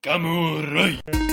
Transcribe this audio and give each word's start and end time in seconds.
Kamurai. 0.00 1.27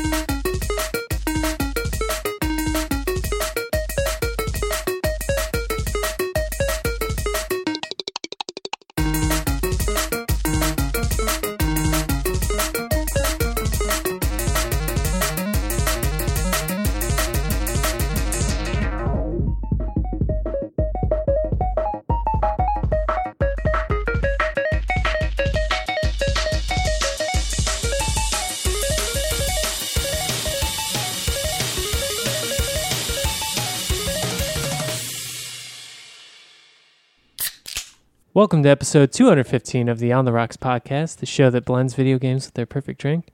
Welcome 38.46 38.62
to 38.62 38.70
episode 38.70 39.12
215 39.12 39.90
of 39.90 39.98
the 39.98 40.14
On 40.14 40.24
the 40.24 40.32
Rocks 40.32 40.56
podcast, 40.56 41.18
the 41.18 41.26
show 41.26 41.50
that 41.50 41.66
blends 41.66 41.96
video 41.96 42.20
games 42.20 42.46
with 42.46 42.54
their 42.54 42.68
perfect 42.68 43.02
drink. 43.02 43.30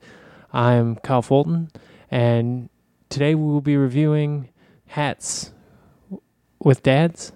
I'm 0.53 0.95
Kyle 0.95 1.21
Fulton, 1.21 1.69
and 2.09 2.69
today 3.09 3.35
we 3.35 3.43
will 3.43 3.59
be 3.59 3.75
reviewing 3.75 4.47
Hats 4.85 5.51
with 6.63 6.81
Dads, 6.83 7.33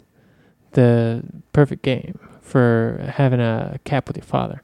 the 0.71 1.21
perfect 1.51 1.83
game 1.83 2.17
for 2.39 3.11
having 3.13 3.41
a 3.41 3.77
cap 3.83 4.07
with 4.07 4.15
your 4.15 4.23
father. 4.23 4.61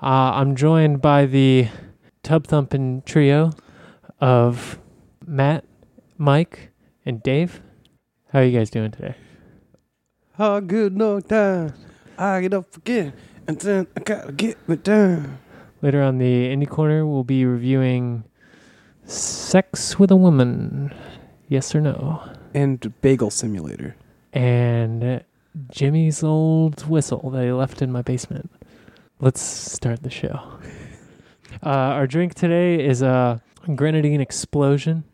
Uh, 0.00 0.38
I'm 0.38 0.54
joined 0.54 1.02
by 1.02 1.26
the 1.26 1.66
tub 2.22 2.46
thumping 2.46 3.02
trio 3.04 3.50
of 4.20 4.78
Matt, 5.26 5.64
Mike, 6.18 6.70
and 7.04 7.20
Dave. 7.20 7.60
How 8.28 8.38
are 8.38 8.44
you 8.44 8.56
guys 8.56 8.70
doing 8.70 8.92
today? 8.92 9.16
How 10.34 10.60
good 10.60 10.96
no 10.96 11.18
time. 11.18 11.74
I 12.18 12.40
get 12.40 12.54
up 12.54 12.76
again, 12.76 13.12
and 13.46 13.58
then 13.60 13.86
I 13.96 14.00
gotta 14.00 14.32
get 14.32 14.56
me 14.68 14.76
down. 14.76 15.38
Later 15.82 16.02
on 16.02 16.18
the 16.18 16.46
indie 16.54 16.68
corner, 16.68 17.06
we'll 17.06 17.24
be 17.24 17.44
reviewing 17.44 18.24
Sex 19.04 19.98
with 19.98 20.10
a 20.10 20.16
Woman, 20.16 20.94
yes 21.48 21.74
or 21.74 21.80
no, 21.80 22.22
And 22.54 22.92
Bagel 23.02 23.30
Simulator. 23.30 23.96
and 24.32 25.22
Jimmy's 25.70 26.22
old 26.22 26.88
whistle 26.88 27.30
that 27.30 27.44
he 27.44 27.52
left 27.52 27.82
in 27.82 27.92
my 27.92 28.02
basement. 28.02 28.50
Let's 29.20 29.40
start 29.40 30.02
the 30.02 30.10
show. 30.10 30.40
Uh, 31.62 31.68
our 31.96 32.06
drink 32.06 32.34
today 32.34 32.84
is 32.84 33.00
a 33.00 33.40
grenadine 33.76 34.20
explosion. 34.20 35.04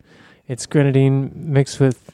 It's 0.48 0.64
grenadine 0.66 1.30
mixed 1.34 1.78
with 1.78 2.10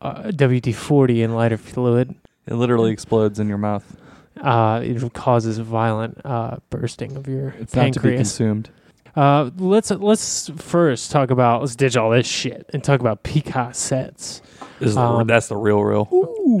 uh, 0.00 0.30
WD 0.30 0.72
40 0.74 1.22
and 1.24 1.34
lighter 1.34 1.56
fluid. 1.58 2.14
It 2.46 2.54
literally 2.54 2.90
explodes 2.92 3.38
in 3.40 3.48
your 3.48 3.58
mouth. 3.58 3.96
Uh, 4.40 4.80
it 4.84 5.12
causes 5.14 5.58
violent 5.58 6.20
uh, 6.24 6.56
bursting 6.70 7.16
of 7.16 7.26
your 7.26 7.50
It's 7.58 7.74
not 7.74 7.92
to 7.94 8.00
be 8.00 8.08
pancreas. 8.10 8.18
consumed. 8.36 8.70
Uh, 9.16 9.50
let's 9.56 9.90
let's 9.90 10.50
first 10.56 11.10
talk 11.10 11.30
about 11.30 11.62
let's 11.62 11.74
ditch 11.74 11.96
all 11.96 12.10
this 12.10 12.26
shit 12.26 12.68
and 12.74 12.84
talk 12.84 13.00
about 13.00 13.24
Picas 13.24 13.74
sets 13.76 14.42
This 14.78 14.90
is 14.90 14.94
the, 14.94 15.00
Um, 15.00 15.26
that's 15.26 15.48
the 15.48 15.56
real 15.56 15.82
real. 15.82 16.06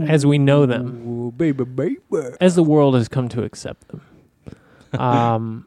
as 0.08 0.24
we 0.24 0.38
know 0.38 0.64
them, 0.64 1.06
Ooh, 1.06 1.32
baby, 1.32 1.64
baby. 1.64 1.98
as 2.40 2.54
the 2.54 2.62
world 2.62 2.94
has 2.94 3.08
come 3.08 3.28
to 3.28 3.42
accept 3.44 3.88
them. 3.88 4.00
Um, 4.98 5.66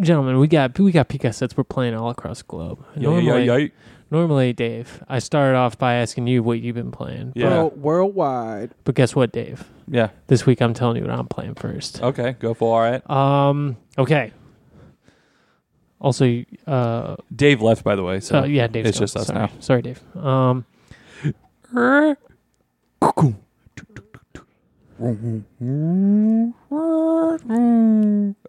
gentlemen, 0.00 0.38
we 0.38 0.48
got 0.48 0.78
we 0.78 0.90
got 0.92 1.08
Picas 1.10 1.34
sets 1.34 1.54
we're 1.56 1.64
playing 1.64 1.94
all 1.94 2.08
across 2.08 2.38
the 2.38 2.44
globe. 2.48 2.82
Yeah, 2.96 3.18
yeah, 3.18 3.36
yeah, 3.36 3.56
yeah. 3.56 3.68
Normally, 4.10 4.52
Dave, 4.52 5.02
I 5.08 5.18
started 5.18 5.56
off 5.56 5.78
by 5.78 5.94
asking 5.94 6.26
you 6.26 6.42
what 6.42 6.60
you've 6.60 6.74
been 6.76 6.90
playing. 6.90 7.32
Yeah. 7.34 7.48
World, 7.48 7.82
worldwide. 7.82 8.74
But 8.84 8.94
guess 8.94 9.14
what, 9.14 9.32
Dave? 9.32 9.68
Yeah. 9.86 10.10
This 10.26 10.46
week 10.46 10.60
I'm 10.62 10.74
telling 10.74 10.96
you 10.96 11.02
what 11.02 11.10
I'm 11.12 11.26
playing 11.28 11.54
first. 11.54 12.02
Okay, 12.02 12.32
go 12.38 12.54
for 12.54 12.88
it. 12.88 13.08
Um, 13.10 13.76
okay. 13.96 14.32
Also, 16.00 16.44
uh, 16.66 17.16
Dave 17.34 17.60
left, 17.60 17.82
by 17.84 17.96
the 17.96 18.04
way. 18.04 18.20
So 18.20 18.40
uh, 18.40 18.44
yeah, 18.44 18.66
Dave. 18.68 18.86
it's 18.86 18.98
just 18.98 19.16
us 19.16 19.26
Sorry. 19.26 19.38
now. 19.38 19.50
Sorry, 19.60 19.82
Dave. 19.82 20.00
Um, 20.16 20.64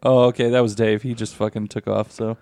Oh, 0.02 0.24
okay, 0.30 0.50
that 0.50 0.60
was 0.62 0.76
Dave. 0.76 1.04
He 1.04 1.14
just 1.14 1.36
fucking 1.36 1.68
took 1.68 1.88
off. 1.88 2.12
So 2.12 2.38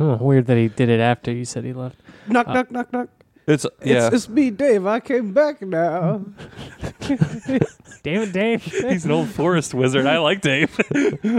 oh, 0.00 0.16
weird 0.16 0.46
that 0.46 0.56
he 0.56 0.68
did 0.68 0.88
it 0.88 1.00
after 1.00 1.32
you 1.32 1.44
said 1.44 1.64
he 1.64 1.72
left. 1.72 1.96
Knock, 2.28 2.48
Uh, 2.48 2.52
knock, 2.54 2.70
knock, 2.70 2.92
knock. 2.92 3.08
it's 3.46 3.66
yeah. 3.84 4.06
It's, 4.06 4.14
it's 4.16 4.28
me, 4.28 4.50
Dave. 4.50 4.86
I 4.86 5.00
came 5.00 5.32
back 5.32 5.60
now. 5.62 6.24
Damn 8.02 8.22
it, 8.22 8.32
Dave. 8.32 8.62
He's 8.64 9.04
an 9.06 9.10
old 9.12 9.28
forest 9.30 9.72
wizard. 9.74 10.04
I 10.06 10.18
like 10.18 10.40
Dave. 10.42 10.78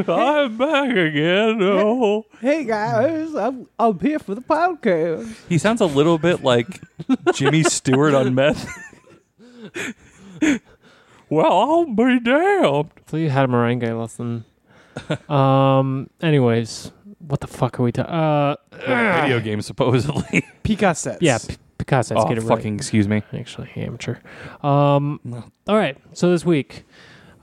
I'm 0.07 0.57
back 0.57 0.89
again. 0.91 1.59
Oh. 1.61 2.25
hey, 2.41 2.63
guys. 2.63 3.35
I'm, 3.35 3.67
I'm 3.77 3.99
here 3.99 4.17
for 4.19 4.33
the 4.35 4.41
podcast. 4.41 5.35
He 5.47 5.57
sounds 5.59 5.81
a 5.81 5.85
little 5.85 6.17
bit 6.17 6.43
like 6.43 6.81
Jimmy 7.35 7.61
Stewart 7.63 8.15
on 8.15 8.33
meth. 8.33 8.67
well, 11.29 11.51
I'll 11.59 11.85
be 11.93 12.19
damned. 12.19 12.89
so 13.07 13.17
you 13.17 13.29
had 13.29 13.45
a 13.45 13.51
merengue 13.51 13.99
lesson. 13.99 14.45
um. 15.29 16.09
Anyways, 16.21 16.91
what 17.27 17.39
the 17.41 17.47
fuck 17.47 17.79
are 17.79 17.83
we 17.83 17.91
talking? 17.91 18.13
Uh. 18.13 18.55
Video 19.21 19.39
game, 19.39 19.61
supposedly. 19.61 20.23
Picas 20.63 20.97
sets. 20.97 21.21
Yeah, 21.21 21.37
P- 21.37 21.55
Picasso. 21.77 22.15
oh, 22.17 22.27
get 22.27 22.37
it 22.37 22.41
fucking 22.41 22.75
excuse 22.75 23.07
me. 23.07 23.23
right. 23.31 23.39
Actually, 23.41 23.69
amateur. 23.75 24.17
Um. 24.63 25.19
No. 25.23 25.43
All 25.67 25.75
right. 25.77 25.97
So 26.13 26.29
this 26.31 26.45
week, 26.45 26.85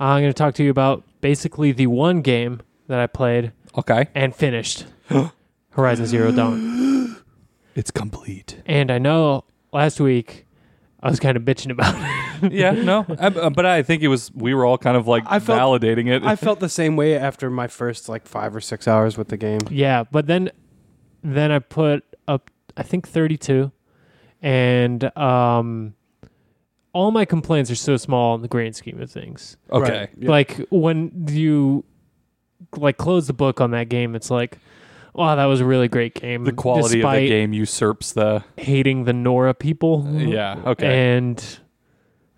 I'm 0.01 0.23
going 0.23 0.31
to 0.31 0.35
talk 0.35 0.55
to 0.55 0.65
you 0.65 0.71
about 0.71 1.03
basically 1.21 1.73
the 1.73 1.87
one 1.89 2.23
game 2.23 2.61
that 2.89 2.99
I 2.99 3.07
played 3.07 3.53
Okay. 3.77 4.09
and 4.15 4.35
finished. 4.35 4.87
Horizon 5.71 6.07
Zero 6.07 6.33
Dawn. 6.33 7.17
It's 7.75 7.91
complete. 7.91 8.61
And 8.67 8.91
I 8.91 8.99
know 8.99 9.45
last 9.73 9.99
week 9.99 10.45
I 11.03 11.11
was 11.11 11.19
kind 11.19 11.37
of 11.37 11.43
bitching 11.43 11.71
about 11.73 11.95
it. 12.45 12.53
yeah, 12.53 12.71
no, 12.71 13.05
I, 13.19 13.27
uh, 13.27 13.51
but 13.51 13.67
I 13.67 13.83
think 13.83 14.03
it 14.03 14.09
was 14.09 14.31
we 14.35 14.55
were 14.55 14.65
all 14.65 14.79
kind 14.79 14.97
of 14.97 15.09
like 15.09 15.25
I 15.27 15.39
felt- 15.41 15.59
validating 15.83 16.09
it. 16.09 16.23
I 16.25 16.37
felt 16.37 16.61
the 16.61 16.69
same 16.69 16.95
way 16.97 17.17
after 17.17 17.51
my 17.51 17.67
first 17.67 18.09
like 18.09 18.27
five 18.27 18.55
or 18.55 18.61
six 18.61 18.87
hours 18.87 19.19
with 19.19 19.29
the 19.29 19.37
game. 19.37 19.61
yeah, 19.71 20.05
but 20.05 20.27
then 20.27 20.51
then 21.23 21.51
I 21.53 21.59
put 21.59 22.05
up 22.29 22.51
I 22.77 22.83
think 22.85 23.09
32 23.09 23.71
and 24.41 25.17
um 25.17 25.95
all 26.93 27.11
my 27.11 27.25
complaints 27.25 27.71
are 27.71 27.75
so 27.77 27.97
small 27.97 28.35
in 28.35 28.43
the 28.43 28.49
grand 28.49 28.77
scheme 28.77 29.01
of 29.01 29.11
things. 29.11 29.57
okay, 29.71 29.99
Right. 30.01 30.11
Yeah. 30.19 30.31
Like 30.31 30.67
when 30.71 31.27
you 31.29 31.85
like 32.77 32.97
close 32.97 33.27
the 33.27 33.33
book 33.33 33.61
on 33.61 33.71
that 33.73 33.89
game 33.89 34.15
it's 34.15 34.31
like 34.31 34.59
wow, 35.15 35.35
that 35.37 35.45
was 35.47 35.61
a 35.61 35.65
really 35.65 35.89
great 35.89 36.15
game. 36.15 36.45
the 36.45 36.53
quality 36.53 37.03
of 37.03 37.11
the 37.13 37.29
game 37.29 37.53
usurps 37.53 38.13
the. 38.13 38.45
hating 38.57 39.05
the 39.05 39.13
Nora 39.13 39.55
people. 39.55 40.07
Yeah, 40.17 40.61
okay. 40.67 41.17
And 41.17 41.59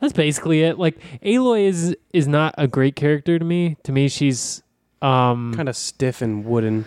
that's 0.00 0.12
basically 0.12 0.62
it. 0.62 0.78
Like 0.78 0.98
Aloy 1.22 1.66
is 1.66 1.96
is 2.12 2.26
not 2.28 2.54
a 2.58 2.66
great 2.68 2.96
character 2.96 3.38
to 3.38 3.44
me. 3.44 3.76
To 3.84 3.92
me, 3.92 4.08
she's 4.08 4.62
um 5.02 5.52
Kind 5.54 5.68
of 5.68 5.76
stiff 5.76 6.22
and 6.22 6.44
wooden. 6.44 6.84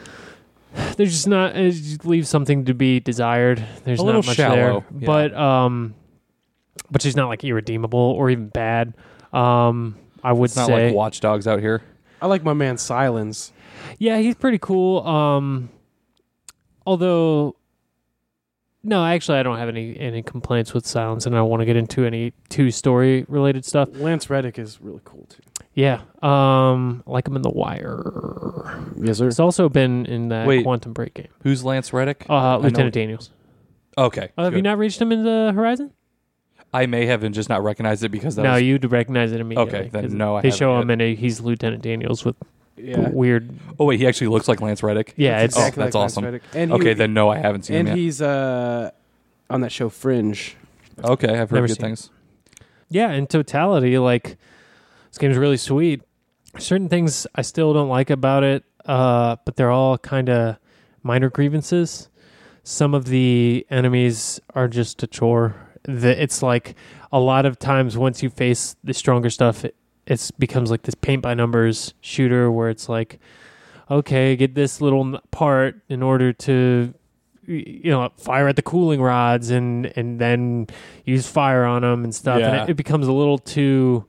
there's 0.98 1.12
just 1.12 1.28
not 1.28 1.56
it 1.56 1.72
just 1.72 2.06
leaves 2.06 2.30
something 2.30 2.66
to 2.66 2.74
be 2.74 3.00
desired. 3.00 3.64
There's 3.84 4.00
A 4.00 4.04
not 4.04 4.06
little 4.08 4.24
much 4.24 4.36
shallow, 4.36 4.56
there. 4.56 5.00
yeah. 5.00 5.06
But 5.06 5.34
um 5.36 5.96
but 6.92 7.02
she's 7.02 7.16
not 7.16 7.28
like 7.30 7.44
irredeemable 7.44 8.00
or 8.00 8.30
even 8.30 8.50
bad. 8.50 8.94
Um 9.34 9.96
I 10.24 10.34
would 10.34 10.46
It's 10.46 10.56
not 10.56 10.68
say 10.68 10.88
like 10.88 10.96
Watch 10.96 11.20
Dogs 11.22 11.48
out 11.48 11.60
here. 11.60 11.82
I 12.22 12.28
like 12.28 12.44
my 12.44 12.54
man 12.54 12.76
Sylens. 12.76 13.52
Yeah, 14.00 14.18
he's 14.20 14.36
pretty 14.36 14.58
cool. 14.60 15.06
Um 15.08 15.70
although 16.88 17.56
no, 18.84 19.04
actually 19.04 19.38
I 19.40 19.44
don't 19.44 19.58
have 19.58 19.68
any 19.70 20.00
any 20.00 20.24
complaints 20.24 20.74
with 20.74 20.86
Sylens 20.86 21.26
and 21.26 21.36
I 21.36 21.40
don't 21.40 21.50
want 21.50 21.62
to 21.62 21.66
get 21.66 21.76
into 21.76 22.06
any 22.06 22.32
two 22.50 22.72
story 22.72 23.26
related 23.28 23.66
stuff. 23.66 23.90
Lance 23.94 24.30
Reddick 24.30 24.58
is 24.58 24.80
really 24.82 25.02
cool 25.04 25.26
too. 25.30 25.42
Yeah. 25.74 26.02
Um 26.24 27.04
I 27.06 27.12
like 27.12 27.28
him 27.28 27.36
in 27.36 27.42
The 27.42 27.50
Wire. 27.52 28.92
Yes, 29.00 29.18
sir. 29.18 29.26
He's 29.26 29.40
also 29.40 29.68
been 29.70 30.06
in 30.06 30.30
that 30.30 30.48
Wait. 30.48 30.64
Quantum 30.64 30.94
Break 30.94 31.14
game. 31.16 31.28
Who's 31.44 31.64
Lance 31.64 31.92
Reddick? 31.92 32.26
Uh 32.30 32.58
Lieutenant 32.58 32.94
Daniels. 32.94 33.32
okay, 33.98 34.30
Uh, 34.38 34.46
have 34.46 34.56
you 34.56 34.62
not 34.62 34.78
reached 34.78 35.02
him 35.02 35.12
in 35.12 35.24
the 35.24 35.52
Horizon? 35.54 35.92
I 36.74 36.86
may 36.86 37.06
have 37.08 37.24
and 37.24 37.34
just 37.34 37.50
not 37.50 37.64
recognized 37.64 38.04
it 38.04 38.10
because 38.10 38.36
that 38.36 38.44
no, 38.44 38.54
was 38.54 38.62
you'd 38.62 38.90
recognize 38.92 39.32
it 39.32 39.40
immediately. 39.42 39.74
Okay, 39.80 39.90
then 39.90 40.04
'cause 40.04 40.14
no, 40.14 40.36
I 40.38 40.42
They 40.42 40.52
show 40.52 40.74
haven't 40.76 40.92
him 40.92 41.02
and 41.02 41.18
he's 41.18 41.40
Lieutenant 41.42 41.82
Daniels 41.82 42.24
with 42.26 42.36
Yeah. 42.78 43.10
weird. 43.10 43.50
Oh 43.80 43.86
wait, 43.86 44.00
he 44.00 44.08
actually 44.08 44.28
looks 44.28 44.48
like 44.48 44.62
Lance 44.62 44.84
Reddick. 44.84 45.14
Yeah, 45.18 45.40
That's 45.40 45.56
it's 45.56 45.58
exactly 45.58 45.82
Oh, 45.82 45.86
that's 45.86 45.96
like 45.96 46.02
Lance 46.02 46.14
awesome. 46.14 46.26
Reddick. 46.26 46.44
And 46.54 46.72
he- 46.72 46.76
Okay, 46.78 46.94
then 46.94 47.14
no, 47.14 47.30
I 47.30 47.38
haven't 47.38 47.64
seen 47.64 47.78
and 47.78 47.88
him 47.90 47.96
yet. 47.98 48.02
he's 48.02 48.22
uh 48.22 48.92
on 49.50 49.62
that 49.62 49.72
show 49.72 49.90
Fringe. 49.90 50.56
Okay, 51.04 51.28
I've 51.30 51.50
heard 51.50 51.54
Never 51.58 51.68
good 51.68 51.78
seen 51.78 51.86
it. 51.86 51.88
things. 51.90 52.10
yeah. 52.90 53.12
In 53.12 53.28
totality, 53.28 53.98
like 53.98 54.38
this 55.10 55.18
game's 55.18 55.38
really 55.38 55.58
sweet. 55.58 56.02
Certain 56.60 56.90
things 56.90 57.28
I 57.36 57.42
still 57.44 57.74
don't 57.74 57.90
like 57.90 58.10
about 58.10 58.44
it, 58.44 58.64
uh, 58.86 59.36
but 59.46 59.56
they're 59.56 59.72
all 59.72 59.98
kind 59.98 60.30
of 60.30 60.58
minor 61.04 61.30
grievances. 61.30 62.10
Some 62.64 62.94
of 62.94 63.06
the 63.06 63.66
enemies 63.70 64.40
are 64.56 64.68
just 64.68 65.02
a 65.04 65.08
chore. 65.08 65.56
The, 65.84 66.22
it's 66.22 66.42
like 66.44 66.76
a 67.12 67.20
lot 67.20 67.46
of 67.46 67.58
times 67.60 67.98
once 67.98 68.22
you 68.24 68.30
face 68.30 68.76
the 68.84 68.94
stronger 68.94 69.30
stuff, 69.30 69.64
it 69.64 69.76
it's 70.08 70.32
becomes 70.32 70.72
like 70.72 70.82
this 70.84 70.96
paint 70.96 71.22
by 71.22 71.34
numbers 71.36 71.94
shooter 72.02 72.52
where 72.52 72.70
it's 72.70 72.90
like, 72.90 73.20
okay, 73.92 74.36
get 74.36 74.56
this 74.56 74.82
little 74.82 75.20
part 75.32 75.82
in 75.90 76.02
order 76.02 76.34
to 76.34 76.94
you 77.46 77.90
know 77.92 78.10
fire 78.18 78.48
at 78.50 78.56
the 78.58 78.62
cooling 78.62 79.02
rods 79.02 79.50
and 79.52 79.86
and 79.96 80.20
then 80.20 80.68
use 81.06 81.28
fire 81.28 81.64
on 81.64 81.82
them 81.82 82.04
and 82.04 82.14
stuff 82.14 82.40
Yeah. 82.40 82.48
and 82.62 82.62
it, 82.64 82.72
it 82.72 82.74
becomes 82.76 83.08
a 83.08 83.14
little 83.14 83.38
too 83.38 84.06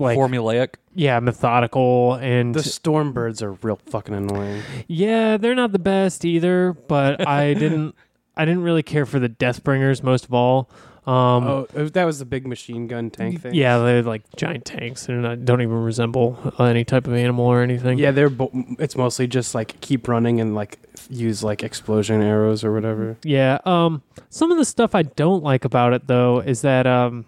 like 0.00 0.18
Formulaic. 0.18 0.74
yeah 0.94 1.20
methodical 1.20 2.14
and 2.14 2.52
The 2.52 2.60
Stormbirds 2.62 3.42
are 3.42 3.52
real 3.52 3.76
fucking 3.86 4.12
annoying. 4.12 4.62
yeah 4.88 5.36
they're 5.36 5.54
not 5.54 5.70
the 5.70 5.78
best 5.78 6.24
either 6.24 6.72
but 6.72 7.26
i 7.28 7.54
didn't 7.54 7.94
i 8.36 8.44
didn't 8.44 8.62
really 8.64 8.82
care 8.82 9.06
for 9.06 9.20
the 9.20 9.28
deathbringers 9.28 10.02
most 10.02 10.24
of 10.24 10.34
all 10.34 10.68
um 11.06 11.44
oh, 11.46 11.66
that 11.72 12.04
was 12.04 12.18
the 12.18 12.24
big 12.24 12.46
machine 12.48 12.88
gun 12.88 13.10
tank 13.10 13.40
thing. 13.40 13.54
yeah 13.54 13.78
they're 13.78 14.02
like 14.02 14.22
giant 14.34 14.64
tanks 14.64 15.08
and 15.08 15.22
not, 15.22 15.44
don't 15.44 15.60
even 15.62 15.76
resemble 15.84 16.36
any 16.58 16.84
type 16.84 17.06
of 17.06 17.14
animal 17.14 17.44
or 17.46 17.62
anything 17.62 17.96
Yeah, 17.98 18.10
they're. 18.10 18.28
Bo- 18.28 18.50
it's 18.80 18.96
mostly 18.96 19.28
just 19.28 19.54
like 19.54 19.80
keep 19.80 20.08
running 20.08 20.40
and 20.40 20.54
like 20.56 20.78
use 21.08 21.44
like 21.44 21.62
explosion 21.62 22.20
arrows 22.22 22.64
or 22.64 22.72
whatever. 22.72 23.16
Yeah. 23.22 23.58
Um, 23.64 24.02
some 24.30 24.50
of 24.50 24.58
the 24.58 24.64
stuff 24.64 24.94
I 24.96 25.02
don't 25.02 25.44
like 25.44 25.64
about 25.64 25.92
it 25.92 26.08
though 26.08 26.40
is 26.40 26.62
that 26.62 26.86
um, 26.88 27.24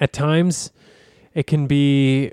at 0.00 0.12
times 0.12 0.72
it 1.34 1.46
can 1.46 1.66
be 1.68 2.32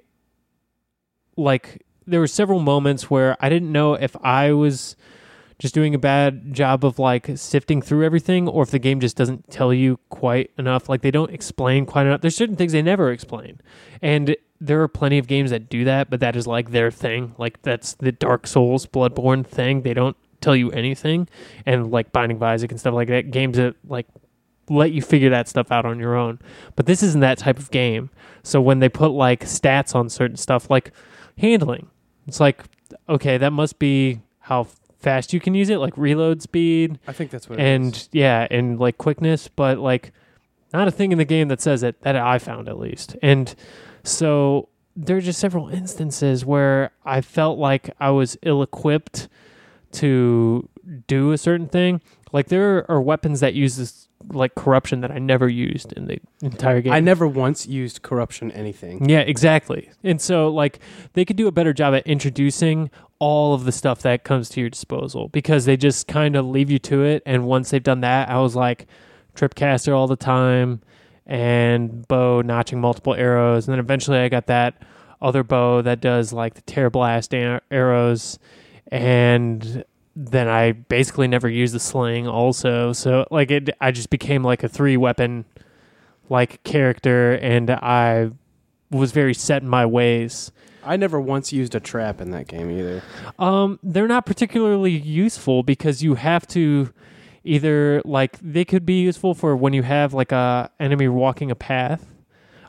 like 1.38 1.86
there 2.08 2.20
were 2.20 2.28
several 2.28 2.60
moments 2.60 3.10
where 3.10 3.38
I 3.40 3.50
didn't 3.50 3.72
know 3.72 3.94
if 3.94 4.16
I 4.24 4.52
was 4.54 4.96
just 5.60 5.74
doing 5.74 5.94
a 5.94 6.00
bad 6.00 6.54
job 6.54 6.86
of 6.86 6.98
like 6.98 7.30
sifting 7.36 7.82
through 7.82 8.06
everything 8.06 8.48
or 8.48 8.64
if 8.64 8.72
the 8.72 8.80
game 8.80 9.02
just 9.02 9.18
doesn't 9.18 9.52
tell 9.52 9.74
you 9.74 10.00
quite 10.10 10.52
enough 10.58 10.88
like 10.88 11.02
they 11.02 11.12
don't 11.12 11.32
explain 11.32 11.86
quite 11.86 12.08
enough. 12.08 12.22
There's 12.22 12.36
certain 12.36 12.56
things 12.56 12.72
they 12.72 12.82
never 12.82 13.12
explain. 13.12 13.60
And 14.02 14.36
there 14.62 14.82
are 14.82 14.88
plenty 14.88 15.18
of 15.18 15.28
games 15.28 15.52
that 15.52 15.70
do 15.70 15.84
that 15.84 16.10
but 16.10 16.22
that 16.22 16.38
is 16.38 16.48
like 16.48 16.72
their 16.72 16.90
thing. 16.90 17.36
Like 17.38 17.62
that's 17.62 17.94
the 17.96 18.14
dark 18.14 18.48
souls 18.48 18.86
bloodborne 18.86 19.46
thing. 19.46 19.82
They 19.82 19.94
don't 19.94 20.16
tell 20.40 20.56
you 20.56 20.72
anything. 20.72 21.28
And 21.66 21.92
like 21.92 22.14
binding 22.14 22.38
of 22.38 22.44
isaac 22.44 22.72
and 22.72 22.80
stuff 22.80 22.94
like 22.94 23.10
that 23.10 23.30
games 23.30 23.58
that 23.58 23.76
like 23.86 24.08
let 24.70 24.94
you 24.94 25.02
figure 25.02 25.30
that 25.32 25.50
stuff 25.50 25.72
out 25.72 25.86
on 25.86 26.00
your 26.00 26.16
own. 26.16 26.40
But 26.78 26.86
this 26.86 27.04
isn't 27.04 27.22
that 27.22 27.38
type 27.38 27.60
of 27.60 27.70
game. 27.70 28.12
So 28.44 28.62
when 28.62 28.80
they 28.80 28.88
put 28.88 29.10
like 29.10 29.42
stats 29.42 29.94
on 29.94 30.08
certain 30.08 30.38
stuff 30.38 30.70
like 30.70 30.94
handling 31.38 31.88
it's 32.28 32.40
like 32.40 32.64
okay 33.08 33.38
that 33.38 33.52
must 33.52 33.80
be 33.80 34.20
how 34.40 34.68
fast 35.00 35.34
you 35.34 35.40
can 35.40 35.54
use 35.54 35.70
it 35.70 35.78
like 35.78 35.98
reload 35.98 36.42
speed 36.42 37.00
I 37.08 37.14
think 37.14 37.32
that's 37.32 37.50
what. 37.50 37.60
it 37.60 37.64
and 37.64 37.96
is. 37.96 38.10
yeah 38.12 38.48
and 38.52 38.80
like 38.80 38.98
quickness 38.98 39.48
but 39.48 39.80
like 39.80 40.12
not 40.74 40.88
a 40.88 40.92
thing 40.92 41.12
in 41.12 41.18
the 41.18 41.26
game 41.26 41.48
that 41.48 41.62
says 41.62 41.84
it 41.84 42.02
that 42.02 42.16
i 42.16 42.38
found 42.38 42.68
at 42.68 42.78
least 42.78 43.16
and 43.22 43.56
so 44.04 44.70
there 44.96 45.18
are 45.18 45.22
just 45.22 45.40
several 45.40 45.70
instances 45.70 46.46
where 46.46 46.92
i 47.06 47.22
felt 47.22 47.58
like 47.58 47.90
i 48.00 48.10
was 48.10 48.38
ill-equipped 48.44 49.28
to 49.92 50.68
do 51.08 51.32
a 51.32 51.38
certain 51.38 51.68
thing 51.68 52.02
like 52.32 52.48
there 52.48 52.90
are 52.90 53.02
weapons 53.02 53.40
that 53.40 53.54
use 53.54 53.78
this 53.78 54.08
like 54.34 54.54
corruption 54.56 55.00
that 55.02 55.12
i 55.12 55.18
never 55.18 55.48
used 55.48 55.94
in 55.94 56.06
the 56.08 56.20
entire 56.42 56.82
game 56.82 56.92
I 56.92 57.00
never 57.00 57.26
once 57.28 57.66
used 57.68 58.02
corruption 58.02 58.52
anything. 58.52 59.10
yeah, 59.10 59.20
exactly. 59.22 59.90
And 60.04 60.20
so 60.22 60.50
like 60.50 60.80
they 61.14 61.24
could 61.24 61.38
do 61.38 61.48
a 61.48 61.52
better 61.52 61.72
job 61.74 61.94
at 61.94 62.06
introducing 62.06 62.92
all 63.20 63.54
of 63.54 63.64
the 63.64 63.72
stuff 63.72 64.02
that 64.02 64.24
comes 64.24 64.50
to 64.50 64.60
your 64.60 64.70
disposal 64.70 65.30
because 65.30 65.66
they 65.66 65.78
just 65.78 66.08
kind 66.08 66.36
of 66.36 66.46
leave 66.46 66.70
you 66.70 66.80
to 66.80 67.04
it 67.04 67.24
and 67.26 67.46
once 67.46 67.70
they've 67.70 67.84
done 67.84 68.02
that, 68.02 68.30
I 68.30 68.40
was 68.40 68.56
like 68.56 68.88
tripcaster 69.36 69.96
all 69.96 70.08
the 70.08 70.18
time 70.18 70.82
and 71.26 72.06
bow 72.08 72.42
notching 72.42 72.82
multiple 72.82 73.14
arrows 73.16 73.68
and 73.68 73.74
then 73.74 73.80
eventually 73.80 74.18
I 74.18 74.28
got 74.30 74.48
that 74.48 74.82
other 75.22 75.44
bow 75.44 75.82
that 75.82 76.02
does 76.02 76.34
like 76.34 76.56
the 76.56 76.62
tear 76.62 76.90
blast 76.90 77.34
arrows 77.34 78.40
and 78.92 79.84
then 80.22 80.50
I 80.50 80.74
basically 80.74 81.30
never 81.30 81.48
used 81.48 81.74
the 81.74 81.80
sling 81.80 82.28
also. 82.28 82.92
So 82.92 83.26
like 83.32 83.52
it 83.52 83.70
I 83.80 83.92
just 83.92 84.10
became 84.10 84.44
like 84.44 84.64
a 84.64 84.68
three 84.68 84.98
weapon 84.98 85.46
like 86.28 86.62
character 86.64 87.36
and 87.36 87.72
I 87.72 88.32
was 88.92 89.14
very 89.14 89.34
set 89.34 89.62
in 89.62 89.70
my 89.70 89.86
ways. 89.86 90.52
I 90.84 90.98
never 90.98 91.22
once 91.22 91.54
used 91.54 91.74
a 91.74 91.80
trap 91.80 92.20
in 92.20 92.32
that 92.32 92.48
game 92.48 92.70
either. 92.70 93.02
Um, 93.38 93.80
they're 93.82 94.10
not 94.10 94.26
particularly 94.26 94.92
useful 94.92 95.64
because 95.64 96.04
you 96.04 96.16
have 96.16 96.46
to 96.48 96.92
either 97.46 98.02
like 98.04 98.38
they 98.42 98.66
could 98.66 98.86
be 98.86 99.02
useful 99.02 99.34
for 99.34 99.56
when 99.56 99.72
you 99.72 99.84
have 99.84 100.14
like 100.14 100.34
a 100.34 100.70
enemy 100.82 101.08
walking 101.08 101.50
a 101.50 101.56
path. 101.56 102.06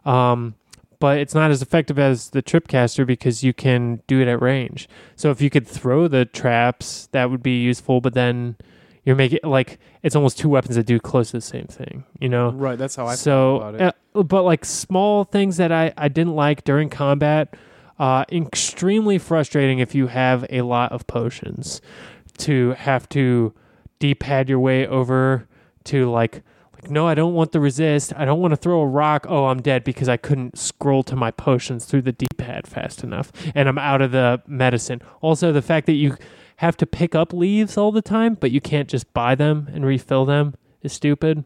Um, 0.05 0.55
but 1.01 1.19
it's 1.19 1.35
not 1.35 1.51
as 1.51 1.61
effective 1.63 1.99
as 1.99 2.31
the 2.31 2.43
tripcaster 2.43 3.05
because 3.07 3.43
you 3.43 3.53
can 3.53 4.01
do 4.07 4.21
it 4.21 4.29
at 4.29 4.41
range. 4.41 4.89
So 5.17 5.31
if 5.31 5.41
you 5.41 5.51
could 5.51 5.67
throw 5.67 6.07
the 6.07 6.25
traps, 6.25 7.09
that 7.13 7.31
would 7.31 7.43
be 7.43 7.61
useful. 7.61 8.01
But 8.01 8.15
then 8.15 8.57
you're 9.05 9.17
making 9.17 9.41
like 9.43 9.79
it's 10.03 10.15
almost 10.15 10.39
two 10.39 10.49
weapons 10.51 10.77
that 10.77 10.85
do 10.87 11.01
close 11.01 11.31
to 11.33 11.39
the 11.39 11.41
same 11.41 11.67
thing. 11.67 12.05
You 12.21 12.29
know, 12.29 12.53
Right, 12.53 12.79
that's 12.79 12.95
how 12.95 13.07
I 13.07 13.15
so, 13.17 13.59
felt 13.61 13.75
about 13.75 13.75
it. 13.89 13.97
uh, 14.15 14.23
but 14.23 14.43
like 14.45 14.65
small 14.65 15.25
things 15.25 15.57
that 15.57 15.73
I, 15.73 15.93
I 15.97 16.09
didn't 16.09 16.35
like 16.37 16.65
during 16.65 16.89
combat, 16.91 17.55
uh, 17.99 18.25
extremely 18.31 19.19
frustrating 19.19 19.79
if 19.79 19.95
you 19.95 20.07
have 20.09 20.47
a 20.51 20.63
lot 20.63 20.93
of 20.93 21.07
potions 21.07 21.81
to 22.39 22.73
have 22.73 23.09
to 23.11 23.53
d-pad 23.99 24.49
your 24.49 24.59
way 24.59 24.87
over 24.87 25.47
to 25.85 26.11
like 26.11 26.43
like 26.81 26.91
no 26.91 27.07
I 27.07 27.15
don't 27.15 27.35
want 27.35 27.53
the 27.53 27.61
resist. 27.61 28.13
I 28.17 28.25
don't 28.25 28.41
want 28.41 28.53
to 28.53 28.57
throw 28.57 28.81
a 28.81 28.87
rock. 28.87 29.27
Oh 29.29 29.47
I'm 29.47 29.61
dead 29.61 29.85
because 29.85 30.09
I 30.09 30.17
couldn't 30.17 30.59
scroll 30.59 31.03
to 31.05 31.17
my 31.17 31.31
potions 31.31 31.85
through 31.85 32.03
the 32.03 32.13
d-pad 32.13 32.67
fast 32.67 33.05
enough 33.05 33.33
and 33.55 33.69
I'm 33.69 33.79
out 33.79 34.03
of 34.03 34.13
the 34.13 34.43
medicine. 34.47 35.03
Also 35.21 35.53
the 35.53 35.63
fact 35.63 35.87
that 35.87 35.95
you 35.95 36.17
have 36.57 36.77
to 36.79 36.87
pick 36.87 37.15
up 37.15 37.33
leaves 37.33 37.77
all 37.77 37.93
the 37.93 38.03
time 38.03 38.35
but 38.35 38.51
you 38.51 38.61
can't 38.61 38.89
just 38.89 39.13
buy 39.13 39.35
them 39.35 39.69
and 39.73 39.85
refill 39.85 40.25
them 40.25 40.55
is 40.83 40.93
stupid. 40.93 41.45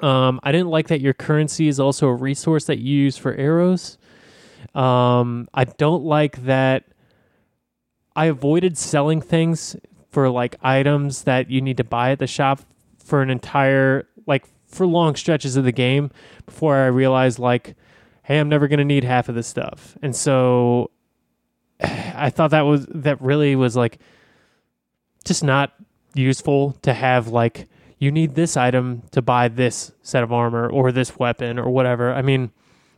Um, 0.00 0.40
I 0.42 0.52
didn't 0.52 0.68
like 0.68 0.88
that 0.88 1.00
your 1.00 1.14
currency 1.14 1.68
is 1.68 1.78
also 1.78 2.08
a 2.08 2.14
resource 2.14 2.64
that 2.64 2.78
you 2.78 2.96
use 2.96 3.16
for 3.16 3.32
arrows. 3.34 3.96
Um, 4.74 5.48
I 5.54 5.64
don't 5.64 6.04
like 6.04 6.44
that 6.44 6.84
I 8.16 8.26
avoided 8.26 8.76
selling 8.76 9.20
things 9.20 9.76
for 10.10 10.28
like 10.30 10.56
items 10.62 11.24
that 11.24 11.50
you 11.50 11.60
need 11.60 11.76
to 11.78 11.84
buy 11.84 12.10
at 12.12 12.18
the 12.18 12.26
shop 12.26 12.60
for 12.98 13.22
an 13.22 13.30
entire 13.30 14.08
like 14.26 14.44
for 14.66 14.86
long 14.86 15.14
stretches 15.14 15.56
of 15.56 15.64
the 15.64 15.72
game 15.72 16.10
before 16.46 16.76
I 16.76 16.86
realized 16.86 17.38
like 17.38 17.76
hey 18.24 18.38
I'm 18.38 18.48
never 18.48 18.66
to 18.68 18.84
need 18.84 19.04
half 19.04 19.28
of 19.28 19.34
this 19.34 19.46
stuff. 19.46 19.96
And 20.02 20.16
so 20.16 20.90
I 21.80 22.30
thought 22.30 22.50
that 22.50 22.62
was 22.62 22.86
that 22.86 23.20
really 23.22 23.54
was 23.54 23.76
like 23.76 23.98
just 25.24 25.44
not 25.44 25.72
useful 26.14 26.72
to 26.82 26.92
have 26.92 27.28
like 27.28 27.68
you 27.98 28.10
need 28.10 28.34
this 28.34 28.56
item 28.56 29.02
to 29.12 29.22
buy 29.22 29.48
this 29.48 29.92
set 30.02 30.22
of 30.22 30.32
armor 30.32 30.68
or 30.68 30.92
this 30.92 31.18
weapon 31.18 31.58
or 31.58 31.70
whatever. 31.70 32.12
I 32.12 32.22
mean, 32.22 32.50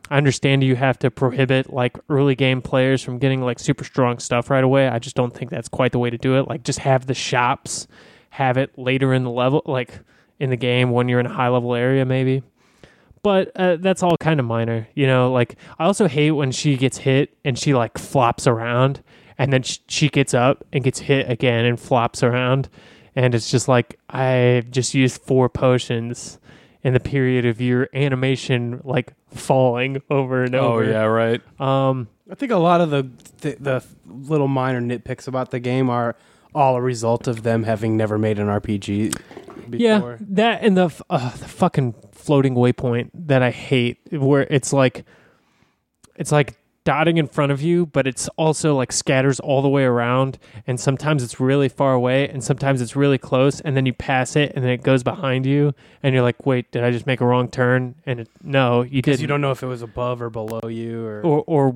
I 0.09 0.17
understand 0.17 0.63
you 0.63 0.75
have 0.75 0.97
to 0.99 1.11
prohibit 1.11 1.71
like 1.71 1.97
early 2.09 2.35
game 2.35 2.61
players 2.61 3.03
from 3.03 3.19
getting 3.19 3.41
like 3.41 3.59
super 3.59 3.83
strong 3.83 4.19
stuff 4.19 4.49
right 4.49 4.63
away. 4.63 4.87
I 4.87 4.99
just 4.99 5.15
don't 5.15 5.33
think 5.33 5.51
that's 5.51 5.69
quite 5.69 5.91
the 5.91 5.99
way 5.99 6.09
to 6.09 6.17
do 6.17 6.37
it. 6.37 6.47
Like 6.47 6.63
just 6.63 6.79
have 6.79 7.05
the 7.05 7.13
shops 7.13 7.87
have 8.31 8.57
it 8.57 8.77
later 8.77 9.13
in 9.13 9.23
the 9.23 9.31
level 9.31 9.61
like 9.65 9.99
in 10.39 10.49
the 10.49 10.57
game 10.57 10.91
when 10.91 11.09
you're 11.09 11.19
in 11.19 11.25
a 11.25 11.33
high 11.33 11.49
level 11.49 11.75
area 11.75 12.05
maybe. 12.05 12.43
But 13.23 13.51
uh, 13.55 13.77
that's 13.77 14.03
all 14.03 14.15
kind 14.17 14.39
of 14.39 14.45
minor, 14.45 14.87
you 14.93 15.05
know. 15.07 15.31
Like 15.31 15.55
I 15.79 15.85
also 15.85 16.07
hate 16.07 16.31
when 16.31 16.51
she 16.51 16.77
gets 16.77 16.97
hit 16.97 17.35
and 17.43 17.57
she 17.59 17.73
like 17.73 17.97
flops 17.97 18.47
around, 18.47 19.03
and 19.37 19.51
then 19.51 19.63
sh- 19.63 19.79
she 19.87 20.07
gets 20.07 20.33
up 20.33 20.63
and 20.71 20.83
gets 20.83 20.99
hit 20.99 21.29
again 21.29 21.65
and 21.65 21.79
flops 21.79 22.23
around, 22.23 22.69
and 23.15 23.35
it's 23.35 23.51
just 23.51 23.67
like 23.67 23.99
I 24.09 24.63
just 24.69 24.93
used 24.93 25.21
four 25.21 25.49
potions 25.49 26.39
in 26.83 26.93
the 26.93 26.99
period 27.01 27.45
of 27.45 27.59
your 27.59 27.89
animation 27.93 28.79
like 28.85 29.13
falling 29.33 30.01
over 30.09 30.43
and 30.43 30.55
over. 30.55 30.83
Oh 30.83 30.87
yeah, 30.87 31.03
right. 31.03 31.41
Um. 31.59 32.07
I 32.29 32.35
think 32.35 32.51
a 32.51 32.57
lot 32.57 32.81
of 32.81 32.89
the, 32.91 33.09
the 33.41 33.57
the 33.59 33.85
little 34.05 34.47
minor 34.47 34.81
nitpicks 34.81 35.27
about 35.27 35.51
the 35.51 35.59
game 35.59 35.89
are 35.89 36.15
all 36.57 36.75
a 36.75 36.81
result 36.81 37.27
of 37.27 37.43
them 37.43 37.63
having 37.63 37.95
never 37.95 38.17
made 38.17 38.39
an 38.39 38.47
RPG 38.47 39.15
before. 39.69 39.77
Yeah, 39.77 40.17
that 40.19 40.63
and 40.63 40.75
the 40.75 40.89
uh, 41.09 41.29
the 41.37 41.47
fucking 41.47 41.93
floating 42.11 42.55
waypoint 42.55 43.11
that 43.13 43.41
I 43.43 43.51
hate, 43.51 43.99
where 44.11 44.41
it's 44.49 44.73
like, 44.73 45.05
it's 46.15 46.31
like 46.31 46.57
dotting 46.83 47.17
in 47.17 47.27
front 47.27 47.51
of 47.51 47.61
you, 47.61 47.85
but 47.85 48.07
it's 48.07 48.29
also 48.37 48.73
like 48.75 48.91
scatters 48.93 49.39
all 49.41 49.61
the 49.61 49.67
way 49.69 49.83
around, 49.83 50.39
and 50.65 50.79
sometimes 50.79 51.21
it's 51.21 51.37
really 51.39 51.67
far 51.69 51.93
away, 51.93 52.27
and 52.29 52.41
sometimes 52.43 52.81
it's 52.81 52.95
really 52.95 53.17
close, 53.17 53.59
and 53.61 53.75
then 53.75 53.85
you 53.85 53.93
pass 53.93 54.35
it, 54.37 54.53
and 54.55 54.63
then 54.63 54.71
it 54.71 54.83
goes 54.83 55.03
behind 55.03 55.45
you, 55.45 55.73
and 56.01 56.13
you're 56.13 56.23
like, 56.23 56.45
wait, 56.45 56.71
did 56.71 56.83
I 56.85 56.91
just 56.91 57.05
make 57.05 57.19
a 57.21 57.25
wrong 57.25 57.49
turn? 57.49 57.95
And 58.05 58.21
it, 58.21 58.29
no, 58.41 58.83
you 58.83 58.89
Because 59.01 59.17
didn't. 59.17 59.21
you 59.21 59.27
don't 59.27 59.41
know 59.41 59.51
if 59.51 59.61
it 59.63 59.67
was 59.67 59.81
above 59.81 60.21
or 60.21 60.29
below 60.29 60.67
you 60.69 61.05
or 61.05 61.21
or 61.21 61.43
or 61.45 61.75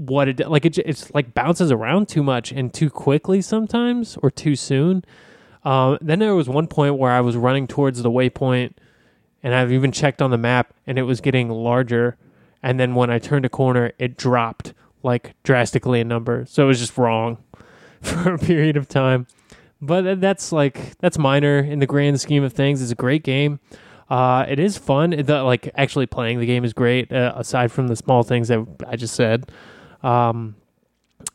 what 0.00 0.28
it 0.28 0.48
like 0.48 0.64
it 0.64 0.78
it's 0.78 1.12
like 1.12 1.34
bounces 1.34 1.70
around 1.70 2.08
too 2.08 2.22
much 2.22 2.52
and 2.52 2.72
too 2.72 2.88
quickly 2.88 3.42
sometimes 3.42 4.16
or 4.22 4.30
too 4.30 4.56
soon. 4.56 5.04
Um, 5.62 5.98
then 6.00 6.20
there 6.20 6.34
was 6.34 6.48
one 6.48 6.66
point 6.66 6.96
where 6.96 7.12
I 7.12 7.20
was 7.20 7.36
running 7.36 7.66
towards 7.66 8.02
the 8.02 8.10
waypoint, 8.10 8.72
and 9.42 9.54
I've 9.54 9.70
even 9.70 9.92
checked 9.92 10.22
on 10.22 10.30
the 10.30 10.38
map, 10.38 10.72
and 10.86 10.98
it 10.98 11.02
was 11.02 11.20
getting 11.20 11.50
larger. 11.50 12.16
And 12.62 12.80
then 12.80 12.94
when 12.94 13.10
I 13.10 13.18
turned 13.18 13.44
a 13.44 13.50
corner, 13.50 13.92
it 13.98 14.16
dropped 14.16 14.72
like 15.02 15.34
drastically 15.42 16.00
in 16.00 16.08
number, 16.08 16.46
so 16.46 16.64
it 16.64 16.66
was 16.66 16.78
just 16.78 16.96
wrong 16.96 17.38
for 18.00 18.34
a 18.34 18.38
period 18.38 18.78
of 18.78 18.88
time. 18.88 19.26
But 19.82 20.20
that's 20.20 20.50
like 20.50 20.96
that's 20.98 21.18
minor 21.18 21.58
in 21.58 21.78
the 21.78 21.86
grand 21.86 22.22
scheme 22.22 22.42
of 22.42 22.54
things. 22.54 22.80
It's 22.80 22.92
a 22.92 22.96
great 22.96 23.22
game. 23.22 23.60
Uh, 24.08 24.44
it 24.48 24.58
is 24.58 24.76
fun. 24.78 25.10
The, 25.10 25.42
like 25.42 25.70
actually 25.76 26.06
playing 26.06 26.40
the 26.40 26.46
game 26.46 26.64
is 26.64 26.72
great. 26.72 27.12
Uh, 27.12 27.34
aside 27.36 27.70
from 27.70 27.88
the 27.88 27.96
small 27.96 28.22
things 28.22 28.48
that 28.48 28.66
I 28.88 28.96
just 28.96 29.14
said, 29.14 29.50
um, 30.02 30.56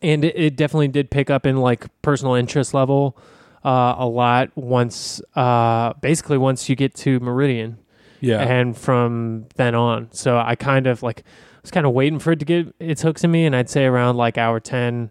and 0.01 0.23
it, 0.25 0.35
it 0.37 0.55
definitely 0.55 0.87
did 0.89 1.09
pick 1.11 1.29
up 1.29 1.45
in 1.45 1.57
like 1.57 1.85
personal 2.01 2.33
interest 2.35 2.73
level 2.73 3.17
uh, 3.63 3.95
a 3.97 4.05
lot 4.07 4.51
once, 4.55 5.21
uh, 5.35 5.93
basically 6.01 6.37
once 6.37 6.69
you 6.69 6.75
get 6.75 6.93
to 6.95 7.19
Meridian, 7.19 7.77
Yeah. 8.19 8.41
and 8.41 8.77
from 8.77 9.47
then 9.55 9.73
on. 9.75 10.09
So 10.11 10.37
I 10.37 10.55
kind 10.55 10.87
of 10.87 11.01
like 11.03 11.23
was 11.61 11.71
kind 11.71 11.85
of 11.85 11.93
waiting 11.93 12.19
for 12.19 12.31
it 12.31 12.39
to 12.39 12.45
get 12.45 12.73
its 12.79 13.01
hooks 13.01 13.23
in 13.23 13.31
me, 13.31 13.45
and 13.45 13.55
I'd 13.55 13.69
say 13.69 13.85
around 13.85 14.17
like 14.17 14.37
hour 14.37 14.59
ten, 14.59 15.09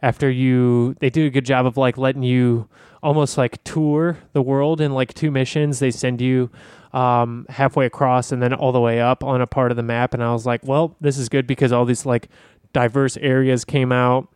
after 0.00 0.30
you, 0.30 0.94
they 1.00 1.10
do 1.10 1.26
a 1.26 1.30
good 1.30 1.44
job 1.44 1.66
of 1.66 1.76
like 1.76 1.98
letting 1.98 2.22
you 2.22 2.68
almost 3.02 3.36
like 3.38 3.62
tour 3.64 4.18
the 4.32 4.42
world 4.42 4.80
in 4.80 4.92
like 4.94 5.12
two 5.14 5.30
missions. 5.32 5.78
They 5.80 5.90
send 5.90 6.20
you 6.20 6.50
um, 6.92 7.46
halfway 7.48 7.84
across 7.86 8.30
and 8.32 8.40
then 8.42 8.52
all 8.54 8.70
the 8.72 8.80
way 8.80 9.00
up 9.00 9.22
on 9.24 9.40
a 9.40 9.46
part 9.46 9.72
of 9.72 9.76
the 9.76 9.82
map, 9.82 10.14
and 10.14 10.22
I 10.22 10.32
was 10.32 10.46
like, 10.46 10.60
well, 10.64 10.94
this 11.00 11.18
is 11.18 11.28
good 11.28 11.48
because 11.48 11.72
all 11.72 11.84
these 11.84 12.06
like 12.06 12.28
diverse 12.72 13.16
areas 13.18 13.64
came 13.64 13.92
out. 13.92 14.28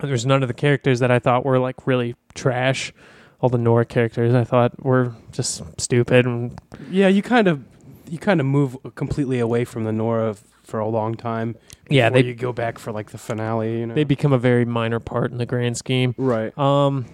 There's 0.00 0.26
none 0.26 0.42
of 0.42 0.48
the 0.48 0.54
characters 0.54 0.98
that 1.00 1.10
I 1.10 1.18
thought 1.18 1.44
were 1.44 1.58
like 1.58 1.86
really 1.86 2.16
trash. 2.34 2.92
All 3.40 3.48
the 3.48 3.58
Nora 3.58 3.84
characters 3.84 4.34
I 4.34 4.44
thought 4.44 4.82
were 4.84 5.14
just 5.32 5.62
stupid 5.80 6.26
and 6.26 6.58
Yeah, 6.90 7.08
you 7.08 7.22
kind 7.22 7.48
of 7.48 7.64
you 8.08 8.18
kind 8.18 8.40
of 8.40 8.46
move 8.46 8.76
completely 8.94 9.38
away 9.38 9.64
from 9.64 9.84
the 9.84 9.92
Nora 9.92 10.30
f- 10.30 10.44
for 10.62 10.78
a 10.80 10.88
long 10.88 11.14
time. 11.14 11.56
Yeah, 11.88 12.08
before 12.10 12.22
they- 12.22 12.28
you 12.28 12.34
go 12.34 12.52
back 12.52 12.78
for 12.78 12.92
like 12.92 13.10
the 13.10 13.18
finale. 13.18 13.80
You 13.80 13.86
know, 13.86 13.94
they 13.94 14.04
become 14.04 14.32
a 14.32 14.38
very 14.38 14.64
minor 14.64 15.00
part 15.00 15.32
in 15.32 15.38
the 15.38 15.46
grand 15.46 15.76
scheme. 15.76 16.14
right. 16.18 16.56
Um, 16.58 17.06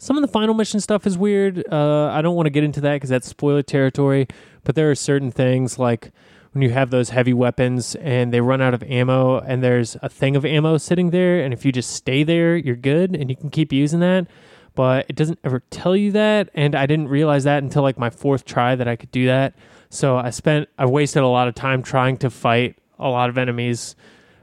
some 0.00 0.16
of 0.16 0.22
the 0.22 0.28
final 0.28 0.54
mission 0.54 0.78
stuff 0.80 1.06
is 1.06 1.18
weird. 1.18 1.64
Uh, 1.72 2.06
I 2.12 2.22
don't 2.22 2.36
want 2.36 2.46
to 2.46 2.50
get 2.50 2.62
into 2.62 2.80
that 2.82 2.94
because 2.94 3.10
that's 3.10 3.26
spoiler 3.26 3.62
territory. 3.62 4.28
But 4.64 4.76
there 4.76 4.90
are 4.90 4.94
certain 4.94 5.30
things 5.32 5.78
like 5.78 6.12
when 6.52 6.62
you 6.62 6.70
have 6.70 6.90
those 6.90 7.10
heavy 7.10 7.32
weapons 7.32 7.94
and 7.96 8.32
they 8.32 8.40
run 8.40 8.60
out 8.60 8.74
of 8.74 8.82
ammo, 8.84 9.38
and 9.40 9.62
there's 9.62 9.96
a 10.02 10.08
thing 10.08 10.36
of 10.36 10.44
ammo 10.44 10.78
sitting 10.78 11.10
there, 11.10 11.40
and 11.40 11.52
if 11.52 11.64
you 11.64 11.72
just 11.72 11.90
stay 11.90 12.22
there, 12.22 12.56
you're 12.56 12.76
good, 12.76 13.14
and 13.14 13.30
you 13.30 13.36
can 13.36 13.50
keep 13.50 13.72
using 13.72 14.00
that. 14.00 14.26
But 14.74 15.06
it 15.08 15.16
doesn't 15.16 15.40
ever 15.42 15.60
tell 15.70 15.96
you 15.96 16.12
that, 16.12 16.50
and 16.54 16.74
I 16.74 16.86
didn't 16.86 17.08
realize 17.08 17.44
that 17.44 17.62
until 17.62 17.82
like 17.82 17.98
my 17.98 18.10
fourth 18.10 18.44
try 18.44 18.76
that 18.76 18.86
I 18.86 18.96
could 18.96 19.10
do 19.10 19.26
that. 19.26 19.54
So 19.90 20.16
I 20.16 20.30
spent, 20.30 20.68
I 20.78 20.86
wasted 20.86 21.22
a 21.22 21.28
lot 21.28 21.48
of 21.48 21.54
time 21.54 21.82
trying 21.82 22.16
to 22.18 22.30
fight 22.30 22.78
a 22.98 23.08
lot 23.08 23.28
of 23.28 23.38
enemies, 23.38 23.96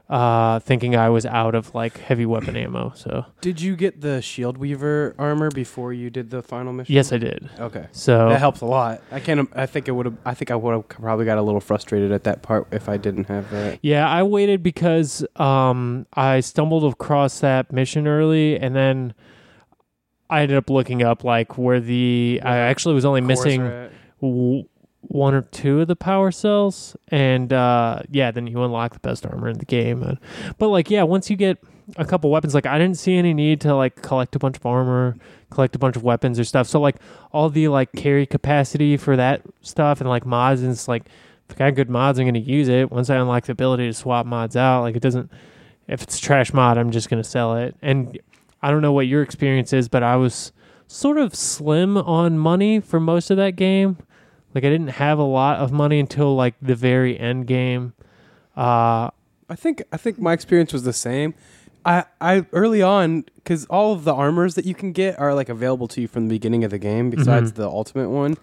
uh, 0.08 0.60
thinking 0.60 0.94
I 0.94 1.08
was 1.08 1.26
out 1.26 1.54
of 1.56 1.74
like 1.74 1.98
heavy 1.98 2.26
weapon 2.26 2.56
ammo. 2.56 2.92
So 2.94 3.26
Did 3.40 3.60
you 3.60 3.74
get 3.74 4.00
the 4.00 4.22
Shield 4.22 4.56
Weaver 4.56 5.14
armor 5.18 5.50
before 5.50 5.92
you 5.92 6.10
did 6.10 6.30
the 6.30 6.42
final 6.42 6.72
mission? 6.72 6.94
yes, 6.94 7.12
I 7.12 7.18
did. 7.18 7.48
Okay. 7.58 7.86
So 7.92 8.28
That 8.28 8.38
helps 8.38 8.60
a 8.60 8.66
lot. 8.66 9.02
I 9.10 9.18
can't. 9.20 9.50
I 9.54 9.66
think 9.66 9.88
it 9.88 9.92
would 9.92 10.06
have. 10.06 10.16
I 10.24 10.34
think 10.34 10.50
I 10.50 10.54
would 10.56 10.72
have 10.72 10.88
probably 10.88 11.24
got 11.24 11.38
a 11.38 11.42
little 11.42 11.60
frustrated 11.60 12.12
at 12.12 12.24
that 12.24 12.42
part 12.42 12.68
if 12.70 12.88
I 12.88 12.96
didn't 12.98 13.24
have 13.28 13.50
that. 13.50 13.80
yeah, 13.82 14.08
I 14.08 14.22
waited 14.22 14.62
because 14.62 15.24
um, 15.36 16.06
I 16.14 16.38
stumbled 16.40 16.84
across 16.92 17.40
that 17.40 17.72
mission 17.72 18.06
early, 18.06 18.58
and 18.58 18.76
then 18.76 19.12
I 20.30 20.42
ended 20.42 20.56
up 20.58 20.70
looking 20.70 21.02
up 21.02 21.24
like 21.24 21.56
where 21.58 21.80
the 21.80 22.40
I 22.44 22.56
actually 22.58 22.94
was 22.94 23.04
only 23.04 23.20
missing 23.22 23.62
are 23.62 23.82
at. 23.86 23.92
w- 24.20 24.64
one 25.08 25.34
or 25.34 25.42
two 25.42 25.80
of 25.80 25.88
the 25.88 25.96
power 25.96 26.30
cells, 26.30 26.96
and 27.08 27.52
uh, 27.52 28.02
yeah, 28.10 28.30
then 28.30 28.46
you 28.46 28.62
unlock 28.62 28.92
the 28.92 29.00
best 29.00 29.26
armor 29.26 29.48
in 29.48 29.58
the 29.58 29.64
game. 29.64 30.18
But 30.58 30.68
like, 30.68 30.90
yeah, 30.90 31.02
once 31.02 31.30
you 31.30 31.36
get 31.36 31.58
a 31.96 32.04
couple 32.04 32.30
weapons, 32.30 32.54
like 32.54 32.66
I 32.66 32.78
didn't 32.78 32.98
see 32.98 33.16
any 33.16 33.32
need 33.32 33.60
to 33.62 33.74
like 33.74 34.02
collect 34.02 34.34
a 34.34 34.38
bunch 34.38 34.56
of 34.56 34.66
armor, 34.66 35.16
collect 35.50 35.76
a 35.76 35.78
bunch 35.78 35.96
of 35.96 36.02
weapons 36.02 36.38
or 36.38 36.44
stuff. 36.44 36.66
So 36.66 36.80
like 36.80 36.96
all 37.32 37.48
the 37.48 37.68
like 37.68 37.92
carry 37.92 38.26
capacity 38.26 38.96
for 38.96 39.16
that 39.16 39.42
stuff 39.60 40.00
and 40.00 40.08
like 40.08 40.26
mods, 40.26 40.62
and 40.62 40.72
it's 40.72 40.88
like 40.88 41.04
if 41.48 41.60
I 41.60 41.70
got 41.70 41.76
good 41.76 41.90
mods, 41.90 42.18
I'm 42.18 42.26
gonna 42.26 42.38
use 42.38 42.68
it. 42.68 42.90
Once 42.90 43.10
I 43.10 43.16
unlock 43.16 43.44
the 43.44 43.52
ability 43.52 43.86
to 43.86 43.94
swap 43.94 44.26
mods 44.26 44.56
out, 44.56 44.82
like 44.82 44.96
it 44.96 45.02
doesn't. 45.02 45.30
If 45.88 46.02
it's 46.02 46.18
trash 46.18 46.52
mod, 46.52 46.78
I'm 46.78 46.90
just 46.90 47.08
gonna 47.08 47.24
sell 47.24 47.56
it. 47.56 47.76
And 47.80 48.18
I 48.60 48.70
don't 48.70 48.82
know 48.82 48.92
what 48.92 49.06
your 49.06 49.22
experience 49.22 49.72
is, 49.72 49.88
but 49.88 50.02
I 50.02 50.16
was 50.16 50.52
sort 50.88 51.18
of 51.18 51.34
slim 51.34 51.96
on 51.96 52.38
money 52.38 52.80
for 52.80 52.98
most 52.98 53.30
of 53.30 53.36
that 53.36 53.56
game. 53.56 53.98
Like 54.56 54.64
I 54.64 54.70
didn't 54.70 54.88
have 55.04 55.18
a 55.20 55.22
lot 55.40 55.58
of 55.58 55.70
money 55.70 56.00
until 56.00 56.34
like 56.34 56.54
the 56.60 56.74
very 56.74 57.16
end 57.20 57.46
game. 57.46 57.92
Uh 58.56 59.10
I 59.48 59.54
think. 59.54 59.80
I 59.92 59.96
think 59.96 60.18
my 60.18 60.32
experience 60.32 60.72
was 60.72 60.82
the 60.82 60.92
same. 60.92 61.34
I, 61.84 62.04
I 62.20 62.46
early 62.52 62.82
on 62.82 63.26
because 63.36 63.64
all 63.66 63.92
of 63.92 64.02
the 64.02 64.12
armors 64.12 64.56
that 64.56 64.64
you 64.66 64.74
can 64.74 64.90
get 64.90 65.20
are 65.20 65.34
like 65.34 65.48
available 65.48 65.86
to 65.88 66.00
you 66.00 66.08
from 66.08 66.26
the 66.26 66.34
beginning 66.34 66.64
of 66.64 66.72
the 66.72 66.78
game 66.78 67.10
besides 67.10 67.52
Mhm. 67.52 67.54
the 67.54 67.68
ultimate 67.68 68.08
one 68.08 68.36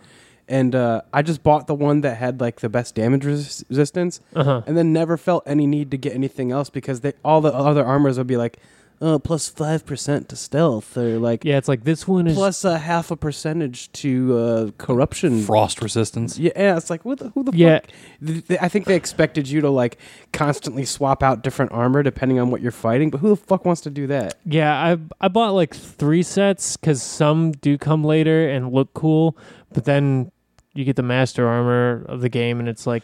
and 0.48 0.74
uh, 0.76 1.02
i 1.12 1.22
just 1.22 1.44
bought 1.44 1.68
the 1.68 1.74
one 1.76 2.00
that 2.02 2.16
had 2.18 2.40
like 2.40 2.62
the 2.62 2.70
best 2.70 2.96
damage 2.96 3.26
res- 3.26 3.66
resistance 3.70 4.22
uh-huh. 4.34 4.62
and 4.66 4.78
then 4.78 4.94
never 4.94 5.18
felt 5.18 5.44
any 5.46 5.68
need 5.68 5.92
to 5.92 5.98
get 5.98 6.14
anything 6.14 6.54
else 6.54 6.70
because 6.70 7.02
they 7.02 7.12
all 7.26 7.42
the 7.42 7.54
other 7.54 7.84
armors 7.84 8.18
would 8.18 8.28
be 8.28 8.38
like 8.38 8.58
uh, 9.04 9.18
5% 9.20 10.28
to 10.30 10.36
stealth 10.36 10.96
or 10.98 11.20
like 11.20 11.44
Yeah, 11.44 11.58
it's 11.58 11.68
like 11.68 11.84
this 11.84 12.08
one 12.08 12.28
is 12.28 12.36
plus 12.36 12.64
a 12.64 12.78
half 12.78 13.12
a 13.12 13.16
percentage 13.18 13.92
to 13.94 14.38
uh, 14.38 14.72
corruption 14.78 15.42
Frost 15.44 15.82
resistance. 15.82 16.38
yeah, 16.40 16.52
yeah, 16.56 16.78
it's 16.78 16.90
like 16.90 17.04
what 17.04 17.20
the, 17.20 17.30
who 17.30 17.44
the 17.44 17.52
Yeah. 17.56 17.80
fuck? 17.80 17.90
Th- 18.26 18.48
th- 18.48 18.60
I 18.62 18.70
think 18.70 18.86
they 18.86 18.96
expected 18.96 19.48
you 19.50 19.62
to 19.62 19.70
like 19.70 19.98
constantly 20.32 20.86
swap 20.86 21.22
out 21.22 21.44
different 21.44 21.72
armor 21.72 22.02
depending 22.04 22.40
on 22.40 22.50
what 22.50 22.62
you're 22.62 22.72
fighting, 22.72 23.10
but 23.10 23.20
who 23.20 23.30
the 23.30 23.36
fuck 23.36 23.66
wants 23.66 23.82
to 23.82 23.90
do 23.90 24.08
that? 24.08 24.36
Yeah, 24.46 24.74
I 24.74 24.98
I 25.20 25.28
bought 25.28 25.54
like 25.54 25.76
3 25.76 26.24
sets 26.24 26.78
cuz 26.78 27.02
some 27.04 27.52
do 27.52 27.78
come 27.78 28.04
later 28.04 28.48
and 28.50 28.72
look 28.72 28.94
cool, 28.94 29.38
but 29.74 29.86
then 29.86 30.32
you 30.74 30.86
get 30.86 30.96
the 30.96 31.04
master 31.04 31.48
armor 31.48 32.06
of 32.08 32.22
the 32.22 32.30
game 32.30 32.60
and 32.60 32.70
it's 32.70 32.88
like 32.88 33.04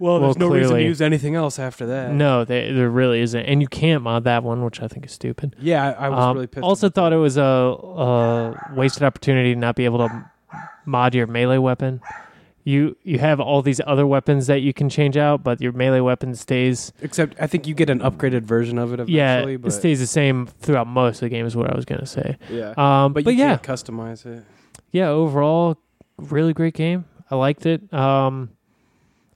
Well, 0.00 0.14
Well, 0.14 0.20
there's 0.32 0.38
no 0.38 0.48
reason 0.48 0.76
to 0.76 0.82
use 0.82 1.00
anything 1.02 1.34
else 1.36 1.58
after 1.58 1.86
that. 1.86 2.12
no, 2.12 2.44
they, 2.44 2.72
there 2.72 2.88
really 2.90 3.20
isn't. 3.20 3.44
And 3.44 3.60
you 3.62 3.68
can't 3.68 4.02
mod 4.02 4.24
that 4.24 4.42
one, 4.42 4.64
which 4.64 4.80
I 4.82 4.88
think 4.88 5.04
is 5.06 5.12
stupid. 5.12 5.54
Yeah, 5.60 5.90
I, 5.96 6.06
I 6.06 6.08
was 6.08 6.18
Um, 6.18 6.34
really 6.36 6.46
pissed. 6.48 6.64
also 6.64 6.88
thought 6.88 7.12
it 7.12 7.16
was 7.18 7.36
a, 7.36 7.42
a 7.42 8.72
wasted 8.74 9.02
opportunity 9.02 9.54
to 9.54 9.60
not 9.60 9.76
be 9.76 9.84
able 9.84 9.98
to 9.98 10.30
mod 10.86 11.14
your 11.14 11.26
melee 11.26 11.58
weapon. 11.58 12.00
You 12.64 12.94
you 13.04 13.18
have 13.18 13.40
all 13.40 13.62
these 13.62 13.80
other 13.86 14.06
weapons 14.06 14.46
that 14.48 14.60
you 14.60 14.74
can 14.74 14.90
change 14.90 15.16
out, 15.16 15.42
but 15.42 15.62
your 15.62 15.72
melee 15.72 16.00
weapon 16.00 16.34
stays 16.34 16.92
Except 17.00 17.34
I 17.40 17.46
think 17.46 17.66
you 17.66 17.74
get 17.74 17.88
an 17.88 18.00
upgraded 18.00 18.42
version 18.42 18.76
of 18.78 18.92
it 18.92 19.08
yeah 19.08 19.38
eventually. 19.40 19.68
it 19.68 19.70
stays 19.72 19.98
the 19.98 20.06
same 20.06 20.46
throughout 20.46 20.86
most 20.86 21.16
of 21.16 21.20
the 21.20 21.30
game 21.30 21.46
is 21.46 21.56
what 21.56 21.70
I 21.72 21.74
was 21.74 21.86
gonna 21.86 22.04
say. 22.06 22.36
yeah. 22.50 22.74
Um, 22.76 23.14
but 23.14 23.24
but, 23.24 23.32
you 23.32 23.40
yeah, 23.40 23.56
can't 23.56 23.62
customize 23.62 24.26
it. 24.26 24.44
yeah, 24.92 25.08
overall, 25.08 25.78
really 26.18 26.52
great 26.52 26.74
game. 26.74 27.06
I 27.30 27.36
liked 27.36 27.64
it. 27.64 27.92
Um, 27.94 28.50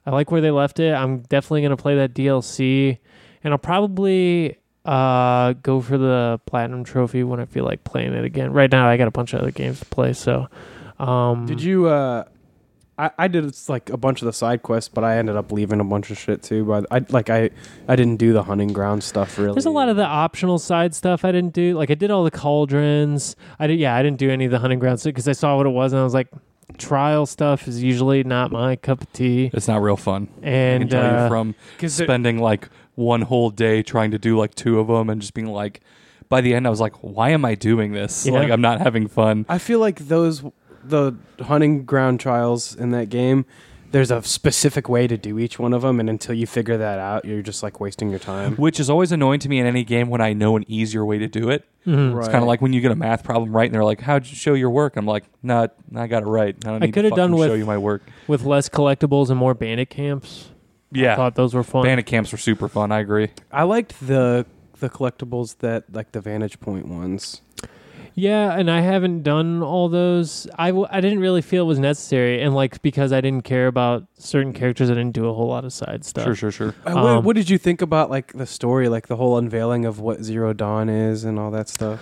I 0.05 0.11
like 0.11 0.31
where 0.31 0.41
they 0.41 0.51
left 0.51 0.79
it. 0.79 0.93
I'm 0.93 1.19
definitely 1.21 1.61
gonna 1.63 1.77
play 1.77 1.95
that 1.95 2.13
DLC, 2.13 2.97
and 3.43 3.53
I'll 3.53 3.57
probably 3.57 4.57
uh 4.85 5.53
go 5.53 5.81
for 5.81 5.97
the 5.97 6.39
platinum 6.45 6.83
trophy 6.83 7.23
when 7.23 7.39
I 7.39 7.45
feel 7.45 7.65
like 7.65 7.83
playing 7.83 8.13
it 8.13 8.23
again. 8.23 8.51
Right 8.53 8.71
now, 8.71 8.87
I 8.87 8.97
got 8.97 9.07
a 9.07 9.11
bunch 9.11 9.33
of 9.33 9.41
other 9.41 9.51
games 9.51 9.79
to 9.79 9.85
play. 9.85 10.13
So, 10.13 10.47
um, 10.99 11.45
Did 11.47 11.61
you? 11.61 11.87
uh 11.87 12.25
I, 12.97 13.11
I 13.17 13.27
did 13.27 13.53
like 13.67 13.89
a 13.89 13.97
bunch 13.97 14.21
of 14.21 14.25
the 14.25 14.31
side 14.33 14.63
quests, 14.63 14.89
but 14.93 15.03
I 15.03 15.17
ended 15.17 15.35
up 15.35 15.51
leaving 15.51 15.81
a 15.81 15.83
bunch 15.83 16.11
of 16.11 16.17
shit 16.17 16.41
too. 16.43 16.63
But 16.63 16.85
I 16.91 17.05
like 17.09 17.29
I 17.29 17.49
I 17.87 17.95
didn't 17.97 18.17
do 18.17 18.31
the 18.31 18.43
hunting 18.43 18.71
ground 18.71 19.03
stuff 19.03 19.37
really. 19.37 19.53
There's 19.53 19.65
a 19.65 19.69
lot 19.71 19.89
of 19.89 19.97
the 19.97 20.05
optional 20.05 20.59
side 20.59 20.95
stuff 20.95 21.25
I 21.25 21.31
didn't 21.33 21.53
do. 21.53 21.75
Like 21.77 21.91
I 21.91 21.95
did 21.95 22.09
all 22.09 22.23
the 22.23 22.31
cauldrons. 22.31 23.35
I 23.59 23.67
did. 23.67 23.79
Yeah, 23.79 23.95
I 23.95 24.01
didn't 24.01 24.19
do 24.19 24.29
any 24.29 24.45
of 24.45 24.51
the 24.51 24.59
hunting 24.59 24.79
grounds 24.79 25.01
stuff 25.01 25.11
because 25.13 25.27
I 25.27 25.33
saw 25.33 25.57
what 25.57 25.65
it 25.65 25.71
was 25.71 25.91
and 25.91 25.99
I 25.99 26.03
was 26.05 26.13
like, 26.13 26.29
trial 26.77 27.25
stuff 27.25 27.67
is 27.67 27.81
usually 27.83 28.23
not 28.23 28.51
my 28.51 28.75
cup 28.75 29.01
of 29.01 29.11
tea. 29.13 29.49
It's 29.53 29.67
not 29.67 29.81
real 29.81 29.97
fun. 29.97 30.27
I 30.37 30.41
can 30.41 30.53
And 30.53 30.89
tell 30.91 31.03
uh, 31.03 31.23
you 31.23 31.29
from 31.29 31.55
because 31.75 31.93
spending 31.95 32.39
like 32.39 32.69
one 32.95 33.21
whole 33.23 33.49
day 33.49 33.83
trying 33.83 34.11
to 34.11 34.17
do 34.19 34.37
like 34.37 34.55
two 34.55 34.79
of 34.79 34.87
them 34.87 35.09
and 35.09 35.21
just 35.21 35.33
being 35.33 35.47
like, 35.47 35.81
by 36.29 36.41
the 36.41 36.53
end, 36.53 36.65
I 36.65 36.69
was 36.69 36.79
like, 36.79 36.95
why 37.01 37.29
am 37.29 37.45
I 37.45 37.55
doing 37.55 37.91
this? 37.91 38.25
Yeah. 38.25 38.33
Like, 38.33 38.49
I'm 38.49 38.61
not 38.61 38.81
having 38.81 39.07
fun. 39.07 39.45
I 39.47 39.57
feel 39.57 39.79
like 39.79 40.07
those 40.07 40.43
the 40.83 41.13
hunting 41.41 41.85
ground 41.85 42.19
trials 42.19 42.75
in 42.75 42.91
that 42.91 43.09
game. 43.09 43.45
There's 43.95 44.11
a 44.11 44.21
specific 44.23 44.89
way 44.89 45.07
to 45.07 45.15
do 45.15 45.39
each 45.39 45.57
one 45.57 45.71
of 45.73 45.81
them, 45.81 46.01
and 46.01 46.09
until 46.09 46.35
you 46.35 46.45
figure 46.45 46.75
that 46.75 46.99
out, 46.99 47.23
you're 47.23 47.41
just 47.41 47.63
like 47.63 47.79
wasting 47.79 48.09
your 48.09 48.19
time. 48.19 48.55
Which 48.57 48.77
is 48.77 48.89
always 48.89 49.13
annoying 49.13 49.39
to 49.39 49.47
me 49.47 49.57
in 49.57 49.65
any 49.65 49.85
game 49.85 50.09
when 50.09 50.19
I 50.19 50.33
know 50.33 50.57
an 50.57 50.65
easier 50.67 51.05
way 51.05 51.17
to 51.19 51.29
do 51.29 51.49
it. 51.49 51.63
mhm. 51.87 52.13
Right. 52.13 52.19
It's 52.19 52.27
kind 52.27 52.43
of 52.43 52.47
like 52.49 52.59
when 52.61 52.73
you 52.73 52.81
get 52.81 52.91
a 52.91 52.95
math 52.95 53.23
problem 53.23 53.55
right 53.55 53.63
and 53.63 53.73
they're 53.73 53.85
like, 53.85 54.01
how'd 54.01 54.27
you 54.27 54.35
show 54.35 54.53
your 54.53 54.69
work? 54.69 54.97
I'm 54.97 55.05
like, 55.05 55.23
nah, 55.41 55.67
I 55.95 56.07
got 56.07 56.23
it 56.23 56.25
right. 56.25 56.53
I 56.65 56.67
don't 56.71 56.83
I 56.83 56.87
need 56.87 56.93
coulda 56.93 57.09
to 57.11 57.15
done 57.15 57.37
with- 57.37 57.47
show 57.47 57.53
you 57.53 57.65
my 57.65 57.77
work. 57.77 58.01
with 58.27 58.43
less 58.43 58.67
collectibles 58.67 59.29
and 59.29 59.37
more 59.39 59.53
bandit 59.53 59.89
camps. 59.89 60.49
I 60.93 60.97
Yeah. 60.99 61.15
thought 61.15 61.35
those 61.35 61.53
were 61.53 61.63
fun. 61.63 61.83
Bandit 61.83 62.05
camps 62.05 62.33
were 62.33 62.37
super 62.37 62.67
fun. 62.67 62.91
I 62.91 62.99
agree. 62.99 63.29
I 63.49 63.63
liked 63.63 64.05
the 64.05 64.45
the 64.81 64.89
collectibles 64.89 65.59
that 65.59 65.85
like 65.93 66.11
the 66.11 66.19
Vantage 66.19 66.59
Point 66.59 66.89
ones. 66.89 67.41
Yeah, 68.17 68.57
and 68.57 68.71
I 68.71 68.79
haven't 68.79 69.23
done 69.23 69.61
all 69.61 69.89
those. 69.89 70.47
I, 70.57 70.67
w- 70.69 70.87
I 70.89 71.01
didn't 71.01 71.19
really 71.19 71.41
feel 71.41 71.65
it 71.65 71.67
was 71.67 71.79
necessary, 71.79 72.41
and 72.41 72.55
like 72.55 72.81
because 72.81 73.11
I 73.11 73.19
didn't 73.19 73.43
care 73.43 73.67
about 73.67 74.05
certain 74.17 74.53
characters, 74.53 74.89
I 74.89 74.93
didn't 74.93 75.11
do 75.13 75.27
a 75.27 75.33
whole 75.33 75.47
lot 75.49 75.65
of 75.65 75.73
side 75.73 76.05
stuff. 76.05 76.23
Sure, 76.23 76.35
sure, 76.35 76.51
sure. 76.51 76.69
Uh, 76.85 76.93
what, 76.93 77.05
Um, 77.05 77.23
what 77.25 77.35
did 77.35 77.49
you 77.49 77.57
think 77.57 77.81
about 77.81 78.09
like 78.09 78.31
the 78.31 78.45
story, 78.45 78.87
like 78.87 79.07
the 79.07 79.17
whole 79.17 79.37
unveiling 79.37 79.83
of 79.85 79.99
what 79.99 80.23
Zero 80.23 80.53
Dawn 80.53 80.87
is 80.87 81.25
and 81.25 81.37
all 81.37 81.51
that 81.51 81.67
stuff? 81.67 81.99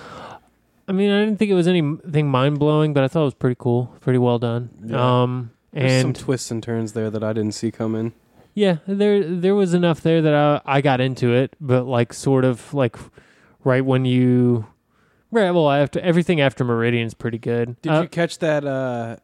I 0.87 0.91
mean, 0.91 1.09
I 1.09 1.23
didn't 1.25 1.39
think 1.39 1.49
it 1.49 1.55
was 1.55 1.67
anything 1.67 2.27
mind 2.29 2.59
blowing, 2.59 2.93
but 2.93 3.03
I 3.03 3.07
thought 3.07 3.21
it 3.21 3.25
was 3.25 3.33
pretty 3.33 3.55
cool, 3.57 3.95
pretty 3.99 4.19
well 4.19 4.37
done. 4.37 4.69
Yeah. 4.85 5.21
Um, 5.23 5.49
There's 5.71 6.01
some 6.01 6.09
and 6.09 6.15
twists 6.15 6.51
and 6.51 6.61
turns 6.61 6.93
there 6.93 7.09
that 7.09 7.23
I 7.23 7.33
didn't 7.33 7.53
see 7.55 7.71
coming. 7.71 8.13
yeah, 8.53 8.77
there 8.85 9.23
there 9.27 9.55
was 9.55 9.73
enough 9.73 10.01
there 10.01 10.21
that 10.21 10.33
I 10.35 10.61
I 10.77 10.81
got 10.81 11.01
into 11.01 11.33
it, 11.33 11.55
but 11.59 11.85
like 11.87 12.13
sort 12.13 12.45
of 12.45 12.71
like 12.71 12.97
right 13.63 13.83
when 13.83 14.05
you 14.05 14.67
right 15.33 15.51
well 15.51 15.69
after 15.69 15.99
everything 15.99 16.39
after 16.41 16.63
Meridian's 16.63 17.13
pretty 17.13 17.37
good. 17.39 17.81
Did 17.81 17.91
Uh, 17.91 18.01
you 18.03 18.07
catch 18.07 18.39
that? 18.39 18.63
Uh, 18.65 19.17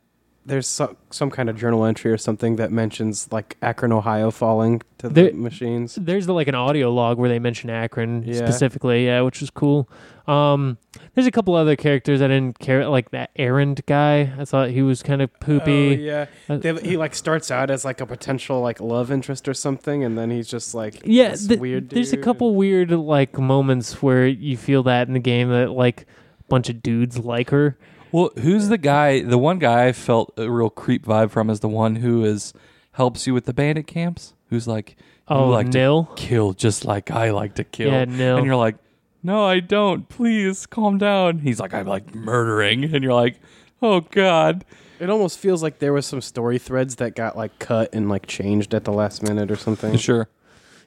there's 0.50 0.68
some, 0.68 0.98
some 1.12 1.30
kind 1.32 1.50
of 1.50 1.58
journal 1.58 1.86
entry 1.86 2.12
or 2.12 2.18
something 2.18 2.58
that 2.58 2.72
mentions 2.72 3.32
like 3.32 3.56
Akron, 3.62 3.92
Ohio 3.94 4.32
falling 4.32 4.82
to 4.98 5.08
the 5.08 5.14
There- 5.14 5.34
machines. 5.34 5.96
there's 5.96 6.28
like 6.28 6.48
an 6.48 6.56
audio 6.56 6.92
log 6.94 7.18
where 7.18 7.30
they 7.30 7.40
mention 7.40 7.70
Akron 7.70 8.24
Yeah. 8.26 8.36
specifically, 8.36 9.06
yeah, 9.06 9.22
which 9.22 9.40
was 9.42 9.50
cool. 9.50 9.88
Um, 10.28 10.78
there's 11.16 11.26
a 11.26 11.32
couple 11.32 11.56
other 11.56 11.76
characters 11.76 12.22
I 12.22 12.28
didn't 12.28 12.60
care, 12.60 12.88
like 12.88 13.10
that 13.12 13.32
Erend 13.36 13.84
guy. 13.88 14.32
I 14.38 14.46
thought 14.46 14.70
he 14.70 14.82
was 14.84 15.02
kind 15.02 15.22
of 15.24 15.34
poopy. 15.40 15.96
Oh, 15.98 16.00
yeah, 16.00 16.26
Uh, 16.48 16.58
They, 16.58 16.74
he 16.82 16.98
like 16.98 17.16
starts 17.16 17.50
out 17.50 17.72
as 17.72 17.84
like 17.84 18.00
a 18.00 18.06
potential 18.06 18.62
like 18.62 18.80
love 18.80 19.12
interest 19.12 19.48
or 19.48 19.56
something, 19.56 20.04
and 20.04 20.18
then 20.18 20.30
he's 20.30 20.48
just 20.48 20.76
like 20.76 21.02
Yeah, 21.04 21.30
this 21.30 21.48
th- 21.48 21.60
weird. 21.60 21.90
there's 21.90 22.14
a 22.14 22.18
couple 22.18 22.54
weird 22.56 22.92
like 22.92 23.40
moments 23.40 24.04
where 24.04 24.28
you 24.28 24.56
feel 24.56 24.84
that 24.84 25.08
in 25.08 25.14
the 25.16 25.20
game 25.20 25.50
that 25.50 25.72
like 25.72 26.02
a 26.02 26.44
bunch 26.48 26.70
of 26.70 26.84
dudes 26.84 27.18
like 27.18 27.50
her. 27.50 27.76
Well, 28.12 28.32
who's 28.38 28.68
the 28.70 28.78
guy? 28.78 29.22
The 29.22 29.38
one 29.38 29.60
guy 29.60 29.88
I 29.88 29.92
felt 29.92 30.34
a 30.38 30.50
real 30.50 30.70
creep 30.70 31.06
vibe 31.06 31.32
from 31.32 31.50
is 31.50 31.60
the 31.60 31.70
one 31.70 31.98
who 31.98 32.24
is 32.24 32.54
helps 32.94 33.28
you 33.28 33.34
with 33.34 33.46
the 33.46 33.54
bandit 33.54 33.88
camps. 33.88 34.34
Who's 34.50 34.68
like, 34.68 34.96
you 35.30 35.36
Oh, 35.36 35.50
like 35.50 35.70
to 35.72 36.08
kill 36.16 36.54
just 36.54 36.86
like 36.86 37.12
I 37.12 37.32
like 37.32 37.56
to 37.56 37.64
kill. 37.64 37.92
Yeah, 37.92 38.06
Nil. 38.06 38.38
And 38.38 38.46
you're 38.46 38.56
like, 38.56 38.78
no, 39.22 39.46
I 39.46 39.60
don't. 39.60 40.08
Please 40.10 40.66
calm 40.66 40.98
down. 40.98 41.40
He's 41.40 41.60
like, 41.60 41.74
I'm 41.74 41.86
like 41.86 42.16
murdering, 42.16 42.84
and 42.84 43.04
you're 43.04 43.14
like, 43.14 43.40
oh 43.82 44.02
god. 44.02 44.66
It 45.00 45.10
almost 45.10 45.40
feels 45.40 45.64
like 45.64 45.80
there 45.80 45.94
was 45.94 46.06
some 46.06 46.20
story 46.20 46.58
threads 46.60 46.96
that 46.98 47.16
got 47.16 47.38
like 47.38 47.58
cut 47.60 47.94
and 47.94 48.10
like 48.10 48.28
changed 48.28 48.74
at 48.74 48.84
the 48.84 48.92
last 48.92 49.24
minute 49.24 49.50
or 49.50 49.56
something. 49.56 49.96
Sure. 49.98 50.28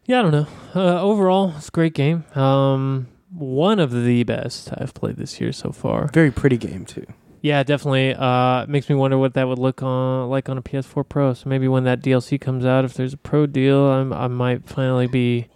Yeah, 0.05 0.19
I 0.19 0.23
don't 0.23 0.33
know. 0.33 0.47
Uh, 0.75 1.00
overall, 1.00 1.55
it's 1.57 1.69
a 1.69 1.71
great 1.71 1.95
game. 1.95 2.25
Um, 2.35 3.07
one 3.35 3.79
of 3.79 3.93
the 4.05 4.23
best 4.25 4.71
I've 4.77 4.95
played 4.95 5.17
this 5.17 5.41
year 5.41 5.53
so 5.53 5.73
far. 5.73 6.09
Very 6.12 6.31
pretty 6.31 6.57
game 6.57 6.85
too. 6.85 7.07
Yeah, 7.41 7.65
definitely. 7.65 8.15
Uh, 8.15 8.67
makes 8.67 8.89
me 8.89 8.95
wonder 8.95 9.19
what 9.19 9.35
that 9.35 9.49
would 9.49 9.59
look 9.59 9.83
on 9.83 10.31
like 10.31 10.49
on 10.49 10.59
a 10.59 10.62
PS4 10.62 11.09
Pro. 11.09 11.35
So 11.35 11.49
maybe 11.49 11.67
when 11.67 11.85
that 11.85 12.01
DLC 12.01 12.41
comes 12.41 12.65
out, 12.65 12.85
if 12.85 12.95
there's 12.95 13.15
a 13.15 13.17
Pro 13.17 13.47
deal, 13.47 13.87
I'm, 13.87 14.12
I 14.12 14.29
might 14.29 14.69
finally 14.69 15.09
be 15.09 15.49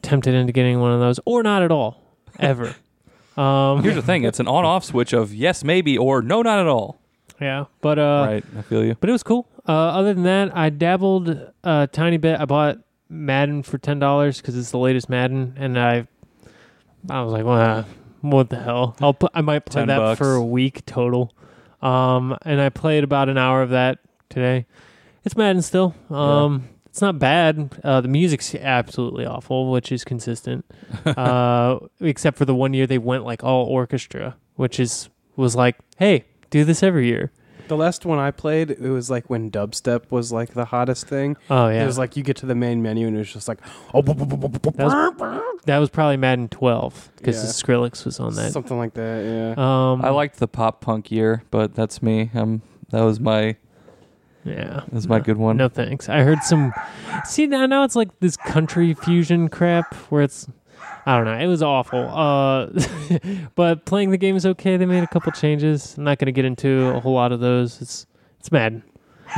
tempted 0.00 0.34
into 0.34 0.52
getting 0.52 0.80
one 0.80 0.92
of 0.92 1.00
those, 1.00 1.20
or 1.24 1.42
not 1.42 1.62
at 1.62 1.70
all, 1.70 2.02
ever. 2.38 2.74
um, 3.36 3.82
Here's 3.82 3.96
the 3.96 4.02
thing: 4.02 4.24
it's 4.24 4.40
an 4.40 4.48
on-off 4.48 4.84
switch 4.84 5.12
of 5.12 5.34
yes, 5.34 5.62
maybe, 5.64 5.98
or 5.98 6.22
no, 6.22 6.40
not 6.40 6.60
at 6.60 6.66
all. 6.66 6.98
yeah, 7.40 7.64
but 7.82 7.98
uh, 7.98 8.24
right. 8.26 8.44
I 8.56 8.62
feel 8.62 8.82
you. 8.82 8.96
but 8.98 9.10
it 9.10 9.12
was 9.12 9.22
cool. 9.22 9.46
Uh, 9.68 9.72
other 9.72 10.14
than 10.14 10.22
that, 10.22 10.56
I 10.56 10.70
dabbled 10.70 11.28
a 11.62 11.88
tiny 11.92 12.16
bit. 12.16 12.40
I 12.40 12.46
bought 12.46 12.78
Madden 13.10 13.62
for 13.64 13.76
ten 13.76 13.98
dollars 13.98 14.40
because 14.40 14.56
it's 14.56 14.70
the 14.70 14.78
latest 14.78 15.10
Madden, 15.10 15.54
and 15.58 15.78
I, 15.78 16.06
I 17.08 17.22
was 17.22 17.32
like, 17.32 17.44
well, 17.44 17.86
what 18.20 18.50
the 18.50 18.60
hell? 18.60 18.96
I'll 19.00 19.14
put, 19.14 19.30
I 19.34 19.40
might 19.40 19.66
play 19.66 19.82
10 19.82 19.88
that 19.88 19.98
bucks. 19.98 20.18
for 20.18 20.34
a 20.34 20.44
week 20.44 20.84
total. 20.86 21.32
Um, 21.82 22.36
and 22.42 22.60
I 22.60 22.68
played 22.68 23.04
about 23.04 23.28
an 23.28 23.38
hour 23.38 23.62
of 23.62 23.70
that 23.70 23.98
today. 24.28 24.66
It's 25.24 25.36
Madden 25.36 25.62
still. 25.62 25.94
Um, 26.10 26.68
it's 26.86 27.00
not 27.02 27.18
bad. 27.18 27.78
Uh, 27.84 28.00
the 28.00 28.08
music's 28.08 28.54
absolutely 28.54 29.26
awful, 29.26 29.70
which 29.70 29.92
is 29.92 30.04
consistent. 30.04 30.64
uh, 31.04 31.78
except 32.00 32.38
for 32.38 32.44
the 32.44 32.54
one 32.54 32.72
year 32.74 32.86
they 32.86 32.98
went 32.98 33.24
like 33.24 33.44
all 33.44 33.66
orchestra, 33.66 34.36
which 34.54 34.80
is 34.80 35.08
was 35.36 35.54
like, 35.54 35.76
hey, 35.98 36.24
do 36.50 36.64
this 36.64 36.82
every 36.82 37.08
year. 37.08 37.32
The 37.68 37.76
last 37.76 38.04
one 38.06 38.18
I 38.18 38.30
played, 38.30 38.70
it 38.70 38.80
was 38.80 39.10
like 39.10 39.28
when 39.28 39.50
dubstep 39.50 40.10
was 40.10 40.32
like 40.32 40.54
the 40.54 40.66
hottest 40.66 41.06
thing. 41.08 41.36
Oh 41.50 41.68
yeah, 41.68 41.82
It 41.82 41.86
was 41.86 41.98
like 41.98 42.16
you 42.16 42.22
get 42.22 42.36
to 42.38 42.46
the 42.46 42.54
main 42.54 42.82
menu 42.82 43.06
and 43.06 43.16
it 43.16 43.20
was 43.20 43.32
just 43.32 43.48
like 43.48 43.58
oh 43.94 44.02
That 44.02 44.74
was, 44.78 45.60
that 45.64 45.78
was 45.78 45.90
probably 45.90 46.16
Madden 46.16 46.48
12 46.48 47.12
because 47.16 47.36
Yeah. 47.42 47.50
Skrillex 47.50 48.04
was 48.04 48.20
on 48.20 48.34
that. 48.36 48.52
something 48.52 48.78
like 48.78 48.94
that. 48.94 49.54
Yeah. 49.58 49.90
Um, 49.92 50.04
I 50.04 50.10
liked 50.10 50.38
the 50.38 50.48
pop 50.48 50.80
punk 50.80 51.10
year, 51.10 51.42
but 51.50 51.74
that's 51.74 52.02
me. 52.02 52.30
Um, 52.34 52.62
that 52.90 53.02
was 53.02 53.18
my 53.20 53.56
yeah. 54.44 54.74
That's 54.74 54.92
was 54.92 55.08
my 55.08 55.18
good 55.18 55.38
one. 55.38 55.56
No 55.56 55.68
thanks. 55.68 56.08
I 56.08 56.20
heard 56.22 56.42
some. 56.44 56.72
See 57.24 57.46
now, 57.48 57.66
now 57.66 57.82
it's 57.82 57.96
like 57.96 58.10
this 58.20 58.36
country 58.36 58.94
fusion 58.94 59.48
crap 59.48 59.92
where 60.10 60.22
it's. 60.22 60.46
I 61.06 61.16
don't 61.16 61.24
know. 61.24 61.38
It 61.38 61.46
was 61.46 61.62
awful. 61.62 61.96
Uh, 62.16 62.70
but 63.54 63.84
playing 63.84 64.10
the 64.10 64.16
game 64.16 64.36
is 64.36 64.44
okay. 64.44 64.76
They 64.76 64.86
made 64.86 65.02
a 65.02 65.06
couple 65.06 65.30
changes. 65.32 65.96
I'm 65.96 66.04
not 66.04 66.18
going 66.18 66.26
to 66.26 66.32
get 66.32 66.44
into 66.44 66.86
a 66.88 67.00
whole 67.00 67.14
lot 67.14 67.30
of 67.32 67.40
those. 67.40 67.80
It's 67.80 68.06
it's 68.40 68.50
Madden. 68.50 68.82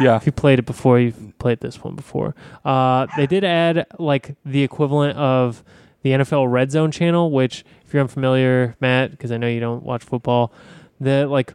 Yeah. 0.00 0.16
If 0.16 0.26
you 0.26 0.32
played 0.32 0.58
it 0.58 0.66
before, 0.66 0.98
you've 1.00 1.38
played 1.38 1.60
this 1.60 1.82
one 1.82 1.96
before. 1.96 2.34
Uh, 2.64 3.06
they 3.16 3.26
did 3.26 3.44
add 3.44 3.86
like 3.98 4.36
the 4.44 4.62
equivalent 4.62 5.18
of 5.18 5.64
the 6.02 6.10
NFL 6.10 6.50
Red 6.50 6.70
Zone 6.70 6.90
channel, 6.90 7.30
which 7.30 7.64
if 7.84 7.92
you're 7.92 8.02
unfamiliar, 8.02 8.76
Matt, 8.80 9.10
because 9.10 9.32
I 9.32 9.36
know 9.36 9.48
you 9.48 9.60
don't 9.60 9.82
watch 9.82 10.04
football, 10.04 10.52
that 11.00 11.28
like 11.28 11.54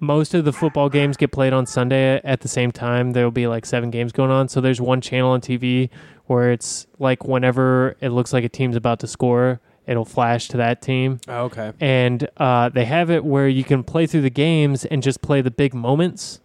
most 0.00 0.34
of 0.34 0.44
the 0.44 0.52
football 0.52 0.88
games 0.88 1.16
get 1.16 1.30
played 1.30 1.52
on 1.52 1.64
Sunday 1.64 2.20
at 2.24 2.40
the 2.40 2.48
same 2.48 2.72
time. 2.72 3.12
There 3.12 3.24
will 3.24 3.30
be 3.30 3.46
like 3.46 3.64
seven 3.64 3.90
games 3.90 4.12
going 4.12 4.30
on. 4.30 4.48
So 4.48 4.60
there's 4.60 4.80
one 4.80 5.00
channel 5.00 5.30
on 5.30 5.40
TV 5.40 5.90
where 6.32 6.50
it's 6.52 6.86
like 6.98 7.24
whenever 7.24 7.96
it 8.00 8.08
looks 8.10 8.32
like 8.32 8.44
a 8.44 8.48
team's 8.48 8.76
about 8.76 8.98
to 9.00 9.06
score, 9.06 9.60
it'll 9.86 10.04
flash 10.04 10.48
to 10.48 10.56
that 10.56 10.80
team 10.82 11.18
Oh, 11.28 11.44
okay. 11.44 11.72
and 11.80 12.28
uh, 12.36 12.68
they 12.68 12.84
have 12.84 13.10
it 13.10 13.24
where 13.24 13.48
you 13.48 13.64
can 13.64 13.82
play 13.84 14.06
through 14.06 14.22
the 14.22 14.30
games 14.30 14.84
and 14.84 15.02
just 15.02 15.20
play 15.22 15.40
the 15.42 15.50
big 15.50 15.74
moments 15.74 16.40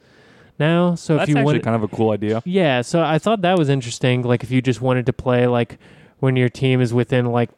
now. 0.59 0.95
So 0.95 1.17
That's 1.17 1.29
if 1.29 1.35
you 1.37 1.43
want, 1.43 1.61
kind 1.63 1.75
of 1.75 1.83
a 1.83 1.87
cool 1.87 2.09
idea. 2.11 2.41
yeah. 2.45 2.81
So 2.81 3.03
I 3.03 3.19
thought 3.19 3.41
that 3.41 3.57
was 3.57 3.69
interesting. 3.69 4.23
Like 4.23 4.43
if 4.43 4.49
you 4.51 4.61
just 4.61 4.81
wanted 4.81 5.05
to 5.05 5.13
play 5.13 5.45
like 5.47 5.77
when 6.19 6.35
your 6.35 6.49
team 6.49 6.81
is 6.81 6.93
within 6.93 7.27
like 7.27 7.49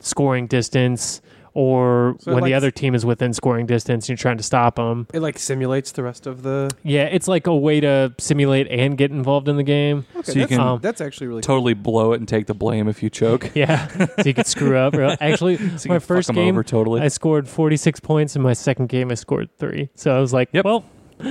scoring 0.00 0.46
distance, 0.46 1.22
or 1.54 2.16
So 2.20 2.30
it 2.30 2.34
when 2.34 2.44
the 2.44 2.54
other 2.54 2.70
team 2.70 2.94
is 2.94 3.04
within 3.04 3.32
scoring 3.32 3.66
distance, 3.66 4.04
and 4.04 4.10
you're 4.10 4.16
trying 4.22 4.36
to 4.38 4.42
stop 4.42 4.76
them. 4.76 5.06
It 5.12 5.20
like 5.20 5.38
simulates 5.38 5.92
the 5.92 6.02
rest 6.02 6.26
of 6.26 6.42
the. 6.42 6.70
Yeah, 6.82 7.04
it's 7.04 7.28
like 7.28 7.46
a 7.46 7.54
way 7.56 7.80
to 7.80 8.14
simulate 8.18 8.68
and 8.70 8.96
get 8.96 9.10
involved 9.10 9.48
in 9.48 9.56
the 9.56 9.62
game. 9.62 10.06
Okay, 10.16 10.22
So 10.22 10.32
you 10.32 10.38
that's, 10.40 10.48
can- 10.50 10.60
Um, 10.60 10.78
that's 10.82 11.00
actually 11.00 11.26
really 11.28 11.42
Totally 11.42 11.74
blow 11.74 12.12
it 12.12 12.20
and 12.20 12.28
take 12.28 12.46
the 12.46 12.54
blame 12.54 12.88
if 12.88 13.02
you 13.02 13.10
choke. 13.10 13.50
Yeah, 13.54 13.88
so 13.88 14.08
you 14.24 14.34
could 14.34 14.46
screw 14.46 14.76
up. 14.76 14.94
real- 14.94 15.16
Actually, 15.20 15.56
So 15.56 15.88
my 15.88 15.94
can 15.94 16.00
fuck 16.00 16.02
first 16.02 16.28
'em 16.30 16.34
game, 16.36 16.54
over 16.54 16.62
totally. 16.64 17.00
I 17.00 17.08
scored 17.08 17.48
46 17.48 18.00
points. 18.00 18.34
In 18.36 18.42
my 18.42 18.52
second 18.54 18.88
game, 18.88 19.10
I 19.10 19.14
scored 19.14 19.48
three. 19.58 19.90
So 19.94 20.16
I 20.16 20.20
was 20.20 20.32
like, 20.32 20.48
Yep. 20.52 20.64
well, 20.64 20.84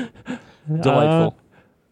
Delightful. 0.68 1.36
uh, 1.38 1.42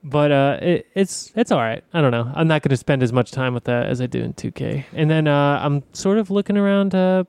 but 0.04 0.32
uh, 0.32 0.58
it, 0.62 0.88
it's 0.96 1.34
it's 1.36 1.52
all 1.52 1.60
right. 1.60 1.84
I 1.94 2.00
don't 2.02 2.12
know. 2.12 2.32
I'm 2.34 2.48
not 2.48 2.62
going 2.62 2.70
to 2.70 2.78
spend 2.78 3.04
as 3.04 3.12
much 3.12 3.32
time 3.32 3.54
with 3.54 3.66
that 3.66 3.88
as 3.88 4.00
I 4.00 4.06
do 4.06 4.22
in 4.22 4.34
2K. 4.34 4.86
And 4.94 5.10
then 5.10 5.28
uh, 5.28 5.60
I'm 5.62 5.84
sort 5.92 6.18
of 6.20 6.30
looking 6.32 6.56
around 6.58 6.92
to 6.92 7.28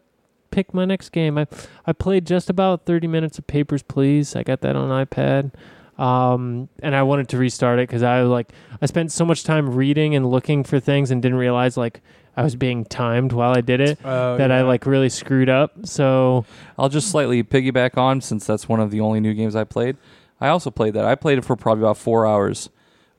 pick 0.51 0.73
my 0.75 0.85
next 0.85 1.11
game. 1.11 1.39
I 1.39 1.47
I 1.87 1.93
played 1.93 2.27
just 2.27 2.51
about 2.51 2.85
30 2.87 3.07
minutes 3.07 3.39
of 3.39 3.47
Papers 3.47 3.83
Please. 3.83 4.35
I 4.37 4.43
got 4.43 4.61
that 4.63 4.77
on 4.77 5.07
iPad. 5.07 5.53
Um, 5.99 6.71
and 6.83 6.97
I 6.97 7.03
wanted 7.03 7.29
to 7.29 7.37
restart 7.37 7.79
it 7.79 7.87
because 7.89 8.03
I 8.03 8.23
was 8.23 8.31
like 8.31 8.53
I 8.81 8.87
spent 8.87 9.13
so 9.13 9.25
much 9.27 9.45
time 9.45 9.75
reading 9.75 10.15
and 10.15 10.31
looking 10.31 10.65
for 10.65 10.81
things 10.81 11.11
and 11.11 11.21
didn't 11.21 11.37
realize 11.37 11.77
like 11.77 12.01
I 12.37 12.43
was 12.43 12.57
being 12.57 12.87
timed 12.87 13.33
while 13.33 13.55
I 13.55 13.61
did 13.61 13.81
it 13.81 13.99
Oh, 14.03 14.39
that 14.39 14.51
I 14.51 14.63
like 14.63 14.87
really 14.87 15.11
screwed 15.11 15.51
up. 15.51 15.73
So 15.85 16.47
I'll 16.79 16.89
just 16.89 17.11
slightly 17.11 17.43
piggyback 17.45 17.99
on 17.99 18.23
since 18.23 18.47
that's 18.47 18.67
one 18.69 18.81
of 18.81 18.91
the 18.91 19.01
only 19.01 19.21
new 19.21 19.35
games 19.35 19.55
I 19.55 19.65
played. 19.65 19.99
I 20.41 20.49
also 20.49 20.71
played 20.71 20.95
that. 20.95 21.05
I 21.05 21.17
played 21.17 21.37
it 21.37 21.45
for 21.45 21.55
probably 21.55 21.83
about 21.85 21.99
four 21.99 22.27
hours. 22.27 22.71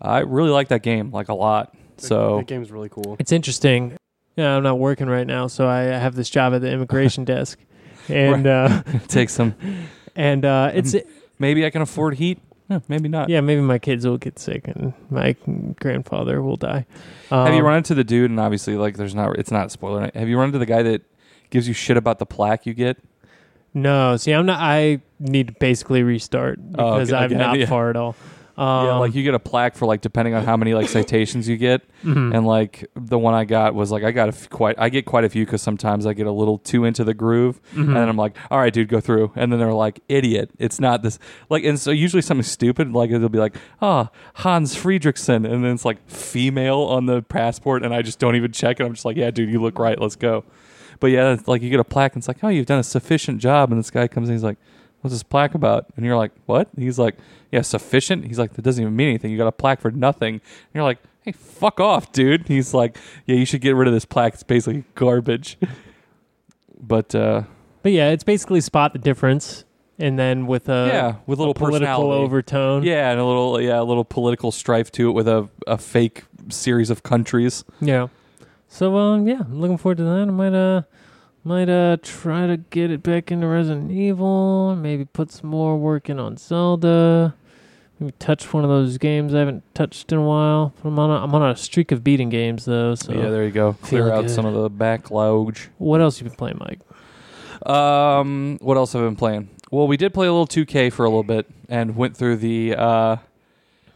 I 0.02 0.20
really 0.20 0.50
like 0.50 0.70
that 0.70 0.82
game, 0.82 1.12
like 1.12 1.30
a 1.30 1.36
lot. 1.36 1.76
The- 1.98 2.08
So 2.08 2.38
that 2.38 2.48
game's 2.48 2.72
really 2.72 2.90
cool. 2.90 3.16
It's 3.20 3.32
interesting. 3.32 3.96
Yeah, 4.36 4.56
I'm 4.56 4.64
not 4.64 4.80
working 4.80 5.08
right 5.08 5.28
now, 5.28 5.48
so 5.48 5.68
I 5.68 5.82
have 5.82 6.16
this 6.16 6.30
job 6.30 6.54
at 6.54 6.62
the 6.62 6.72
immigration 6.72 7.26
desk, 7.34 7.60
and 8.08 8.48
uh, 8.48 8.84
take 9.08 9.30
some. 9.30 9.56
and 10.16 10.46
uh, 10.46 10.72
it's 10.74 10.96
Maybe 11.40 11.66
I 11.66 11.70
can 11.70 11.82
afford 11.82 12.16
heat. 12.16 12.40
Eh, 12.70 12.80
maybe 12.88 13.10
not. 13.10 13.28
yeah. 13.30 13.42
Maybe 13.42 13.62
my 13.62 13.80
kids 13.80 14.06
will 14.06 14.18
get 14.18 14.38
sick, 14.40 14.68
and 14.68 14.94
my 15.10 15.36
grandfather 15.80 16.42
will 16.42 16.56
die. 16.56 16.86
Um, 17.32 17.48
Have 17.48 17.56
you 17.56 17.64
run 17.64 17.78
into 17.78 17.96
the 17.96 18.04
dude? 18.04 18.30
And 18.30 18.40
obviously, 18.40 18.76
like, 18.78 18.96
there's 18.96 19.16
not. 19.16 19.38
It's 19.38 19.52
not 19.52 19.68
a 19.68 19.70
spoiler. 19.70 20.10
Have 20.14 20.30
you 20.30 20.38
run 20.38 20.48
into 20.50 20.60
the 20.60 20.66
guy 20.66 20.84
that 20.84 21.02
gives 21.50 21.68
you 21.68 21.74
shit 21.74 21.98
about 21.98 22.20
the 22.20 22.26
plaque 22.26 22.66
you 22.66 22.74
get? 22.74 22.98
No, 23.74 24.16
see, 24.18 24.32
I'm 24.34 24.46
not. 24.46 24.60
I 24.60 25.02
need 25.20 25.48
to 25.48 25.54
basically 25.54 26.04
restart 26.04 26.60
Oh, 26.78 26.94
because 26.94 27.12
okay, 27.12 27.24
I'm 27.24 27.34
not 27.38 27.58
yeah. 27.58 27.66
far 27.66 27.90
at 27.90 27.96
all. 27.96 28.16
Um, 28.62 28.86
yeah, 28.86 28.96
like 28.98 29.16
you 29.16 29.24
get 29.24 29.34
a 29.34 29.40
plaque 29.40 29.76
for 29.76 29.88
like 29.88 30.02
depending 30.02 30.36
on 30.36 30.44
how 30.46 30.56
many 30.56 30.76
like 30.76 30.88
citations 30.88 31.48
you 31.50 31.58
get, 31.58 31.82
mhm. 32.04 32.36
and 32.36 32.46
like 32.46 32.86
the 32.96 33.18
one 33.18 33.34
I 33.34 33.44
got 33.44 33.74
was 33.74 33.90
like 33.92 34.04
I 34.04 34.12
got 34.12 34.30
a 34.30 34.34
f- 34.34 34.50
quite 34.52 34.76
I 34.78 34.90
get 34.90 35.06
quite 35.06 35.24
a 35.24 35.30
few 35.30 35.46
because 35.46 35.64
sometimes 35.64 36.06
I 36.06 36.14
get 36.14 36.28
a 36.28 36.32
little 36.32 36.60
too 36.60 36.86
into 36.86 37.04
the 37.04 37.16
groove, 37.16 37.60
Mhm. 37.74 37.88
and 37.88 37.96
then 37.96 38.08
I'm 38.08 38.18
like, 38.18 38.36
all 38.52 38.60
right, 38.60 38.72
dude, 38.72 38.88
go 38.88 39.00
through, 39.02 39.32
and 39.36 39.52
then 39.52 39.60
they're 39.60 39.74
like, 39.74 40.02
idiot, 40.10 40.52
it's 40.60 40.80
not 40.80 41.02
this 41.02 41.18
like, 41.50 41.64
and 41.64 41.80
so 41.80 41.90
usually 41.90 42.22
something 42.22 42.44
stupid 42.44 42.92
like 42.94 43.10
it'll 43.10 43.30
be 43.30 43.40
like, 43.40 43.56
ah, 43.82 44.10
Hans 44.36 44.76
Friedrichsen, 44.76 45.38
and 45.52 45.64
then 45.66 45.74
it's 45.74 45.86
like 45.86 46.08
female 46.08 46.82
on 46.82 47.08
the 47.08 47.24
passport, 47.24 47.84
and 47.84 47.96
I 47.96 48.04
just 48.04 48.20
don't 48.20 48.36
even 48.36 48.52
check, 48.52 48.80
and 48.80 48.86
I'm 48.88 48.94
just 48.94 49.06
like, 49.06 49.18
yeah, 49.18 49.32
dude, 49.32 49.50
you 49.50 49.60
look 49.60 49.80
right, 49.80 50.00
let's 50.00 50.16
go. 50.16 50.44
But 51.00 51.08
yeah, 51.08 51.36
like 51.48 51.64
you 51.64 51.72
get 51.72 51.80
a 51.80 51.84
plaque, 51.84 52.14
and 52.14 52.22
it's 52.22 52.28
like, 52.28 52.44
oh, 52.44 52.50
you've 52.50 52.68
done 52.68 52.78
a 52.80 52.84
sufficient 52.84 53.40
job, 53.40 53.72
and 53.72 53.80
this 53.80 53.90
guy 53.90 54.08
comes 54.08 54.30
in, 54.30 54.36
he's 54.36 54.44
like, 54.44 54.60
what's 55.02 55.14
this 55.14 55.24
plaque 55.24 55.54
about? 55.56 55.86
And 55.96 56.06
you're 56.06 56.18
like, 56.18 56.32
what? 56.46 56.70
And 56.74 56.84
he's 56.84 56.98
like, 57.00 57.18
yeah, 57.52 57.62
sufficient. 57.62 58.26
He's 58.26 58.40
like, 58.40 58.54
that 58.54 58.62
doesn't 58.62 58.82
even 58.82 58.96
mean 58.96 59.10
anything. 59.10 59.32
You 59.32 59.38
got 59.38 59.48
a 59.48 59.52
plaque 59.52 59.82
for 59.82 59.92
nothing. 59.92 60.36
And 60.36 60.42
you're 60.74 60.84
like, 60.84 61.00
hey, 61.24 61.34
fuck 61.34 61.80
off, 61.80 62.12
dude. 62.12 62.48
He's 62.48 62.74
like, 62.74 62.98
yeah, 63.26 63.36
you 63.36 63.46
should 63.46 63.62
get 63.62 63.76
rid 63.76 63.88
of 63.88 63.94
this 63.94 64.06
plaque. 64.06 64.34
It's 64.34 64.44
basically 64.44 64.86
garbage. 64.96 65.58
but 66.80 67.14
uh, 67.16 67.44
But 67.84 67.92
yeah, 67.92 68.10
it's 68.10 68.24
basically 68.24 68.62
spot 68.62 68.94
the 68.94 69.00
difference, 69.00 69.66
and 70.00 70.18
then 70.18 70.48
with 70.48 70.70
a 70.70 70.90
yeah, 70.92 71.16
with 71.26 71.40
a 71.40 71.42
little 71.42 71.54
political 71.54 71.88
personality. 71.88 72.24
overtone. 72.24 72.84
Yeah, 72.84 73.12
and 73.12 73.20
a 73.20 73.26
little 73.26 73.62
yeah, 73.62 73.80
a 73.80 73.84
little 73.84 74.06
political 74.06 74.52
strife 74.52 74.92
to 74.94 75.10
it 75.10 75.14
with 75.14 75.28
a, 75.28 75.50
a 75.68 75.78
fake 75.78 76.24
series 76.50 76.90
of 76.90 77.04
countries. 77.04 77.64
Yeah. 77.82 78.08
So 78.68 78.96
um 78.98 79.28
yeah, 79.28 79.42
I'm 79.42 79.60
looking 79.60 79.78
forward 79.78 79.98
to 79.98 80.04
that. 80.04 80.10
I 80.22 80.26
might 80.26 80.54
uh 80.54 80.84
might 81.44 81.70
uh 81.70 81.98
try 82.02 82.48
to 82.48 82.58
get 82.58 82.92
it 82.92 83.04
back 83.04 83.32
into 83.32 83.48
Resident 83.48 83.92
Evil, 83.92 84.76
maybe 84.76 85.06
put 85.06 85.32
some 85.32 85.50
more 85.50 85.78
work 85.78 86.10
in 86.10 86.20
on 86.20 86.38
Zelda. 86.38 87.36
Maybe 88.00 88.14
touch 88.18 88.52
one 88.52 88.64
of 88.64 88.70
those 88.70 88.98
games 88.98 89.34
I 89.34 89.40
haven't 89.40 89.64
touched 89.76 90.12
in 90.12 90.18
a 90.18 90.24
while. 90.24 90.74
But 90.82 90.90
I'm 90.90 91.00
on 91.00 91.12
a, 91.12 91.24
I'm 91.24 91.36
on 91.36 91.52
a 91.52 91.56
streak 91.56 91.92
of 91.92 92.04
beating 92.04 92.30
games 92.30 92.66
though. 92.66 92.96
So 92.96 93.14
yeah, 93.14 93.30
there 93.30 93.44
you 93.44 93.52
go. 93.52 93.74
Clear 93.82 94.12
out 94.12 94.24
good. 94.24 94.32
some 94.32 94.46
of 94.46 94.56
the 94.56 94.70
backlog. 94.70 95.58
what 95.78 96.02
else 96.02 96.20
you 96.20 96.28
been 96.28 96.36
playing, 96.36 96.60
Mike? 96.60 96.80
Um, 97.66 98.58
what 98.60 98.78
else 98.78 98.94
have 98.94 99.04
I 99.04 99.06
been 99.06 99.16
playing? 99.16 99.50
Well, 99.70 99.88
we 99.88 99.98
did 99.98 100.14
play 100.14 100.28
a 100.28 100.32
little 100.34 100.48
2K 100.48 100.92
for 100.92 101.06
a 101.06 101.10
little 101.10 101.24
bit 101.24 101.48
and 101.70 101.96
went 101.96 102.18
through 102.18 102.38
the 102.38 102.76
uh, 102.76 103.18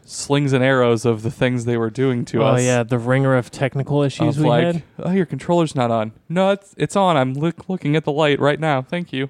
slings 0.06 0.52
and 0.52 0.62
arrows 0.64 1.04
of 1.04 1.22
the 1.22 1.30
things 1.30 1.64
they 1.64 1.76
were 1.76 1.90
doing 1.90 2.24
to 2.26 2.42
us. 2.42 2.60
oh 2.60 2.62
yeah, 2.62 2.82
the 2.82 2.98
ringer 2.98 3.36
of 3.36 3.50
technical 3.50 4.02
issues 4.02 4.38
of 4.38 4.42
we 4.42 4.48
like, 4.48 4.64
had. 4.64 4.82
oh, 5.00 5.10
your 5.10 5.26
controller's 5.26 5.74
not 5.74 5.90
on. 5.90 6.12
No, 6.28 6.50
it's 6.50 6.74
it's 6.78 6.96
on. 6.96 7.16
I'm 7.16 7.34
look, 7.34 7.68
looking 7.68 7.96
at 7.96 8.04
the 8.04 8.12
light 8.12 8.40
right 8.40 8.58
now. 8.58 8.82
Thank 8.82 9.12
you. 9.12 9.28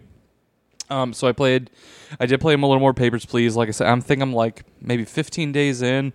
Um, 0.88 1.12
so 1.12 1.26
I 1.26 1.32
played, 1.32 1.70
I 2.20 2.26
did 2.26 2.40
play 2.40 2.54
them 2.54 2.62
a 2.62 2.68
little 2.68 2.80
more. 2.80 2.94
Papers, 2.94 3.24
please. 3.24 3.56
Like 3.56 3.68
I 3.68 3.72
said, 3.72 3.88
I'm 3.88 4.00
think 4.00 4.22
I'm 4.22 4.32
like 4.32 4.62
maybe 4.80 5.04
15 5.04 5.50
days 5.50 5.82
in. 5.82 6.12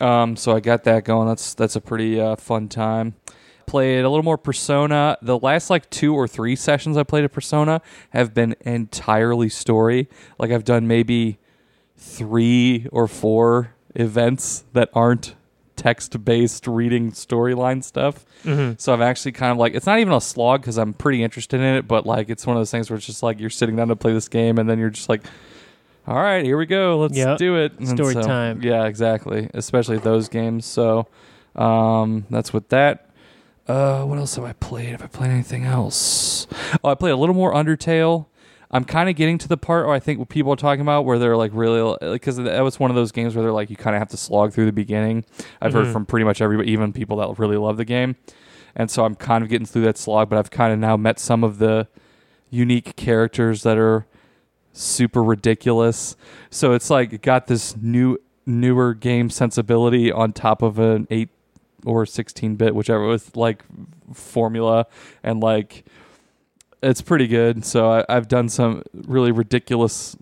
Um, 0.00 0.36
so 0.36 0.54
I 0.54 0.60
got 0.60 0.84
that 0.84 1.04
going. 1.04 1.28
That's 1.28 1.54
that's 1.54 1.76
a 1.76 1.80
pretty 1.80 2.20
uh, 2.20 2.36
fun 2.36 2.68
time. 2.68 3.14
Played 3.66 4.04
a 4.04 4.10
little 4.10 4.24
more 4.24 4.38
Persona. 4.38 5.16
The 5.22 5.38
last 5.38 5.70
like 5.70 5.88
two 5.90 6.14
or 6.14 6.26
three 6.26 6.56
sessions 6.56 6.96
I 6.96 7.04
played 7.04 7.24
of 7.24 7.32
Persona 7.32 7.80
have 8.10 8.34
been 8.34 8.56
entirely 8.62 9.48
story. 9.48 10.08
Like 10.38 10.50
I've 10.50 10.64
done 10.64 10.88
maybe 10.88 11.38
three 12.00 12.86
or 12.90 13.06
four 13.06 13.74
events 13.94 14.64
that 14.72 14.88
aren't 14.94 15.34
text 15.76 16.24
based 16.24 16.66
reading 16.66 17.12
storyline 17.12 17.84
stuff. 17.84 18.24
Mm-hmm. 18.44 18.74
So 18.78 18.92
I've 18.92 19.00
actually 19.00 19.32
kind 19.32 19.52
of 19.52 19.58
like 19.58 19.74
it's 19.74 19.86
not 19.86 19.98
even 19.98 20.12
a 20.12 20.20
slog 20.20 20.62
because 20.62 20.78
I'm 20.78 20.92
pretty 20.94 21.22
interested 21.22 21.60
in 21.60 21.66
it, 21.76 21.86
but 21.86 22.06
like 22.06 22.28
it's 22.30 22.46
one 22.46 22.56
of 22.56 22.60
those 22.60 22.70
things 22.70 22.90
where 22.90 22.96
it's 22.96 23.06
just 23.06 23.22
like 23.22 23.38
you're 23.38 23.50
sitting 23.50 23.76
down 23.76 23.88
to 23.88 23.96
play 23.96 24.12
this 24.12 24.28
game 24.28 24.58
and 24.58 24.68
then 24.68 24.78
you're 24.78 24.90
just 24.90 25.08
like, 25.08 25.22
all 26.06 26.16
right, 26.16 26.44
here 26.44 26.56
we 26.58 26.66
go, 26.66 26.98
let's 26.98 27.16
Yep. 27.16 27.38
do 27.38 27.56
it. 27.56 27.78
And 27.78 27.88
Story 27.88 28.14
so- 28.14 28.22
time. 28.22 28.62
Yeah, 28.62 28.86
exactly. 28.86 29.48
Especially 29.54 29.98
those 29.98 30.28
games. 30.28 30.64
So 30.66 31.06
um, 31.54 32.26
that's 32.30 32.52
with 32.52 32.68
that. 32.70 33.06
Uh, 33.68 34.04
what 34.04 34.18
else 34.18 34.34
have 34.34 34.44
I 34.44 34.52
played? 34.54 34.88
Have 34.88 35.02
I 35.02 35.06
played 35.06 35.30
anything 35.30 35.64
else? 35.64 36.46
Oh, 36.82 36.90
I 36.90 36.94
played 36.94 37.12
a 37.12 37.16
little 37.16 37.34
more 37.34 37.52
Undertale. 37.52 38.26
I'm 38.72 38.84
kind 38.84 39.08
of 39.08 39.16
getting 39.16 39.36
to 39.38 39.48
the 39.48 39.56
part 39.56 39.86
where 39.86 39.94
I 39.94 39.98
think 39.98 40.28
people 40.28 40.52
are 40.52 40.56
talking 40.56 40.80
about 40.80 41.04
where 41.04 41.18
they're 41.18 41.36
like 41.36 41.50
really 41.54 41.96
because 42.12 42.36
that 42.36 42.60
was 42.62 42.78
one 42.78 42.90
of 42.90 42.94
those 42.96 43.10
games 43.10 43.34
where 43.34 43.42
they're 43.42 43.52
like 43.52 43.68
you 43.70 43.76
kind 43.76 43.96
of 43.96 44.00
have 44.00 44.10
to 44.10 44.16
slog 44.16 44.52
through 44.52 44.66
the 44.66 44.72
beginning. 44.72 45.24
I've 45.60 45.72
heard 45.72 45.86
Mhm. 45.86 45.92
from 45.92 46.06
pretty 46.06 46.24
much 46.24 46.40
everybody, 46.40 46.70
even 46.70 46.92
people 46.92 47.16
that 47.16 47.38
really 47.38 47.56
love 47.56 47.76
the 47.78 47.84
game, 47.84 48.14
and 48.76 48.88
so 48.90 49.04
I'm 49.04 49.16
kind 49.16 49.42
of 49.42 49.50
getting 49.50 49.66
through 49.66 49.82
that 49.82 49.98
slog. 49.98 50.28
But 50.30 50.38
I've 50.38 50.50
kind 50.50 50.72
of 50.72 50.78
now 50.78 50.96
met 50.96 51.18
some 51.18 51.42
of 51.42 51.58
the 51.58 51.88
unique 52.48 52.94
characters 52.96 53.62
that 53.64 53.76
are 53.76 54.06
super 54.72 55.22
ridiculous. 55.22 56.16
So 56.50 56.72
it's 56.72 56.90
like 56.90 57.12
it 57.12 57.22
got 57.22 57.48
this 57.48 57.76
new 57.76 58.18
newer 58.46 58.94
game 58.94 59.30
sensibility 59.30 60.12
on 60.12 60.32
top 60.32 60.62
of 60.62 60.78
an 60.78 61.08
eight 61.10 61.28
or 61.84 62.06
sixteen 62.06 62.54
bit, 62.54 62.74
whichever 62.76 63.04
was 63.04 63.34
like 63.36 63.64
formula 64.12 64.86
and 65.24 65.40
like 65.40 65.84
it's 66.82 67.02
pretty 67.02 67.26
good. 67.26 67.64
So 67.64 67.90
I, 67.90 68.04
I've 68.08 68.28
done 68.28 68.48
some 68.48 68.82
really 68.92 69.32
ridiculous 69.32 70.16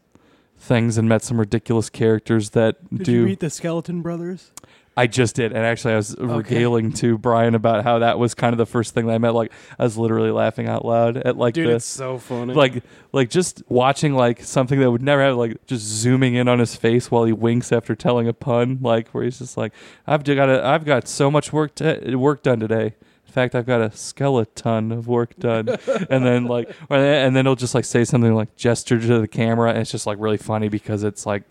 things 0.59 0.99
and 0.99 1.09
met 1.09 1.23
some 1.23 1.39
ridiculous 1.39 1.89
characters 1.91 2.51
that 2.51 2.77
do. 2.91 2.97
Did 2.99 3.09
you 3.09 3.25
meet 3.25 3.41
the 3.41 3.51
Skeleton 3.51 4.03
Brothers? 4.03 4.53
I 4.97 5.07
just 5.07 5.37
did, 5.37 5.53
and 5.53 5.65
actually, 5.65 5.93
I 5.93 5.97
was 5.97 6.17
regaling 6.19 6.93
to 6.95 7.17
Brian 7.19 7.55
about 7.55 7.85
how 7.85 8.01
that 8.01 8.19
was 8.19 8.35
kind 8.35 8.53
of 8.53 8.59
the 8.59 8.67
first 8.67 8.95
thing 8.95 9.07
that 9.07 9.13
I 9.13 9.19
met. 9.19 9.33
Like, 9.33 9.53
I 9.79 9.85
was 9.85 9.97
literally 9.97 10.33
laughing 10.33 10.67
out 10.67 10.85
loud 10.85 11.17
at 11.19 11.37
like 11.37 11.55
Dude, 11.55 11.69
the 11.69 11.77
it's 11.77 11.85
so 11.85 12.19
funny. 12.19 12.53
like 12.53 12.83
like 13.13 13.31
just 13.31 13.63
watching 13.69 14.15
like 14.15 14.43
something 14.43 14.81
that 14.81 14.91
would 14.91 15.01
never 15.01 15.23
have 15.23 15.37
like 15.37 15.65
just 15.67 15.85
zooming 15.85 16.35
in 16.35 16.49
on 16.49 16.59
his 16.59 16.75
face 16.75 17.13
while 17.13 17.23
he 17.23 17.33
winks 17.33 17.71
after 17.71 17.95
telling 17.95 18.27
a 18.27 18.33
pun 18.33 18.81
like 18.83 19.11
where 19.11 19.23
he's 19.23 19.39
just 19.39 19.57
like 19.57 19.73
I've 20.05 20.25
got 20.25 20.51
a, 20.51 20.67
I've 20.67 20.85
got 20.85 21.07
so 21.07 21.31
much 21.31 21.53
work 21.53 21.77
to, 21.77 22.17
work 22.17 22.43
done 22.43 22.59
today. 22.59 22.97
Fact, 23.39 23.55
I've 23.55 23.67
got 23.67 23.81
a 23.81 23.97
skeleton 23.97 24.91
of 24.91 25.07
work 25.07 25.37
done, 25.37 25.69
and 26.11 26.27
then 26.27 26.47
like 26.47 26.75
and 26.91 27.37
then 27.37 27.47
he'll 27.47 27.55
just 27.55 27.73
like 27.73 27.85
say 27.85 28.05
something 28.05 28.35
like 28.35 28.57
gesture 28.57 28.99
to 28.99 29.21
the 29.21 29.29
camera, 29.29 29.71
and 29.71 29.79
it's 29.79 29.93
just 29.93 30.09
like 30.09 30.19
really 30.19 30.39
funny 30.39 30.69
because 30.69 31.05
it's 31.05 31.25
like, 31.25 31.45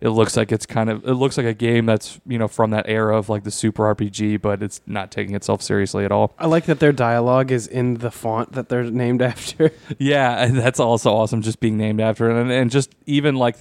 it 0.00 0.10
looks 0.10 0.36
like 0.36 0.52
it's 0.52 0.64
kind 0.64 0.88
of, 0.88 1.04
it 1.04 1.14
looks 1.14 1.36
like 1.36 1.46
a 1.46 1.52
game 1.52 1.86
that's 1.86 2.20
you 2.24 2.38
know 2.38 2.46
from 2.46 2.70
that 2.70 2.84
era 2.88 3.18
of 3.18 3.28
like 3.28 3.42
the 3.42 3.50
Super 3.50 3.92
RPG, 3.92 4.42
but 4.42 4.62
it's 4.62 4.80
not 4.86 5.10
taking 5.10 5.34
itself 5.34 5.60
seriously 5.60 6.04
at 6.04 6.12
all. 6.12 6.34
I 6.38 6.46
like 6.46 6.66
that 6.66 6.78
their 6.78 6.92
dialogue 6.92 7.50
is 7.50 7.66
in 7.66 7.94
the 7.94 8.12
font 8.12 8.52
that 8.52 8.68
they're 8.68 8.84
named 8.90 9.20
after. 9.20 9.72
Yeah, 9.98 10.40
and 10.40 10.56
that's 10.56 10.78
also 10.78 11.12
awesome. 11.12 11.42
Just 11.42 11.58
being 11.58 11.76
named 11.76 12.00
after 12.00 12.30
and, 12.30 12.52
and 12.52 12.70
just 12.70 12.94
even 13.06 13.34
like, 13.34 13.56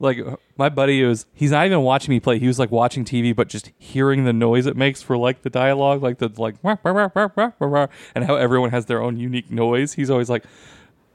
like 0.00 0.18
my 0.56 0.68
buddy 0.68 1.04
was. 1.04 1.26
He's 1.32 1.52
not 1.52 1.66
even 1.66 1.82
watching 1.82 2.10
me 2.10 2.18
play. 2.18 2.38
He 2.38 2.46
was 2.46 2.58
like 2.58 2.70
watching 2.70 3.04
TV, 3.04 3.36
but 3.36 3.48
just 3.48 3.70
hearing 3.78 4.24
the 4.24 4.32
noise 4.32 4.66
it 4.66 4.76
makes 4.76 5.02
for 5.02 5.16
like 5.16 5.42
the 5.42 5.50
dialogue, 5.50 6.02
like 6.02 6.18
the 6.18 6.30
like, 6.36 6.56
"Wah, 6.62 6.76
wah, 6.82 6.92
wah, 6.92 7.08
wah, 7.14 7.28
wah, 7.36 7.50
wah, 7.60 7.66
wah," 7.68 7.86
and 8.14 8.24
how 8.24 8.34
everyone 8.36 8.70
has 8.70 8.86
their 8.86 9.02
own 9.02 9.18
unique 9.18 9.50
noise. 9.50 9.92
He's 9.92 10.10
always 10.10 10.30
like, 10.30 10.44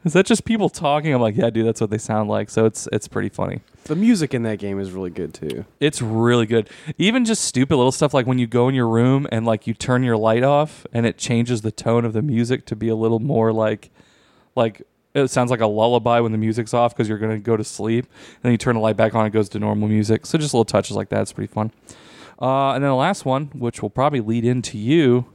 "Is 0.04 0.14
that 0.14 0.28
just 0.28 0.46
people 0.46 0.70
talking?" 0.70 1.14
I'm 1.14 1.22
like, 1.22 1.36
"Yeah, 1.36 1.50
dude, 1.50 1.66
that's 1.66 1.82
what 1.82 1.90
they 1.90 1.98
sound 1.98 2.30
like." 2.30 2.50
So 2.50 2.66
it's 2.66 2.88
it's 2.94 3.08
pretty 3.08 3.30
funny. 3.30 3.62
the 3.86 3.96
music 3.96 4.34
in 4.34 4.44
that 4.44 4.60
game 4.60 4.80
is 4.80 4.92
really 4.92 5.10
good 5.12 5.34
too. 5.34 5.66
It's 5.80 6.02
really 6.02 6.46
good. 6.46 6.70
Even 6.98 7.26
just 7.26 7.44
stupid 7.44 7.76
little 7.76 7.92
stuff 7.92 8.14
like 8.14 8.26
when 8.28 8.40
you 8.40 8.48
go 8.48 8.68
in 8.70 8.76
your 8.76 8.88
room 8.88 9.28
and 9.32 9.46
like 9.46 9.68
you 9.68 9.74
turn 9.74 10.04
your 10.04 10.18
light 10.18 10.44
off 10.44 10.86
and 10.94 11.06
it 11.06 11.18
changes 11.18 11.62
the 11.62 11.72
tone 11.72 12.06
of 12.06 12.14
the 12.14 12.22
music 12.22 12.66
to 12.68 12.76
be 12.76 12.88
a 12.88 12.96
little 12.96 13.20
more 13.20 13.52
like 13.52 13.90
like 14.56 14.84
it 15.16 15.30
sounds 15.30 15.50
like 15.50 15.62
a 15.62 15.66
lullaby 15.68 16.20
when 16.20 16.32
the 16.32 16.38
music's 16.38 16.74
off 16.74 16.94
because 16.94 17.10
you're 17.10 17.18
going 17.18 17.32
to 17.32 17.40
go 17.40 17.58
to 17.58 17.64
sleep. 17.64 18.06
And 18.06 18.44
then 18.44 18.52
you 18.52 18.58
turn 18.58 18.76
the 18.76 18.82
light 18.82 18.98
back 18.98 19.16
on, 19.16 19.26
it 19.26 19.32
goes 19.32 19.50
to 19.50 19.60
normal 19.60 19.88
music. 19.88 20.26
So 20.26 20.38
just 20.38 20.54
little 20.54 20.66
touches 20.66 20.96
like 20.96 21.10
that. 21.10 21.22
It's 21.22 21.34
pretty 21.34 21.52
fun. 21.52 21.72
Uh, 22.42 22.74
and 22.74 22.84
then 22.84 22.90
the 22.92 22.96
last 22.96 23.24
one, 23.26 23.46
which 23.54 23.82
will 23.82 23.90
probably 23.90 24.20
lead 24.20 24.44
into 24.46 24.78
you 24.78 25.26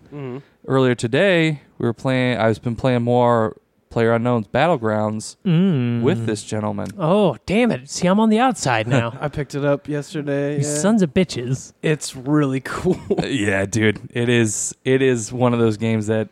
earlier 0.67 0.95
today, 0.95 1.63
we 1.79 1.87
were 1.87 1.95
playing. 1.95 2.37
I've 2.39 2.61
been 2.63 2.77
playing 2.77 3.03
more 3.03 3.57
Player 3.89 4.13
Unknown's 4.13 4.47
Battlegrounds 4.49 5.37
Mm. 5.45 6.03
with 6.03 6.27
this 6.27 6.45
gentleman. 6.45 6.89
Oh 6.99 7.37
damn 7.47 7.73
it! 7.73 7.89
See, 7.89 8.07
I'm 8.07 8.21
on 8.21 8.29
the 8.29 8.39
outside 8.39 8.87
now. 8.87 9.17
I 9.21 9.29
picked 9.29 9.55
it 9.55 9.65
up 9.65 9.89
yesterday. 9.89 10.57
you 10.59 10.63
yeah. 10.63 10.75
sons 10.77 11.01
of 11.03 11.15
bitches. 11.15 11.73
It's 11.83 12.15
really 12.15 12.61
cool. 12.65 13.01
yeah, 13.25 13.65
dude, 13.65 13.99
it 14.13 14.29
is. 14.29 14.77
It 14.85 15.01
is 15.03 15.33
one 15.33 15.55
of 15.55 15.59
those 15.59 15.77
games 15.79 16.07
that 16.09 16.29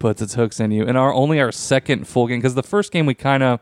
puts 0.00 0.20
its 0.20 0.34
hooks 0.34 0.58
in 0.58 0.72
you. 0.72 0.84
And 0.84 0.98
our 0.98 1.14
only 1.14 1.38
our 1.40 1.52
second 1.52 2.08
full 2.08 2.26
game 2.26 2.38
because 2.40 2.56
the 2.56 2.62
first 2.64 2.90
game 2.90 3.06
we 3.06 3.14
kind 3.14 3.44
of 3.44 3.60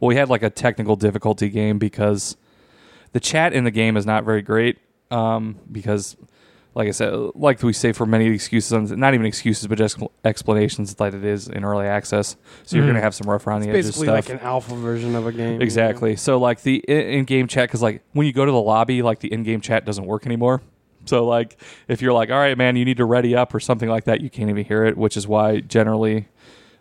well 0.00 0.08
we 0.08 0.16
had 0.16 0.30
like 0.30 0.42
a 0.42 0.48
technical 0.48 0.96
difficulty 0.96 1.50
game 1.50 1.78
because 1.78 2.38
the 3.12 3.20
chat 3.20 3.52
in 3.52 3.64
the 3.64 3.70
game 3.70 3.98
is 3.98 4.06
not 4.06 4.24
very 4.24 4.40
great. 4.40 4.78
Um, 5.10 5.56
because 5.70 6.16
like 6.72 6.86
I 6.86 6.92
said, 6.92 7.12
like 7.34 7.60
we 7.64 7.72
say 7.72 7.90
for 7.90 8.06
many 8.06 8.26
excuses, 8.28 8.92
not 8.92 9.12
even 9.12 9.26
excuses, 9.26 9.66
but 9.66 9.76
just 9.76 9.98
explanations 10.24 10.94
that 10.94 11.12
it 11.14 11.24
is 11.24 11.48
in 11.48 11.64
early 11.64 11.86
access. 11.86 12.36
So 12.62 12.76
you're 12.76 12.84
Mhm. 12.84 12.90
gonna 12.90 13.00
have 13.00 13.14
some 13.16 13.28
rough 13.28 13.44
around 13.48 13.62
it's 13.62 13.66
the 13.66 13.72
edges 13.72 13.86
basically 13.88 14.06
stuff. 14.06 14.28
like 14.28 14.40
an 14.40 14.46
alpha 14.46 14.76
version 14.76 15.16
of 15.16 15.26
a 15.26 15.32
game. 15.32 15.60
Exactly. 15.60 16.14
So 16.14 16.38
like 16.38 16.62
the 16.62 16.76
in 16.86 17.24
game 17.24 17.48
chat, 17.48 17.68
because 17.68 17.82
like 17.82 18.02
when 18.12 18.26
you 18.28 18.32
go 18.32 18.44
to 18.46 18.52
the 18.52 18.60
lobby, 18.60 19.02
like 19.02 19.18
the 19.18 19.32
in 19.32 19.42
game 19.42 19.60
chat 19.60 19.84
doesn't 19.84 20.06
work 20.06 20.24
anymore. 20.24 20.62
So 21.06 21.26
like 21.26 21.60
if 21.88 22.02
you're 22.02 22.12
like, 22.12 22.30
all 22.30 22.38
right, 22.38 22.56
man, 22.56 22.76
you 22.76 22.84
need 22.84 22.98
to 22.98 23.04
ready 23.04 23.34
up 23.34 23.54
or 23.54 23.60
something 23.60 23.88
like 23.88 24.04
that, 24.04 24.20
you 24.20 24.30
can't 24.30 24.50
even 24.50 24.64
hear 24.64 24.84
it. 24.84 24.96
Which 24.96 25.16
is 25.16 25.26
why 25.26 25.60
generally 25.60 26.28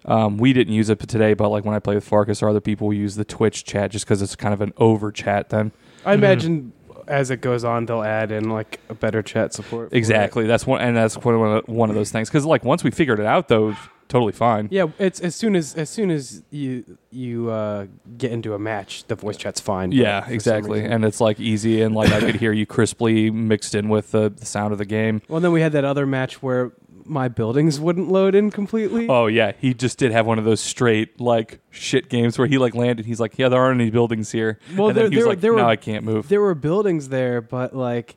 um, 0.05 0.37
we 0.37 0.53
didn't 0.53 0.73
use 0.73 0.89
it 0.89 0.99
today. 0.99 1.33
But 1.33 1.49
like 1.49 1.65
when 1.65 1.75
I 1.75 1.79
play 1.79 1.95
with 1.95 2.03
Farkas 2.03 2.41
or 2.41 2.49
other 2.49 2.61
people, 2.61 2.87
we 2.87 2.97
use 2.97 3.15
the 3.15 3.25
Twitch 3.25 3.63
chat 3.63 3.91
just 3.91 4.05
because 4.05 4.21
it's 4.21 4.35
kind 4.35 4.53
of 4.53 4.61
an 4.61 4.73
over 4.77 5.11
chat. 5.11 5.49
Then 5.49 5.71
I 6.05 6.13
imagine 6.13 6.73
as 7.09 7.31
it 7.31 7.41
goes 7.41 7.63
on, 7.63 7.87
they'll 7.87 8.03
add 8.03 8.31
in 8.31 8.49
like 8.49 8.79
a 8.87 8.93
better 8.93 9.21
chat 9.21 9.53
support. 9.53 9.89
for 9.89 9.95
it. 9.95 9.97
Exactly. 9.97 10.45
That's 10.45 10.65
one, 10.65 10.79
and 10.79 10.95
that's 10.95 11.17
one 11.17 11.35
of 11.35 11.67
one 11.67 11.89
of 11.89 11.95
those 11.95 12.11
things. 12.11 12.29
Because 12.29 12.45
like 12.45 12.63
once 12.63 12.83
we 12.83 12.91
figured 12.91 13.19
it 13.19 13.25
out, 13.25 13.47
though, 13.47 13.75
totally 14.09 14.33
fine. 14.33 14.67
Yeah, 14.71 14.87
it's 14.99 15.21
as 15.21 15.35
soon 15.35 15.55
as 15.55 15.73
as 15.75 15.89
soon 15.89 16.11
as 16.11 16.43
you 16.51 16.97
you 17.11 17.49
uh, 17.49 17.87
get 18.17 18.31
into 18.33 18.53
a 18.53 18.59
match, 18.59 19.05
the 19.05 19.15
voice 19.15 19.37
chat's 19.37 19.61
fine. 19.61 19.91
Yeah, 19.93 20.27
exactly. 20.27 20.83
And 20.83 21.05
it's 21.05 21.21
like 21.21 21.39
easy, 21.39 21.81
and 21.81 21.95
like 21.95 22.11
I 22.11 22.19
could 22.19 22.35
hear 22.35 22.51
you 22.51 22.65
crisply 22.65 23.31
mixed 23.31 23.73
in 23.75 23.87
with 23.87 24.11
the, 24.11 24.29
the 24.29 24.45
sound 24.45 24.73
of 24.73 24.77
the 24.77 24.85
game. 24.85 25.21
well, 25.29 25.39
then 25.39 25.51
we 25.53 25.61
had 25.61 25.71
that 25.71 25.85
other 25.85 26.05
match 26.05 26.43
where 26.43 26.71
my 27.05 27.27
buildings 27.27 27.79
wouldn't 27.79 28.11
load 28.11 28.35
in 28.35 28.51
completely. 28.51 29.07
Oh 29.09 29.25
yeah, 29.27 29.53
he 29.59 29.73
just 29.73 29.97
did 29.97 30.11
have 30.11 30.27
one 30.27 30.37
of 30.37 30.45
those 30.45 30.59
straight 30.61 31.19
like 31.19 31.59
shit 31.71 32.07
games 32.09 32.37
where 32.37 32.47
he 32.47 32.57
like 32.59 32.75
landed. 32.75 33.05
He's 33.07 33.19
like, 33.19 33.39
yeah, 33.39 33.49
there 33.49 33.59
aren't 33.61 33.81
any 33.81 33.89
buildings 33.89 34.31
here. 34.31 34.59
Well, 34.77 34.89
and 34.89 34.97
then 34.97 35.03
there- 35.05 35.09
he 35.09 35.15
was 35.15 35.23
there- 35.23 35.29
like, 35.29 35.41
there 35.41 35.55
no, 35.55 35.63
were- 35.63 35.69
I 35.69 35.75
can't 35.75 36.03
move. 36.05 36.27
There 36.29 36.41
were 36.41 36.53
buildings 36.53 37.09
there, 37.09 37.41
but 37.41 37.75
like, 37.75 38.15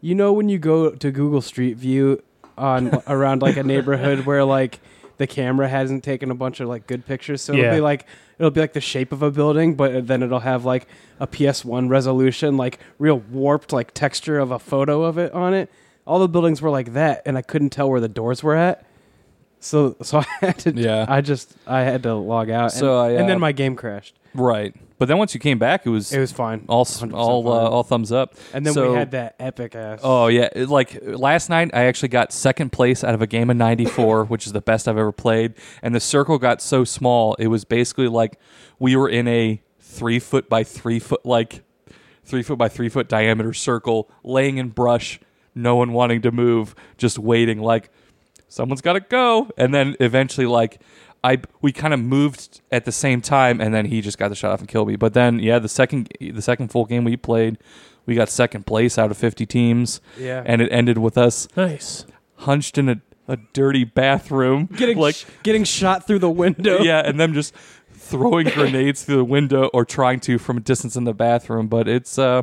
you 0.00 0.14
know, 0.16 0.32
when 0.32 0.48
you 0.48 0.58
go 0.58 0.90
to 0.90 1.10
Google 1.12 1.40
Street 1.42 1.76
View 1.76 2.22
on 2.58 3.00
around 3.06 3.40
like 3.42 3.56
a 3.56 3.62
neighborhood 3.62 4.26
where 4.26 4.44
like 4.44 4.80
the 5.16 5.26
camera 5.26 5.68
hasn't 5.68 6.02
taken 6.04 6.30
a 6.30 6.34
bunch 6.34 6.60
of 6.60 6.68
like 6.68 6.86
good 6.86 7.06
pictures, 7.06 7.42
so 7.42 7.52
Yeah. 7.52 7.64
it'll 7.64 7.76
be 7.76 7.80
like 7.80 8.06
it'll 8.38 8.50
be 8.50 8.60
like 8.60 8.72
the 8.72 8.80
shape 8.80 9.12
of 9.12 9.22
a 9.22 9.30
building, 9.30 9.74
but 9.74 10.06
then 10.08 10.22
it'll 10.22 10.40
have 10.40 10.64
like 10.64 10.86
a 11.20 11.26
PS1 11.26 11.88
resolution, 11.88 12.56
like 12.56 12.78
real 12.98 13.18
warped 13.30 13.72
like 13.72 13.94
texture 13.94 14.38
of 14.38 14.50
a 14.50 14.58
photo 14.58 15.04
of 15.04 15.18
it 15.18 15.32
on 15.32 15.54
it. 15.54 15.70
All 16.06 16.18
the 16.18 16.28
buildings 16.28 16.60
were 16.60 16.70
like 16.70 16.92
that, 16.94 17.22
and 17.24 17.38
I 17.38 17.42
couldn't 17.42 17.70
tell 17.70 17.88
where 17.88 18.00
the 18.00 18.08
doors 18.08 18.42
were 18.42 18.56
at. 18.56 18.84
So, 19.60 19.96
so 20.02 20.18
I 20.18 20.26
had 20.40 20.58
to. 20.60 20.72
Yeah. 20.74 21.06
I 21.08 21.20
just 21.20 21.54
I 21.66 21.80
had 21.82 22.02
to 22.02 22.14
log 22.14 22.50
out. 22.50 22.72
So 22.72 23.00
and, 23.00 23.12
I, 23.12 23.14
and 23.16 23.24
uh, 23.24 23.26
then 23.28 23.40
my 23.40 23.52
game 23.52 23.76
crashed. 23.76 24.14
right, 24.34 24.74
but 24.98 25.08
then 25.08 25.18
once 25.18 25.34
you 25.34 25.40
came 25.40 25.58
back, 25.58 25.86
it 25.86 25.90
was, 25.90 26.12
It 26.12 26.18
was 26.20 26.30
fine. 26.32 26.64
all 26.68 26.84
100% 26.84 27.12
all 27.14 27.48
uh, 27.48 27.58
fine. 27.64 27.72
all 27.72 27.82
thumbs 27.82 28.12
up. 28.12 28.34
And 28.52 28.64
then 28.64 28.74
so- 28.74 28.92
we 28.92 28.96
had 28.98 29.10
that 29.12 29.34
epic 29.40 29.74
ass. 29.74 30.00
Oh 30.02 30.28
yeah, 30.28 30.48
it- 30.54 30.68
like 30.68 30.98
last 31.02 31.50
night 31.50 31.70
I 31.74 31.84
actually 31.84 32.08
got 32.10 32.32
second 32.32 32.70
place 32.72 33.02
out 33.02 33.14
of 33.14 33.20
a 33.22 33.26
game 33.26 33.50
of 33.50 33.56
94, 33.56 34.24
which 34.26 34.46
is 34.46 34.52
the 34.52 34.60
best 34.60 34.86
I've 34.88 34.96
ever 34.98 35.12
played. 35.12 35.54
And 35.82 35.94
the 35.94 36.00
circle 36.00 36.38
got 36.38 36.62
so 36.62 36.84
small, 36.84 37.34
it 37.34 37.48
was 37.48 37.64
basically 37.64 38.08
like 38.08 38.38
we 38.78 38.96
were 38.96 39.08
in 39.08 39.26
a 39.28 39.60
three 39.80 40.18
foot 40.18 40.48
by 40.48 40.64
three 40.64 40.98
foot 40.98 41.24
like 41.24 41.62
three 42.24 42.42
foot 42.42 42.56
by 42.58 42.68
three 42.68 42.88
foot 42.88 43.08
diameter 43.08 43.52
circle, 43.52 44.10
laying 44.22 44.58
in 44.58 44.68
brush, 44.70 45.20
no 45.54 45.76
one 45.76 45.92
wanting 45.92 46.22
to 46.22 46.30
move, 46.32 46.74
just 46.98 47.18
waiting 47.18 47.60
like 47.60 47.90
someone's 48.48 48.80
got 48.80 48.94
to 48.94 49.00
go. 49.00 49.50
And 49.58 49.74
then 49.74 49.96
eventually 50.00 50.46
like. 50.46 50.80
I 51.24 51.38
we 51.62 51.72
kind 51.72 51.92
of 51.94 51.98
moved 52.00 52.60
at 52.70 52.84
the 52.84 52.92
same 52.92 53.20
time, 53.20 53.60
and 53.60 53.74
then 53.74 53.86
he 53.86 54.00
just 54.00 54.18
got 54.18 54.28
the 54.28 54.34
shot 54.36 54.52
off 54.52 54.60
and 54.60 54.68
killed 54.68 54.86
me. 54.88 54.96
But 54.96 55.14
then, 55.14 55.38
yeah, 55.40 55.58
the 55.58 55.68
second 55.68 56.08
the 56.20 56.42
second 56.42 56.68
full 56.68 56.84
game 56.84 57.02
we 57.02 57.16
played, 57.16 57.58
we 58.06 58.14
got 58.14 58.28
second 58.28 58.66
place 58.66 58.98
out 58.98 59.10
of 59.10 59.16
fifty 59.16 59.46
teams 59.46 60.00
yeah. 60.18 60.42
and 60.44 60.60
it 60.60 60.68
ended 60.70 60.98
with 60.98 61.16
us 61.18 61.48
Nice. 61.56 62.04
hunched 62.36 62.76
in 62.78 62.88
a, 62.90 63.00
a 63.26 63.38
dirty 63.54 63.84
bathroom 63.84 64.66
getting 64.76 64.98
like 64.98 65.14
sh- 65.14 65.24
getting 65.42 65.64
shot 65.64 66.06
through 66.06 66.18
the 66.18 66.30
window. 66.30 66.78
yeah 66.82 67.00
and 67.00 67.18
them 67.18 67.32
just 67.32 67.54
throwing 67.92 68.46
grenades 68.48 69.02
through 69.04 69.16
the 69.16 69.24
window 69.24 69.70
or 69.72 69.86
trying 69.86 70.20
to 70.20 70.36
from 70.38 70.58
a 70.58 70.60
distance 70.60 70.94
in 70.94 71.04
the 71.04 71.14
bathroom 71.14 71.66
but 71.68 71.88
it's 71.88 72.18
uh 72.18 72.42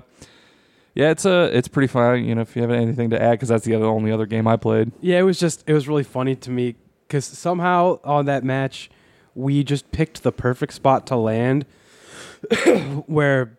yeah 0.95 1.11
it's 1.11 1.23
uh 1.23 1.49
it's 1.53 1.67
pretty 1.67 1.85
fun 1.87 2.25
you 2.25 2.33
know 2.33 2.41
if 2.41 2.55
you 2.55 2.63
have 2.63 2.71
anything 2.71 3.11
to 3.11 3.21
add 3.21 3.33
because 3.33 3.49
that's 3.49 3.63
the 3.65 3.75
other 3.75 3.85
only 3.85 4.11
other 4.11 4.25
game 4.25 4.47
i 4.47 4.57
played 4.57 4.91
Yeah, 5.01 5.19
it 5.19 5.23
was 5.23 5.39
just 5.39 5.63
it 5.67 5.73
was 5.73 5.87
really 5.87 6.03
funny 6.03 6.35
to 6.37 6.49
me 6.49 6.75
because 7.11 7.25
somehow 7.25 7.99
on 8.05 8.25
that 8.25 8.41
match 8.41 8.89
we 9.35 9.65
just 9.65 9.91
picked 9.91 10.23
the 10.23 10.31
perfect 10.31 10.71
spot 10.73 11.05
to 11.07 11.17
land, 11.17 11.65
where 13.05 13.57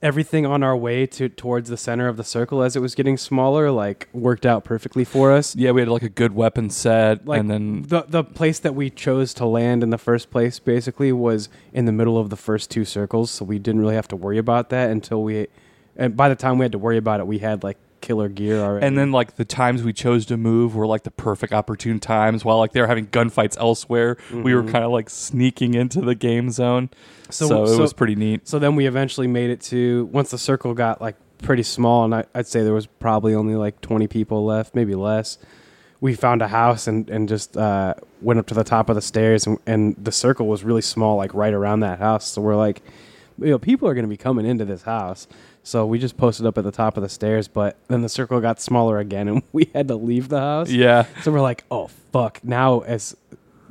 everything 0.00 0.46
on 0.46 0.62
our 0.62 0.76
way 0.76 1.06
to 1.06 1.28
towards 1.28 1.70
the 1.70 1.76
center 1.76 2.06
of 2.06 2.16
the 2.16 2.22
circle 2.22 2.62
as 2.62 2.76
it 2.76 2.80
was 2.80 2.94
getting 2.94 3.16
smaller 3.16 3.70
like 3.70 4.06
worked 4.12 4.44
out 4.44 4.62
perfectly 4.62 5.02
for 5.02 5.32
us. 5.32 5.56
yeah 5.56 5.70
we 5.70 5.80
had 5.80 5.88
like 5.88 6.02
a 6.02 6.10
good 6.10 6.34
weapon 6.34 6.68
set 6.68 7.26
Like 7.26 7.40
and 7.40 7.50
then 7.50 7.82
the 7.82 8.04
the 8.06 8.22
place 8.22 8.58
that 8.58 8.74
we 8.74 8.90
chose 8.90 9.32
to 9.34 9.46
land 9.46 9.82
in 9.82 9.88
the 9.88 9.98
first 9.98 10.30
place 10.30 10.58
basically 10.58 11.10
was 11.10 11.48
in 11.72 11.86
the 11.86 11.92
middle 11.92 12.18
of 12.18 12.28
the 12.30 12.36
first 12.36 12.70
two 12.70 12.84
circles, 12.84 13.30
so 13.30 13.44
we 13.44 13.58
didn't 13.58 13.80
really 13.80 13.94
have 13.96 14.08
to 14.08 14.16
worry 14.16 14.38
about 14.38 14.68
that 14.70 14.90
until 14.90 15.22
we. 15.22 15.48
And 15.96 16.16
by 16.16 16.28
the 16.28 16.36
time 16.36 16.58
we 16.58 16.64
had 16.64 16.72
to 16.72 16.78
worry 16.78 16.96
about 16.96 17.18
it, 17.18 17.26
we 17.26 17.38
had 17.38 17.64
like 17.64 17.78
killer 18.08 18.28
gear 18.30 18.58
already. 18.60 18.86
and 18.86 18.96
then 18.96 19.12
like 19.12 19.36
the 19.36 19.44
times 19.44 19.82
we 19.82 19.92
chose 19.92 20.24
to 20.26 20.36
move 20.36 20.74
were 20.74 20.86
like 20.86 21.02
the 21.02 21.10
perfect 21.10 21.52
opportune 21.52 22.00
times 22.00 22.44
while 22.44 22.56
like 22.58 22.72
they 22.72 22.80
were 22.80 22.86
having 22.86 23.06
gunfights 23.08 23.56
elsewhere 23.60 24.16
we 24.32 24.54
were 24.54 24.62
Mhm. 24.62 24.72
kind 24.72 24.84
of 24.84 24.90
like 24.90 25.10
sneaking 25.10 25.74
into 25.74 26.00
the 26.00 26.14
game 26.14 26.50
zone 26.50 26.88
so, 27.30 27.46
So- 27.46 27.62
it 27.64 27.66
so- 27.68 27.78
was 27.80 27.92
pretty 27.92 28.14
neat 28.14 28.48
So 28.48 28.58
then 28.58 28.74
we 28.76 28.86
eventually 28.86 29.26
made 29.26 29.50
it 29.50 29.60
to 29.72 30.08
once 30.12 30.30
the 30.30 30.38
circle 30.38 30.72
got 30.74 31.00
like 31.02 31.16
pretty 31.42 31.62
small, 31.62 32.04
and 32.04 32.14
I, 32.14 32.24
I'd 32.34 32.46
say 32.48 32.62
there 32.64 32.72
was 32.72 32.86
probably 32.86 33.32
only 33.34 33.54
like 33.54 33.80
twenty 33.80 34.08
people 34.08 34.44
left, 34.44 34.74
maybe 34.74 34.94
less. 34.96 35.38
We 36.00 36.14
found 36.14 36.42
a 36.42 36.48
house 36.48 36.88
and 36.88 37.08
and 37.10 37.28
just 37.28 37.56
uh, 37.56 37.94
went 38.22 38.40
up 38.40 38.46
to 38.46 38.54
the 38.54 38.64
top 38.64 38.88
of 38.88 38.96
the 38.96 39.02
stairs, 39.02 39.46
and, 39.46 39.56
and 39.66 39.94
the 40.02 40.10
circle 40.10 40.48
was 40.48 40.64
really 40.64 40.82
small, 40.82 41.16
like 41.16 41.32
right 41.34 41.52
around 41.54 41.80
that 41.80 41.98
house. 42.00 42.26
So 42.26 42.40
we're 42.42 42.56
like, 42.56 42.82
you 43.38 43.50
know, 43.50 43.58
people 43.58 43.86
are 43.88 43.94
going 43.94 44.04
to 44.04 44.08
be 44.10 44.16
coming 44.16 44.46
into 44.46 44.64
this 44.64 44.82
house. 44.82 45.28
So 45.68 45.84
we 45.84 45.98
just 45.98 46.16
posted 46.16 46.46
up 46.46 46.56
at 46.56 46.64
the 46.64 46.72
top 46.72 46.96
of 46.96 47.02
the 47.02 47.10
stairs, 47.10 47.46
but 47.46 47.76
then 47.88 48.00
the 48.00 48.08
circle 48.08 48.40
got 48.40 48.58
smaller 48.58 49.00
again, 49.00 49.28
and 49.28 49.42
we 49.52 49.70
had 49.74 49.88
to 49.88 49.96
leave 49.96 50.30
the 50.30 50.40
house. 50.40 50.70
yeah 50.70 51.04
So 51.20 51.30
we're 51.30 51.42
like, 51.42 51.64
oh 51.70 51.88
fuck! 52.10 52.42
Now 52.42 52.80
as 52.80 53.14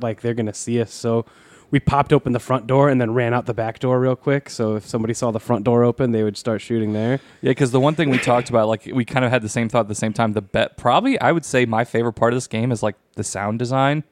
like 0.00 0.20
they're 0.20 0.34
gonna 0.34 0.54
see 0.54 0.80
us, 0.80 0.92
so 0.92 1.26
we 1.72 1.80
popped 1.80 2.12
open 2.12 2.32
the 2.32 2.38
front 2.38 2.68
door 2.68 2.88
and 2.88 3.00
then 3.00 3.14
ran 3.14 3.34
out 3.34 3.46
the 3.46 3.52
back 3.52 3.80
door 3.80 3.98
real 3.98 4.14
quick. 4.14 4.48
So 4.48 4.76
if 4.76 4.86
somebody 4.86 5.12
saw 5.12 5.32
the 5.32 5.40
front 5.40 5.64
door 5.64 5.82
open, 5.82 6.12
they 6.12 6.22
would 6.22 6.36
start 6.36 6.60
shooting 6.60 6.92
there. 6.92 7.18
Yeah, 7.42 7.50
because 7.50 7.72
the 7.72 7.80
one 7.80 7.96
thing 7.96 8.10
we 8.10 8.18
talked 8.18 8.48
about, 8.48 8.68
like 8.68 8.86
we 8.86 9.04
kind 9.04 9.24
of 9.24 9.32
had 9.32 9.42
the 9.42 9.48
same 9.48 9.68
thought 9.68 9.80
at 9.80 9.88
the 9.88 9.96
same 9.96 10.12
time. 10.12 10.34
The 10.34 10.40
bet, 10.40 10.76
probably, 10.76 11.20
I 11.20 11.32
would 11.32 11.44
say 11.44 11.66
my 11.66 11.84
favorite 11.84 12.12
part 12.12 12.32
of 12.32 12.36
this 12.36 12.46
game 12.46 12.70
is 12.70 12.80
like 12.80 12.94
the 13.16 13.24
sound 13.24 13.58
design, 13.58 14.04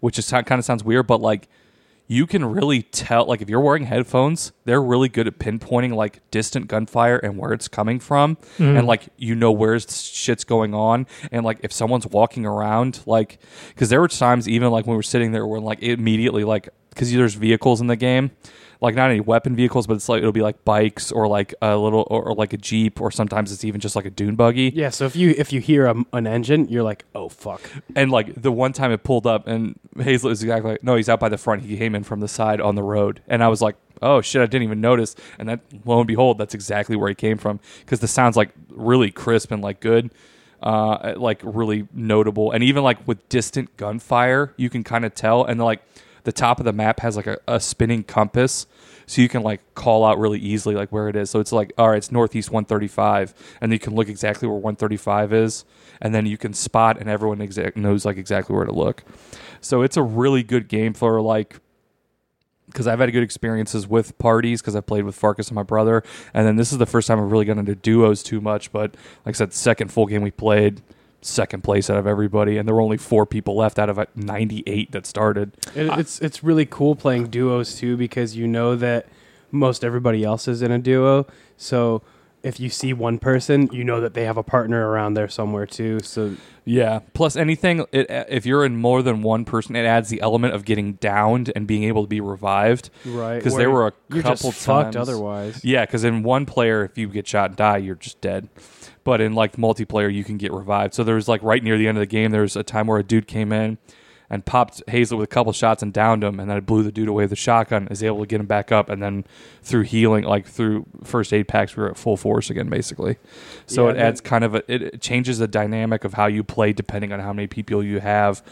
which 0.00 0.18
is 0.18 0.30
kind 0.30 0.52
of 0.52 0.64
sounds 0.66 0.84
weird, 0.84 1.06
but 1.06 1.22
like 1.22 1.48
you 2.06 2.26
can 2.26 2.44
really 2.44 2.82
tell. 2.82 3.26
Like 3.26 3.40
if 3.40 3.48
you're 3.48 3.60
wearing 3.60 3.84
headphones, 3.84 4.52
they're 4.64 4.82
really 4.82 5.08
good 5.08 5.26
at 5.26 5.38
pinpointing 5.38 5.94
like 5.94 6.20
distant 6.30 6.68
gunfire 6.68 7.16
and 7.16 7.38
where 7.38 7.52
it's 7.52 7.68
coming 7.68 7.98
from, 7.98 8.36
and 8.58 8.78
mm. 8.78 8.86
like 8.86 9.08
you 9.16 9.34
know 9.34 9.52
where 9.52 9.78
shit's 9.78 10.44
going 10.44 10.74
on, 10.74 11.06
and 11.32 11.44
like 11.44 11.60
if 11.62 11.72
someone's 11.72 12.06
walking 12.06 12.44
around, 12.44 13.00
like 13.06 13.38
because 13.68 13.88
there 13.88 14.00
were 14.00 14.08
times 14.08 14.48
even 14.48 14.70
like 14.70 14.86
when 14.86 14.94
we 14.94 14.98
were 14.98 15.02
sitting 15.02 15.32
there 15.32 15.46
when 15.46 15.62
like 15.62 15.82
immediately 15.82 16.44
like 16.44 16.68
because 16.90 17.12
there's 17.12 17.34
vehicles 17.34 17.80
in 17.80 17.86
the 17.86 17.96
game 17.96 18.30
like 18.84 18.94
not 18.94 19.10
any 19.10 19.20
weapon 19.20 19.56
vehicles, 19.56 19.86
but 19.86 19.94
it's 19.94 20.08
like 20.08 20.18
it'll 20.18 20.32
be 20.32 20.42
like 20.42 20.64
bikes 20.64 21.10
or 21.10 21.26
like 21.26 21.54
a 21.62 21.76
little 21.76 22.06
or, 22.10 22.22
or 22.24 22.34
like 22.34 22.52
a 22.52 22.56
jeep, 22.56 23.00
or 23.00 23.10
sometimes 23.10 23.50
it's 23.50 23.64
even 23.64 23.80
just 23.80 23.96
like 23.96 24.04
a 24.04 24.10
dune 24.10 24.36
buggy. 24.36 24.70
Yeah. 24.74 24.90
So 24.90 25.06
if 25.06 25.16
you 25.16 25.34
if 25.36 25.52
you 25.52 25.60
hear 25.60 25.86
a, 25.86 26.04
an 26.12 26.26
engine, 26.26 26.68
you're 26.68 26.82
like, 26.82 27.04
oh 27.14 27.28
fuck. 27.28 27.62
And 27.96 28.10
like 28.10 28.40
the 28.40 28.52
one 28.52 28.72
time 28.72 28.92
it 28.92 29.02
pulled 29.02 29.26
up, 29.26 29.48
and 29.48 29.78
Hazlet 29.96 30.32
is 30.32 30.42
exactly 30.42 30.72
like, 30.72 30.84
no, 30.84 30.94
he's 30.96 31.08
out 31.08 31.18
by 31.18 31.28
the 31.28 31.38
front. 31.38 31.62
He 31.62 31.76
came 31.76 31.94
in 31.94 32.04
from 32.04 32.20
the 32.20 32.28
side 32.28 32.60
on 32.60 32.74
the 32.74 32.82
road, 32.82 33.22
and 33.26 33.42
I 33.42 33.48
was 33.48 33.62
like, 33.62 33.76
oh 34.02 34.20
shit, 34.20 34.42
I 34.42 34.46
didn't 34.46 34.64
even 34.64 34.80
notice. 34.80 35.16
And 35.38 35.48
that 35.48 35.60
lo 35.84 35.98
and 35.98 36.06
behold, 36.06 36.38
that's 36.38 36.54
exactly 36.54 36.94
where 36.94 37.08
he 37.08 37.14
came 37.14 37.38
from 37.38 37.60
because 37.80 38.00
the 38.00 38.08
sound's 38.08 38.36
like 38.36 38.50
really 38.68 39.10
crisp 39.10 39.50
and 39.50 39.62
like 39.62 39.80
good. 39.80 40.10
Uh, 40.62 41.12
like 41.18 41.42
really 41.44 41.86
notable, 41.92 42.50
and 42.50 42.64
even 42.64 42.82
like 42.82 43.06
with 43.06 43.28
distant 43.28 43.76
gunfire, 43.76 44.54
you 44.56 44.70
can 44.70 44.82
kind 44.82 45.04
of 45.04 45.14
tell. 45.14 45.44
And 45.44 45.60
like 45.60 45.82
the 46.22 46.32
top 46.32 46.58
of 46.58 46.64
the 46.64 46.72
map 46.72 47.00
has 47.00 47.16
like 47.16 47.26
a, 47.26 47.38
a 47.46 47.60
spinning 47.60 48.02
compass, 48.02 48.66
so 49.06 49.22
you 49.22 49.28
can 49.28 49.42
like 49.42 49.60
call 49.74 50.04
out 50.04 50.18
really 50.18 50.38
easily 50.38 50.74
like 50.74 50.90
where 50.90 51.08
it 51.08 51.16
is. 51.16 51.30
So 51.30 51.40
it's 51.40 51.52
like, 51.52 51.72
all 51.78 51.90
right, 51.90 51.98
it's 51.98 52.12
northeast 52.12 52.50
135, 52.50 53.34
and 53.60 53.72
you 53.72 53.78
can 53.78 53.94
look 53.94 54.08
exactly 54.08 54.48
where 54.48 54.56
135 54.56 55.32
is, 55.32 55.64
and 56.00 56.14
then 56.14 56.26
you 56.26 56.36
can 56.36 56.52
spot, 56.52 56.98
and 56.98 57.08
everyone 57.08 57.40
exact 57.40 57.76
knows 57.76 58.04
like 58.04 58.16
exactly 58.16 58.54
where 58.54 58.64
to 58.64 58.72
look. 58.72 59.04
So 59.60 59.82
it's 59.82 59.96
a 59.96 60.02
really 60.02 60.42
good 60.42 60.68
game 60.68 60.94
for 60.94 61.20
like 61.20 61.60
because 62.66 62.86
I've 62.86 62.98
had 62.98 63.12
good 63.12 63.22
experiences 63.22 63.86
with 63.86 64.18
parties 64.18 64.60
because 64.60 64.74
I've 64.74 64.86
played 64.86 65.04
with 65.04 65.14
Farkas 65.14 65.48
and 65.48 65.54
my 65.54 65.62
brother, 65.62 66.02
and 66.32 66.46
then 66.46 66.56
this 66.56 66.72
is 66.72 66.78
the 66.78 66.86
first 66.86 67.08
time 67.08 67.20
I've 67.20 67.30
really 67.30 67.44
gotten 67.44 67.60
into 67.60 67.74
duos 67.74 68.22
too 68.22 68.40
much. 68.40 68.72
But 68.72 68.96
like 69.24 69.34
I 69.34 69.38
said, 69.38 69.52
second 69.52 69.92
full 69.92 70.06
game 70.06 70.22
we 70.22 70.30
played, 70.30 70.82
second 71.24 71.64
place 71.64 71.88
out 71.90 71.96
of 71.96 72.06
everybody, 72.06 72.56
and 72.58 72.68
there 72.68 72.74
were 72.74 72.80
only 72.80 72.96
four 72.98 73.26
people 73.26 73.56
left 73.56 73.78
out 73.78 73.88
of 73.88 73.98
uh, 73.98 74.06
98 74.14 74.92
that 74.92 75.06
started. 75.06 75.56
It, 75.74 75.86
it's 75.98 76.20
it's 76.20 76.44
really 76.44 76.66
cool 76.66 76.94
playing 76.94 77.28
duos 77.28 77.76
too 77.76 77.96
because 77.96 78.36
you 78.36 78.46
know 78.46 78.76
that 78.76 79.06
most 79.50 79.84
everybody 79.84 80.24
else 80.24 80.46
is 80.48 80.62
in 80.62 80.70
a 80.70 80.78
duo. 80.78 81.26
So 81.56 82.02
if 82.42 82.60
you 82.60 82.68
see 82.68 82.92
one 82.92 83.18
person, 83.18 83.70
you 83.72 83.84
know 83.84 84.02
that 84.02 84.12
they 84.12 84.24
have 84.26 84.36
a 84.36 84.42
partner 84.42 84.90
around 84.90 85.14
there 85.14 85.28
somewhere 85.28 85.64
too. 85.64 86.00
So 86.00 86.36
Yeah. 86.66 86.98
Plus, 87.14 87.36
anything 87.36 87.86
it, 87.90 88.06
if 88.28 88.44
you're 88.44 88.66
in 88.66 88.76
more 88.76 89.00
than 89.02 89.22
one 89.22 89.46
person, 89.46 89.74
it 89.76 89.86
adds 89.86 90.10
the 90.10 90.20
element 90.20 90.52
of 90.54 90.66
getting 90.66 90.94
downed 90.94 91.50
and 91.56 91.66
being 91.66 91.84
able 91.84 92.02
to 92.02 92.08
be 92.08 92.20
revived. 92.20 92.90
right, 93.06 93.36
Because 93.38 93.56
there 93.56 93.70
were 93.70 93.86
a 93.86 94.20
couple 94.20 94.52
times. 94.52 94.94
otherwise. 94.94 95.64
Yeah, 95.64 95.86
because 95.86 96.04
in 96.04 96.22
one 96.22 96.44
player, 96.44 96.84
if 96.84 96.98
you 96.98 97.08
get 97.08 97.26
shot 97.26 97.50
and 97.50 97.56
die, 97.56 97.78
you're 97.78 97.94
just 97.94 98.20
dead. 98.20 98.50
But 99.04 99.20
in 99.20 99.34
like 99.34 99.56
multiplayer, 99.56 100.12
you 100.12 100.24
can 100.24 100.38
get 100.38 100.52
revived. 100.52 100.94
So 100.94 101.04
there 101.04 101.14
was 101.14 101.28
like 101.28 101.42
right 101.42 101.62
near 101.62 101.76
the 101.78 101.86
end 101.88 101.98
of 101.98 102.00
the 102.02 102.06
game, 102.06 102.30
there 102.30 102.42
was 102.42 102.56
a 102.56 102.62
time 102.62 102.86
where 102.86 102.98
a 102.98 103.02
dude 103.04 103.26
came 103.26 103.52
in, 103.52 103.76
and 104.30 104.44
popped 104.46 104.82
Hazel 104.88 105.18
with 105.18 105.24
a 105.24 105.32
couple 105.32 105.52
shots 105.52 105.82
and 105.82 105.92
downed 105.92 106.24
him, 106.24 106.40
and 106.40 106.48
then 106.48 106.56
I 106.56 106.60
blew 106.60 106.82
the 106.82 106.90
dude 106.90 107.08
away 107.08 107.24
with 107.24 107.30
the 107.30 107.36
shotgun. 107.36 107.86
Is 107.90 108.02
able 108.02 108.20
to 108.20 108.26
get 108.26 108.40
him 108.40 108.46
back 108.46 108.72
up, 108.72 108.88
and 108.88 109.02
then 109.02 109.24
through 109.62 109.82
healing, 109.82 110.24
like 110.24 110.46
through 110.46 110.86
first 111.04 111.32
aid 111.34 111.46
packs, 111.46 111.76
we 111.76 111.82
were 111.82 111.90
at 111.90 111.98
full 111.98 112.16
force 112.16 112.48
again, 112.48 112.68
basically. 112.70 113.16
So 113.66 113.84
Yeah, 113.84 113.90
it 113.90 113.94
that- 113.96 114.02
adds 114.06 114.20
kind 114.22 114.42
of 114.44 114.54
a 114.54 114.62
it 114.72 114.82
it 114.82 115.00
changes 115.02 115.38
the 115.38 115.46
dynamic 115.46 116.04
of 116.04 116.14
how 116.14 116.26
you 116.26 116.42
play 116.42 116.72
depending 116.72 117.12
on 117.12 117.20
how 117.20 117.34
many 117.34 117.46
people 117.46 117.84
you 117.84 118.00
have, 118.00 118.42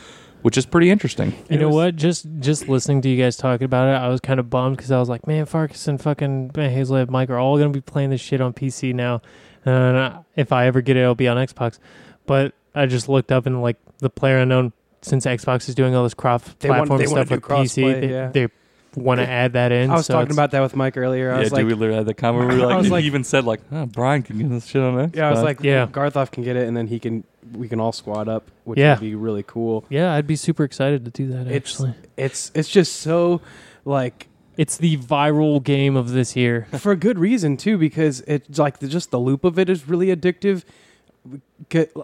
which 0.43 0.59
is 0.59 0.67
pretty 0.67 0.91
interesting. 0.91 1.31
You 1.49 1.57
It 1.57 1.61
know 1.61 1.69
was- 1.69 1.77
what? 1.77 1.97
Just 1.97 2.27
just 2.41 2.69
listening 2.69 3.01
to 3.01 3.09
you 3.09 3.17
guys 3.21 3.39
talking 3.39 3.65
about 3.65 3.89
it, 3.89 3.97
I 3.99 4.09
was 4.09 4.21
kind 4.21 4.39
of 4.39 4.51
bummed 4.51 4.77
because 4.77 4.93
I 4.93 4.99
was 5.01 5.09
like, 5.09 5.27
man, 5.27 5.47
Farkas 5.47 5.89
and 5.89 5.99
fucking 6.01 6.51
man, 6.55 6.71
Hazel 6.71 6.97
and 6.97 7.11
Mike 7.11 7.31
are 7.31 7.39
all 7.39 7.57
gonna 7.57 7.71
be 7.71 7.81
playing 7.81 8.11
this 8.11 8.21
shit 8.21 8.43
on 8.43 8.53
PC 8.53 8.93
now, 8.93 9.23
and 9.65 9.97
uh, 9.97 10.19
if 10.37 10.53
I 10.53 10.67
ever 10.67 10.81
get 10.81 10.97
it, 10.97 11.01
it'll 11.01 11.15
be 11.15 11.29
on 11.29 11.37
Xbox. 11.37 11.79
But 12.27 12.55
I 12.75 12.87
just 12.87 13.09
looked 13.09 13.33
up 13.33 13.47
and 13.47 13.61
like 13.63 13.77
the 13.99 14.11
player 14.11 14.39
unknown, 14.39 14.73
since 15.03 15.27
Xbox 15.27 15.69
is 15.69 15.75
doing 15.75 15.95
all 15.95 16.05
this 16.05 16.15
cross 16.15 16.43
platform 16.55 16.89
wanna 16.89 17.07
stuff 17.07 17.29
do 17.29 17.35
with 17.37 17.45
PC, 17.45 17.83
crossplay, 17.83 18.01
they, 18.01 18.11
yeah. 18.11 18.29
they 18.29 18.49
want 18.95 19.21
to 19.21 19.29
add 19.29 19.55
that 19.55 19.73
in. 19.73 19.91
I 19.91 19.95
was 19.95 20.07
so 20.07 20.15
talking 20.15 20.27
it's- 20.27 20.37
about 20.37 20.51
that 20.53 20.61
with 20.61 20.77
Mike 20.77 20.97
earlier. 20.97 21.31
I 21.31 21.35
yeah, 21.35 21.41
was 21.41 21.49
dude, 21.49 21.57
like, 21.59 21.67
we 21.67 21.75
literally 21.75 21.97
had 21.97 22.07
the 22.07 22.15
comment. 22.15 22.47
where 22.47 22.57
We 22.57 22.61
were 22.63 22.67
I 22.67 22.75
like, 22.75 22.77
was 22.79 22.87
he 22.89 22.93
like- 22.93 23.05
even 23.05 23.25
said 23.25 23.45
like, 23.45 23.61
oh, 23.73 23.87
Brian 23.87 24.23
can 24.23 24.39
get 24.39 24.49
this 24.51 24.67
shit 24.67 24.83
on 24.83 24.95
Xbox. 24.95 25.17
yeah, 25.17 25.29
I 25.29 25.31
was 25.31 25.43
like, 25.43 25.63
Yeah. 25.63 25.87
Garthoff 25.87 26.31
can 26.31 26.45
get 26.45 26.57
it, 26.57 26.69
and 26.69 26.77
then 26.77 26.87
he 26.87 26.99
can 26.99 27.25
we 27.55 27.69
can 27.69 27.81
all 27.81 27.91
squad 27.93 28.29
up, 28.29 28.45
which 28.65 28.79
Yeah. 28.79 28.93
would 28.95 29.01
be 29.01 29.15
really 29.17 29.43
cool. 29.43 29.85
Yeah, 29.89 30.13
I'd 30.15 30.27
be 30.29 30.37
super 30.37 30.63
excited 30.63 31.05
to 31.05 31.11
do 31.11 31.27
that. 31.33 31.47
It's- 31.49 31.57
Actually, 31.75 31.95
It's 32.17 32.53
it's 32.55 32.69
just 32.69 32.97
so 32.97 33.41
like 33.85 34.29
it's 34.57 34.77
the 34.77 34.97
viral 34.99 35.63
game 35.63 35.97
of 35.97 36.11
this 36.11 36.37
year. 36.37 36.67
for 36.79 36.93
a 36.93 36.97
good 36.97 37.19
reason 37.19 37.57
too, 37.57 37.79
because 37.79 38.21
it's 38.23 38.59
like 38.59 38.79
the, 38.81 38.89
just 38.89 39.11
the 39.11 39.19
loop 39.21 39.45
of 39.45 39.59
it 39.59 39.69
is 39.69 39.89
really 39.89 40.09
addictive. 40.15 40.65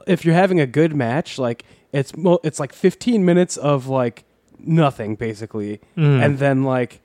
If 0.06 0.24
you're 0.24 0.34
having 0.34 0.60
a 0.60 0.66
good 0.66 0.94
match, 0.94 1.38
like 1.38 1.64
it's 1.92 2.16
mo- 2.16 2.40
it's 2.44 2.60
like 2.60 2.72
15 2.72 3.24
minutes 3.24 3.56
of 3.56 3.88
like 3.88 4.24
nothing 4.58 5.16
basically, 5.16 5.80
Mm. 5.96 6.24
and 6.24 6.38
then 6.38 6.64
like 6.64 7.00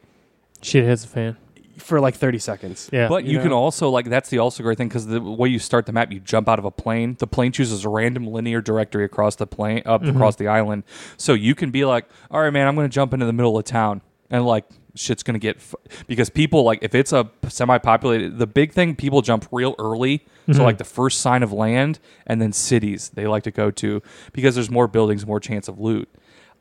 shit 0.61 0.85
hits 0.85 1.01
the 1.03 1.07
fan. 1.07 1.37
for 1.77 1.99
like 1.99 2.13
30 2.15 2.37
seconds. 2.39 2.89
Yeah, 2.93 3.07
But 3.09 3.25
you, 3.25 3.33
You 3.33 3.39
can 3.41 3.51
also 3.51 3.89
like 3.89 4.07
that's 4.09 4.29
the 4.29 4.37
also 4.37 4.61
great 4.63 4.77
thing 4.77 4.87
because 4.87 5.07
the 5.07 5.19
way 5.19 5.49
you 5.49 5.57
start 5.59 5.87
the 5.87 5.91
map, 5.91 6.11
you 6.11 6.19
jump 6.19 6.47
out 6.47 6.59
of 6.59 6.65
a 6.65 6.71
plane. 6.71 7.15
The 7.19 7.27
plane 7.27 7.51
chooses 7.51 7.83
a 7.83 7.89
random 7.89 8.27
linear 8.27 8.61
directory 8.61 9.03
across 9.05 9.35
the 9.35 9.47
plane 9.47 9.81
up 9.85 10.03
Mhm. 10.03 10.11
across 10.15 10.35
the 10.35 10.47
island, 10.47 10.83
so 11.17 11.33
you 11.33 11.55
can 11.55 11.71
be 11.71 11.83
like, 11.83 12.05
"All 12.29 12.41
right, 12.41 12.53
man, 12.53 12.67
I'm 12.67 12.75
going 12.75 12.87
to 12.87 12.93
jump 12.93 13.11
into 13.13 13.25
the 13.25 13.33
middle 13.33 13.57
of 13.57 13.65
town," 13.65 14.01
and 14.29 14.45
like 14.45 14.65
shit's 14.95 15.23
going 15.23 15.33
to 15.33 15.39
get 15.39 15.57
f- 15.57 15.75
because 16.07 16.29
people 16.29 16.63
like 16.63 16.79
if 16.81 16.93
it's 16.93 17.11
a 17.13 17.29
semi-populated. 17.47 18.37
The 18.37 18.47
big 18.47 18.71
thing 18.73 18.95
people 18.95 19.21
jump 19.21 19.47
real 19.51 19.75
early, 19.79 20.25
Mhm. 20.47 20.55
so 20.55 20.63
like 20.63 20.77
the 20.77 20.83
first 20.83 21.21
sign 21.21 21.41
of 21.43 21.51
land, 21.51 21.99
and 22.27 22.41
then 22.41 22.51
cities 22.53 23.09
they 23.13 23.25
like 23.27 23.43
to 23.43 23.51
go 23.51 23.71
to 23.71 24.01
because 24.33 24.55
there's 24.55 24.69
more 24.69 24.87
buildings, 24.87 25.25
more 25.25 25.39
chance 25.39 25.67
of 25.67 25.79
loot. 25.79 26.09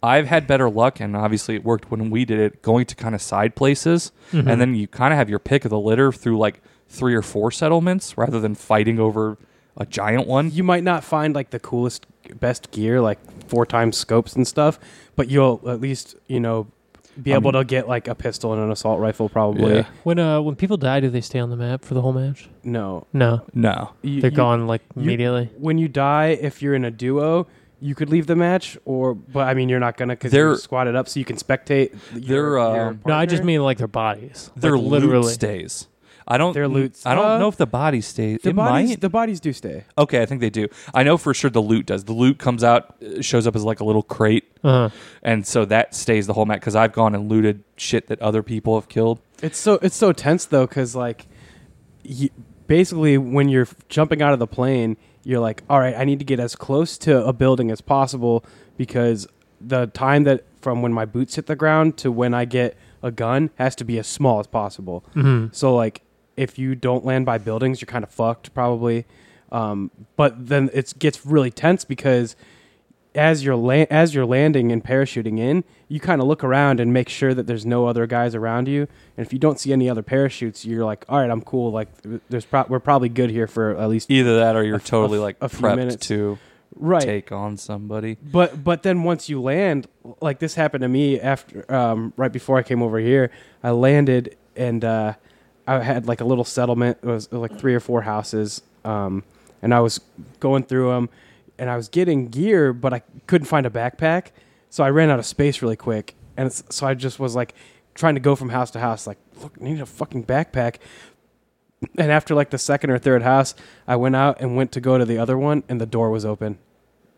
I've 0.03 0.27
had 0.27 0.47
better 0.47 0.69
luck, 0.71 0.99
and 1.01 1.17
obviously 1.17 1.55
it 1.55 1.65
worked 1.65 1.91
when 1.91 2.11
we 2.11 2.25
did 2.25 2.41
it, 2.41 2.63
going 2.63 2.87
to 2.87 2.95
kind 2.95 3.15
of 3.15 3.21
side 3.23 3.55
places 3.55 4.13
Mhm. 4.33 4.47
and 4.51 4.61
then 4.61 4.75
you 4.75 4.89
kind 4.89 5.13
of 5.13 5.19
have 5.19 5.29
your 5.31 5.39
pick 5.39 5.65
of 5.65 5.71
the 5.71 5.79
litter 5.79 6.11
through 6.13 6.39
like 6.39 6.61
three 6.89 7.15
or 7.15 7.23
four 7.23 7.51
settlements 7.51 8.17
rather 8.19 8.41
than 8.41 8.55
fighting 8.55 8.99
over 8.99 9.39
a 9.77 9.87
giant 9.87 10.27
one. 10.27 10.51
You 10.51 10.63
might 10.65 10.85
not 10.85 11.05
find 11.05 11.35
like 11.35 11.51
the 11.51 11.61
coolest, 11.61 12.07
best 12.41 12.71
gear, 12.71 13.01
like 13.01 13.19
four 13.49 13.65
times 13.65 13.97
scopes 13.97 14.35
and 14.37 14.47
stuff, 14.47 14.79
but 15.17 15.31
you'll 15.31 15.61
at 15.67 15.81
least 15.81 16.15
you 16.27 16.41
know 16.41 16.67
be 17.21 17.33
I 17.33 17.37
able 17.37 17.53
mean- 17.53 17.61
to 17.63 17.65
get 17.67 17.89
like 17.89 18.09
a 18.09 18.15
pistol 18.15 18.53
and 18.53 18.63
an 18.63 18.71
assault 18.71 19.01
rifle. 19.01 19.29
Probably 19.29 19.75
Yeah. 19.77 19.87
when 20.05 20.19
uh 20.19 20.41
when 20.41 20.55
people 20.57 20.77
die, 20.77 21.01
do 21.01 21.11
they 21.11 21.21
stay 21.21 21.39
on 21.39 21.51
the 21.51 21.57
map 21.57 21.85
for 21.85 21.95
the 21.95 22.01
whole 22.03 22.13
match? 22.13 22.49
no. 22.65 23.07
No, 23.13 23.43
No. 23.55 23.91
You- 24.03 24.21
they're 24.21 24.31
you- 24.31 24.37
gone 24.37 24.67
like 24.67 24.83
you- 24.97 25.03
immediately. 25.03 25.51
when 25.59 25.79
you 25.79 25.89
die, 25.89 26.39
if 26.41 26.63
you're 26.63 26.75
in 26.75 26.85
a 26.85 26.91
duo, 26.91 27.47
you 27.81 27.95
could 27.97 28.09
leave 28.11 28.29
the 28.29 28.37
match, 28.37 28.79
or 28.85 29.15
but 29.15 29.49
I 29.49 29.55
mean 29.55 29.69
you're 29.69 29.81
not 29.81 29.97
gonna 29.97 30.15
because 30.15 30.31
They're- 30.31 30.47
you're 30.49 30.57
squatted 30.57 30.95
up, 30.95 31.09
so 31.09 31.19
you 31.19 31.25
can 31.27 31.37
spectate. 31.37 31.91
Your, 32.15 32.21
They're, 32.21 32.59
uh, 32.59 32.75
your 32.75 32.99
No, 33.07 33.15
I 33.15 33.27
just 33.27 33.43
mean 33.43 33.63
like 33.63 33.79
their 33.79 33.89
bodies. 33.89 34.51
Their 34.57 34.77
like, 34.79 34.91
literally. 34.91 35.33
stays. 35.33 35.89
I 36.27 36.39
don't. 36.39 36.53
Their 36.53 36.65
I 36.65 36.69
don't 37.15 37.25
uh, 37.25 37.39
know 37.39 37.49
if 37.49 37.57
the 37.57 37.67
body 37.67 38.01
stays. 38.01 38.41
the 38.43 38.51
it 38.51 38.57
bodies. 38.57 38.91
might. 38.91 39.01
The 39.01 39.09
bodies 39.11 39.41
do 39.41 39.53
stay. 39.53 39.85
okay, 39.99 40.23
I 40.23 40.27
think 40.27 40.41
they 40.41 40.51
do. 40.51 40.69
I 40.95 41.03
know 41.03 41.17
for 41.17 41.35
sure 41.35 41.51
the 41.51 41.63
loot 41.63 41.87
does. 41.87 42.05
The 42.05 42.13
loot 42.13 42.39
comes 42.39 42.63
out, 42.65 42.97
uh, 43.03 43.21
shows 43.23 43.47
up 43.47 43.57
as 43.57 43.65
like 43.65 43.81
a 43.81 43.85
little 43.85 44.03
crate, 44.03 44.45
Uh-huh. 44.63 44.91
and 45.23 45.47
so 45.47 45.65
that 45.67 45.95
stays 45.95 46.27
the 46.27 46.33
whole 46.33 46.47
map. 46.47 46.61
Because 46.61 46.77
I've 46.77 46.93
gone 46.93 47.15
and 47.15 47.29
looted 47.29 47.65
shit 47.77 48.07
that 48.09 48.21
other 48.21 48.43
people 48.43 48.75
have 48.79 48.89
killed. 48.89 49.21
It's 49.43 49.59
so 49.59 49.75
it's 49.83 49.97
so 49.97 50.13
tense 50.13 50.45
though, 50.47 50.67
because 50.67 50.95
like, 50.95 51.27
you, 52.05 52.31
basically 52.67 53.19
when 53.19 53.49
you're 53.49 53.69
jumping 53.89 54.23
out 54.23 54.33
of 54.33 54.39
the 54.39 54.47
plane, 54.47 54.97
you're 55.25 55.41
like, 55.41 55.63
all 55.69 55.79
right, 55.81 55.95
I 55.97 56.05
need 56.05 56.19
to 56.21 56.25
get 56.25 56.41
as 56.41 56.57
close 56.57 56.99
to 56.99 57.25
a 57.25 57.33
building 57.33 57.71
as 57.71 57.81
possible 57.81 58.45
because 58.77 59.27
the 59.61 59.87
time 59.87 60.25
that 60.25 60.45
from 60.61 60.83
when 60.83 60.93
my 60.93 61.05
boots 61.05 61.35
hit 61.37 61.47
the 61.47 61.57
ground 61.57 61.97
to 61.99 62.11
when 62.11 62.35
I 62.35 62.45
get 62.45 62.77
a 63.03 63.11
gun 63.11 63.51
has 63.57 63.75
to 63.77 63.85
be 63.85 63.99
as 63.99 64.07
small 64.07 64.39
as 64.41 64.47
possible. 64.47 65.05
hmm 65.15 65.47
So 65.53 65.75
like, 65.75 66.03
if 66.37 66.59
you 66.59 66.75
don't 66.75 67.05
land 67.05 67.27
by 67.27 67.39
buildings, 67.39 67.81
you're 67.81 67.87
kind 67.87 68.05
of 68.05 68.11
fucked 68.11 68.53
probably. 68.55 69.05
Um, 69.51 69.91
but 70.17 70.49
then 70.49 70.71
it 70.73 70.95
gets 70.99 71.27
really 71.27 71.51
tense 71.51 71.85
because 71.85 72.37
as 73.15 73.45
you're 73.45 73.57
la- 73.57 73.85
as 73.91 74.15
you're 74.15 74.25
landing 74.25 74.73
and 74.73 74.83
parachuting 74.83 75.39
in, 75.39 75.65
you 75.89 76.01
kind 76.01 76.23
of 76.23 76.27
look 76.27 76.43
around 76.43 76.81
and 76.81 76.91
make 76.95 77.11
sure 77.11 77.35
that 77.35 77.47
there's 77.47 77.67
no 77.67 77.85
other 77.87 78.07
guys 78.07 78.35
around 78.35 78.67
you. 78.69 78.89
And 79.19 79.27
if 79.27 79.33
you 79.35 79.39
don't 79.39 79.61
see 79.61 79.71
any 79.71 79.91
other 79.91 80.03
parachutes, 80.03 80.65
you're 80.65 80.87
like, 80.87 81.05
all 81.11 81.19
right, 81.21 81.29
I'm 81.29 81.43
cool. 81.43 81.71
Like, 81.71 81.89
there's 82.31 82.47
pro- 82.47 82.65
we're 82.69 82.81
probably 82.81 83.11
good 83.11 83.29
here 83.29 83.47
for 83.47 83.77
at 83.77 83.91
least 83.91 84.11
Either 84.11 84.39
that, 84.39 84.57
or 84.57 84.65
you're 84.65 84.77
A 84.77 84.81
totally 84.81 85.19
a 85.19 85.23
like 85.23 85.37
a 85.43 85.51
few 85.51 85.59
prepped 85.69 85.77
minutes. 85.77 86.07
to 86.07 86.39
right. 86.75 87.03
take 87.03 87.31
on 87.31 87.59
somebody. 87.59 88.17
But 88.23 88.65
but 88.65 88.83
then 88.83 89.03
once 89.03 89.29
you 89.29 89.43
land, 89.43 89.87
like 90.23 90.39
this 90.39 90.55
happened 90.55 90.81
to 90.81 90.89
me 90.89 91.21
after 91.21 91.71
um, 91.71 92.15
right 92.17 92.33
before 92.33 92.57
I 92.57 92.63
came 92.63 92.83
over 92.83 92.99
here. 92.99 93.31
I 93.63 93.73
landed 93.73 94.39
and 94.57 94.83
uh, 94.83 95.15
I 95.67 95.81
had 95.81 96.07
like 96.09 96.21
a 96.21 96.25
little 96.25 96.45
settlement. 96.45 96.99
It 97.03 97.07
was 97.07 97.31
like 97.33 97.59
three 97.59 97.75
or 97.75 97.81
four 97.81 98.03
houses, 98.03 98.63
um, 98.85 99.23
and 99.63 99.73
I 99.73 99.81
was 99.81 100.01
going 100.41 100.65
through 100.65 100.91
them, 100.91 101.09
and 101.59 101.71
I 101.71 101.77
was 101.77 101.89
getting 101.89 102.29
gear, 102.29 102.73
but 102.73 102.93
I 102.93 103.03
couldn't 103.27 103.47
find 103.47 103.65
a 103.67 103.71
backpack, 103.71 104.29
so 104.71 104.83
I 104.83 104.91
ran 104.91 105.09
out 105.11 105.19
of 105.19 105.27
space 105.27 105.63
really 105.63 105.77
quick, 105.77 106.15
and 106.37 106.47
it's, 106.49 106.65
so 106.71 106.87
I 106.87 106.95
just 106.95 107.19
was 107.21 107.35
like 107.37 107.55
trying 107.95 108.15
to 108.15 108.21
go 108.21 108.35
from 108.35 108.49
house 108.49 108.71
to 108.73 108.81
house, 108.81 109.07
like 109.07 109.19
look, 109.43 109.53
I 109.61 109.65
need 109.65 109.81
a 109.81 109.87
fucking 109.87 110.25
backpack. 110.25 110.77
And 111.99 112.13
after 112.13 112.35
like 112.35 112.51
the 112.51 112.59
second 112.59 112.91
or 112.91 112.99
third 112.99 113.23
house, 113.23 113.55
I 113.89 113.97
went 113.97 114.15
out 114.15 114.41
and 114.41 114.57
went 114.57 114.71
to 114.73 114.81
go 114.81 114.99
to 114.99 115.05
the 115.05 115.19
other 115.19 115.37
one, 115.37 115.63
and 115.69 115.81
the 115.81 115.87
door 115.87 116.11
was 116.11 116.25
open. 116.25 116.59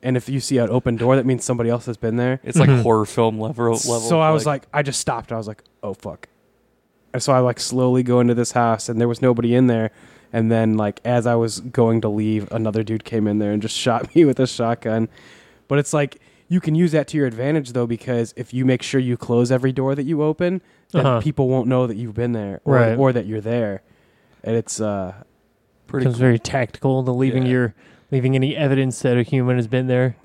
And 0.02 0.16
if 0.16 0.28
you 0.28 0.40
see 0.40 0.59
an 0.59 0.68
open 0.70 0.96
door, 0.96 1.16
that 1.16 1.24
means 1.26 1.44
somebody 1.44 1.70
else 1.70 1.87
has 1.87 1.96
been 1.96 2.16
there. 2.16 2.40
It's 2.42 2.59
like 2.59 2.68
Mhm. 2.68 2.83
horror 2.83 3.04
film 3.07 3.38
level. 3.38 3.72
level 3.72 3.78
So 4.00 4.20
I 4.20 4.30
was 4.30 4.44
like, 4.46 4.64
I 4.72 4.83
just 4.83 5.00
stopped. 5.00 5.33
I 5.33 5.37
was 5.37 5.46
like, 5.48 5.62
oh 5.83 5.94
fuck. 5.94 6.28
And 7.14 7.22
so 7.22 7.33
I 7.33 7.38
like 7.38 7.59
slowly 7.61 8.03
go 8.03 8.20
into 8.20 8.35
this 8.35 8.53
house, 8.53 8.88
and 8.90 9.00
there 9.00 9.09
was 9.09 9.22
nobody 9.22 9.55
in 9.55 9.68
there. 9.68 9.90
And 10.33 10.50
then 10.50 10.77
like 10.77 11.00
as 11.05 11.27
I 11.27 11.37
was 11.37 11.61
going 11.61 12.00
to 12.03 12.09
leave, 12.09 12.50
another 12.53 12.83
dude 12.83 13.05
came 13.05 13.27
in 13.29 13.38
there 13.38 13.53
and 13.53 13.62
just 13.62 13.77
shot 13.85 14.14
me 14.14 14.24
with 14.27 14.38
a 14.40 14.46
shotgun. 14.46 15.09
But 15.68 15.79
it's 15.79 15.92
like 15.94 16.20
you 16.48 16.61
can 16.61 16.74
use 16.74 16.92
that 16.92 17.07
to 17.09 17.16
your 17.16 17.27
advantage 17.27 17.72
though, 17.72 17.87
because 17.87 18.35
if 18.37 18.53
you 18.53 18.64
make 18.66 18.83
sure 18.83 19.00
you 19.00 19.16
close 19.16 19.50
every 19.53 19.72
door 19.72 19.94
that 19.94 20.03
you 20.03 20.22
open, 20.22 20.61
then 20.90 21.07
Uh-huh. 21.07 21.20
people 21.20 21.48
won't 21.48 21.68
know 21.68 21.87
that 21.87 21.96
you've 21.96 22.14
been 22.14 22.33
there 22.33 22.61
or, 22.64 22.74
Right. 22.74 22.98
or 22.98 23.12
that 23.12 23.27
you're 23.27 23.40
there. 23.40 23.83
And 24.42 24.57
it's 24.57 24.81
uh 24.81 25.14
pretty. 25.87 26.05
Becomes 26.05 26.18
very 26.18 26.38
tactical. 26.40 27.03
The 27.05 27.14
leaving 27.14 27.44
Yeah. 27.44 27.50
your 27.53 27.74
leaving 28.11 28.35
any 28.35 28.57
evidence 28.57 29.00
that 29.03 29.16
a 29.16 29.22
human 29.22 29.57
has 29.57 29.68
been 29.68 29.87
there. 29.87 30.16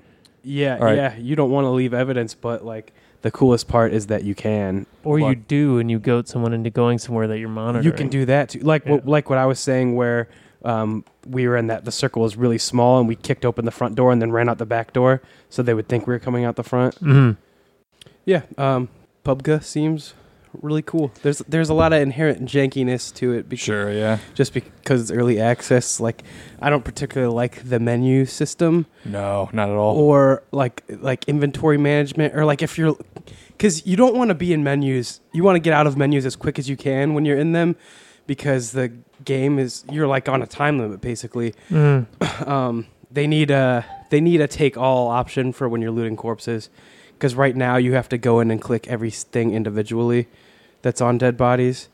yeah, 0.42 0.74
All 0.76 0.84
right. 0.86 0.96
yeah. 0.96 1.16
You 1.16 1.36
don't 1.36 1.50
want 1.50 1.64
to 1.66 1.70
leave 1.70 1.94
evidence, 1.94 2.34
but 2.34 2.64
like 2.64 2.92
the 3.22 3.30
coolest 3.30 3.68
part 3.68 3.92
is 3.92 4.06
that 4.06 4.24
you 4.24 4.34
can. 4.34 4.86
Or 5.04 5.18
you 5.18 5.34
do, 5.34 5.78
and 5.78 5.90
you 5.90 5.98
goat 5.98 6.28
someone 6.28 6.52
into 6.52 6.70
going 6.70 6.98
somewhere 6.98 7.26
that 7.28 7.38
you're 7.38 7.48
monitoring. 7.48 7.84
You 7.84 7.92
can 7.92 8.08
do 8.08 8.24
that 8.26 8.50
too. 8.50 8.60
Like 8.60 8.86
what, 8.86 9.04
Yeah. 9.04 9.10
like 9.10 9.28
what 9.30 9.38
I 9.38 9.46
was 9.46 9.58
saying, 9.60 9.94
where 9.94 10.28
um, 10.64 11.04
we 11.26 11.46
were 11.48 11.56
in 11.56 11.68
that 11.68 11.84
the 11.84 11.92
circle 11.92 12.22
was 12.22 12.36
really 12.36 12.58
small, 12.58 12.98
and 12.98 13.08
we 13.08 13.16
kicked 13.16 13.44
open 13.44 13.64
the 13.64 13.70
front 13.70 13.94
door 13.94 14.12
and 14.12 14.20
then 14.20 14.30
ran 14.32 14.48
out 14.48 14.58
the 14.58 14.66
back 14.66 14.92
door, 14.92 15.22
so 15.48 15.62
they 15.62 15.74
would 15.74 15.88
think 15.88 16.06
we 16.06 16.12
were 16.14 16.18
coming 16.18 16.44
out 16.44 16.56
the 16.56 16.62
front. 16.64 16.94
hmm 16.96 17.32
Yeah, 18.24 18.42
um, 18.58 18.88
PUBG 19.24 19.62
seems 19.64 20.14
really 20.60 20.82
cool. 20.82 21.12
There's 21.22 21.38
there's 21.48 21.68
a 21.70 21.74
lot 21.74 21.92
of 21.92 22.00
inherent 22.02 22.44
jankiness 22.44 23.14
to 23.16 23.32
it, 23.32 23.48
because, 23.48 23.64
sure, 23.64 23.92
yeah. 23.92 24.18
just 24.34 24.52
because 24.52 25.00
it's 25.02 25.10
early 25.10 25.40
access. 25.40 26.00
Like 26.00 26.22
I 26.60 26.70
don't 26.70 26.84
particularly 26.84 27.32
like 27.34 27.68
the 27.68 27.78
menu 27.78 28.24
system 28.26 28.86
No, 29.04 29.48
not 29.52 29.68
at 29.70 29.76
all. 29.76 29.96
or 29.96 30.42
like 30.52 30.82
like 30.88 31.24
inventory 31.28 31.78
management 31.78 32.34
or 32.34 32.44
like 32.44 32.62
if 32.62 32.76
you're 32.78 32.96
because 33.52 33.86
you 33.86 33.96
don't 33.96 34.16
want 34.16 34.28
to 34.30 34.34
be 34.34 34.52
in 34.52 34.64
menus 34.64 35.20
you 35.32 35.42
want 35.44 35.56
to 35.56 35.60
get 35.60 35.72
out 35.72 35.86
of 35.86 35.96
menus 35.96 36.24
as 36.26 36.34
quick 36.36 36.58
as 36.58 36.68
you 36.68 36.76
can 36.76 37.14
when 37.14 37.24
you're 37.26 37.36
in 37.38 37.52
them 37.52 37.76
because 38.26 38.72
the 38.72 38.90
game 39.24 39.58
is 39.58 39.84
you're 39.92 40.06
like 40.06 40.28
on 40.28 40.42
a 40.42 40.46
time 40.46 40.78
limit 40.78 41.00
basically 41.00 41.54
hmm 41.68 42.00
um, 42.46 42.86
they 43.10 43.26
need 43.26 43.50
a 43.50 43.84
they 44.10 44.20
need 44.20 44.40
a 44.40 44.48
take 44.48 44.76
all 44.78 45.08
option 45.08 45.52
for 45.52 45.68
when 45.68 45.82
you're 45.82 45.90
looting 45.90 46.16
corpses 46.16 46.70
because 47.20 47.34
right 47.34 47.54
now 47.54 47.76
you 47.76 47.92
have 47.92 48.08
to 48.08 48.16
go 48.16 48.40
in 48.40 48.50
and 48.50 48.62
click 48.62 48.88
everything 48.88 49.52
individually 49.52 50.26
that's 50.80 51.02
on 51.02 51.18
dead 51.18 51.36
bodies 51.36 51.90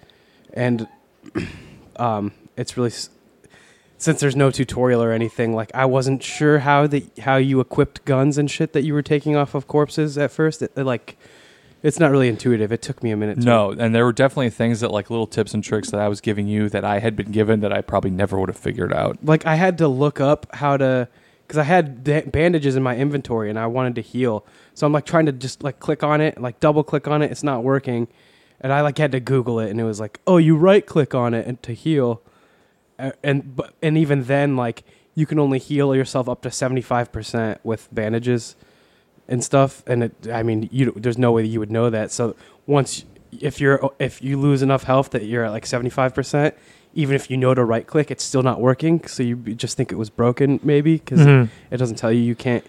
and 0.54 0.86
um, 1.96 2.32
it's 2.56 2.76
really 2.76 2.92
since 3.98 4.20
there's 4.20 4.36
no 4.36 4.50
tutorial 4.50 5.02
or 5.02 5.10
anything, 5.12 5.54
like 5.54 5.70
I 5.74 5.86
wasn't 5.86 6.22
sure 6.22 6.60
how 6.60 6.86
the 6.86 7.06
how 7.20 7.36
you 7.36 7.60
equipped 7.60 8.04
guns 8.04 8.38
and 8.38 8.50
shit 8.50 8.72
that 8.72 8.84
you 8.84 8.94
were 8.94 9.02
taking 9.02 9.36
off 9.36 9.54
of 9.54 9.66
corpses 9.66 10.18
at 10.18 10.30
first. 10.30 10.62
It, 10.62 10.72
it, 10.76 10.84
like, 10.84 11.16
it's 11.82 11.98
not 11.98 12.10
really 12.10 12.28
intuitive. 12.28 12.72
It 12.72 12.82
took 12.82 13.02
me 13.02 13.10
a 13.10 13.16
minute. 13.16 13.40
To, 13.40 13.44
No, 13.44 13.70
and 13.70 13.94
there 13.94 14.04
were 14.04 14.12
definitely 14.12 14.50
things 14.50 14.80
that 14.80 14.90
like 14.90 15.08
little 15.08 15.26
tips 15.26 15.54
and 15.54 15.64
tricks 15.64 15.90
that 15.90 16.00
I 16.00 16.08
was 16.08 16.20
giving 16.20 16.46
you 16.46 16.68
that 16.68 16.84
I 16.84 16.98
had 16.98 17.16
been 17.16 17.32
given 17.32 17.60
that 17.60 17.72
I 17.72 17.80
probably 17.80 18.10
never 18.10 18.38
would 18.38 18.50
have 18.50 18.58
figured 18.58 18.92
out. 18.92 19.18
like 19.24 19.46
I 19.46 19.54
had 19.54 19.78
to 19.78 19.88
look 19.88 20.20
up 20.20 20.46
how 20.54 20.76
to 20.76 21.08
because 21.46 21.58
I 21.58 21.64
had 21.64 22.02
bandages 22.32 22.76
in 22.76 22.82
my 22.82 22.96
inventory 22.96 23.48
and 23.50 23.58
I 23.58 23.66
wanted 23.66 23.94
to 23.96 24.02
heal. 24.02 24.44
So 24.76 24.86
I'm 24.86 24.92
like 24.92 25.06
trying 25.06 25.24
to 25.26 25.32
just 25.32 25.62
like 25.64 25.80
click 25.80 26.02
on 26.04 26.20
it, 26.20 26.38
like 26.40 26.60
double 26.60 26.84
click 26.84 27.08
on 27.08 27.22
it. 27.22 27.30
It's 27.32 27.42
not 27.42 27.64
working, 27.64 28.08
and 28.60 28.72
I 28.72 28.82
like 28.82 28.98
had 28.98 29.10
to 29.12 29.20
Google 29.20 29.58
it, 29.58 29.70
and 29.70 29.80
it 29.80 29.84
was 29.84 29.98
like, 29.98 30.20
oh, 30.26 30.36
you 30.36 30.54
right 30.54 30.84
click 30.86 31.14
on 31.14 31.32
it 31.32 31.46
and 31.46 31.60
to 31.62 31.72
heal, 31.72 32.20
and 33.22 33.56
but 33.56 33.72
and 33.82 33.96
even 33.98 34.24
then, 34.24 34.54
like 34.56 34.84
you 35.14 35.24
can 35.26 35.38
only 35.38 35.58
heal 35.58 35.94
yourself 35.96 36.28
up 36.28 36.42
to 36.42 36.50
seventy 36.50 36.82
five 36.82 37.10
percent 37.10 37.58
with 37.64 37.88
bandages 37.90 38.54
and 39.28 39.42
stuff. 39.42 39.82
And 39.86 40.04
it, 40.04 40.28
I 40.30 40.42
mean, 40.42 40.68
you 40.70 40.92
there's 40.94 41.18
no 41.18 41.32
way 41.32 41.42
that 41.42 41.48
you 41.48 41.58
would 41.58 41.70
know 41.70 41.88
that. 41.90 42.10
So 42.12 42.36
once 42.66 43.04
if 43.40 43.60
you're 43.60 43.90
if 43.98 44.22
you 44.22 44.38
lose 44.38 44.60
enough 44.62 44.84
health 44.84 45.10
that 45.10 45.24
you're 45.24 45.44
at 45.44 45.52
like 45.52 45.66
seventy 45.66 45.90
five 45.90 46.14
percent. 46.14 46.54
Even 46.94 47.14
if 47.14 47.30
you 47.30 47.36
know 47.36 47.52
to 47.52 47.62
right 47.62 47.86
click, 47.86 48.10
it's 48.10 48.24
still 48.24 48.42
not 48.42 48.58
working. 48.58 49.06
So 49.06 49.22
you 49.22 49.36
just 49.36 49.76
think 49.76 49.92
it 49.92 49.96
was 49.96 50.08
broken, 50.08 50.60
maybe 50.62 50.94
because 50.96 51.20
Mhm. 51.20 51.50
it 51.70 51.76
doesn't 51.76 51.96
tell 51.96 52.10
you 52.10 52.20
you 52.22 52.34
can't 52.34 52.64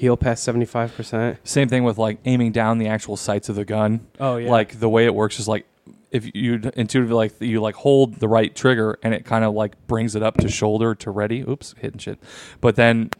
heal 0.00 0.16
past 0.16 0.48
75%. 0.48 1.36
Same 1.44 1.68
thing 1.68 1.84
with 1.84 1.98
like 1.98 2.18
aiming 2.24 2.52
down 2.52 2.78
the 2.78 2.88
actual 2.88 3.18
sights 3.18 3.50
of 3.50 3.56
the 3.56 3.66
gun. 3.66 4.06
Oh, 4.18 4.36
yeah. 4.38 4.50
Like 4.50 4.80
the 4.80 4.88
way 4.88 5.04
it 5.04 5.14
works 5.14 5.38
is 5.38 5.46
like 5.46 5.66
if 6.10 6.28
you 6.34 6.60
intuitively 6.74 7.14
like 7.14 7.34
you 7.40 7.60
like 7.60 7.74
hold 7.74 8.14
the 8.14 8.26
right 8.26 8.54
trigger 8.56 8.98
and 9.02 9.12
it 9.12 9.26
kind 9.26 9.44
of 9.44 9.52
like 9.52 9.76
brings 9.86 10.16
it 10.16 10.22
up 10.22 10.38
to 10.38 10.48
shoulder 10.48 10.94
to 10.94 11.10
ready. 11.10 11.42
Oops, 11.42 11.74
hitting 11.78 11.98
shit. 11.98 12.18
But 12.62 12.76
then 12.76 13.10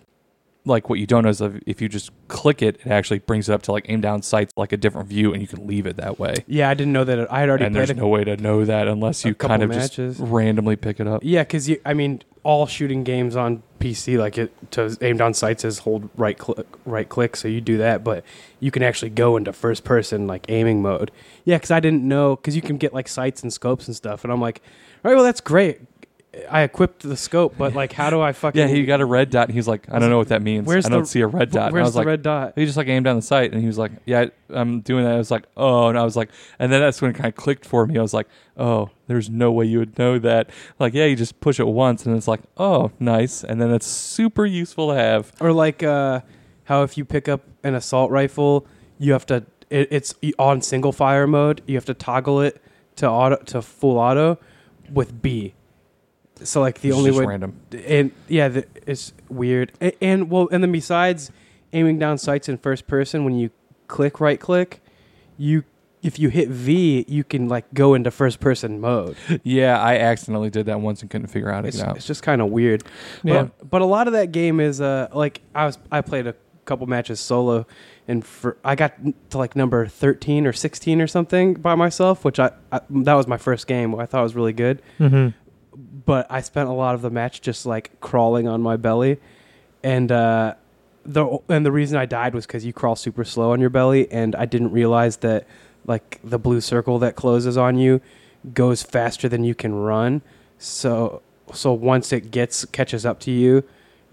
like 0.64 0.88
what 0.88 0.98
you 0.98 1.06
don't 1.06 1.24
know 1.24 1.28
is 1.30 1.40
if 1.66 1.82
you 1.82 1.88
just 1.88 2.10
click 2.28 2.62
it, 2.62 2.76
it 2.84 2.86
actually 2.90 3.18
brings 3.18 3.48
it 3.50 3.52
up 3.52 3.62
to 3.62 3.72
like 3.72 3.84
aim 3.90 4.00
down 4.00 4.22
sights 4.22 4.52
like 4.56 4.72
a 4.72 4.76
different 4.78 5.08
view 5.08 5.32
and 5.34 5.42
you 5.42 5.48
can 5.48 5.66
leave 5.66 5.86
it 5.86 5.96
that 5.98 6.18
way. 6.18 6.34
yeah, 6.46 6.70
I 6.70 6.74
didn't 6.74 6.92
know 6.94 7.04
that. 7.04 7.18
It, 7.18 7.28
I 7.30 7.40
had 7.40 7.48
already 7.50 7.64
And 7.66 7.74
there's 7.74 7.90
it. 7.90 7.96
no 7.98 8.08
way 8.08 8.24
to 8.24 8.36
know 8.38 8.64
that 8.64 8.88
unless 8.88 9.22
you 9.24 9.34
kind 9.34 9.62
of 9.62 9.68
matches. 9.68 10.18
just 10.18 10.20
randomly 10.30 10.76
pick 10.76 10.98
it 10.98 11.06
up. 11.06 11.20
Yeah, 11.24 11.42
because 11.42 11.68
you, 11.68 11.78
I 11.84 11.92
mean, 11.92 12.22
all 12.42 12.66
shooting 12.66 13.04
games 13.04 13.36
on 13.36 13.62
PC, 13.80 14.18
like 14.18 14.38
it 14.38 14.52
to 14.72 14.96
aim 15.00 15.16
down 15.16 15.34
sights 15.34 15.64
is 15.64 15.80
hold 15.80 16.08
right 16.16 16.38
click, 16.38 16.66
right 16.84 17.08
click. 17.08 17.34
So 17.34 17.48
you 17.48 17.60
do 17.60 17.78
that, 17.78 18.04
but 18.04 18.24
you 18.60 18.70
can 18.70 18.82
actually 18.82 19.10
go 19.10 19.36
into 19.36 19.52
first 19.52 19.82
person 19.84 20.26
like 20.26 20.46
aiming 20.48 20.82
mode. 20.82 21.10
Yeah, 21.44 21.56
because 21.56 21.70
I 21.70 21.80
didn't 21.80 22.06
know 22.06 22.36
because 22.36 22.54
you 22.54 22.62
can 22.62 22.76
get 22.76 22.94
like 22.94 23.08
sights 23.08 23.42
and 23.42 23.52
scopes 23.52 23.88
and 23.88 23.96
stuff, 23.96 24.22
and 24.22 24.32
I'm 24.32 24.40
like, 24.40 24.62
all 25.04 25.10
right, 25.10 25.16
well 25.16 25.24
that's 25.24 25.40
great. 25.40 25.80
I 26.48 26.62
equipped 26.62 27.02
the 27.02 27.16
scope, 27.16 27.56
but 27.58 27.74
like, 27.74 27.92
how 27.92 28.08
do 28.08 28.20
I 28.20 28.32
fucking? 28.42 28.60
Yeah, 28.60 28.68
he 28.68 28.84
got 28.84 29.00
a 29.00 29.04
red 29.04 29.30
dot 29.30 29.48
and 29.48 29.54
he's 29.54 29.66
like, 29.66 29.90
I 29.92 29.98
don't 29.98 30.10
know 30.10 30.18
what 30.18 30.28
that 30.28 30.42
means. 30.42 30.66
Where's 30.66 30.86
I 30.86 30.88
don't 30.88 31.00
the- 31.02 31.06
see 31.08 31.20
a 31.22 31.26
red 31.26 31.50
dot. 31.50 31.66
And 31.68 31.70
I 31.70 31.72
Where's 31.72 31.86
was 31.86 31.94
the 31.94 31.98
like, 32.00 32.06
red 32.06 32.22
dot? 32.22 32.52
he 32.54 32.64
just 32.66 32.76
like 32.76 32.86
aimed 32.86 33.04
down 33.04 33.16
the 33.16 33.22
sight 33.22 33.50
and 33.52 33.60
he 33.60 33.66
was 33.66 33.78
like, 33.78 33.90
Yeah, 34.06 34.26
I'm 34.48 34.80
doing 34.80 35.04
that. 35.04 35.14
I 35.14 35.18
was 35.18 35.30
like, 35.32 35.46
Oh, 35.56 35.88
and 35.88 35.98
I 35.98 36.04
was 36.04 36.14
like, 36.16 36.30
and 36.60 36.70
then 36.72 36.80
that's 36.80 37.02
when 37.02 37.10
it 37.10 37.14
kind 37.14 37.26
of 37.26 37.34
clicked 37.34 37.64
for 37.66 37.84
me. 37.86 37.98
I 37.98 38.02
was 38.02 38.14
like, 38.14 38.28
Oh, 38.56 38.90
there's 39.08 39.28
no 39.28 39.50
way 39.50 39.64
you 39.64 39.80
would 39.80 39.98
know 39.98 40.20
that. 40.20 40.50
Like, 40.78 40.94
yeah, 40.94 41.06
you 41.06 41.16
just 41.16 41.40
push 41.40 41.58
it 41.58 41.66
once 41.66 42.06
and 42.06 42.16
it's 42.16 42.28
like, 42.28 42.42
Oh, 42.56 42.92
nice. 43.00 43.42
And 43.42 43.60
then 43.60 43.72
it's 43.72 43.86
super 43.86 44.46
useful 44.46 44.90
to 44.90 44.94
have. 44.94 45.32
Or 45.40 45.52
like 45.52 45.82
uh, 45.82 46.20
how 46.64 46.84
if 46.84 46.96
you 46.96 47.04
pick 47.04 47.28
up 47.28 47.42
an 47.64 47.74
assault 47.74 48.10
rifle, 48.12 48.66
you 48.98 49.12
have 49.12 49.26
to. 49.26 49.44
It, 49.68 49.88
it's 49.90 50.14
on 50.38 50.62
single 50.62 50.92
fire 50.92 51.26
mode. 51.26 51.62
You 51.66 51.74
have 51.76 51.84
to 51.86 51.94
toggle 51.94 52.40
it 52.40 52.60
to 52.96 53.08
auto 53.08 53.36
to 53.46 53.62
full 53.62 53.98
auto 53.98 54.38
with 54.92 55.20
B. 55.22 55.54
So 56.44 56.60
like 56.60 56.80
the 56.80 56.88
It's 56.90 56.96
only 56.98 57.10
just 57.10 57.20
way, 57.20 57.26
random. 57.26 57.60
and 57.86 58.12
yeah, 58.28 58.48
the, 58.48 58.66
it's 58.86 59.12
weird. 59.28 59.72
And, 59.80 59.92
and 60.00 60.30
well, 60.30 60.48
and 60.50 60.62
then 60.62 60.72
besides 60.72 61.30
aiming 61.72 61.98
down 61.98 62.18
sights 62.18 62.48
in 62.48 62.58
first 62.58 62.86
person, 62.86 63.24
when 63.24 63.34
you 63.34 63.50
click 63.88 64.20
right 64.20 64.40
click, 64.40 64.80
you 65.36 65.64
if 66.02 66.18
you 66.18 66.30
hit 66.30 66.48
V, 66.48 67.04
you 67.08 67.22
can 67.24 67.46
like 67.48 67.72
go 67.74 67.92
into 67.94 68.10
first 68.10 68.40
person 68.40 68.80
mode. 68.80 69.16
Yeah, 69.42 69.78
I 69.78 69.96
accidentally 69.98 70.48
did 70.50 70.66
that 70.66 70.80
once 70.80 71.02
and 71.02 71.10
couldn't 71.10 71.26
figure 71.26 71.50
out 71.50 71.56
how 71.56 71.60
to 71.62 71.68
It's, 71.68 71.76
get 71.76 71.88
out. 71.88 71.96
it's 71.96 72.06
just 72.06 72.22
kind 72.22 72.40
of 72.40 72.48
weird. 72.48 72.84
Yeah. 73.22 73.42
But, 73.58 73.70
but 73.70 73.82
a 73.82 73.84
lot 73.84 74.06
of 74.06 74.14
that 74.14 74.32
game 74.32 74.60
is 74.60 74.80
uh 74.80 75.08
like 75.12 75.42
I 75.54 75.66
was 75.66 75.78
I 75.92 76.00
played 76.00 76.26
a 76.26 76.34
couple 76.64 76.86
matches 76.86 77.20
solo 77.20 77.66
and 78.08 78.24
for 78.24 78.56
I 78.64 78.76
got 78.76 78.94
to 79.30 79.38
like 79.38 79.56
number 79.56 79.86
13 79.86 80.46
or 80.46 80.52
16 80.52 81.00
or 81.02 81.06
something 81.06 81.54
by 81.54 81.74
myself 81.74 82.24
which 82.24 82.38
I, 82.38 82.52
I 82.72 82.80
that 82.90 83.14
was 83.14 83.26
my 83.26 83.36
first 83.38 83.66
game 83.66 83.94
I 83.96 84.06
thought 84.06 84.22
was 84.22 84.34
really 84.36 84.52
good 84.52 84.80
Mhm. 85.00 85.34
But 85.76 86.26
I 86.30 86.40
spent 86.40 86.68
a 86.68 86.72
lot 86.72 86.94
of 86.94 87.02
the 87.02 87.10
match 87.10 87.40
just 87.40 87.66
like 87.66 88.00
crawling 88.00 88.48
on 88.48 88.62
my 88.62 88.76
belly. 88.76 89.18
And 89.82 90.10
uh 90.12 90.54
the 91.04 91.38
and 91.48 91.64
the 91.64 91.72
reason 91.72 91.96
I 91.96 92.06
died 92.06 92.34
was 92.34 92.46
cuz 92.46 92.64
you 92.64 92.72
crawl 92.72 92.96
super 92.96 93.24
slow 93.24 93.52
on 93.52 93.60
your 93.60 93.70
belly 93.70 94.10
and 94.12 94.36
I 94.36 94.44
didn't 94.44 94.72
realize 94.72 95.18
that 95.18 95.46
like 95.86 96.20
the 96.22 96.38
blue 96.38 96.60
circle 96.60 96.98
that 96.98 97.16
closes 97.16 97.56
on 97.56 97.78
you 97.78 98.00
goes 98.52 98.82
faster 98.82 99.28
than 99.28 99.44
you 99.44 99.54
can 99.54 99.74
run. 99.74 100.22
So 100.58 101.22
so 101.52 101.72
once 101.72 102.12
it 102.12 102.30
gets 102.30 102.64
catches 102.66 103.06
up 103.06 103.20
to 103.20 103.30
you 103.30 103.64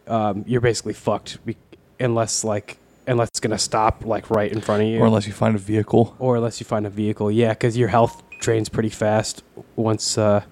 um, 0.07 0.45
you're 0.47 0.61
basically 0.61 0.93
fucked 0.93 1.45
be- 1.45 1.57
unless 1.99 2.43
like 2.45 2.77
unless 3.07 3.27
it's 3.29 3.39
gonna 3.41 3.57
stop 3.57 4.05
like 4.05 4.29
right 4.29 4.51
in 4.51 4.61
front 4.61 4.83
of 4.83 4.87
you. 4.87 4.99
Or 4.99 5.07
unless 5.07 5.27
you 5.27 5.33
find 5.33 5.55
a 5.55 5.59
vehicle. 5.59 6.15
or 6.19 6.37
unless 6.37 6.59
you 6.61 6.65
find 6.65 6.85
a 6.85 6.89
vehicle. 6.89 7.29
Yeah 7.29 7.49
because 7.49 7.75
your 7.77 7.89
health 7.89 8.23
drains 8.39 8.69
pretty 8.69 8.89
fast 8.89 9.43
once 9.75 10.17
uh 10.17 10.43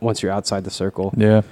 once 0.00 0.22
you're 0.22 0.32
outside 0.32 0.64
the 0.64 0.70
circle 0.70 1.12
Yeah. 1.16 1.42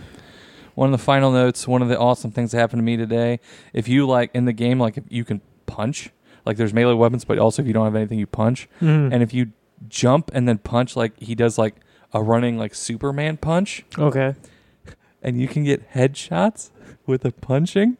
One 0.75 0.93
of 0.93 0.99
the 0.99 1.05
final 1.05 1.31
notes, 1.31 1.69
one 1.69 1.83
of 1.83 1.89
the 1.89 1.99
awesome 1.99 2.31
things 2.31 2.53
that 2.53 2.59
happened 2.59 2.81
to 2.81 2.85
me 2.85 2.97
today, 2.97 3.41
if 3.75 3.89
you 3.89 4.07
like 4.07 4.31
in 4.33 4.47
the 4.47 4.55
game, 4.55 4.79
like 4.81 4.97
if 4.97 5.05
you 5.11 5.23
can 5.25 5.43
punch, 5.67 6.11
like 6.47 6.57
there's 6.57 6.73
melee 6.73 6.95
weapons, 6.95 7.25
but 7.27 7.39
also 7.39 7.61
if 7.61 7.69
you 7.69 7.75
don't 7.75 7.85
have 7.85 7.95
anything, 7.95 8.19
you 8.19 8.27
punch. 8.27 8.69
Mhm. 8.81 9.13
And 9.13 9.23
if 9.23 9.35
you 9.35 9.53
jump 9.89 10.31
and 10.33 10.49
then 10.49 10.59
punch, 10.59 10.97
like 10.97 11.19
he 11.21 11.35
does 11.35 11.59
like 11.59 11.75
a 12.15 12.23
running 12.23 12.57
like 12.57 12.75
Superman 12.75 13.37
punch, 13.37 13.85
okay. 13.99 14.35
and 15.23 15.39
you 15.41 15.47
can 15.47 15.63
get 15.65 15.93
headshots 15.93 16.71
with 17.07 17.25
a 17.27 17.33
punching. 17.33 17.99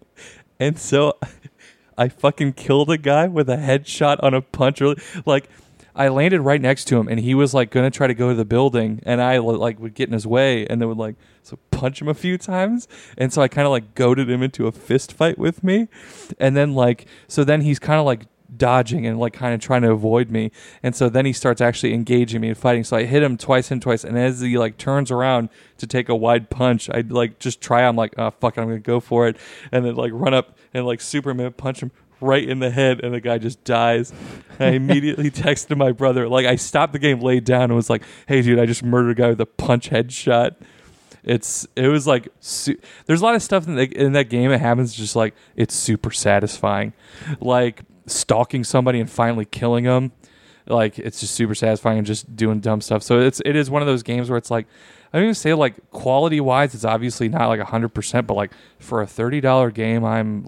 And 0.59 0.79
so 0.79 1.19
I 1.99 2.09
fucking 2.09 2.55
killed 2.55 2.91
a 2.91 2.97
guy 2.99 3.27
with 3.27 3.51
a 3.51 3.57
headshot 3.57 4.23
on 4.23 4.33
a 4.33 4.41
punch. 4.41 4.81
Really, 4.81 4.97
like 5.27 5.49
I 5.95 6.09
landed 6.09 6.41
right 6.41 6.61
next 6.61 6.87
to 6.87 6.99
him, 6.99 7.09
and 7.09 7.21
he 7.21 7.35
was 7.35 7.53
like 7.53 7.71
gonna 7.71 7.91
try 7.91 8.07
to 8.07 8.15
go 8.15 8.31
to 8.31 8.35
the 8.35 8.45
building, 8.45 9.01
and 9.05 9.21
I 9.21 9.39
like 9.39 9.79
would 9.79 9.95
get 9.95 10.09
in 10.09 10.15
his 10.15 10.27
way, 10.27 10.67
and 10.67 10.81
then 10.81 10.89
would 10.89 10.99
like 10.99 11.17
so 11.43 11.59
punch 11.71 12.01
him 12.01 12.09
a 12.09 12.15
few 12.15 12.39
times, 12.39 12.89
and 13.19 13.33
so 13.33 13.43
I 13.43 13.49
kind 13.49 13.67
of 13.67 13.73
like 13.73 13.95
goaded 13.95 14.31
him 14.31 14.43
into 14.43 14.67
a 14.67 14.73
fist 14.73 15.13
fight 15.13 15.39
with 15.39 15.63
me, 15.63 15.89
and 16.39 16.57
then 16.57 16.75
like 16.75 17.07
so 17.29 17.45
then 17.45 17.61
he's 17.61 17.79
kind 17.79 18.01
of 18.01 18.07
like 18.07 18.27
dodging 18.57 19.07
and 19.07 19.19
like 19.19 19.33
kind 19.33 19.55
of 19.55 19.61
trying 19.61 19.83
to 19.83 19.91
avoid 19.91 20.31
me 20.31 20.51
and 20.83 20.95
so 20.95 21.09
then 21.09 21.25
he 21.25 21.33
starts 21.33 21.61
actually 21.61 21.95
engaging 21.95 22.41
me 22.41 22.49
and 22.49 22.59
fighting 22.59 22.85
so 22.85 22.97
i 22.97 23.05
hit 23.05 23.23
him 23.23 23.37
twice 23.37 23.71
and 23.71 23.81
twice 23.81 24.05
and 24.05 24.19
as 24.19 24.41
he 24.41 24.59
like 24.59 24.77
turns 24.77 25.11
around 25.11 25.49
to 25.79 25.87
take 25.87 26.09
a 26.09 26.15
wide 26.15 26.51
punch 26.51 26.91
i 26.91 27.01
like 27.09 27.39
just 27.39 27.61
try 27.61 27.83
i'm 27.83 27.97
like 27.97 28.13
oh 28.19 28.31
fuck 28.31 28.59
i'm 28.59 28.67
gonna 28.67 28.79
go 28.79 29.01
for 29.01 29.27
it 29.27 29.37
and 29.71 29.85
then 29.85 29.95
like 29.95 30.13
run 30.15 30.35
up 30.35 30.59
and 30.75 30.87
like 30.87 31.01
superman 31.01 31.51
punch 31.53 31.81
him 31.81 31.91
right 32.23 32.47
in 32.47 32.59
the 32.61 32.71
head 32.71 33.01
and 33.03 33.13
the 33.13 33.21
guy 33.21 33.39
just 33.39 33.63
dies. 33.65 34.13
And 34.59 34.75
i 34.75 34.77
immediately 34.77 35.31
texted 35.31 35.77
my 35.77 35.93
brother. 35.93 36.29
Like 36.29 36.47
i 36.47 36.57
stopped 36.57 36.93
the 36.93 36.99
game 36.99 37.21
laid 37.21 37.45
down 37.45 37.65
and 37.65 37.75
was 37.75 37.91
like 37.91 38.03
hey 38.27 38.43
dude 38.43 38.59
i 38.59 38.67
just 38.67 38.83
murdered 38.83 39.19
a 39.19 39.23
guy 39.23 39.29
with 39.29 39.41
a 39.41 39.47
punch 39.47 39.91
headshot. 39.91 40.57
It's 41.25 41.67
it 41.77 41.89
was 41.89 42.07
like 42.07 42.29
su- 42.41 42.79
there's 43.07 43.21
a 43.21 43.25
lot 43.25 43.35
of 43.35 43.43
stuff 43.43 43.67
in, 43.69 43.77
the, 43.77 43.85
in 43.85 44.13
that 44.13 44.29
game 44.29 44.51
that 44.51 44.59
happens 44.59 44.95
just 44.95 45.15
like 45.15 45.35
it's 45.57 45.75
super 45.75 46.11
satisfying. 46.11 46.93
Like 47.41 47.83
stalking 48.07 48.65
somebody 48.65 48.99
and 48.99 49.09
finally 49.09 49.45
killing 49.45 49.85
them 49.85 50.13
like 50.67 50.99
it's 50.99 51.21
just 51.21 51.35
super 51.35 51.55
satisfying 51.55 51.99
and 51.99 52.07
just 52.07 52.35
doing 52.37 52.61
dumb 52.61 52.81
stuff. 52.81 53.03
So 53.03 53.21
it's 53.21 53.41
it 53.45 53.57
is 53.57 53.71
one 53.71 53.83
of 53.83 53.87
those 53.87 54.03
games 54.03 54.31
where 54.31 54.37
it's 54.37 54.51
like 54.51 54.67
i 55.13 55.19
don't 55.19 55.25
even 55.25 55.35
say 55.35 55.55
like 55.55 55.75
quality 55.91 56.41
wise 56.41 56.75
it's 56.75 56.85
obviously 56.85 57.29
not 57.29 57.49
like 57.49 57.61
100% 57.61 58.27
but 58.27 58.35
like 58.35 58.53
for 58.79 59.03
a 59.03 59.07
$30 59.07 59.73
game 59.75 60.05
i'm 60.05 60.43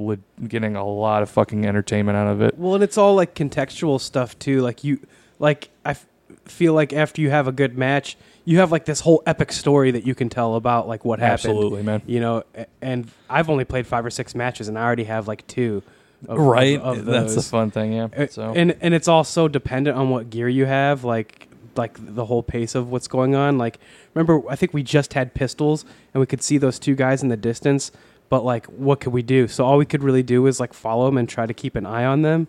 getting 0.49 0.77
a 0.77 0.85
lot 0.85 1.23
of 1.23 1.31
fucking 1.31 1.67
entertainment 1.67 2.17
out 2.17 2.29
of 2.29 2.41
it. 2.43 2.59
Well 2.59 2.75
and 2.75 2.85
it's 2.85 2.99
all 2.99 3.15
like 3.15 3.35
contextual 3.35 4.01
stuff 4.01 4.39
too. 4.39 4.61
Like 4.61 4.85
you 4.85 5.01
like 5.39 5.71
i 5.85 5.91
f- 5.91 6.07
feel 6.45 6.75
like 6.75 6.93
after 6.93 7.21
you 7.21 7.31
have 7.31 7.49
a 7.49 7.53
good 7.53 7.77
match 7.77 8.17
you 8.45 8.59
have 8.59 8.71
like 8.71 8.85
this 8.85 9.01
whole 9.01 9.23
epic 9.27 9.53
story 9.53 9.91
that 9.93 10.07
you 10.07 10.15
can 10.15 10.29
tell 10.29 10.55
about 10.57 10.87
like 10.87 11.05
what 11.05 11.19
happened. 11.19 11.51
Absolutely 11.51 11.83
man. 11.83 12.03
You 12.07 12.21
know 12.21 12.45
and 12.81 13.11
i've 13.29 13.49
only 13.51 13.65
played 13.65 13.87
five 13.87 14.05
or 14.05 14.11
six 14.11 14.35
matches 14.35 14.69
and 14.69 14.79
i 14.79 14.83
already 14.83 15.05
have 15.05 15.29
like 15.29 15.47
two 15.47 15.83
of, 16.29 16.39
right. 16.39 16.81
of, 16.81 16.99
of 16.99 17.05
that's 17.05 17.35
the 17.35 17.43
fun 17.43 17.71
thing 17.71 17.93
yeah 17.93 18.27
so. 18.31 18.53
and 18.55 18.77
and 18.81 18.95
it's 18.95 19.09
all 19.09 19.25
so 19.25 19.49
dependent 19.49 19.97
on 19.97 20.11
what 20.11 20.31
gear 20.31 20.49
you 20.49 20.65
have. 20.65 21.05
Like 21.05 21.49
like 21.79 21.97
the 22.15 22.25
whole 22.27 22.43
pace 22.43 22.75
of 22.75 22.91
what's 22.91 23.09
going 23.09 23.35
on. 23.35 23.59
Like 23.59 23.79
remember 24.15 24.43
i 24.51 24.57
think 24.57 24.73
we 24.75 24.83
just 24.83 25.15
had 25.15 25.35
pistols 25.35 25.85
and 26.13 26.21
we 26.21 26.27
could 26.27 26.43
see 26.43 26.59
those 26.59 26.79
two 26.79 26.95
guys 26.95 27.23
in 27.23 27.29
the 27.29 27.37
distance 27.37 27.91
but 28.31 28.45
like 28.45 28.67
what 28.67 29.01
could 29.01 29.13
we 29.13 29.23
do? 29.23 29.47
So 29.49 29.65
all 29.65 29.77
we 29.77 29.85
could 29.85 30.03
really 30.03 30.23
do 30.23 30.47
is 30.47 30.59
like 30.61 30.73
follow 30.73 31.07
them 31.07 31.19
and 31.19 31.29
try 31.29 31.47
to 31.47 31.55
keep 31.55 31.77
an 31.77 31.87
eye 31.87 32.05
on 32.05 32.23
them. 32.23 32.49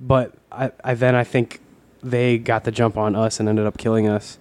But 0.00 0.34
i, 0.52 0.70
I 0.84 0.94
then 0.94 1.14
i 1.14 1.24
think 1.24 1.60
they 2.02 2.38
got 2.38 2.64
the 2.64 2.70
jump 2.70 2.96
on 2.96 3.16
us 3.16 3.40
and 3.40 3.48
ended 3.48 3.66
up 3.66 3.78
killing 3.78 4.08
us. 4.08 4.38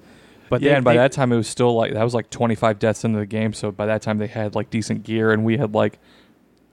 But 0.50 0.62
yeah, 0.62 0.70
they- 0.72 0.76
and 0.76 0.86
by 0.86 0.94
they- 0.94 0.98
that 1.00 1.12
time 1.12 1.32
it 1.32 1.38
was 1.38 1.48
still 1.48 1.74
like 1.76 1.94
that 1.94 2.04
was 2.04 2.14
like 2.14 2.30
25 2.30 2.78
deaths 2.80 3.04
into 3.04 3.18
the 3.20 3.26
game. 3.26 3.54
So 3.54 3.72
by 3.72 3.86
that 3.88 4.02
time 4.02 4.18
they 4.20 4.28
had 4.28 4.54
like 4.56 4.70
decent 4.70 5.04
gear, 5.04 5.32
and 5.32 5.44
we 5.46 5.58
had 5.58 5.74
like 5.74 5.98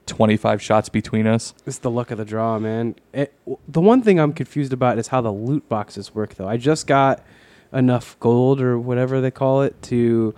25 0.05 0.61
shots 0.61 0.89
between 0.89 1.27
us. 1.27 1.53
It's 1.65 1.77
the 1.77 1.89
luck 1.91 2.11
of 2.11 2.17
the 2.17 2.25
draw, 2.25 2.59
man. 2.59 2.95
It, 3.13 3.33
the 3.67 3.81
one 3.81 4.01
thing 4.01 4.19
I'm 4.19 4.33
confused 4.33 4.73
about 4.73 4.97
is 4.97 5.07
how 5.07 5.21
the 5.21 5.31
loot 5.31 5.67
boxes 5.69 6.13
work, 6.13 6.35
though. 6.35 6.47
I 6.47 6.57
just 6.57 6.87
got 6.87 7.23
enough 7.71 8.19
gold 8.19 8.61
or 8.61 8.77
whatever 8.77 9.21
they 9.21 9.31
call 9.31 9.61
it 9.63 9.81
to 9.83 10.35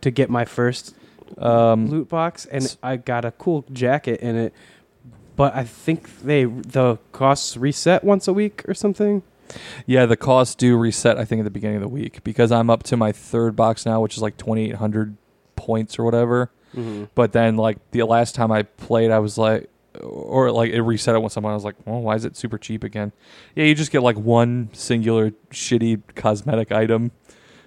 to 0.00 0.10
get 0.10 0.28
my 0.28 0.44
first 0.44 0.94
Um, 1.38 1.88
loot 1.88 2.08
box, 2.08 2.44
and 2.46 2.76
I 2.82 2.96
got 2.96 3.24
a 3.24 3.30
cool 3.32 3.64
jacket 3.72 4.20
in 4.20 4.36
it. 4.36 4.52
But 5.36 5.54
I 5.56 5.64
think 5.64 6.20
they 6.20 6.44
the 6.44 6.98
costs 7.12 7.56
reset 7.56 8.04
once 8.04 8.28
a 8.28 8.32
week 8.32 8.62
or 8.68 8.74
something. 8.74 9.22
Yeah, 9.86 10.06
the 10.06 10.16
costs 10.16 10.54
do 10.54 10.76
reset. 10.76 11.18
I 11.18 11.24
think 11.24 11.40
at 11.40 11.44
the 11.44 11.50
beginning 11.50 11.76
of 11.76 11.82
the 11.82 11.88
week 11.88 12.22
because 12.24 12.52
I'm 12.52 12.70
up 12.70 12.82
to 12.84 12.96
my 12.96 13.12
third 13.12 13.56
box 13.56 13.84
now, 13.86 14.00
which 14.00 14.16
is 14.16 14.22
like 14.22 14.36
2,800 14.36 15.16
points 15.56 15.98
or 15.98 16.04
whatever. 16.04 16.50
Mm-hmm. 16.74 17.04
But 17.14 17.32
then 17.32 17.56
like 17.56 17.78
the 17.90 18.02
last 18.04 18.34
time 18.34 18.52
I 18.52 18.62
played, 18.62 19.10
I 19.10 19.18
was 19.18 19.38
like, 19.38 19.70
or 20.00 20.50
like 20.50 20.72
it 20.72 20.82
reset 20.82 21.14
it 21.14 21.22
with 21.22 21.32
someone. 21.32 21.52
I 21.52 21.54
was 21.54 21.64
like, 21.64 21.76
well, 21.84 22.00
why 22.00 22.16
is 22.16 22.24
it 22.24 22.36
super 22.36 22.58
cheap 22.58 22.84
again? 22.84 23.12
Yeah, 23.54 23.64
you 23.64 23.74
just 23.74 23.92
get 23.92 24.02
like 24.02 24.16
one 24.16 24.70
singular 24.72 25.30
shitty 25.50 26.02
cosmetic 26.14 26.72
item 26.72 27.12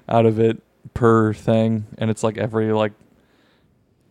out 0.10 0.26
of 0.26 0.40
it 0.40 0.62
per 0.94 1.34
thing, 1.34 1.86
and 1.98 2.10
it's 2.10 2.24
like 2.24 2.38
every 2.38 2.72
like 2.74 2.94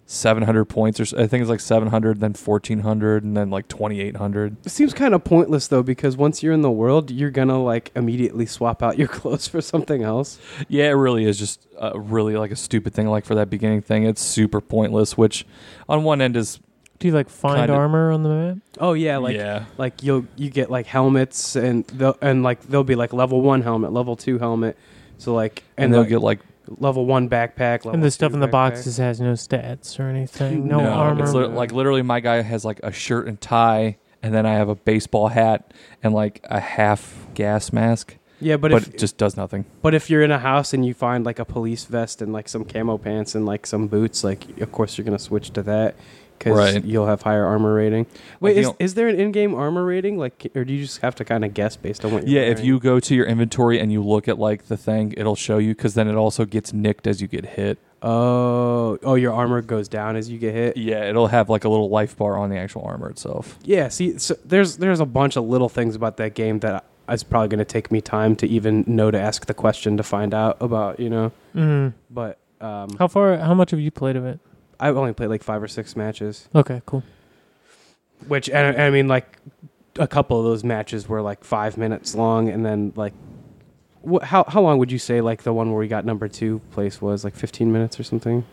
700 0.08 0.66
points 0.66 1.00
or 1.00 1.20
I 1.20 1.26
think 1.26 1.42
it's 1.42 1.50
like 1.50 1.58
700, 1.58 2.20
then 2.20 2.32
1400, 2.32 3.24
and 3.24 3.36
then 3.36 3.50
like 3.50 3.66
2800. 3.66 4.56
It 4.64 4.70
seems 4.70 4.94
kind 4.94 5.14
of 5.14 5.24
pointless 5.24 5.66
though, 5.66 5.82
because 5.82 6.16
once 6.16 6.44
you're 6.44 6.52
in 6.52 6.62
the 6.62 6.70
world, 6.70 7.10
you're 7.10 7.30
gonna 7.32 7.60
like 7.60 7.90
immediately 7.96 8.46
swap 8.46 8.84
out 8.84 8.98
your 8.98 9.08
clothes 9.18 9.48
for 9.48 9.60
something 9.60 10.04
else. 10.04 10.38
Yeah, 10.68 10.84
it 10.90 10.92
really 10.94 11.24
is 11.24 11.38
just 11.38 11.66
uh, 11.80 11.98
really 11.98 12.36
like 12.36 12.52
a 12.52 12.56
stupid 12.56 12.94
thing. 12.94 13.08
Like 13.08 13.24
for 13.24 13.34
that 13.34 13.50
beginning 13.50 13.82
thing, 13.82 14.04
it's 14.04 14.22
super 14.22 14.60
pointless. 14.60 15.18
Which 15.18 15.44
on 15.88 16.04
one 16.04 16.20
end 16.20 16.36
is 16.36 16.60
Do 17.00 17.08
you 17.08 17.12
like 17.12 17.28
find 17.28 17.58
Kinda- 17.58 17.74
armor 17.74 18.12
on 18.12 18.22
the 18.22 18.28
map? 18.28 18.58
Oh 18.78 18.92
yeah, 18.92 19.16
like 19.16 19.34
yeah, 19.34 19.64
like 19.76 20.04
you'll 20.04 20.26
you 20.36 20.50
get 20.50 20.70
like 20.70 20.86
helmets 20.86 21.56
and 21.56 21.84
they'll 21.88 22.16
and 22.22 22.44
like 22.44 22.62
they'll 22.62 22.84
be 22.84 22.94
like 22.94 23.12
level 23.12 23.40
one 23.40 23.62
helmet, 23.62 23.92
level 23.92 24.14
two 24.14 24.38
helmet. 24.38 24.78
So 25.18 25.34
like 25.34 25.64
and, 25.76 25.86
and, 25.86 25.94
they'll 25.94 26.00
like, 26.02 26.08
get 26.10 26.20
like 26.20 26.38
level 26.78 27.06
one 27.06 27.28
backpack. 27.28 27.84
Level 27.84 27.92
and 27.92 28.02
the 28.02 28.10
stuff 28.10 28.32
in 28.34 28.40
the 28.40 28.46
backpack. 28.46 28.50
boxes 28.52 28.96
has 28.98 29.20
no 29.20 29.32
stats 29.32 29.98
or 30.00 30.04
anything. 30.04 30.66
No, 30.68 30.80
No, 30.80 30.90
armor. 30.90 31.24
It's 31.24 31.32
lit- 31.32 31.50
like 31.52 31.72
literally, 31.72 32.02
my 32.02 32.20
guy 32.20 32.42
has 32.42 32.64
like 32.64 32.80
a 32.82 32.92
shirt 32.92 33.26
and 33.28 33.40
tie, 33.40 33.96
and 34.22 34.34
then 34.34 34.46
I 34.46 34.54
have 34.54 34.68
a 34.68 34.74
baseball 34.74 35.28
hat 35.28 35.72
and 36.02 36.12
like 36.14 36.40
a 36.44 36.58
half 36.60 37.26
gas 37.34 37.72
mask, 37.72 38.16
Yeah, 38.40 38.56
but, 38.56 38.70
but, 38.72 38.82
if 38.82 38.88
it 38.94 38.98
just 38.98 39.16
does 39.18 39.36
nothing. 39.36 39.64
but 39.82 39.94
if 39.94 40.08
you're 40.10 40.22
in 40.22 40.30
a 40.32 40.38
house 40.38 40.72
and 40.74 40.84
you 40.84 40.94
find 40.94 41.24
like 41.24 41.38
a 41.38 41.44
police 41.44 41.84
vest 41.84 42.20
and 42.22 42.32
like 42.32 42.48
some 42.48 42.64
camo 42.64 42.98
pants 42.98 43.34
and 43.34 43.46
like 43.46 43.66
some 43.66 43.86
boots, 43.86 44.24
like 44.24 44.58
of 44.60 44.72
course 44.72 44.96
you're 44.98 45.04
gonna 45.04 45.18
switch 45.18 45.50
to 45.50 45.62
that 45.62 45.94
because 46.38 46.74
Right. 46.74 46.84
you'll 46.84 47.06
have 47.06 47.22
higher 47.22 47.44
armor 47.44 47.74
rating. 47.74 48.06
Wait, 48.40 48.56
you 48.56 48.62
is, 48.62 48.70
is 48.78 48.94
there 48.94 49.08
an 49.08 49.18
in-game 49.18 49.54
armor 49.54 49.84
rating? 49.84 50.18
Like, 50.18 50.50
or 50.54 50.64
do 50.64 50.72
you 50.72 50.82
just 50.82 51.00
have 51.02 51.14
to 51.16 51.24
kind 51.24 51.44
of 51.44 51.54
guess 51.54 51.76
based 51.76 52.04
on 52.04 52.12
what? 52.12 52.26
You're 52.28 52.42
Yeah, 52.42 52.48
if 52.50 52.64
you 52.64 52.78
go 52.78 53.00
to 53.00 53.14
your 53.14 53.26
inventory 53.26 53.80
and 53.80 53.92
you 53.92 54.02
look 54.02 54.28
at 54.28 54.38
like 54.38 54.66
the 54.66 54.76
thing, 54.76 55.14
it'll 55.16 55.36
show 55.36 55.58
you 55.58 55.74
because 55.74 55.94
then 55.94 56.08
it 56.08 56.14
also 56.14 56.44
gets 56.44 56.72
nicked 56.72 57.06
as 57.06 57.20
you 57.20 57.28
get 57.28 57.44
hit. 57.46 57.78
Oh, 58.02 58.98
oh, 59.02 59.14
your 59.14 59.32
armor 59.32 59.62
goes 59.62 59.88
down 59.88 60.16
as 60.16 60.30
you 60.30 60.38
get 60.38 60.54
hit. 60.54 60.76
Yeah, 60.76 61.08
it'll 61.08 61.26
have 61.28 61.48
like 61.48 61.64
a 61.64 61.68
little 61.68 61.88
life 61.88 62.16
bar 62.16 62.36
on 62.36 62.50
the 62.50 62.56
actual 62.56 62.82
armor 62.82 63.08
itself. 63.08 63.58
Yeah, 63.64 63.88
see, 63.88 64.18
so 64.18 64.36
there's 64.44 64.76
there's 64.76 65.00
a 65.00 65.06
bunch 65.06 65.36
of 65.36 65.44
little 65.44 65.68
things 65.68 65.96
about 65.96 66.16
that 66.18 66.34
game 66.34 66.60
that 66.60 66.84
it's 67.08 67.22
probably 67.22 67.48
going 67.48 67.58
to 67.58 67.64
take 67.64 67.90
me 67.90 68.00
time 68.00 68.36
to 68.36 68.46
even 68.46 68.84
know 68.86 69.10
to 69.10 69.18
ask 69.20 69.46
the 69.46 69.54
question 69.54 69.96
to 69.96 70.02
find 70.02 70.34
out 70.34 70.56
about, 70.60 71.00
you 71.00 71.08
know. 71.08 71.32
mm-hmm. 71.54 71.96
But 72.10 72.38
um, 72.60 72.90
How 72.98 73.08
far? 73.08 73.36
How 73.38 73.54
much 73.54 73.70
have 73.70 73.80
you 73.80 73.90
played 73.90 74.16
of 74.16 74.24
it? 74.26 74.40
I've 74.78 74.96
only 74.96 75.12
played 75.12 75.28
like 75.30 75.42
five 75.42 75.62
or 75.62 75.68
six 75.68 75.96
matches, 75.96 76.48
Okay, 76.54 76.82
cool. 76.86 77.02
which 78.28 78.48
and, 78.50 78.80
I 78.80 78.90
mean 78.90 79.08
like 79.08 79.38
a 79.98 80.06
couple 80.06 80.38
of 80.38 80.44
those 80.44 80.64
matches 80.64 81.08
were 81.08 81.22
like 81.22 81.44
five 81.44 81.76
minutes 81.76 82.14
long, 82.14 82.48
and 82.48 82.64
then 82.64 82.92
like. 82.96 83.14
Wh- 84.08 84.22
how 84.22 84.44
how 84.46 84.60
long 84.60 84.78
would 84.78 84.92
you 84.92 84.98
say 84.98 85.20
like 85.20 85.42
the 85.42 85.52
one 85.52 85.70
where 85.70 85.78
we 85.80 85.88
got 85.88 86.04
number 86.04 86.28
two 86.28 86.60
place 86.70 87.00
was 87.02 87.24
like 87.24 87.34
15 87.34 87.72
minutes 87.72 87.98
or 87.98 88.04
something, 88.04 88.44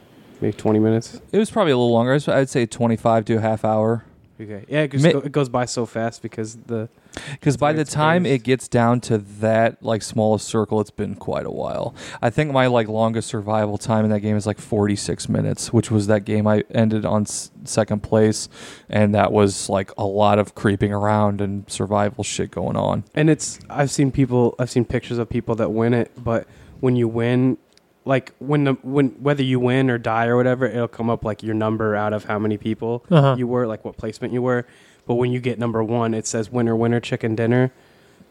maybe 0.42 0.54
20 0.58 0.80
minutes? 0.80 1.22
It 1.32 1.38
was 1.38 1.52
probably 1.52 1.74
a 1.74 1.78
little 1.78 1.92
longer. 1.94 2.14
I'd- 2.14 2.32
I'd 2.32 2.50
say 2.50 2.66
25 2.66 3.26
to 3.26 3.36
a 3.36 3.40
half 3.42 3.64
hour. 3.64 4.04
Okay, 4.44 4.66
yeah, 4.68 4.82
it, 4.82 4.92
just 4.92 5.04
Ma- 5.06 5.12
go, 5.14 5.20
it 5.20 5.32
goes 5.32 5.50
by 5.50 5.66
so 5.66 5.86
fast 5.86 6.22
because 6.22 6.56
the 6.56 6.90
Because 7.32 7.58
by 7.58 7.74
the 7.74 7.86
time 7.86 8.26
it 8.26 8.44
gets 8.44 8.68
down 8.68 9.00
to 9.02 9.18
that 9.18 9.82
like 9.82 10.02
smallest 10.02 10.48
circle, 10.48 10.82
it's 10.82 10.90
been 10.92 11.16
quite 11.16 11.46
a 11.46 11.52
while. 11.52 11.96
I 12.22 12.30
think 12.30 12.52
my 12.52 12.68
like 12.68 12.88
longest 12.88 13.30
survival 13.30 13.78
time 13.78 14.04
in 14.06 14.12
that 14.12 14.20
game 14.22 14.36
is 14.36 14.46
like 14.46 14.60
46 14.60 15.30
minutes, 15.30 15.72
which 15.72 15.90
was 15.92 16.08
that 16.08 16.26
game 16.26 16.46
I 16.48 16.64
ended 16.72 17.06
on 17.06 17.22
s- 17.24 17.52
second 17.64 18.04
place, 18.04 18.50
and 18.90 19.14
that 19.16 19.32
was 19.32 19.70
like 19.70 19.92
a 19.98 20.06
lot 20.06 20.40
of 20.40 20.56
creeping 20.56 20.92
around 20.92 21.40
and 21.42 21.70
survival 21.70 22.24
shit 22.24 22.52
going 22.52 22.76
on. 22.76 23.04
and 23.16 23.30
it's 23.30 23.60
I've 23.70 23.92
seen 23.92 24.12
people 24.12 24.56
I've 24.60 24.70
seen 24.72 24.86
pictures 24.86 25.18
of 25.20 25.30
people 25.30 25.56
that 25.56 25.70
win 25.72 25.94
it, 25.94 26.12
but 26.18 26.48
when 26.80 26.96
you 26.98 27.08
win, 27.08 27.58
like 28.06 28.34
when 28.40 28.64
the 28.66 28.74
when 28.84 29.10
whether 29.22 29.44
you 29.44 29.60
win 29.60 29.90
or 29.90 29.98
die 29.98 30.26
or 30.28 30.36
whatever, 30.36 30.66
it'll 30.66 30.88
come 30.88 31.10
up 31.10 31.24
like 31.24 31.42
your 31.44 31.54
number 31.56 31.96
out 31.96 32.14
of 32.14 32.26
how 32.26 32.38
many 32.40 32.58
people 32.58 33.04
Uh-huh. 33.10 33.36
you 33.38 33.48
were, 33.48 33.66
like 33.68 33.84
what 33.86 33.98
placement 33.98 34.34
you 34.34 34.42
were. 34.42 34.66
But 35.06 35.16
when 35.16 35.32
you 35.32 35.40
get 35.40 35.60
number 35.60 35.84
one, 35.84 36.14
it 36.14 36.26
says 36.28 36.50
winner 36.52 36.76
winner 36.76 37.00
chicken 37.00 37.36
dinner. 37.36 37.72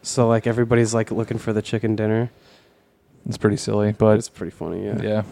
So 0.01 0.27
like 0.27 0.45
everybody's 0.47 0.93
like 0.93 1.11
looking 1.11 1.37
for 1.37 1.53
the 1.53 1.61
chicken 1.61 1.95
dinner. 1.95 2.29
It's 3.27 3.37
pretty 3.37 3.57
silly, 3.57 3.91
But 3.93 3.99
but 3.99 4.17
it's 4.19 4.27
pretty 4.29 4.51
funny, 4.51 4.85
yeah. 4.85 5.01
yeah. 5.01 5.23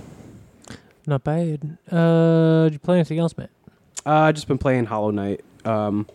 Not 1.05 1.23
bad. 1.23 1.77
Uh, 1.91 2.63
did 2.65 2.73
you 2.73 2.79
play 2.79 2.95
anything 2.97 3.19
else, 3.19 3.35
Matt? 3.35 3.49
Uh, 4.05 4.09
I 4.11 4.31
just 4.31 4.47
been 4.47 4.57
playing 4.59 4.85
Hollow 4.85 5.11
Knight, 5.11 5.43
um, 5.65 6.07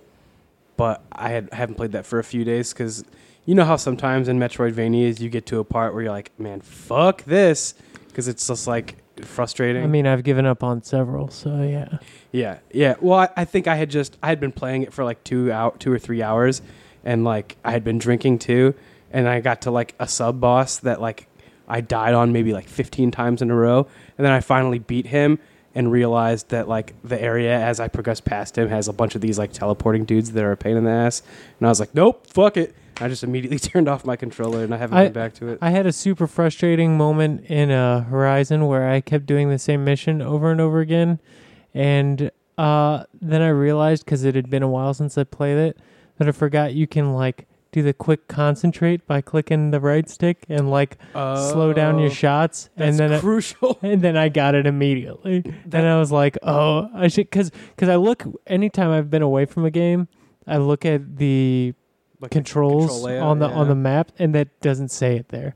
but 0.76 1.02
I 1.12 1.28
had 1.28 1.52
haven't 1.52 1.74
played 1.74 1.92
that 1.92 2.06
for 2.06 2.18
a 2.18 2.24
few 2.24 2.44
days 2.44 2.72
because 2.72 3.04
you 3.44 3.54
know 3.54 3.64
how 3.64 3.76
sometimes 3.76 4.26
in 4.28 4.38
Metroidvanias 4.38 5.20
you 5.20 5.28
get 5.28 5.44
to 5.46 5.58
a 5.58 5.64
part 5.64 5.92
where 5.92 6.04
you're 6.04 6.12
like, 6.12 6.30
man, 6.38 6.60
fuck 6.60 7.24
this, 7.24 7.74
because 8.16 8.28
it's 8.28 8.46
just 8.46 8.66
like 8.66 8.96
frustrating. 9.26 9.84
I 9.84 9.86
mean, 9.86 10.06
I've 10.06 10.24
given 10.24 10.46
up 10.46 10.64
on 10.64 10.82
several, 10.82 11.28
so 11.28 11.60
yeah. 11.60 11.98
yeah, 12.32 12.60
yeah. 12.72 12.94
Well, 12.98 13.18
I, 13.18 13.28
I 13.36 13.44
think 13.44 13.68
I 13.68 13.76
had 13.76 13.90
just 13.90 14.16
I 14.22 14.28
had 14.28 14.40
been 14.40 14.52
playing 14.52 14.84
it 14.84 14.94
for 14.94 15.04
like 15.04 15.22
two 15.22 15.52
out 15.52 15.80
two 15.80 15.92
or 15.92 15.98
three 15.98 16.22
hours, 16.22 16.62
and 17.04 17.24
like 17.24 17.58
I 17.62 17.72
had 17.72 17.84
been 17.84 17.98
drinking 17.98 18.38
too, 18.38 18.74
and 19.12 19.28
I 19.28 19.40
got 19.40 19.62
to 19.62 19.70
like 19.70 19.94
a 20.00 20.08
sub 20.08 20.40
boss 20.40 20.78
that 20.78 20.98
like 20.98 21.28
I 21.68 21.82
died 21.82 22.14
on 22.14 22.32
maybe 22.32 22.54
like 22.54 22.68
15 22.68 23.10
times 23.10 23.42
in 23.42 23.50
a 23.50 23.54
row, 23.54 23.86
and 24.16 24.24
then 24.24 24.32
I 24.32 24.40
finally 24.40 24.78
beat 24.78 25.08
him 25.08 25.38
and 25.74 25.92
realized 25.92 26.48
that 26.48 26.68
like 26.68 26.94
the 27.04 27.20
area 27.20 27.54
as 27.54 27.80
I 27.80 27.88
progressed 27.88 28.24
past 28.24 28.56
him 28.56 28.70
has 28.70 28.88
a 28.88 28.94
bunch 28.94 29.14
of 29.14 29.20
these 29.20 29.38
like 29.38 29.52
teleporting 29.52 30.06
dudes 30.06 30.32
that 30.32 30.42
are 30.42 30.52
a 30.52 30.56
pain 30.56 30.78
in 30.78 30.84
the 30.84 30.90
ass, 30.90 31.22
and 31.60 31.66
I 31.66 31.70
was 31.70 31.80
like, 31.80 31.94
nope, 31.94 32.26
fuck 32.28 32.56
it. 32.56 32.74
I 33.00 33.08
just 33.08 33.22
immediately 33.24 33.58
turned 33.70 33.88
off 33.88 34.04
my 34.04 34.16
controller 34.16 34.64
and 34.64 34.74
I 34.74 34.78
haven't 34.78 34.96
I- 34.98 35.04
been 35.04 35.12
back 35.12 35.34
to 35.34 35.48
it. 35.48 35.58
I 35.60 35.70
had 35.70 35.86
a 35.86 35.92
super 35.92 36.26
frustrating 36.26 36.96
moment 36.96 37.44
in 37.46 37.70
uh, 37.70 38.00
Horizon 38.04 38.66
where 38.66 38.88
I 38.88 39.00
kept 39.00 39.26
doing 39.26 39.50
the 39.50 39.58
same 39.58 39.84
mission 39.84 40.22
over 40.22 40.50
and 40.50 40.60
over 40.60 40.80
again, 40.80 41.20
and 41.74 42.30
uh, 42.58 43.04
then 43.20 43.42
I 43.42 43.48
realized 43.48 44.04
because 44.04 44.24
it 44.24 44.34
had 44.34 44.48
been 44.48 44.62
a 44.62 44.68
while 44.68 44.94
since 44.94 45.18
I 45.18 45.24
played 45.24 45.58
it 45.58 45.78
that 46.18 46.26
I 46.28 46.32
forgot 46.32 46.72
you 46.74 46.86
can 46.86 47.12
like 47.12 47.46
do 47.72 47.82
the 47.82 47.92
quick 47.92 48.26
concentrate 48.28 49.06
by 49.06 49.20
clicking 49.20 49.70
the 49.70 49.80
right 49.80 50.08
stick 50.08 50.46
and 50.48 50.70
like 50.70 50.96
slow 51.12 51.74
down 51.74 51.98
your 51.98 52.08
Oh, 52.10 52.14
shots, 52.14 52.70
and 52.78 52.98
That's 52.98 53.10
then 53.10 53.20
crucial. 53.20 53.78
and 53.82 54.00
then 54.00 54.16
I 54.16 54.30
got 54.30 54.54
it 54.54 54.66
immediately. 54.66 55.42
then 55.66 55.84
I 55.84 55.98
was 55.98 56.10
like, 56.10 56.38
oh, 56.42 56.88
I 56.94 57.08
should 57.08 57.26
because 57.28 57.50
because 57.50 57.90
I 57.90 57.96
look 57.96 58.24
anytime 58.46 58.90
I've 58.90 59.10
been 59.10 59.20
away 59.20 59.44
from 59.44 59.66
a 59.66 59.70
game, 59.70 60.08
I 60.46 60.56
look 60.56 60.86
at 60.86 61.18
the 61.18 61.74
Like, 62.20 62.30
controls 62.30 62.86
control 62.86 63.02
layout, 63.02 63.22
on 63.26 63.38
the 63.40 63.48
on 63.48 63.68
the 63.68 63.74
map, 63.74 64.12
and 64.18 64.34
that 64.34 64.48
doesn't 64.60 64.90
say 64.90 65.16
it 65.16 65.28
there. 65.28 65.54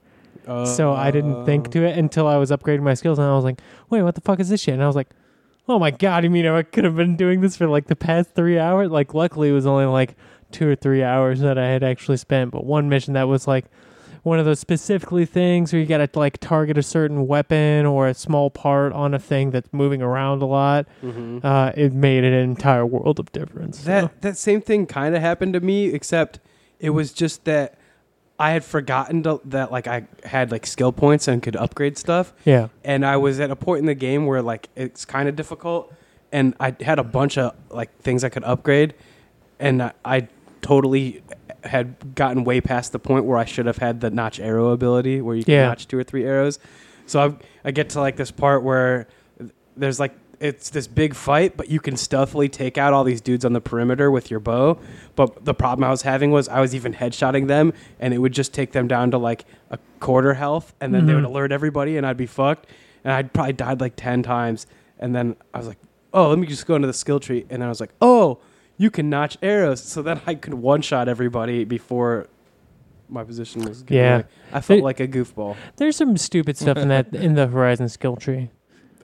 so 0.67 0.93
I 0.93 1.11
didn't 1.11 1.45
think 1.47 1.71
to 1.73 1.85
it 1.85 1.97
until 1.97 2.27
I 2.27 2.37
was 2.37 2.51
upgrading 2.51 2.83
my 2.83 2.95
skills, 2.95 3.19
and 3.19 3.27
I 3.29 3.35
was 3.35 3.45
like, 3.45 3.61
wait, 3.89 4.03
what 4.03 4.15
the 4.15 4.21
fuck 4.21 4.41
is 4.41 4.49
this 4.49 4.61
shit? 4.61 4.75
And 4.75 4.83
I 4.83 4.87
was 4.87 4.97
like. 4.97 5.09
Oh 5.69 5.79
my 5.79 5.93
god! 5.93 6.25
You 6.25 6.31
mean 6.31 6.47
I 6.47 6.63
could 6.65 6.83
have 6.83 6.97
been 6.97 7.17
doing 7.17 7.43
this 7.43 7.55
for 7.57 7.69
like 7.69 7.87
the 7.87 7.95
past 7.95 8.31
three 8.35 8.59
hours? 8.59 8.91
Like, 8.91 9.15
luckily, 9.15 9.51
it 9.51 9.53
was 9.53 9.67
only 9.67 9.85
like 9.85 10.17
two 10.51 10.67
or 10.69 10.75
three 10.75 11.05
hours 11.05 11.39
that 11.41 11.59
I 11.59 11.69
had 11.69 11.85
actually 11.85 12.17
spent. 12.17 12.51
But 12.51 12.65
one 12.65 12.89
mission 12.89 13.15
that 13.15 13.29
was 13.29 13.47
like 13.47 13.67
one 14.25 14.41
of 14.41 14.47
those 14.47 14.59
specifically 14.59 15.27
things 15.27 15.73
where 15.73 15.79
you 15.79 15.87
got 15.87 15.99
to 15.99 16.19
like 16.19 16.39
target 16.39 16.77
a 16.77 16.83
certain 16.83 17.25
weapon 17.29 17.87
or 17.87 18.09
a 18.09 18.15
small 18.15 18.51
part 18.51 18.93
on 18.95 19.15
a 19.15 19.19
thing 19.21 19.53
that's 19.53 19.73
moving 19.73 20.03
around 20.03 20.43
a 20.43 20.47
lot. 20.47 20.87
Mhm. 21.05 21.45
Uh, 21.45 21.71
it 21.77 21.93
made 21.93 22.25
an 22.25 22.33
entire 22.33 22.85
world 22.85 23.21
of 23.21 23.31
difference. 23.31 23.79
so. 23.79 23.85
That 23.91 24.23
that 24.23 24.37
same 24.39 24.61
thing 24.63 24.87
kind 24.87 25.15
of 25.15 25.21
happened 25.23 25.53
to 25.53 25.61
me, 25.61 25.85
except 25.93 26.41
it 26.81 26.91
was 26.91 27.13
just 27.13 27.45
that 27.45 27.75
I 28.39 28.51
had 28.53 28.65
forgotten 28.65 29.23
to, 29.25 29.41
that 29.45 29.71
like 29.71 29.87
I 29.87 30.07
had 30.25 30.51
like 30.51 30.67
skill 30.67 30.93
points 30.93 31.29
and 31.29 31.43
could 31.43 31.57
upgrade 31.57 31.99
stuff, 31.99 32.33
yeah, 32.45 32.69
and 32.85 33.05
I 33.05 33.17
was 33.19 33.39
at 33.39 33.51
a 33.51 33.57
point 33.57 33.81
in 33.81 33.87
the 33.87 33.95
game 33.95 34.27
where 34.27 34.41
like 34.43 34.69
it's 34.75 35.05
kind 35.05 35.29
of 35.29 35.37
difficult, 35.37 35.93
and 36.33 36.55
I 36.59 36.75
had 36.81 36.99
a 36.99 37.05
bunch 37.05 37.37
of 37.39 37.55
like 37.71 37.95
things 38.01 38.25
I 38.25 38.29
could 38.31 38.45
upgrade, 38.45 38.95
and 39.59 39.83
I, 39.83 39.93
I 40.05 40.29
totally 40.63 41.23
had 41.65 42.15
gotten 42.15 42.45
way 42.45 42.61
past 42.63 42.93
the 42.93 42.99
point 42.99 43.27
where 43.27 43.37
I 43.37 43.45
should 43.45 43.67
have 43.67 43.77
had 43.79 44.01
the 44.01 44.09
notch 44.11 44.41
arrow 44.41 44.71
ability, 44.71 45.21
where 45.21 45.37
you 45.37 45.45
can 45.45 45.53
Yeah. 45.55 45.67
notch 45.67 45.87
two 45.89 45.99
or 45.99 46.05
three 46.05 46.25
arrows. 46.25 46.59
So 47.05 47.21
I, 47.21 47.69
I 47.69 47.71
get 47.73 47.91
to 47.91 48.01
like 48.01 48.17
this 48.17 48.31
part 48.31 48.63
where 48.63 49.07
there's 49.77 50.01
like 50.01 50.15
it's 50.41 50.71
this 50.71 50.87
big 50.87 51.15
fight, 51.15 51.57
but 51.57 51.69
you 51.71 51.79
can 51.81 51.97
stealthily 51.97 52.49
take 52.49 52.79
out 52.79 52.93
all 52.93 53.05
these 53.05 53.21
dudes 53.21 53.45
on 53.45 53.53
the 53.53 53.61
perimeter 53.61 54.11
with 54.11 54.31
your 54.31 54.41
bow. 54.41 54.79
But 55.15 55.45
the 55.45 55.53
problem 55.55 55.85
I 55.85 55.91
was 55.91 56.03
having 56.03 56.31
was 56.31 56.49
I 56.49 56.61
was 56.61 56.75
even 56.75 56.95
headshotting 56.95 57.47
them, 57.47 57.73
and 58.01 58.15
it 58.15 58.19
would 58.19 58.33
just 58.33 58.53
take 58.55 58.73
them 58.73 58.89
down 58.89 59.11
to 59.11 59.19
like 59.19 59.45
a 59.71 59.79
quarter 60.01 60.35
health, 60.35 60.75
and 60.81 60.95
then 60.95 61.07
they 61.07 61.15
would 61.15 61.25
Mhm. 61.25 61.29
alert 61.29 61.53
everybody, 61.53 61.97
and 61.97 62.07
I'd 62.07 62.17
be 62.17 62.27
fucked. 62.27 62.67
And 63.05 63.13
I'd 63.13 63.33
probably 63.33 63.53
died 63.53 63.81
like 63.81 63.95
ten 63.97 64.23
times, 64.23 64.67
and 64.99 65.15
then 65.15 65.37
I 65.55 65.59
was 65.59 65.67
like, 65.69 65.79
oh, 66.13 66.29
let 66.31 66.39
me 66.39 66.47
just 66.47 66.67
go 66.67 66.75
into 66.75 66.87
the 66.87 66.93
skill 66.95 67.21
tree, 67.21 67.45
and 67.51 67.61
then 67.63 67.67
I 67.67 67.69
was 67.69 67.81
like, 67.81 67.93
oh, 68.01 68.39
you 68.79 68.91
can 68.91 69.11
notch 69.11 69.37
arrows, 69.43 69.83
so 69.83 70.01
then 70.03 70.21
I 70.27 70.35
could 70.35 70.55
one 70.55 70.81
shot 70.81 71.07
everybody 71.09 71.65
before 71.65 72.27
my 73.11 73.25
position 73.25 73.63
was. 73.65 73.85
Yeah. 73.89 74.15
away. 74.15 74.25
I 74.53 74.61
felt 74.61 74.83
like 74.83 75.01
a 75.01 75.09
goofball. 75.09 75.57
There's 75.77 75.97
some 75.97 76.17
stupid 76.17 76.57
stuff 76.57 76.79
in 76.79 76.89
that 76.89 77.15
in 77.15 77.35
the 77.35 77.47
Horizon 77.47 77.89
skill 77.91 78.17
tree. 78.17 78.51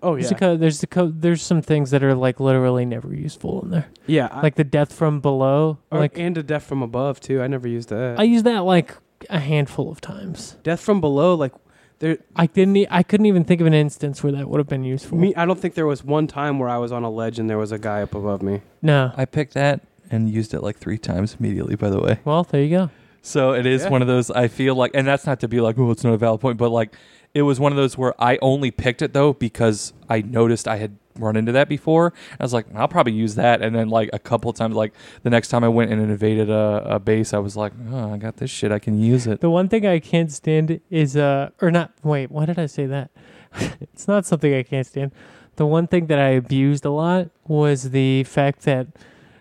Oh 0.03 0.15
There's, 0.15 0.31
yeah, 0.31 0.37
a 0.37 0.41
co- 0.41 0.57
there's 0.57 0.81
the 0.81 0.87
co- 0.87 1.13
there's 1.15 1.43
some 1.43 1.63
things 1.63 1.91
that 1.91 2.03
are 2.05 2.15
like 2.15 2.39
literally 2.41 2.85
never 2.85 3.15
useful 3.15 3.63
in 3.63 3.71
there. 3.71 3.87
yeah. 4.07 4.29
I, 4.31 4.43
Like 4.43 4.55
the 4.57 4.65
death 4.65 4.93
from 4.93 5.21
below. 5.21 5.79
or- 5.91 6.01
like 6.01 6.19
and 6.19 6.37
a 6.39 6.43
death 6.43 6.65
from 6.65 6.83
above 6.83 7.21
too. 7.21 7.41
I 7.43 7.47
never 7.47 7.67
used 7.69 7.89
that. 7.89 8.19
I 8.19 8.25
use 8.25 8.43
that 8.45 8.61
like 8.61 8.95
a 9.31 9.39
handful 9.41 9.91
of 9.91 10.01
times. 10.01 10.57
death 10.63 10.81
from 10.81 11.01
below, 11.01 11.35
like 11.35 11.53
there. 11.99 12.19
I 12.37 12.47
didn't. 12.47 12.77
E- 12.77 12.87
I 12.91 13.03
couldn't 13.03 13.27
even 13.27 13.45
think 13.45 13.61
of 13.63 13.67
an 13.67 13.73
instance 13.75 14.23
where 14.23 14.33
that 14.33 14.49
would 14.51 14.59
have 14.59 14.69
been 14.69 14.85
useful. 14.85 15.17
Me, 15.17 15.35
I 15.35 15.47
don't 15.47 15.59
think 15.59 15.75
there 15.75 15.87
was 15.87 16.05
one 16.05 16.27
time 16.27 16.59
where 16.59 16.69
I 16.69 16.77
was 16.79 16.93
on 16.93 17.03
a 17.03 17.11
ledge 17.11 17.39
and 17.39 17.49
there 17.49 17.59
was 17.59 17.73
a 17.73 17.79
guy 17.79 18.03
up 18.03 18.15
above 18.15 18.43
me. 18.43 18.61
no. 18.83 19.13
I 19.17 19.25
picked 19.25 19.55
that 19.55 19.81
and 20.11 20.29
used 20.31 20.53
it 20.55 20.61
like 20.63 20.77
three 20.77 20.99
times 20.99 21.37
immediately. 21.41 21.75
By 21.75 21.89
the 21.91 22.01
way, 22.01 22.21
Well, 22.25 22.45
there 22.45 22.63
you 22.63 22.69
go. 22.71 22.91
so 23.23 23.55
it 23.55 23.65
is 23.65 23.85
Yeah. 23.85 23.89
one 23.89 24.03
of 24.03 24.09
those. 24.09 24.31
I 24.31 24.47
feel 24.49 24.75
like, 24.75 24.91
and 24.95 25.07
that's 25.07 25.27
not 25.27 25.41
to 25.41 25.49
be 25.49 25.61
like, 25.61 25.79
oh, 25.79 25.91
it's 25.91 26.05
not 26.05 26.13
a 26.13 26.19
valid 26.19 26.41
point, 26.43 26.59
but 26.59 26.71
like, 26.71 26.93
it 27.37 27.43
was 27.43 27.61
one 27.61 27.71
of 27.71 27.77
those 27.77 27.99
where 27.99 28.15
I 28.19 28.39
only 28.41 28.71
picked 28.71 29.03
it 29.03 29.13
though 29.13 29.35
because 29.35 29.93
I 30.09 30.23
noticed 30.23 30.67
I 30.67 30.77
had 30.77 30.97
run 31.19 31.37
into 31.37 31.53
that 31.53 31.69
before. 31.69 32.15
I 32.41 32.43
was 32.43 32.55
like, 32.55 32.65
I'll 32.75 32.89
probably 32.89 33.13
use 33.13 33.35
that, 33.35 33.61
and 33.61 33.77
then 33.77 33.91
like 33.91 34.09
a 34.15 34.19
couple 34.19 34.51
times, 34.55 34.75
like 34.75 34.95
the 35.23 35.29
next 35.29 35.49
time 35.49 35.63
I 35.63 35.69
went 35.69 35.93
and 35.93 36.01
invaded 36.01 36.49
a, 36.49 36.95
a 36.95 36.99
base, 36.99 37.35
I 37.35 37.39
was 37.39 37.55
like, 37.55 37.75
oh, 37.91 38.15
I 38.15 38.17
got 38.17 38.39
this 38.39 38.51
shit, 38.51 38.73
I 38.73 38.79
can 38.79 38.99
use 38.99 39.27
it. 39.27 39.43
The 39.43 39.51
one 39.51 39.69
thing 39.69 39.85
I 39.85 39.99
can't 39.99 40.33
stand 40.33 40.81
is 40.89 41.15
uh 41.15 41.51
or 41.61 41.71
not 41.71 41.93
wait, 42.03 42.31
why 42.31 42.47
did 42.47 42.59
I 42.59 42.65
say 42.65 42.87
that? 42.87 43.11
it's 43.83 44.09
not 44.09 44.25
something 44.25 44.55
I 44.55 44.63
can't 44.63 44.87
stand. 44.87 45.13
The 45.57 45.67
one 45.67 45.89
thing 45.89 46.07
that 46.07 46.19
I 46.19 46.29
abused 46.29 46.87
a 46.87 46.91
lot 46.91 47.29
was 47.47 47.91
the 47.91 48.25
fact 48.25 48.63
that 48.63 48.87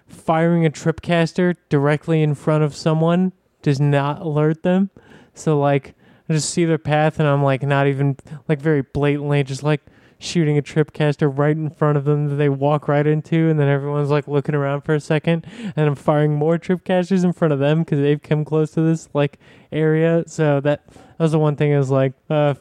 firing 0.09 0.65
a 0.65 0.69
tripcaster 0.69 1.55
directly 1.69 2.21
in 2.21 2.35
front 2.35 2.65
of 2.65 2.75
someone 2.75 3.31
does 3.61 3.79
not 3.79 4.21
alert 4.21 4.63
them. 4.63 4.89
So 5.33 5.57
like 5.57 5.95
I 6.29 6.33
just 6.33 6.49
see 6.49 6.65
their 6.65 6.77
path 6.77 7.19
and 7.19 7.27
I'm 7.27 7.43
like 7.43 7.63
not 7.63 7.87
even 7.87 8.17
like 8.47 8.59
very 8.59 8.81
blatantly 8.81 9.43
just 9.43 9.63
like 9.63 9.81
shooting 10.17 10.57
a 10.57 10.61
tripcaster 10.61 11.31
right 11.35 11.55
in 11.55 11.69
front 11.69 11.97
of 11.97 12.05
them 12.05 12.29
that 12.29 12.35
they 12.35 12.49
walk 12.49 12.87
right 12.87 13.05
into 13.05 13.49
and 13.49 13.59
then 13.59 13.67
everyone's 13.67 14.09
like 14.09 14.27
looking 14.27 14.55
around 14.55 14.81
for 14.81 14.95
a 14.95 14.99
second 14.99 15.45
and 15.75 15.87
I'm 15.87 15.95
firing 15.95 16.33
more 16.33 16.57
tripcasters 16.57 17.23
in 17.23 17.33
front 17.33 17.53
of 17.53 17.59
them 17.59 17.83
because 17.83 17.99
they've 17.99 18.21
come 18.21 18.45
close 18.45 18.71
to 18.71 18.81
this 18.81 19.09
like 19.13 19.39
area. 19.71 20.23
So 20.27 20.61
that 20.61 20.87
that 20.87 21.23
was 21.23 21.31
the 21.31 21.39
one 21.39 21.55
thing 21.55 21.73
I 21.73 21.77
was 21.77 21.91
like, 21.91 22.13
uh, 22.29 22.55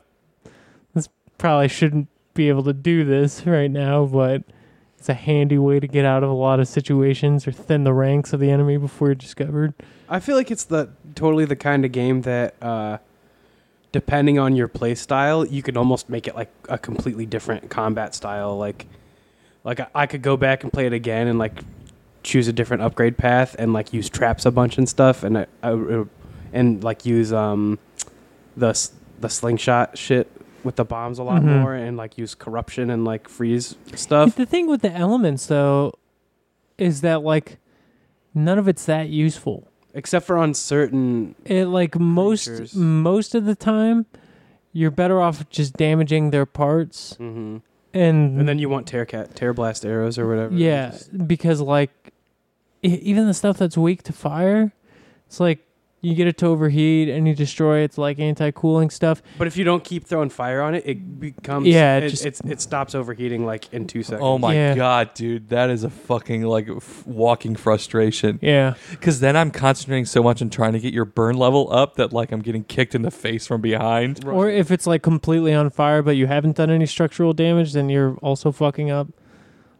this 0.94 1.08
probably 1.38 1.68
shouldn't 1.68 2.08
be 2.34 2.48
able 2.48 2.64
to 2.64 2.72
do 2.72 3.04
this 3.04 3.46
right 3.46 3.70
now, 3.70 4.04
but 4.04 4.42
it's 4.98 5.08
a 5.08 5.14
handy 5.14 5.58
way 5.58 5.80
to 5.80 5.86
get 5.86 6.04
out 6.04 6.22
of 6.22 6.30
a 6.30 6.34
lot 6.34 6.60
of 6.60 6.68
situations 6.68 7.46
or 7.46 7.52
thin 7.52 7.84
the 7.84 7.92
ranks 7.92 8.32
of 8.32 8.40
the 8.40 8.50
enemy 8.50 8.76
before 8.76 9.08
you're 9.08 9.14
discovered. 9.14 9.74
I 10.08 10.20
feel 10.20 10.36
like 10.36 10.50
it's 10.50 10.64
the 10.64 10.90
totally 11.14 11.44
the 11.44 11.56
kind 11.56 11.84
of 11.84 11.92
game 11.92 12.22
that, 12.22 12.54
uh, 12.62 12.98
depending 13.94 14.40
on 14.40 14.56
your 14.56 14.66
play 14.66 14.92
style, 14.96 15.46
you 15.46 15.62
could 15.62 15.76
almost 15.76 16.08
make 16.10 16.26
it 16.26 16.34
like 16.34 16.50
a 16.68 16.76
completely 16.76 17.24
different 17.24 17.70
combat 17.70 18.12
style. 18.12 18.58
Like, 18.58 18.86
like 19.62 19.78
I, 19.94 20.06
could 20.06 20.20
go 20.20 20.36
back 20.36 20.64
and 20.64 20.72
play 20.72 20.86
it 20.86 20.92
again 20.92 21.28
and 21.28 21.38
like 21.38 21.62
choose 22.24 22.48
a 22.48 22.52
different 22.52 22.82
upgrade 22.82 23.16
path 23.16 23.54
and 23.56 23.72
like 23.72 23.92
use 23.92 24.08
traps 24.10 24.46
a 24.46 24.50
bunch 24.50 24.78
and 24.78 24.88
stuff 24.88 25.22
and 25.22 25.38
I, 25.38 25.46
I- 25.62 26.04
and 26.52 26.82
like 26.82 27.06
use 27.06 27.32
um 27.32 27.78
the 28.56 28.72
the 29.20 29.28
slingshot 29.28 29.96
shit 29.96 30.28
with 30.64 30.74
the 30.74 30.84
bombs 30.84 31.20
a 31.20 31.22
lot 31.22 31.42
Mhm. 31.42 31.60
more 31.60 31.74
and 31.74 31.96
like 31.96 32.18
use 32.18 32.34
corruption 32.34 32.90
and 32.90 33.04
like 33.04 33.28
freeze 33.28 33.76
stuff. 33.94 34.34
The 34.34 34.44
thing 34.46 34.66
with 34.66 34.82
the 34.82 34.90
elements 34.90 35.46
though 35.46 35.92
is 36.78 37.00
that 37.02 37.22
like 37.22 37.58
none 38.34 38.58
of 38.58 38.66
it's 38.66 38.84
that 38.86 39.08
useful. 39.08 39.68
Except 39.94 40.26
for 40.26 40.36
on 40.36 40.54
certain 40.54 41.34
It 41.44 41.66
like 41.66 41.98
most 41.98 42.46
Creatures. 42.48 42.74
most 42.74 43.34
of 43.34 43.44
the 43.44 43.54
time 43.54 44.06
you're 44.72 44.90
better 44.90 45.20
off 45.20 45.48
just 45.50 45.74
damaging 45.74 46.30
their 46.30 46.46
parts 46.46 47.14
hmm 47.16 47.58
and 47.96 48.40
And 48.40 48.48
then 48.48 48.58
you 48.58 48.68
want 48.68 48.88
tear 48.88 49.04
cat, 49.06 49.36
tear 49.36 49.54
blast 49.54 49.86
arrows 49.86 50.18
or 50.18 50.26
whatever. 50.28 50.52
Yeah, 50.54 50.90
Just- 50.90 51.26
because 51.28 51.60
like 51.60 51.92
even 52.82 53.26
the 53.26 53.34
stuff 53.34 53.56
that's 53.56 53.78
weak 53.78 54.02
to 54.02 54.12
fire, 54.12 54.72
it's 55.26 55.38
like 55.40 55.60
you 56.04 56.14
get 56.14 56.26
it 56.26 56.36
to 56.38 56.46
overheat 56.46 57.08
and 57.08 57.26
you 57.26 57.34
destroy 57.34 57.78
its 57.78 57.96
like 57.98 58.18
anti-cooling 58.18 58.90
stuff. 58.90 59.22
But 59.38 59.46
if 59.46 59.56
you 59.56 59.64
don't 59.64 59.82
keep 59.82 60.04
throwing 60.04 60.28
fire 60.30 60.60
on 60.60 60.74
it, 60.74 60.82
it 60.86 61.18
becomes 61.18 61.66
Yeah, 61.66 61.96
it 61.96 62.04
It, 62.04 62.08
just- 62.10 62.26
it's, 62.26 62.40
it 62.40 62.60
stops 62.60 62.94
overheating 62.94 63.46
like 63.46 63.72
in 63.72 63.86
two 63.86 64.02
seconds. 64.02 64.20
Oh 64.22 64.38
my 64.38 64.54
Yeah. 64.54 64.74
god, 64.74 65.14
dude, 65.14 65.48
that 65.48 65.70
is 65.70 65.82
a 65.84 65.90
fucking 65.90 66.42
like 66.42 66.68
f- 66.68 67.06
walking 67.06 67.56
frustration. 67.56 68.38
Yeah, 68.42 68.74
Because 68.90 69.20
then 69.20 69.36
I'm 69.36 69.50
concentrating 69.50 70.04
so 70.04 70.22
much 70.22 70.42
on 70.42 70.50
trying 70.50 70.74
to 70.74 70.80
get 70.80 70.92
your 70.92 71.04
burn 71.06 71.36
level 71.36 71.72
up 71.72 71.94
that 71.96 72.12
like 72.12 72.30
I'm 72.32 72.40
getting 72.42 72.64
kicked 72.64 72.94
in 72.94 73.02
the 73.02 73.10
face 73.10 73.46
from 73.46 73.60
behind. 73.60 74.22
Right. 74.24 74.34
or 74.34 74.50
if 74.50 74.70
it's 74.70 74.86
like 74.86 75.02
completely 75.02 75.54
on 75.54 75.70
fire 75.70 76.02
but 76.02 76.16
you 76.16 76.26
haven't 76.26 76.56
done 76.56 76.70
any 76.70 76.86
structural 76.86 77.32
damage, 77.32 77.72
then 77.72 77.88
you're 77.88 78.16
also 78.22 78.52
fucking 78.52 78.90
up. 78.90 79.08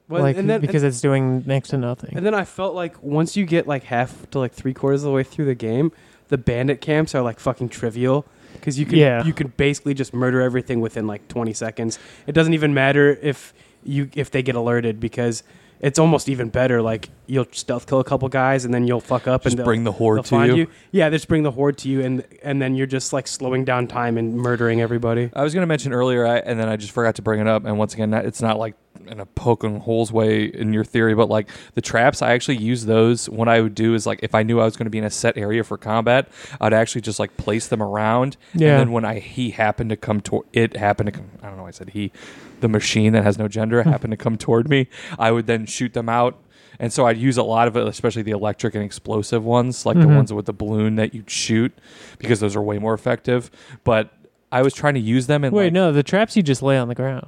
Well, 0.06 0.22
like 0.22 0.36
and 0.36 0.50
then, 0.50 0.60
because 0.60 0.82
it's 0.82 1.00
doing 1.00 1.44
next 1.46 1.70
to 1.70 1.78
nothing. 1.78 2.14
and 2.14 2.26
then 2.26 2.34
I 2.34 2.44
felt 2.44 2.74
like 2.74 3.02
once 3.02 3.38
you 3.38 3.46
get 3.46 3.66
like 3.66 3.84
half 3.84 4.28
to 4.32 4.38
like 4.38 4.52
three 4.52 4.74
quarters 4.74 5.02
of 5.02 5.06
the 5.06 5.12
way 5.12 5.22
through 5.22 5.46
the 5.46 5.54
game, 5.54 5.92
the 6.28 6.38
bandit 6.38 6.80
camps 6.80 7.14
are 7.14 7.22
like 7.22 7.38
fucking 7.40 7.68
trivial 7.68 8.24
because 8.54 8.78
you 8.78 8.86
can 8.86 8.98
Yeah. 8.98 9.24
you 9.24 9.32
can 9.32 9.48
basically 9.56 9.94
just 9.94 10.14
murder 10.14 10.40
everything 10.40 10.80
within 10.80 11.06
like 11.06 11.26
20 11.28 11.52
seconds. 11.52 11.98
It 12.26 12.32
doesn't 12.32 12.54
even 12.54 12.72
matter 12.74 13.18
if 13.22 13.52
you 13.82 14.08
if 14.14 14.30
they 14.30 14.42
get 14.42 14.54
alerted 14.54 15.00
because 15.00 15.42
it's 15.80 15.98
almost 15.98 16.28
even 16.30 16.48
better. 16.48 16.80
Like 16.80 17.10
you'll 17.26 17.46
stealth 17.52 17.86
kill 17.86 18.00
a 18.00 18.04
couple 18.04 18.26
guys 18.30 18.64
and 18.64 18.72
then 18.72 18.86
you'll 18.86 19.00
fuck 19.02 19.26
up 19.26 19.42
Just 19.42 19.56
and 19.56 19.64
bring 19.64 19.84
the 19.84 19.92
horde 19.92 20.24
to 20.26 20.46
you. 20.46 20.54
you. 20.56 20.66
Yeah, 20.92 21.10
they 21.10 21.16
just 21.16 21.28
bring 21.28 21.42
the 21.42 21.50
horde 21.50 21.76
to 21.78 21.90
you, 21.90 22.00
and 22.00 22.24
and 22.42 22.62
then 22.62 22.74
you're 22.74 22.86
just 22.86 23.12
like 23.12 23.26
slowing 23.26 23.64
down 23.66 23.86
time 23.86 24.16
and 24.16 24.34
murdering 24.36 24.80
everybody. 24.80 25.30
I 25.34 25.42
was 25.42 25.52
going 25.52 25.62
to 25.62 25.66
mention 25.66 25.92
earlier, 25.92 26.26
I, 26.26 26.38
and 26.38 26.58
then 26.58 26.68
I 26.68 26.76
just 26.76 26.92
forgot 26.92 27.16
to 27.16 27.22
bring 27.22 27.40
it 27.40 27.46
up. 27.48 27.66
And 27.66 27.76
once 27.76 27.92
again, 27.92 28.14
it's 28.14 28.40
not 28.40 28.58
like 28.58 28.74
in 29.08 29.20
a 29.20 29.26
poking 29.26 29.80
holes 29.80 30.12
way 30.12 30.44
in 30.44 30.72
your 30.72 30.84
theory, 30.84 31.14
but 31.14 31.28
like 31.28 31.48
the 31.74 31.80
traps, 31.80 32.22
I 32.22 32.32
actually 32.32 32.58
use 32.58 32.86
those. 32.86 33.28
What 33.28 33.48
I 33.48 33.60
would 33.60 33.74
do 33.74 33.94
is 33.94 34.06
like 34.06 34.20
if 34.22 34.34
I 34.34 34.42
knew 34.42 34.60
I 34.60 34.64
was 34.64 34.76
going 34.76 34.86
to 34.86 34.90
be 34.90 34.98
in 34.98 35.04
a 35.04 35.10
set 35.10 35.36
area 35.38 35.64
for 35.64 35.76
combat, 35.78 36.28
I'd 36.60 36.72
actually 36.72 37.00
just 37.02 37.18
like 37.18 37.36
place 37.36 37.68
them 37.68 37.82
around. 37.82 38.36
Yeah. 38.54 38.72
And 38.72 38.80
then 38.80 38.92
when 38.92 39.04
I 39.04 39.18
he 39.18 39.50
happened 39.50 39.90
to 39.90 39.96
come 39.96 40.20
toward 40.20 40.46
it 40.52 40.76
happened 40.76 41.06
to 41.06 41.12
come. 41.12 41.30
I 41.42 41.48
don't 41.48 41.56
know. 41.56 41.66
I 41.66 41.70
said 41.70 41.90
he, 41.90 42.12
the 42.60 42.68
machine 42.68 43.12
that 43.12 43.24
has 43.24 43.38
no 43.38 43.48
gender 43.48 43.82
happened 43.82 44.10
to 44.12 44.16
come 44.16 44.36
toward 44.36 44.68
me. 44.68 44.88
I 45.18 45.30
would 45.32 45.46
then 45.46 45.66
shoot 45.66 45.92
them 45.92 46.08
out. 46.08 46.38
And 46.80 46.92
so 46.92 47.06
I'd 47.06 47.18
use 47.18 47.36
a 47.36 47.42
lot 47.44 47.68
of 47.68 47.76
it, 47.76 47.86
especially 47.86 48.22
the 48.22 48.32
electric 48.32 48.74
and 48.74 48.82
explosive 48.82 49.44
ones, 49.44 49.86
like 49.86 49.96
the 49.96 50.06
Mhm. 50.06 50.16
ones 50.16 50.32
with 50.32 50.46
the 50.46 50.52
balloon 50.52 50.96
that 50.96 51.14
you'd 51.14 51.30
shoot, 51.30 51.72
because 52.18 52.40
those 52.40 52.56
are 52.56 52.62
way 52.62 52.78
more 52.78 52.94
effective. 52.94 53.48
But 53.84 54.10
I 54.50 54.62
was 54.62 54.74
trying 54.74 54.94
to 54.94 55.00
use 55.00 55.28
them 55.28 55.44
in 55.44 55.52
Wait, 55.52 55.66
like, 55.66 55.72
no, 55.72 55.92
the 55.92 56.02
traps 56.02 56.36
you 56.36 56.42
just 56.42 56.62
lay 56.62 56.76
on 56.76 56.88
the 56.88 56.94
ground. 56.96 57.26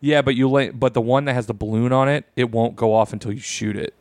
Yeah, 0.00 0.22
but 0.22 0.34
you 0.34 0.48
lay, 0.48 0.70
but 0.70 0.94
the 0.94 1.00
one 1.00 1.24
that 1.26 1.34
has 1.34 1.46
the 1.46 1.54
balloon 1.54 1.92
on 1.92 2.08
it, 2.08 2.24
it 2.36 2.50
won't 2.50 2.76
go 2.76 2.94
off 2.94 3.12
until 3.12 3.32
you 3.32 3.40
shoot 3.40 3.76
it. 3.76 3.94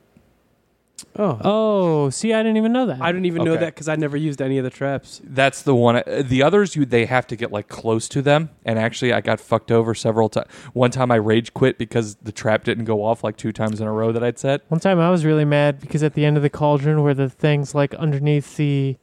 Oh, 1.15 1.39
Oh, 1.43 2.09
see, 2.09 2.33
I 2.33 2.41
didn't 2.41 2.57
even 2.57 2.71
know 2.73 2.87
that. 2.87 2.99
I 3.01 3.11
didn't 3.11 3.25
even 3.27 3.43
know 3.43 3.51
Okay. 3.53 3.65
that 3.65 3.75
because 3.75 3.87
I 3.87 3.95
never 3.95 4.17
used 4.17 4.41
any 4.41 4.57
of 4.57 4.63
the 4.63 4.71
traps. 4.71 5.21
That's 5.23 5.61
the 5.61 5.75
one. 5.75 5.97
uh, 5.97 6.23
The 6.25 6.41
others, 6.41 6.75
you 6.75 6.85
they 6.85 7.05
have 7.05 7.27
to 7.27 7.35
get 7.35 7.51
like 7.51 7.67
close 7.67 8.07
to 8.09 8.21
them. 8.23 8.49
And 8.65 8.79
actually, 8.79 9.13
I 9.13 9.21
got 9.21 9.39
fucked 9.39 9.71
over 9.71 9.93
several 9.93 10.27
times. 10.29 10.47
One 10.73 10.89
time, 10.89 11.11
I 11.11 11.15
rage 11.17 11.53
quit 11.53 11.77
because 11.77 12.15
the 12.15 12.31
trap 12.31 12.63
didn't 12.63 12.85
go 12.85 13.03
off 13.03 13.23
like 13.23 13.37
two 13.37 13.51
times 13.51 13.79
in 13.79 13.85
a 13.87 13.91
row 13.91 14.11
that 14.11 14.23
I'd 14.23 14.39
set. 14.39 14.61
One 14.69 14.79
time 14.79 14.99
I 14.99 15.11
was 15.11 15.23
really 15.23 15.45
mad 15.45 15.79
because 15.79 16.01
at 16.01 16.15
the 16.15 16.25
end 16.25 16.35
of 16.35 16.41
the 16.43 16.49
cauldron 16.49 17.03
where 17.03 17.13
the 17.13 17.29
things 17.29 17.75
like 17.75 17.93
underneath 17.95 18.57
the 18.57 18.97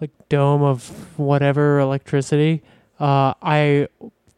like 0.00 0.10
dome 0.28 0.62
of 0.62 1.18
whatever 1.18 1.80
electricity, 1.80 2.62
uh, 3.00 3.34
I 3.42 3.88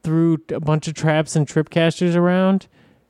threw 0.03 0.39
a 0.51 0.61
bunch 0.61 0.89
of 0.89 0.95
traps 0.95 1.37
and 1.37 1.47
trip 1.47 1.71
casters 1.71 2.17
around 2.17 2.67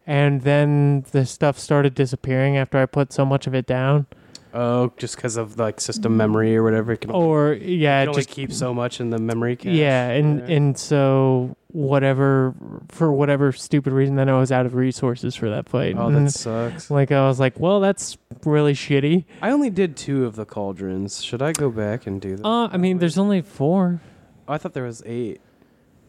and 0.06 0.42
then 0.42 1.04
the 1.12 1.24
stuff 1.26 1.58
started 1.58 1.94
disappearing 1.94 2.56
after 2.56 2.78
I 2.78 2.86
put 2.86 3.12
so 3.12 3.24
much 3.24 3.46
of 3.46 3.54
it 3.54 3.66
down. 3.66 4.06
Oh, 4.52 4.92
just 4.96 5.14
because 5.14 5.36
of 5.36 5.60
like 5.60 5.80
system 5.80 6.16
memory 6.16 6.56
or 6.56 6.64
whatever. 6.64 6.90
It 6.92 7.02
can, 7.02 7.12
Or 7.12 7.52
you 7.52 7.76
yeah, 7.76 8.02
it 8.02 8.08
only 8.08 8.22
just 8.22 8.30
keep 8.30 8.52
so 8.52 8.74
much 8.74 8.98
in 9.00 9.10
the 9.10 9.18
memory 9.18 9.54
cache. 9.54 9.72
yeah, 9.74 10.08
and 10.08 10.40
Yeah. 10.40 10.56
and 10.56 10.76
so 10.78 11.56
whatever 11.68 12.52
for 12.88 13.12
whatever 13.12 13.52
stupid 13.52 13.92
reason 13.92 14.16
then 14.16 14.28
I 14.28 14.36
was 14.40 14.50
out 14.50 14.66
of 14.66 14.74
resources 14.74 15.36
for 15.36 15.48
that 15.50 15.68
fight. 15.68 15.94
oh, 15.96 16.08
And, 16.08 16.26
that 16.26 16.32
sucks. 16.32 16.90
like 16.90 17.12
I 17.12 17.28
was 17.28 17.38
like, 17.38 17.60
well, 17.60 17.78
that's 17.78 18.18
really 18.44 18.72
shitty. 18.72 19.24
I 19.40 19.50
only 19.52 19.70
did 19.70 19.96
two 19.96 20.24
of 20.24 20.34
the 20.34 20.44
cauldrons. 20.44 21.22
Should 21.22 21.42
I 21.42 21.52
go 21.52 21.70
back 21.70 22.08
and 22.08 22.20
do 22.20 22.34
that? 22.36 22.44
Uh, 22.44 22.68
I 22.72 22.76
mean, 22.76 22.98
there's 22.98 23.18
only 23.18 23.42
four. 23.42 24.00
Oh, 24.48 24.54
I 24.54 24.58
thought 24.58 24.72
there 24.74 24.82
was 24.84 25.00
eight. 25.06 25.40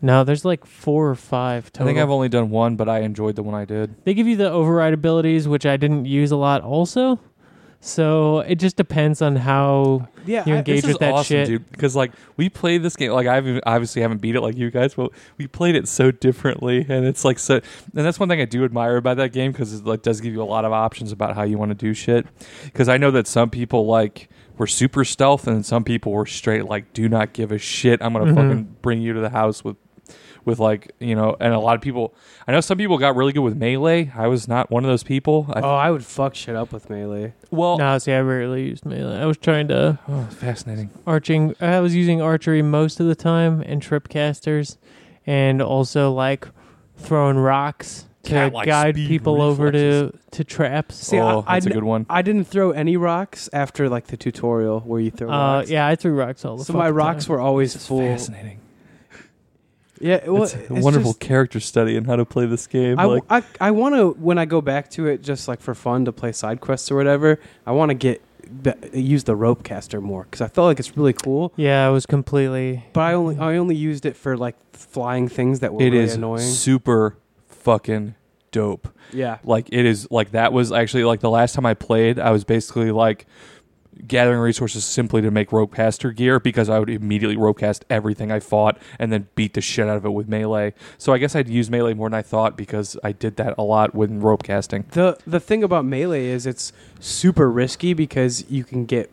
No, 0.02 0.24
there's 0.24 0.44
like 0.44 0.66
four 0.66 1.10
or 1.10 1.16
five 1.16 1.70
I 1.80 1.84
think 1.84 2.00
I've 2.00 2.10
only 2.10 2.28
done 2.30 2.50
one, 2.50 2.76
but 2.76 2.90
I 2.90 3.00
enjoyed 3.02 3.36
the 3.36 3.44
one 3.44 3.54
I 3.56 3.66
did. 3.66 3.96
they 4.04 4.14
give 4.14 4.28
you 4.28 4.36
the 4.36 4.50
override 4.52 4.94
abilities, 4.94 5.48
which 5.48 5.66
I 5.66 5.78
didn't 5.78 6.06
use 6.06 6.32
a 6.32 6.38
lot 6.38 6.64
also. 6.64 7.20
So 7.84 8.42
it 8.42 8.56
just 8.56 8.76
depends 8.78 9.24
on 9.24 9.36
how 9.38 10.08
Yeah, 10.28 10.44
You 10.46 10.54
I- 10.54 10.58
engage 10.60 10.78
this 10.84 10.86
with 10.86 10.92
is 10.94 11.00
that 11.00 11.14
awesome, 11.14 11.24
shit. 11.26 11.48
dude. 11.48 11.72
Because 11.72 11.96
like 11.96 12.12
we 12.38 12.48
played 12.48 12.84
this 12.84 12.96
game, 12.96 13.12
like 13.12 13.26
I 13.26 13.34
haven't- 13.36 13.64
obviously 13.66 14.04
haven't 14.04 14.22
beat 14.22 14.36
it 14.36 14.42
like 14.42 14.56
you 14.56 14.70
guys, 14.70 14.94
but 14.94 15.12
we 15.40 15.48
played 15.48 15.76
it 15.76 15.88
so 15.88 16.12
differently, 16.12 16.86
and 16.88 17.06
it's 17.08 17.26
like 17.26 17.40
so. 17.40 17.56
And 17.56 18.06
that's 18.06 18.20
one 18.20 18.30
thing 18.30 18.40
I 18.40 18.46
do 18.46 18.64
admire 18.64 18.98
about 18.98 19.18
that 19.18 19.34
game 19.34 19.52
because 19.52 19.74
it 19.74 19.84
like 19.86 20.04
does 20.04 20.22
give 20.22 20.32
you 20.32 20.44
a 20.44 20.46
lot 20.46 20.64
of 20.64 20.72
options 20.72 21.12
about 21.12 21.34
how 21.36 21.42
you 21.42 21.58
want 21.58 21.70
to 21.70 21.76
do 21.76 21.96
shit. 21.96 22.28
Because 22.66 22.88
I 22.88 22.98
know 22.98 23.10
that 23.12 23.26
some 23.26 23.50
people 23.50 23.88
like 23.88 24.30
were 24.60 24.68
super 24.68 25.04
stealth, 25.04 25.48
and 25.48 25.66
some 25.66 25.84
people 25.84 26.12
were 26.12 26.28
straight 26.28 26.66
like 26.66 26.94
do 26.94 27.10
not 27.10 27.34
give 27.34 27.52
a 27.52 27.58
shit. 27.58 28.00
I'm 28.04 28.14
gonna 28.14 28.32
Mhm. 28.32 28.36
fucking 28.36 28.76
bring 28.84 29.02
you 29.02 29.14
to 29.14 29.20
the 29.22 29.32
house 29.32 29.64
with. 29.64 29.76
With 30.44 30.58
like 30.60 30.92
you 31.00 31.14
know, 31.16 31.36
and 31.40 31.54
a 31.54 31.60
lot 31.60 31.76
of 31.76 31.82
people, 31.82 32.16
I 32.48 32.52
know 32.52 32.62
some 32.62 32.78
people 32.78 32.98
got 32.98 33.16
really 33.16 33.32
good 33.32 33.42
with 33.42 33.56
melee. 33.56 34.12
I 34.16 34.26
was 34.28 34.48
not 34.48 34.72
one 34.72 34.84
of 34.84 34.90
those 34.90 35.04
people. 35.04 35.46
I, 35.54 35.60
oh, 35.62 35.76
I 35.76 35.92
would 35.92 36.04
fuck 36.04 36.34
shit 36.34 36.56
up 36.56 36.72
with 36.74 36.90
melee. 36.90 37.34
well, 37.52 37.78
No, 37.78 37.98
see, 38.00 38.12
I 38.12 38.22
rarely 38.22 38.64
used 38.70 38.84
melee. 38.84 39.20
I 39.20 39.26
was 39.26 39.38
trying 39.38 39.68
to 39.68 40.00
oh, 40.08 40.24
fascinating. 40.32 40.90
arching. 41.06 41.56
I 41.62 41.80
was 41.80 41.96
using 41.96 42.22
archery 42.24 42.64
most 42.64 43.00
of 43.00 43.06
the 43.06 43.14
time 43.14 43.62
and 43.62 43.82
trip 43.84 44.10
casters, 44.10 44.80
and 45.28 45.62
also 45.62 46.12
like 46.12 46.48
throwing 46.98 47.38
rocks 47.38 48.06
to 48.24 48.30
Cat-like 48.30 48.68
guide 48.68 48.96
speed 48.96 49.08
people 49.08 49.42
over 49.44 49.72
to 49.72 50.12
to 50.32 50.44
traps. 50.44 50.96
See, 50.96 51.18
I- 51.20 51.34
oh, 51.34 51.46
that's 51.48 51.68
I 51.68 51.70
a 51.70 51.74
good 51.74 51.84
one. 51.84 52.06
I 52.10 52.24
didn't 52.24 52.46
throw 52.46 52.72
any 52.72 52.98
rocks 52.98 53.48
after 53.54 53.90
like 53.90 54.08
the 54.08 54.18
tutorial 54.18 54.80
where 54.82 55.00
you 55.00 55.12
throw 55.12 55.28
Uh, 55.30 55.58
rocks. 55.60 55.70
yeah, 55.70 55.86
I 55.88 55.96
threw 55.96 56.14
rocks 56.16 56.46
all 56.46 56.58
the. 56.58 56.64
Time. 56.66 56.74
So 56.74 56.78
my 56.80 56.90
rocks 56.90 57.26
time. 57.26 57.34
were 57.36 57.42
always 57.42 57.74
This 57.74 57.86
full. 57.86 58.00
fascinating. 58.00 58.58
Yeah, 60.02 60.28
well, 60.28 60.44
it's 60.44 60.54
a 60.56 60.62
it's 60.74 60.84
wonderful 60.84 61.12
just- 61.12 61.20
character 61.22 61.60
study 61.60 61.96
in 61.96 62.06
how 62.06 62.16
to 62.16 62.26
play 62.26 62.46
this 62.46 62.68
game. 62.68 63.00
I, 63.00 63.06
like, 63.06 63.24
I, 63.30 63.44
I 63.60 63.72
want 63.72 63.96
to 63.96 64.12
when 64.20 64.38
I 64.38 64.46
go 64.46 64.62
back 64.62 64.90
to 64.92 65.08
it 65.08 65.22
just 65.22 65.48
like 65.48 65.62
for 65.62 65.74
fun 65.76 66.06
to 66.06 66.12
play 66.12 66.32
side 66.32 66.60
quests 66.62 66.92
or 66.92 66.96
whatever. 66.96 67.40
I 67.66 67.72
want 67.72 67.90
to 67.90 67.94
get 67.96 68.22
the, 68.64 68.76
use 68.94 69.24
the 69.24 69.36
rope 69.36 69.64
caster 69.64 70.02
more 70.02 70.24
because 70.24 70.42
I 70.42 70.48
felt 70.48 70.66
like 70.66 70.80
it's 70.80 70.98
really 70.98 71.14
cool. 71.14 71.54
Yeah, 71.56 71.86
I 71.88 71.90
was 71.90 72.06
completely. 72.06 72.84
But 72.94 73.02
I 73.02 73.14
only 73.14 73.38
I 73.38 73.56
only 73.58 73.76
used 73.76 74.06
it 74.06 74.18
for 74.18 74.36
like 74.38 74.56
flying 74.74 75.28
things 75.28 75.60
that 75.62 75.74
were 75.74 75.82
it 75.82 75.92
really 75.92 76.00
is 76.04 76.16
annoying. 76.16 76.42
super 76.42 77.16
fucking 77.48 78.16
dope. 78.52 78.90
yeah, 79.14 79.38
Like 79.44 79.70
it 79.72 79.86
is 79.86 80.10
like 80.12 80.32
that 80.32 80.52
was 80.52 80.72
actually 80.72 81.04
like 81.06 81.20
the 81.22 81.30
last 81.30 81.54
time 81.56 81.66
I 81.66 81.74
played, 81.74 82.20
I 82.20 82.32
was 82.32 82.44
basically 82.44 82.92
like 82.92 83.26
gathering 84.08 84.40
resources 84.40 84.84
simply 84.86 85.22
to 85.22 85.30
make 85.32 85.52
rope 85.52 85.76
caster 85.76 86.12
gear 86.12 86.40
because 86.40 86.70
I 86.70 86.80
would 86.80 86.90
immediately 86.90 87.36
rope 87.38 87.60
cast 87.60 87.86
everything 87.90 88.32
I 88.32 88.40
fought 88.40 88.78
and 88.98 89.12
then 89.12 89.28
beat 89.36 89.54
the 89.54 89.62
shit 89.62 89.88
out 89.88 89.98
of 89.98 90.06
it 90.06 90.10
with 90.12 90.28
melee. 90.28 90.74
So 90.98 91.14
I 91.14 91.18
guess 91.18 91.36
I'd 91.36 91.50
use 91.50 91.70
melee 91.70 91.94
more 91.94 92.10
than 92.10 92.18
I 92.18 92.22
thought 92.22 92.56
because 92.58 92.98
I 93.04 93.12
did 93.12 93.36
that 93.36 93.56
a 93.58 93.64
lot 93.64 93.94
with 93.94 94.12
rope 94.12 94.44
casting. 94.44 94.86
the 94.92 95.18
the 95.28 95.40
thing 95.40 95.64
about 95.64 95.86
melee 95.86 96.26
is 96.26 96.46
it's 96.46 96.72
super 97.00 97.50
risky 97.52 97.94
because 97.94 98.50
you 98.50 98.64
can 98.64 98.86
get 98.86 99.10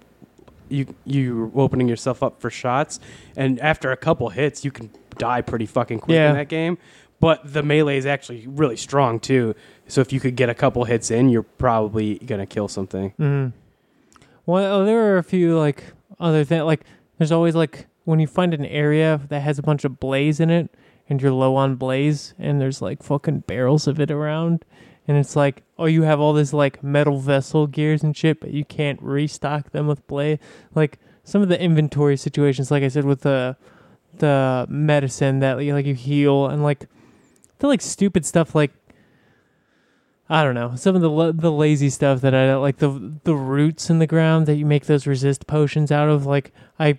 you 0.69 0.95
you 1.05 1.51
opening 1.55 1.89
yourself 1.89 2.23
up 2.23 2.41
for 2.41 2.51
shots, 2.51 3.01
and 3.37 3.59
after 3.61 3.91
a 3.91 3.97
couple 3.97 4.29
hits, 4.29 4.65
you 4.65 4.71
can 4.71 4.91
die 5.17 5.41
pretty 5.41 5.67
fucking 5.67 5.99
quick 6.01 6.15
Yeah. 6.15 6.31
in 6.31 6.37
that 6.37 6.49
game. 6.49 6.79
But 7.21 7.53
the 7.53 7.63
melee 7.65 7.97
is 7.97 8.07
actually 8.07 8.47
really 8.47 8.77
strong 8.77 9.19
too. 9.19 9.55
So 9.89 10.01
if 10.03 10.13
you 10.13 10.21
could 10.21 10.37
get 10.37 10.49
a 10.51 10.55
couple 10.55 10.85
hits 10.85 11.11
in, 11.11 11.31
you're 11.31 11.43
probably 11.43 12.19
gonna 12.19 12.47
kill 12.47 12.69
something. 12.69 13.13
Mm. 13.19 13.53
Well, 14.49 14.81
oh, 14.81 14.85
there 14.87 15.13
are 15.13 15.19
a 15.19 15.23
few 15.23 15.59
like 15.59 15.85
other 16.19 16.43
things. 16.43 16.65
Like 16.65 16.81
there's 17.19 17.33
always 17.33 17.55
like 17.55 17.87
when 18.05 18.19
you 18.19 18.27
find 18.27 18.55
an 18.55 18.65
area 18.65 19.21
that 19.29 19.41
has 19.41 19.59
a 19.59 19.63
bunch 19.63 19.85
of 19.85 20.01
blaze 20.01 20.41
in 20.41 20.49
it, 20.49 20.71
and 21.07 21.21
you're 21.21 21.33
low 21.33 21.55
on 21.55 21.77
blaze, 21.77 22.33
and 22.39 22.59
there's 22.59 22.81
like 22.81 23.03
fucking 23.03 23.41
barrels 23.41 23.87
of 23.87 24.01
it 24.01 24.11
around, 24.11 24.65
and 25.07 25.19
it's 25.19 25.37
like, 25.37 25.65
oh, 25.79 25.85
you 25.85 26.05
have 26.05 26.19
all 26.19 26.33
this 26.33 26.55
like 26.55 26.83
metal 26.83 27.19
vessel 27.19 27.67
gears 27.67 28.03
and 28.03 28.17
shit, 28.17 28.41
but 28.41 28.51
you 28.51 28.65
can't 28.65 29.03
restock 29.03 29.73
them 29.73 29.87
with 29.87 30.07
blaze. 30.07 30.39
Like 30.75 30.99
some 31.25 31.43
of 31.43 31.51
the 31.51 31.61
inventory 31.61 32.17
situations, 32.17 32.71
like 32.71 32.83
I 32.83 32.89
said, 32.89 33.05
with 33.05 33.21
the 33.21 33.55
the 34.17 34.65
medicine 34.71 35.41
that 35.41 35.59
like 35.59 35.85
you 35.85 35.95
heal 35.95 36.47
and 36.47 36.63
like 36.63 36.87
the 37.59 37.67
like 37.67 37.83
stupid 37.83 38.25
stuff 38.25 38.55
like 38.55 38.73
I 40.31 40.45
don't 40.45 40.55
know 40.55 40.75
some 40.77 40.95
of 40.95 41.01
the 41.03 41.11
la- 41.11 41.33
the 41.33 41.51
lazy 41.53 41.89
stuff 41.91 42.21
that 42.21 42.35
I 42.35 42.47
don't 42.47 42.63
like 42.63 42.79
the 42.79 43.13
the 43.25 43.35
roots 43.35 43.89
in 43.91 43.99
the 43.99 44.07
ground 44.07 44.47
that 44.47 44.57
you 44.57 44.67
make 44.67 44.87
those 44.87 45.07
resist 45.07 45.47
potions 45.47 45.91
out 45.91 46.09
of 46.09 46.27
like 46.27 46.53
I 46.79 46.99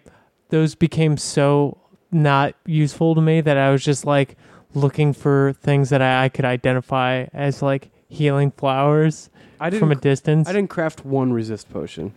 those 0.49 0.73
became 0.75 1.15
so 1.17 1.77
not 2.11 2.55
useful 2.65 3.13
to 3.15 3.21
me 3.21 3.39
that 3.41 3.55
I 3.57 3.69
was 3.69 3.83
just 3.83 4.03
like 4.05 4.35
looking 4.73 5.13
for 5.13 5.53
things 5.61 5.89
that 5.89 6.01
I, 6.01 6.25
I 6.25 6.29
could 6.29 6.45
identify 6.45 7.25
as 7.33 7.61
like 7.61 7.91
healing 8.07 8.49
flowers 8.51 9.29
I 9.59 9.69
didn't 9.69 9.81
from 9.81 9.91
a 9.91 9.95
distance. 9.95 10.47
I 10.49 10.53
didn't 10.53 10.69
craft 10.69 11.05
one 11.05 11.31
resist 11.33 11.69
potion. 11.71 12.13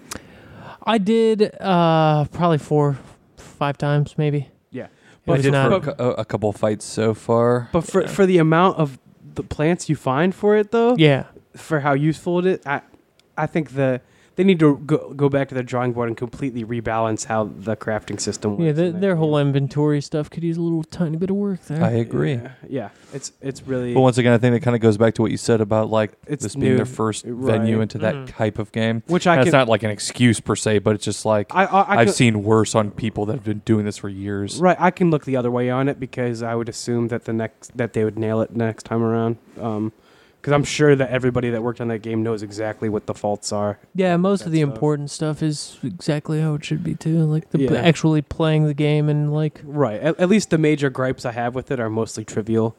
I 0.85 0.97
did 0.99 1.55
uh 1.61 2.25
probably 2.33 2.59
four 2.59 2.99
five 3.37 3.77
times 3.77 4.17
maybe. 4.17 4.49
Yeah. 4.71 4.87
It 5.27 5.31
was 5.31 5.41
I 5.41 5.43
did 5.43 5.53
not- 5.53 5.85
for 5.85 5.91
a, 5.91 6.05
a, 6.05 6.11
a 6.13 6.25
couple 6.25 6.51
fights 6.53 6.85
so 6.87 7.13
far. 7.15 7.69
But 7.73 7.83
for 7.83 8.09
for 8.09 8.25
the 8.25 8.39
amount 8.39 8.79
of 8.79 8.99
the 9.35 9.43
plants 9.43 9.89
you 9.89 9.97
find 9.97 10.35
for 10.35 10.57
it 10.57 10.71
though, 10.71 10.95
yeah. 10.97 11.25
for 11.57 11.81
how 11.81 11.93
useful 11.95 12.39
it 12.41 12.47
is, 12.47 12.67
I 12.67 12.83
I 13.37 13.47
think 13.47 13.75
the 13.75 14.01
they 14.37 14.45
need 14.45 14.59
to 14.61 14.79
go, 14.79 15.13
go 15.15 15.29
back 15.29 15.49
to 15.51 15.55
the 15.55 15.63
drawing 15.63 15.93
board 15.93 16.09
and 16.09 16.17
completely 16.17 16.65
rebalance 16.65 17.27
how 17.27 17.45
the 17.55 17.77
crafting 17.77 18.19
system 18.21 18.53
works. 18.53 18.63
Yeah, 18.65 18.73
the, 18.73 18.91
their 18.93 19.17
whole 19.17 19.37
inventory 19.39 20.01
stuff 20.01 20.31
could 20.31 20.43
use 20.43 20.57
a 20.57 20.63
little 20.63 20.83
tiny 20.85 21.17
bit 21.19 21.31
of 21.31 21.37
work 21.37 21.63
there. 21.67 21.83
I 21.85 21.91
agree. 21.91 22.35
Yeah, 22.35 22.53
yeah, 22.69 22.89
it's 23.13 23.33
it's 23.43 23.63
really 23.67 23.93
But 23.95 24.01
once 24.01 24.19
again, 24.19 24.33
I 24.33 24.39
think 24.39 24.55
that 24.55 24.61
kind 24.61 24.75
of 24.75 24.81
goes 24.81 24.97
back 24.97 25.15
to 25.15 25.23
what 25.23 25.31
you 25.31 25.37
said 25.37 25.61
about 25.61 25.91
like 25.91 26.13
It's 26.27 26.43
this 26.43 26.55
being 26.55 26.73
new. 26.73 26.77
their 26.77 26.87
first 26.87 27.25
Right. 27.27 27.59
venue 27.59 27.81
into 27.81 27.99
that 27.99 28.15
Mhm. 28.15 28.27
type 28.37 28.59
of 28.59 28.73
game. 28.73 29.03
which 29.07 29.27
I 29.27 29.35
And 29.35 29.41
can 29.41 29.49
it's 29.49 29.53
not 29.53 29.69
like 29.69 29.83
an 29.83 29.91
excuse 29.91 30.41
per 30.41 30.57
se, 30.57 30.79
but 30.81 30.95
it's 30.95 31.05
just 31.05 31.25
like 31.27 31.55
I, 31.55 31.65
I, 31.65 31.81
I 31.83 31.97
I've 32.01 32.07
can, 32.09 32.15
seen 32.15 32.43
worse 32.43 32.75
on 32.75 32.91
people 32.91 33.27
that 33.27 33.35
have 33.35 33.45
been 33.45 33.63
doing 33.65 33.85
this 33.85 33.99
for 33.99 34.09
years. 34.09 34.59
right. 34.61 34.77
I 34.81 34.91
can 34.91 35.11
look 35.11 35.25
the 35.25 35.37
other 35.37 35.51
way 35.51 35.69
on 35.71 35.89
it 35.89 36.01
because 36.01 36.43
I 36.43 36.55
would 36.55 36.69
assume 36.69 37.09
that 37.09 37.25
the 37.27 37.33
next 37.33 37.77
that 37.77 37.93
they 37.93 38.05
would 38.05 38.19
nail 38.19 38.41
it 38.41 38.57
next 38.57 38.85
time 38.85 39.03
around. 39.03 39.37
Um, 39.61 39.93
because 40.43 40.53
I'm 40.53 40.65
sure 40.65 40.97
that 40.97 41.09
everybody 41.11 41.51
that 41.51 41.63
worked 41.63 41.81
on 41.81 41.87
that 41.89 42.01
game 42.01 42.25
knows 42.25 42.43
exactly 42.43 42.89
what 42.89 43.07
the 43.07 43.15
faults 43.15 43.53
are. 43.53 43.79
Yeah, 43.95 44.17
most 44.17 44.45
of 44.45 44.51
the 44.51 44.59
stuff. 44.63 44.73
important 44.73 45.11
stuff 45.11 45.41
is 45.41 45.79
exactly 45.85 46.41
how 46.41 46.55
it 46.55 46.65
should 46.65 46.83
be 46.83 46.97
too. 46.97 47.19
Like 47.25 47.51
the 47.51 47.61
Yeah. 47.61 47.75
actually 47.75 48.23
playing 48.23 48.67
the 48.67 48.75
game 48.75 49.09
and 49.09 49.33
like 49.33 49.61
Right. 49.65 50.01
At, 50.01 50.19
at 50.19 50.29
least 50.29 50.51
the 50.51 50.59
major 50.59 50.91
gripes 50.91 51.25
I 51.25 51.31
have 51.31 51.55
with 51.55 51.71
it 51.71 51.79
are 51.79 51.89
mostly 51.89 52.25
trivial, 52.25 52.75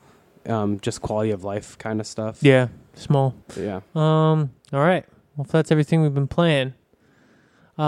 um, 0.46 0.78
just 0.82 1.02
quality 1.02 1.32
of 1.32 1.46
life 1.46 1.78
kind 1.78 2.02
of 2.02 2.06
stuff. 2.06 2.40
yeah, 2.44 2.68
small. 2.96 3.34
Yeah. 3.58 3.78
Um. 3.96 4.52
All 4.74 4.82
right. 4.82 5.06
Well, 5.38 5.46
if 5.46 5.52
that's 5.52 5.72
everything 5.72 6.02
we've 6.02 6.14
been 6.14 6.28
playing, 6.28 6.74
uh, 7.80 7.84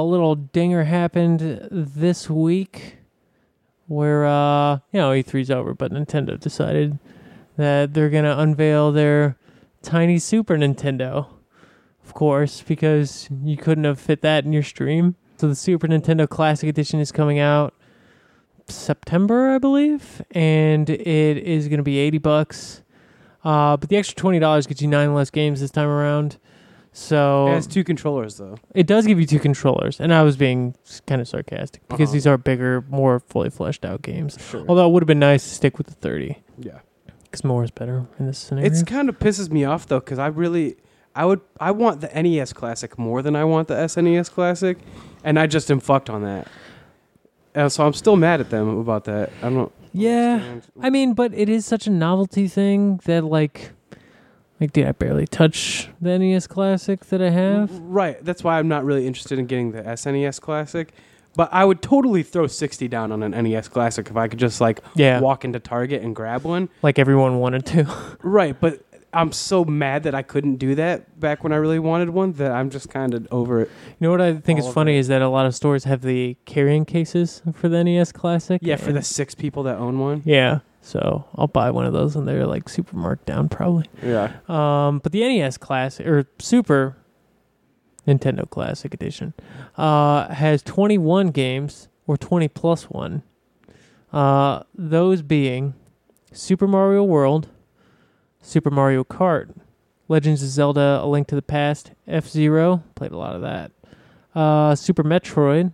a 0.00 0.04
little 0.04 0.34
dinger 0.34 0.82
happened 0.84 1.68
this 1.70 2.28
week, 2.28 2.96
where 3.86 4.26
uh, 4.26 4.74
you 4.92 4.98
know, 5.00 5.10
E3's 5.12 5.50
over, 5.52 5.72
but 5.72 5.92
Nintendo 5.92 6.38
decided 6.38 6.98
that 7.56 7.94
they're 7.94 8.10
gonna 8.10 8.36
unveil 8.38 8.92
their 8.92 9.36
tiny 9.82 10.18
Super 10.18 10.56
Nintendo, 10.56 11.26
of 12.04 12.14
course, 12.14 12.62
because 12.62 13.28
you 13.42 13.56
couldn't 13.56 13.84
have 13.84 13.98
fit 14.00 14.22
that 14.22 14.44
in 14.44 14.52
your 14.52 14.62
stream. 14.62 15.16
So 15.38 15.48
the 15.48 15.54
Super 15.54 15.88
Nintendo 15.88 16.28
Classic 16.28 16.68
Edition 16.68 17.00
is 17.00 17.12
coming 17.12 17.38
out 17.38 17.74
September, 18.68 19.50
I 19.50 19.58
believe, 19.58 20.22
and 20.30 20.88
it 20.88 21.38
is 21.38 21.68
gonna 21.68 21.82
be 21.82 21.98
eighty 21.98 22.18
bucks. 22.18 22.82
Uh, 23.44 23.76
but 23.76 23.88
the 23.88 23.96
extra 23.96 24.16
twenty 24.16 24.38
dollars 24.38 24.66
gets 24.66 24.82
you 24.82 24.88
nine 24.88 25.14
less 25.14 25.30
games 25.30 25.60
this 25.60 25.70
time 25.70 25.88
around. 25.88 26.38
So 26.92 27.46
It 27.48 27.52
has 27.54 27.66
two 27.68 27.84
controllers 27.84 28.36
though. 28.36 28.56
it 28.74 28.86
does 28.86 29.06
give 29.06 29.18
you 29.20 29.26
two 29.26 29.38
controllers, 29.38 30.00
and 30.00 30.12
I 30.12 30.22
was 30.22 30.36
being 30.36 30.74
kind 31.06 31.20
of 31.20 31.28
sarcastic 31.28 31.82
because 31.88 32.08
Uh-huh. 32.08 32.12
these 32.14 32.26
are 32.26 32.36
bigger, 32.36 32.84
more 32.90 33.20
fully 33.20 33.48
fleshed 33.48 33.84
out 33.84 34.02
games. 34.02 34.36
Sure. 34.50 34.64
Although 34.68 34.88
it 34.88 34.92
would 34.92 35.02
have 35.02 35.06
been 35.08 35.20
nice 35.20 35.44
to 35.44 35.54
stick 35.54 35.78
with 35.78 35.86
the 35.86 35.94
thirty 35.94 36.38
yeah. 36.58 36.80
Because 37.30 37.44
more 37.44 37.62
is 37.62 37.70
better 37.70 38.06
in 38.18 38.26
this 38.26 38.38
scenario. 38.38 38.68
It's 38.70 38.82
kind 38.82 39.08
of 39.08 39.18
pisses 39.18 39.50
me 39.50 39.64
off 39.64 39.86
though 39.86 40.00
because 40.00 40.18
I 40.18 40.26
really, 40.26 40.76
I 41.14 41.24
would, 41.24 41.40
I 41.60 41.70
want 41.70 42.00
the 42.00 42.08
NES 42.08 42.52
Classic 42.52 42.98
more 42.98 43.22
than 43.22 43.36
I 43.36 43.44
want 43.44 43.68
the 43.68 43.74
SNES 43.74 44.30
Classic, 44.30 44.78
and 45.22 45.38
I 45.38 45.46
just 45.46 45.70
am 45.70 45.80
fucked 45.80 46.10
on 46.10 46.22
that. 46.24 46.48
And 47.54 47.70
so 47.70 47.86
I'm 47.86 47.92
still 47.92 48.16
mad 48.16 48.40
at 48.40 48.50
them 48.50 48.78
about 48.78 49.04
that. 49.04 49.30
I 49.42 49.50
don't. 49.50 49.72
yeah, 49.92 50.34
understand. 50.34 50.62
I 50.82 50.90
mean, 50.90 51.14
but 51.14 51.34
it 51.34 51.48
is 51.48 51.66
such 51.66 51.86
a 51.86 51.90
novelty 51.90 52.46
thing 52.48 53.00
that 53.04 53.24
like, 53.24 53.72
like, 54.60 54.72
dude, 54.72 54.86
I 54.86 54.92
barely 54.92 55.26
touch 55.26 55.88
the 56.00 56.18
NES 56.18 56.46
Classic 56.46 57.04
that 57.06 57.22
I 57.22 57.30
have. 57.30 57.70
Right. 57.80 58.22
That's 58.24 58.44
why 58.44 58.58
I'm 58.58 58.68
not 58.68 58.84
really 58.84 59.06
interested 59.06 59.38
in 59.38 59.46
getting 59.46 59.72
the 59.72 59.82
SNES 59.82 60.40
Classic. 60.40 60.92
But 61.36 61.48
I 61.52 61.64
would 61.64 61.80
totally 61.82 62.22
throw 62.22 62.46
sixty 62.46 62.88
down 62.88 63.12
on 63.12 63.22
an 63.22 63.30
NES 63.32 63.68
Classic 63.68 64.08
if 64.08 64.16
I 64.16 64.28
could 64.28 64.38
just 64.38 64.60
like 64.60 64.80
Yeah, 64.94 65.20
walk 65.20 65.44
into 65.44 65.60
Target 65.60 66.02
and 66.02 66.14
grab 66.14 66.42
one. 66.44 66.68
like 66.82 66.98
everyone 66.98 67.38
wanted 67.38 67.66
to. 67.66 68.16
Right. 68.22 68.58
But 68.58 68.82
I'm 69.12 69.32
so 69.32 69.64
mad 69.64 70.04
that 70.04 70.14
I 70.14 70.22
couldn't 70.22 70.56
do 70.56 70.74
that 70.76 71.18
back 71.18 71.42
when 71.42 71.52
I 71.52 71.56
really 71.56 71.78
wanted 71.80 72.10
one 72.10 72.32
that 72.34 72.52
I'm 72.52 72.70
just 72.70 72.90
kind 72.90 73.12
of 73.14 73.26
over 73.32 73.60
it. 73.62 73.70
You 73.98 74.06
know 74.06 74.10
what 74.12 74.20
I 74.20 74.34
think 74.34 74.58
All 74.60 74.64
is 74.64 74.68
of 74.68 74.74
funny 74.74 74.96
is 74.98 75.08
that 75.08 75.20
a 75.22 75.28
lot 75.28 75.46
of 75.46 75.54
stores 75.54 75.82
have 75.84 76.02
the 76.02 76.36
carrying 76.44 76.84
cases 76.84 77.42
for 77.54 77.68
the 77.68 77.82
NES 77.82 78.12
Classic. 78.12 78.60
Yeah, 78.62 78.76
for 78.76 78.92
the 78.92 79.02
six 79.02 79.34
people 79.34 79.64
that 79.64 79.78
own 79.78 79.98
one. 79.98 80.22
Yeah. 80.24 80.60
So 80.82 81.24
I'll 81.34 81.46
buy 81.48 81.70
one 81.72 81.86
of 81.86 81.92
those 81.92 82.14
and 82.16 82.26
they're 82.26 82.46
like 82.46 82.68
super 82.68 82.96
marked 82.96 83.26
down 83.26 83.48
probably. 83.48 83.86
Yeah. 84.02 84.32
Um, 84.48 84.98
but 85.00 85.10
the 85.12 85.20
NES 85.20 85.58
Classic 85.58 86.06
or 86.06 86.26
Super 86.38 86.96
Nintendo 88.10 88.48
Classic 88.48 88.92
Edition 88.92 89.32
uh, 89.76 90.32
has 90.34 90.62
21 90.62 91.28
games 91.28 91.88
or 92.06 92.16
20 92.16 92.48
plus 92.48 92.84
one. 92.84 93.22
Uh, 94.12 94.64
those 94.74 95.22
being 95.22 95.74
Super 96.32 96.66
Mario 96.66 97.04
World, 97.04 97.48
Super 98.42 98.70
Mario 98.70 99.04
Kart, 99.04 99.54
Legends 100.08 100.42
of 100.42 100.48
Zelda: 100.48 101.00
A 101.02 101.06
Link 101.06 101.28
to 101.28 101.36
the 101.36 101.42
Past, 101.42 101.92
F 102.08 102.26
Zero, 102.28 102.82
played 102.96 103.12
a 103.12 103.16
lot 103.16 103.36
of 103.36 103.42
that. 103.42 103.70
Uh, 104.34 104.74
Super 104.74 105.04
Metroid, 105.04 105.72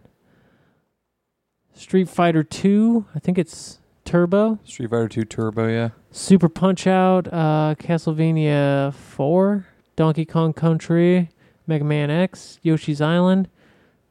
Street 1.73 2.09
Fighter 2.09 2.43
2, 2.43 3.07
I 3.15 3.19
think 3.19 3.39
it's 3.39 3.81
Turbo. 4.05 4.59
Street 4.65 4.91
Fighter 4.91 5.09
2 5.09 5.25
Turbo, 5.25 5.69
yeah. 5.69 5.91
Super 6.11 6.49
Punch 6.49 6.87
Out, 6.87 7.29
uh, 7.33 7.75
Castlevania 7.79 8.93
4, 8.93 9.67
Donkey 9.95 10.25
Kong 10.27 10.53
Country, 10.53 11.31
Mega 11.67 11.85
Man 11.85 12.11
X, 12.11 12.59
Yoshi's 12.63 13.01
Island, 13.01 13.49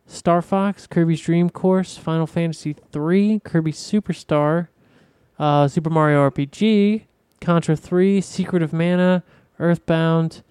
Star 0.08 0.42
Fox, 0.42 0.88
Kirby's 0.88 1.22
Dream 1.22 1.50
Course, 1.50 1.98
Final 1.98 2.28
Fantasy 2.28 2.76
III, 2.96 3.40
Kirby 3.44 3.72
Superstar, 3.72 4.68
uh, 5.40 5.68
Super 5.68 5.90
Mario 5.90 6.30
RPG, 6.30 7.04
Contra 7.42 7.76
3, 7.76 8.22
Secret 8.22 8.62
of 8.62 8.74
Mana, 8.74 9.24
Earthbound, 9.60 10.44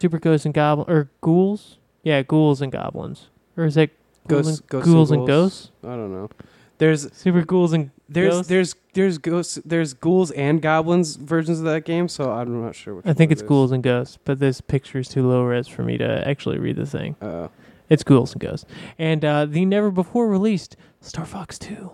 Super 0.00 0.18
Ghosts 0.18 0.44
and 0.44 0.54
Goblins, 0.54 0.88
or 0.88 1.10
Ghouls? 1.20 1.78
Yeah, 2.02 2.22
Ghouls 2.22 2.60
and 2.60 2.72
Goblins. 2.72 3.28
Or 3.56 3.64
is 3.64 3.74
that 3.74 3.90
Ghouls, 4.28 4.46
Ghosts, 4.46 4.60
and, 4.60 4.68
ghosts, 4.68 4.88
Ghouls 4.88 5.10
and 5.10 5.18
and 5.20 5.26
Ghosts? 5.26 5.70
I 5.82 5.88
don't 5.88 6.12
know. 6.12 6.30
There's 6.78 7.12
Super 7.12 7.42
Ghouls 7.42 7.72
and 7.72 7.90
there's 8.08 8.46
there's 8.48 8.74
there's 8.92 9.18
ghosts 9.18 9.58
there's 9.64 9.94
ghouls 9.94 10.30
and 10.32 10.60
goblins 10.60 11.16
versions 11.16 11.58
of 11.58 11.64
that 11.64 11.84
game, 11.84 12.08
so 12.08 12.30
I'm 12.30 12.62
not 12.62 12.74
sure 12.74 12.94
which. 12.94 13.06
I 13.06 13.12
think 13.12 13.32
it's 13.32 13.42
it. 13.42 13.48
Ghouls 13.48 13.72
and 13.72 13.82
Ghosts, 13.82 14.18
but 14.24 14.38
this 14.38 14.60
picture 14.60 14.98
is 14.98 15.08
too 15.08 15.26
low 15.28 15.42
res 15.42 15.66
for 15.68 15.82
me 15.82 15.96
to 15.98 16.26
actually 16.28 16.58
read 16.58 16.76
the 16.76 16.86
thing. 16.86 17.16
Uh, 17.20 17.48
It's 17.88 18.02
Ghouls 18.04 18.32
and 18.32 18.40
Ghosts. 18.40 18.66
And 18.98 19.24
uh, 19.24 19.46
the 19.46 19.64
never 19.64 19.90
before 19.90 20.28
released 20.28 20.76
Star 21.00 21.24
Fox 21.24 21.58
2, 21.58 21.90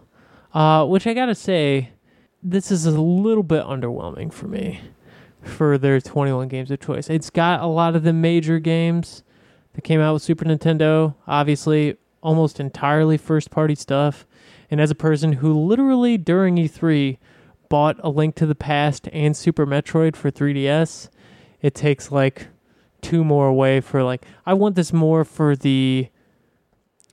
uh, 0.54 0.86
which 0.86 1.06
I 1.06 1.14
gotta 1.14 1.34
say, 1.34 1.90
this 2.42 2.70
is 2.70 2.86
a 2.86 3.00
little 3.00 3.42
bit 3.42 3.64
underwhelming 3.64 4.32
for 4.32 4.46
me 4.48 4.80
for 5.42 5.78
their 5.78 6.00
21 6.00 6.48
games 6.48 6.70
of 6.70 6.80
choice. 6.80 7.08
It's 7.08 7.30
got 7.30 7.60
a 7.60 7.66
lot 7.66 7.96
of 7.96 8.02
the 8.02 8.12
major 8.12 8.58
games 8.58 9.22
that 9.74 9.82
came 9.82 10.00
out 10.00 10.12
with 10.14 10.22
Super 10.22 10.44
Nintendo, 10.44 11.14
obviously, 11.26 11.96
almost 12.22 12.60
entirely 12.60 13.16
first 13.16 13.50
party 13.50 13.74
stuff. 13.74 14.26
And 14.70 14.80
as 14.80 14.90
a 14.90 14.94
person 14.94 15.34
who 15.34 15.52
literally 15.58 16.16
during 16.16 16.56
E3 16.56 17.18
bought 17.68 17.96
A 18.02 18.08
Link 18.08 18.34
to 18.36 18.46
the 18.46 18.54
Past 18.54 19.08
and 19.12 19.36
Super 19.36 19.66
Metroid 19.66 20.16
for 20.16 20.30
3DS, 20.30 21.08
it 21.60 21.74
takes 21.74 22.10
like 22.12 22.48
two 23.02 23.24
more 23.24 23.48
away 23.48 23.80
for 23.80 24.02
like 24.02 24.24
I 24.46 24.54
want 24.54 24.76
this 24.76 24.92
more 24.92 25.24
for 25.24 25.56
the 25.56 26.08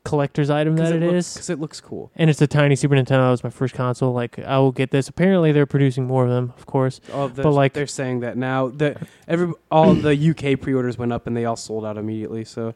collector's 0.03 0.49
item 0.49 0.77
that 0.77 0.93
it 0.93 1.03
is. 1.03 1.33
because 1.33 1.49
it 1.49 1.59
looks 1.59 1.81
cool. 1.81 2.11
And 2.15 2.29
it's 2.29 2.41
a 2.41 2.47
tiny 2.47 2.75
Super 2.77 2.95
Nintendo. 2.95 3.27
It 3.27 3.31
was 3.31 3.43
my 3.43 3.49
first 3.49 3.73
console. 3.73 4.13
Like 4.13 4.39
I 4.39 4.57
will 4.59 4.71
get 4.71 4.91
this. 4.91 5.09
Apparently 5.09 5.51
they're 5.51 5.65
producing 5.65 6.05
more 6.07 6.23
of 6.23 6.29
them, 6.29 6.53
of 6.57 6.65
course. 6.65 7.01
Oh, 7.11 7.27
the, 7.27 7.43
But, 7.43 7.51
like- 7.51 7.73
they're 7.73 7.87
saying 7.87 8.21
that 8.21 8.37
now 8.37 8.69
that 8.69 9.01
every 9.27 9.51
all 9.69 9.93
the 9.93 10.15
UK 10.15 10.59
pre-orders 10.61 10.97
went 10.97 11.11
up 11.11 11.27
and 11.27 11.35
they 11.35 11.43
all 11.45 11.57
sold 11.57 11.85
out 11.85 11.97
immediately. 11.97 12.45
So 12.45 12.73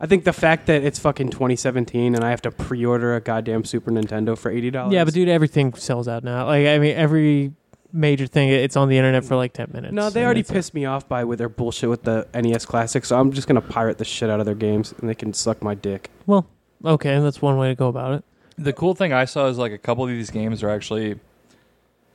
I 0.00 0.06
think 0.06 0.24
the 0.24 0.32
fact 0.32 0.66
that 0.66 0.82
it's 0.82 0.98
fucking 0.98 1.28
2017 1.28 2.14
and 2.14 2.24
I 2.24 2.30
have 2.30 2.40
to 2.42 2.50
pre-order 2.50 3.14
a 3.16 3.20
goddamn 3.20 3.64
Super 3.64 3.90
Nintendo 3.90 4.36
for 4.36 4.50
eighty 4.50 4.70
dollars. 4.70 4.94
Yeah, 4.94 5.04
but 5.04 5.12
dude, 5.14 5.28
everything 5.28 5.74
sells 5.74 6.08
out 6.08 6.24
now. 6.24 6.46
Like 6.46 6.66
I 6.66 6.78
mean, 6.78 6.96
every 6.96 7.52
major 7.92 8.26
thing 8.26 8.48
it's 8.48 8.76
on 8.76 8.88
the 8.88 8.96
internet 8.96 9.24
for 9.24 9.36
like 9.36 9.52
ten 9.52 9.68
minutes. 9.72 9.92
No, 9.92 10.08
they 10.10 10.20
and 10.20 10.24
already 10.26 10.40
it's- 10.40 10.52
pissed 10.54 10.72
me 10.74 10.84
off 10.86 11.06
by 11.08 11.24
with 11.24 11.38
their 11.38 11.48
bullshit 11.50 11.90
with 11.90 12.04
the 12.04 12.26
NES 12.32 12.64
Classic, 12.64 13.04
so 13.04 13.18
I'm 13.20 13.30
just 13.32 13.46
gonna 13.46 13.60
pirate 13.60 13.98
the 13.98 14.04
shit 14.04 14.30
out 14.30 14.40
of 14.40 14.46
their 14.46 14.54
games 14.54 14.94
and 15.00 15.08
they 15.08 15.14
can 15.14 15.34
suck 15.34 15.62
my 15.62 15.74
dick. 15.74 16.08
Well, 16.26 16.46
okay, 16.84 17.18
that's 17.20 17.42
one 17.42 17.58
way 17.58 17.68
to 17.68 17.74
go 17.74 17.88
about 17.88 18.14
it. 18.14 18.24
The 18.56 18.72
cool 18.72 18.94
thing 18.94 19.12
I 19.12 19.26
saw 19.26 19.46
is 19.48 19.58
like 19.58 19.72
a 19.72 19.78
couple 19.78 20.04
of 20.04 20.10
these 20.10 20.30
games 20.30 20.62
are 20.62 20.70
actually 20.70 21.18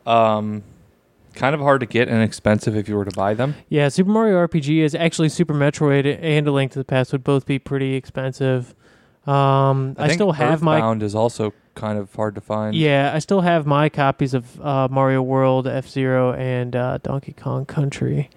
um 0.07 0.63
kind 1.35 1.53
of 1.53 1.61
hard 1.61 1.81
to 1.81 1.85
get 1.85 2.07
and 2.07 2.23
expensive 2.23 2.75
if 2.75 2.89
you 2.89 2.95
were 2.95 3.05
to 3.05 3.15
buy 3.15 3.33
them. 3.33 3.55
Yeah, 3.69 3.89
Super 3.89 4.09
Mario 4.09 4.45
RPG 4.47 4.79
is 4.79 4.95
actually 4.95 5.29
Super 5.29 5.53
Metroid 5.53 6.17
and 6.21 6.47
A 6.47 6.51
Link 6.51 6.71
to 6.71 6.79
the 6.79 6.85
Past 6.85 7.11
would 7.11 7.23
both 7.23 7.45
be 7.45 7.59
pretty 7.59 7.95
expensive. 7.95 8.73
Um, 9.27 9.95
I, 9.97 10.07
think 10.07 10.17
still 10.17 10.31
have 10.33 10.61
my 10.61 10.77
Earthbound 10.77 11.03
is 11.03 11.15
also 11.15 11.53
kind 11.73 11.97
of 11.97 12.13
hard 12.13 12.35
to 12.35 12.41
find. 12.41 12.75
Yeah, 12.75 13.11
I 13.13 13.19
still 13.19 13.41
have 13.41 13.65
my 13.65 13.89
copies 13.89 14.33
of 14.33 14.59
uh, 14.61 14.87
Mario 14.89 15.21
World, 15.21 15.67
F 15.67 15.87
Zero, 15.87 16.33
and 16.33 16.75
uh, 16.75 16.99
Donkey 16.99 17.33
Kong 17.33 17.65
Country. 17.65 18.29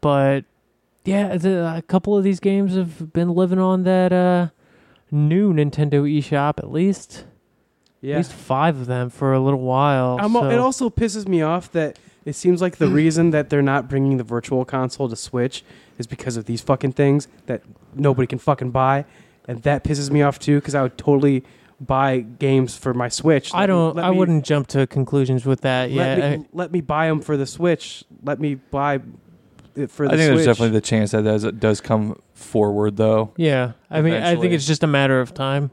But 0.00 0.44
yeah, 1.04 1.36
the, 1.36 1.76
a 1.76 1.82
couple 1.82 2.16
of 2.16 2.24
these 2.24 2.40
games 2.40 2.76
have 2.76 3.12
been 3.12 3.30
living 3.30 3.58
on 3.58 3.82
that 3.84 4.12
uh, 4.12 4.48
new 5.10 5.52
Nintendo 5.52 6.02
eShop 6.02 6.58
at 6.58 6.70
least. 6.70 7.24
At 8.14 8.16
least 8.18 8.32
five 8.32 8.76
of 8.80 8.86
them 8.86 9.10
for 9.10 9.32
a 9.32 9.40
little 9.40 9.60
while. 9.60 10.18
I'm, 10.20 10.32
so- 10.32 10.50
it 10.50 10.58
also 10.58 10.90
pisses 10.90 11.26
me 11.26 11.42
off 11.42 11.70
that 11.72 11.98
it 12.24 12.34
seems 12.34 12.60
like 12.60 12.76
the 12.76 12.88
reason 13.02 13.30
that 13.30 13.50
they're 13.50 13.62
not 13.62 13.88
bringing 13.88 14.16
the 14.16 14.24
Virtual 14.24 14.64
Console 14.64 15.08
to 15.08 15.16
Switch 15.16 15.64
is 15.98 16.06
because 16.06 16.36
of 16.36 16.44
these 16.46 16.60
fucking 16.60 16.92
things 16.92 17.28
that 17.46 17.62
nobody 17.94 18.26
can 18.26 18.38
fucking 18.38 18.70
buy, 18.70 19.04
and 19.48 19.62
that 19.62 19.82
pisses 19.84 20.10
me 20.10 20.22
off 20.22 20.38
too. 20.38 20.56
Because 20.56 20.74
I 20.74 20.82
would 20.82 20.98
totally 20.98 21.44
buy 21.80 22.20
games 22.20 22.76
for 22.76 22.92
my 22.94 23.08
Switch. 23.08 23.52
I 23.54 23.60
Let 23.60 23.62
me- 23.62 23.66
don't. 23.68 23.96
let 23.96 24.04
I 24.06 24.10
me- 24.10 24.18
wouldn't 24.18 24.44
jump 24.44 24.66
to 24.68 24.86
conclusions 24.86 25.44
with 25.46 25.60
that 25.62 25.90
Let 25.90 26.18
yet. 26.18 26.38
me, 26.40 26.46
let 26.52 26.72
me 26.72 26.80
buy 26.80 27.06
them 27.08 27.20
for 27.20 27.36
the 27.36 27.46
Switch. 27.46 28.04
Let 28.24 28.40
me 28.40 28.54
buy 28.56 29.00
it 29.74 29.90
for 29.90 30.06
the. 30.08 30.14
I 30.14 30.16
think 30.16 30.28
Switch. 30.32 30.36
there's 30.36 30.46
definitely 30.46 30.74
the 30.74 30.80
chance 30.80 31.10
that 31.12 31.22
does 31.24 31.44
it 31.44 31.60
does 31.60 31.80
come 31.80 32.18
forward 32.34 32.96
though. 32.96 33.32
Yeah, 33.36 33.72
I 33.90 34.00
mean, 34.02 34.14
I 34.14 34.36
think 34.36 34.52
it's 34.52 34.66
just 34.66 34.82
a 34.82 34.86
matter 34.86 35.20
of 35.20 35.32
time. 35.34 35.70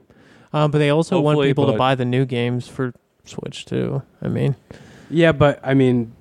Um, 0.54 0.70
but 0.72 0.78
they 0.78 0.90
also 0.90 1.20
want 1.20 1.36
Hopefully, 1.36 1.50
people 1.50 1.66
to 1.66 1.72
but- 1.74 1.78
buy 1.80 1.96
the 1.96 2.06
new 2.06 2.26
games 2.26 2.68
for 2.68 2.94
Switch 3.26 3.66
too. 3.66 4.04
I 4.22 4.28
mean, 4.28 4.56
Yeah, 5.10 5.32
but 5.32 5.60
I 5.64 5.74
mean, 5.74 6.14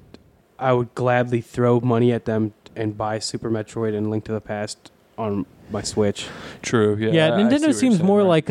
I 0.58 0.72
would 0.72 0.94
gladly 0.94 1.40
throw 1.40 1.80
money 1.80 2.12
at 2.12 2.24
them 2.24 2.54
and 2.74 2.96
buy 2.96 3.18
Super 3.18 3.50
Metroid 3.50 3.94
and 3.96 4.10
Link 4.10 4.24
to 4.24 4.32
the 4.32 4.40
Past 4.40 4.90
on 5.18 5.44
my 5.70 5.82
Switch. 5.82 6.28
True. 6.62 6.96
Yeah. 6.96 7.10
yeah, 7.12 7.26
I- 7.28 7.34
I 7.34 7.36
see 7.38 7.42
what 7.44 7.52
Nintendo 7.52 7.60
you're 7.64 7.72
seems 7.72 7.96
saying, 7.96 8.06
more 8.06 8.20
right. 8.20 8.28
like 8.28 8.50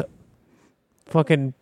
fucking 1.07 1.53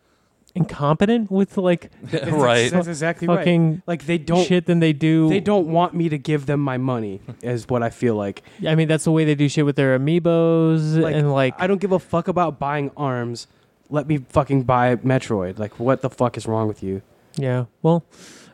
incompetent 0.56 1.30
with 1.32 1.58
like 1.58 1.92
right. 2.32 2.72
That's 2.72 2.88
exactly 2.88 3.28
right. 3.28 3.38
fucking 3.38 3.84
Like 3.88 4.06
they 4.06 4.18
don't 4.18 4.46
shit 4.46 4.66
than 4.66 4.80
they 4.80 4.94
do. 4.94 5.30
they 5.30 5.40
don't 5.40 5.68
want 5.68 5.94
me 5.94 6.10
to 6.10 6.18
give 6.18 6.48
them 6.48 6.60
my 6.60 6.78
money 6.78 7.22
is 7.42 7.70
what 7.70 7.84
I 7.84 7.90
feel 7.92 8.16
like. 8.16 8.44
I 8.68 8.76
mean, 8.76 8.88
that's 8.88 9.04
the 9.04 9.12
way 9.12 9.26
they 9.26 9.36
do 9.36 9.48
shit 9.48 9.66
with 9.66 9.76
their 9.76 9.98
amiibos 9.98 11.00
Like, 11.02 11.16
and 11.16 11.32
like 11.32 11.54
I 11.60 11.68
don't 11.68 11.80
give 11.80 11.92
a 11.92 12.00
fuck 12.00 12.28
about 12.28 12.60
buying 12.60 12.92
arms. 12.98 13.48
Let 13.90 14.08
me 14.08 14.18
fucking 14.18 14.64
buy 14.64 14.96
Metroid. 14.98 15.58
Like 15.60 15.80
what 15.80 16.02
the 16.02 16.10
fuck 16.10 16.38
is 16.38 16.46
wrong 16.48 16.68
with 16.68 16.84
you? 16.84 17.02
yeah. 17.36 17.66
Well, 17.82 18.04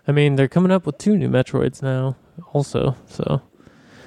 I 0.07 0.11
mean, 0.11 0.35
they're 0.35 0.47
coming 0.47 0.71
up 0.71 0.85
with 0.85 0.97
two 0.97 1.17
new 1.17 1.29
Metroids 1.29 1.81
now, 1.81 2.15
also. 2.53 2.95
So 3.07 3.41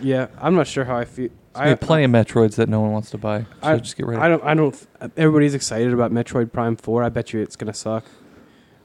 Yeah, 0.01 0.29
I'm 0.41 0.55
not 0.55 0.66
sure 0.66 0.85
how 0.85 0.97
I 0.97 1.05
feel. 1.05 1.29
There's 1.55 1.64
gonna 1.64 1.76
be 1.76 1.87
plenty 1.87 2.05
of 2.05 2.11
Metroids 2.12 2.55
that 2.57 2.68
no 2.68 2.81
one 2.81 2.93
wants 2.93 3.11
to 3.11 3.18
buy. 3.18 3.43
So 3.43 3.47
I- 3.62 3.76
just 3.79 3.97
get 3.97 4.07
rid 4.07 4.16
of. 4.16 4.22
I 4.22 4.29
don't 4.29 4.45
I 4.45 4.55
don't 4.55 4.87
everybody's 5.16 5.55
excited 5.55 5.93
about 5.93 6.12
Metroid 6.12 6.53
Prime 6.53 6.76
4. 6.76 7.03
I 7.03 7.09
bet 7.09 7.33
you 7.33 7.41
it's 7.41 7.57
going 7.57 7.72
to 7.72 7.79
suck. 7.79 8.05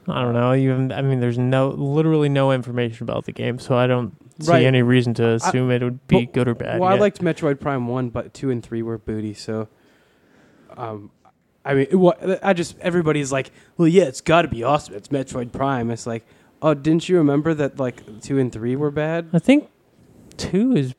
I 0.08 0.20
don't 0.22 0.34
know. 0.34 0.52
Even 0.54 0.92
I 0.92 1.00
mean, 1.02 1.20
there's 1.20 1.38
no 1.38 1.68
literally 1.70 2.28
no 2.28 2.52
information 2.52 3.04
about 3.04 3.24
the 3.24 3.32
game, 3.32 3.58
so 3.58 3.76
I 3.76 3.86
don't 3.86 4.14
see 4.40 4.66
any 4.66 4.82
reason 4.82 5.14
to 5.14 5.34
assume 5.34 5.70
it 5.70 5.82
would 5.82 6.06
be 6.08 6.24
but- 6.26 6.34
good 6.34 6.48
or 6.48 6.54
bad. 6.54 6.78
Well, 6.80 6.90
I 6.90 6.96
liked 6.96 7.20
Metroid 7.22 7.58
Prime 7.60 7.86
one, 7.86 8.10
but 8.10 8.34
two 8.34 8.50
and 8.50 8.62
three 8.62 8.82
were 8.82 8.98
booty. 8.98 9.32
So, 9.34 9.68
um, 10.76 11.10
I 11.64 11.74
mean, 11.74 11.86
what 11.92 12.44
I 12.44 12.52
just 12.52 12.78
everybody's 12.80 13.32
like, 13.32 13.50
well, 13.76 13.88
yeah, 13.88 14.04
it's 14.04 14.20
got 14.20 14.42
to 14.42 14.48
be 14.48 14.62
awesome. 14.62 14.94
It's 14.94 15.08
Metroid 15.08 15.52
Prime. 15.52 15.90
It's 15.90 16.06
like, 16.06 16.24
oh, 16.60 16.74
didn't 16.74 17.08
you 17.08 17.16
remember 17.16 17.54
that 17.54 17.78
like 17.78 18.20
two 18.22 18.38
and 18.38 18.52
three 18.52 18.76
were 18.76 18.90
bad? 18.90 19.30
I 19.32 19.38
think 19.38 19.68
two 20.36 20.76
is 20.76 20.94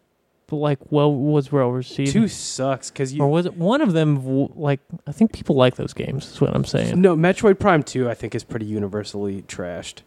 like 0.52 0.80
well 0.92 1.14
was 1.14 1.52
well 1.52 1.70
received. 1.70 2.12
Two 2.12 2.28
sucks 2.28 2.90
because 2.90 3.14
you 3.14 3.22
or 3.22 3.28
was 3.28 3.46
it 3.46 3.58
one 3.58 3.82
of 3.82 3.94
them? 3.94 4.48
Like 4.56 4.80
I 5.08 5.12
think 5.12 5.34
people 5.34 5.56
like 5.56 5.76
those 5.76 5.94
games. 5.94 6.32
Is 6.32 6.42
what 6.42 6.56
I'm 6.56 6.66
saying. 6.66 7.00
No, 7.00 7.16
Metroid 7.16 7.60
Prime 7.60 7.84
two, 7.84 8.10
I 8.10 8.14
think, 8.14 8.36
is 8.36 8.44
pretty 8.44 8.66
universally 8.66 9.44
trashed 9.44 10.02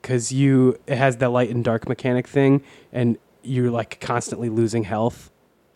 because 0.00 0.32
you 0.32 0.78
it 0.86 0.96
has 0.96 1.18
that 1.18 1.30
light 1.30 1.50
and 1.50 1.64
dark 1.64 1.88
mechanic 1.88 2.26
thing, 2.26 2.62
and 2.92 3.18
you're 3.42 3.70
like 3.70 4.00
constantly 4.00 4.48
losing 4.48 4.84
health. 4.84 5.30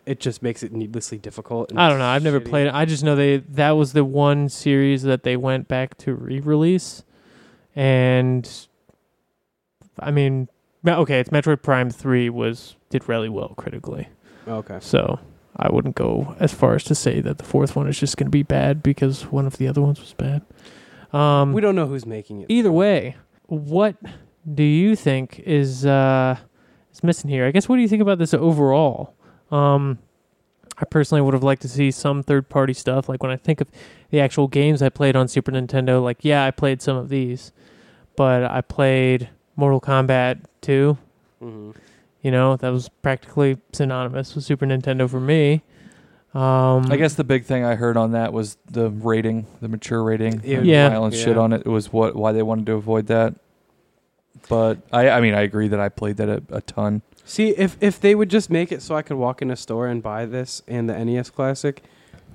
It 0.09 0.19
just 0.19 0.41
makes 0.41 0.63
it 0.63 0.71
needlessly 0.71 1.17
difficult. 1.19 1.71
I 1.75 1.87
don't 1.87 1.99
know. 1.99 2.05
I've 2.05 2.23
never 2.23 2.39
shitty. 2.39 2.49
played 2.49 2.67
it. 2.67 2.73
I 2.73 2.85
just 2.85 3.03
know 3.03 3.15
they 3.15 3.37
that 3.37 3.71
was 3.71 3.93
the 3.93 4.03
one 4.03 4.49
series 4.49 5.03
that 5.03 5.21
they 5.23 5.37
went 5.37 5.67
back 5.67 5.97
to 5.99 6.13
re-release, 6.15 7.03
and 7.75 8.49
I 9.99 10.11
mean, 10.11 10.47
Okay, 10.87 11.19
it's 11.19 11.29
Metroid 11.29 11.61
Prime 11.61 11.89
Three 11.89 12.29
was 12.29 12.75
did 12.89 13.07
really 13.09 13.29
well 13.29 13.49
critically, 13.57 14.07
Okay. 14.47 14.77
so 14.81 15.19
I 15.57 15.69
wouldn't 15.71 15.95
go 15.95 16.35
as 16.39 16.53
far 16.53 16.75
as 16.75 16.83
to 16.85 16.95
say 16.95 17.19
that 17.21 17.37
the 17.37 17.43
fourth 17.43 17.75
one 17.75 17.87
is 17.87 17.99
just 17.99 18.15
going 18.17 18.27
to 18.27 18.31
be 18.31 18.43
bad 18.43 18.81
because 18.81 19.23
one 19.31 19.45
of 19.45 19.57
the 19.57 19.67
other 19.67 19.81
ones 19.81 19.99
was 19.99 20.13
bad. 20.13 20.41
Um, 21.11 21.53
We 21.53 21.61
don't 21.61 21.75
know 21.75 21.85
who's 21.87 22.05
making 22.05 22.41
it. 22.41 22.45
either 22.49 22.71
way, 22.71 23.15
what 23.47 23.95
do 24.51 24.63
you 24.63 24.95
think 24.95 25.39
is 25.45 25.85
uh, 25.85 26.37
is 26.93 27.03
missing 27.03 27.29
here? 27.29 27.45
I 27.45 27.51
guess 27.51 27.67
what 27.67 27.75
do 27.75 27.81
you 27.81 27.87
think 27.89 28.01
about 28.01 28.17
this 28.17 28.33
overall? 28.33 29.13
Um, 29.51 29.99
I 30.77 30.85
personally 30.85 31.21
would 31.21 31.33
have 31.33 31.43
liked 31.43 31.61
to 31.63 31.67
see 31.69 31.91
some 31.91 32.23
third 32.23 32.47
party 32.49 32.73
stuff. 32.73 33.09
Like 33.09 33.21
when 33.21 33.31
I 33.31 33.35
think 33.35 33.59
of 33.61 33.69
the 34.11 34.19
actual 34.21 34.47
games 34.47 34.81
I 34.81 34.89
played 34.89 35.15
on 35.15 35.27
Super 35.27 35.51
Nintendo, 35.51 36.01
like 36.01 36.19
yeah, 36.23 36.45
I 36.45 36.51
played 36.51 36.81
some 36.81 36.95
of 36.97 37.09
these, 37.09 37.51
but 38.15 38.43
I 38.45 38.61
played 38.61 39.29
Mortal 39.55 39.81
Kombat 39.81 40.39
2. 40.61 40.97
hmm 41.39 41.71
You 42.21 42.31
know, 42.31 42.55
that 42.55 42.69
was 42.69 42.89
practically 42.89 43.57
synonymous 43.73 44.35
with 44.35 44.43
Super 44.45 44.65
Nintendo 44.65 45.09
for 45.09 45.19
me. 45.19 45.63
Um, 46.33 46.91
I 46.91 46.95
guess 46.97 47.15
the 47.15 47.23
big 47.23 47.45
thing 47.45 47.65
I 47.65 47.73
heard 47.75 47.97
on 47.97 48.11
that 48.11 48.31
was 48.33 48.55
the 48.69 48.89
rating, 48.91 49.47
the 49.61 49.67
mature 49.67 50.03
rating, 50.03 50.41
Yeah. 50.43 50.57
and 50.59 50.67
Yeah. 50.67 50.89
violence 50.89 51.15
shit 51.17 51.37
on 51.37 51.53
it. 51.53 51.63
It 51.65 51.69
was 51.69 51.91
what 51.91 52.15
why 52.15 52.31
they 52.33 52.43
wanted 52.43 52.67
to 52.67 52.73
avoid 52.73 53.07
that. 53.07 53.33
But 54.47 54.77
I, 54.93 55.09
I 55.09 55.21
mean, 55.21 55.33
I 55.33 55.41
agree 55.41 55.67
that 55.69 55.79
I 55.79 55.89
played 55.89 56.17
that 56.17 56.29
a, 56.29 56.43
a 56.49 56.61
ton. 56.61 57.01
See, 57.29 57.49
if 57.49 57.77
if 57.79 57.99
they 58.01 58.15
would 58.15 58.29
just 58.29 58.49
make 58.49 58.71
it 58.71 58.81
so 58.81 58.95
I 58.95 59.03
could 59.03 59.17
walk 59.17 59.43
in 59.43 59.51
a 59.51 59.55
store 59.55 59.85
and 59.87 60.01
buy 60.01 60.25
this 60.25 60.63
and 60.67 60.89
the 60.89 60.97
NES 61.05 61.29
Classic, 61.29 61.83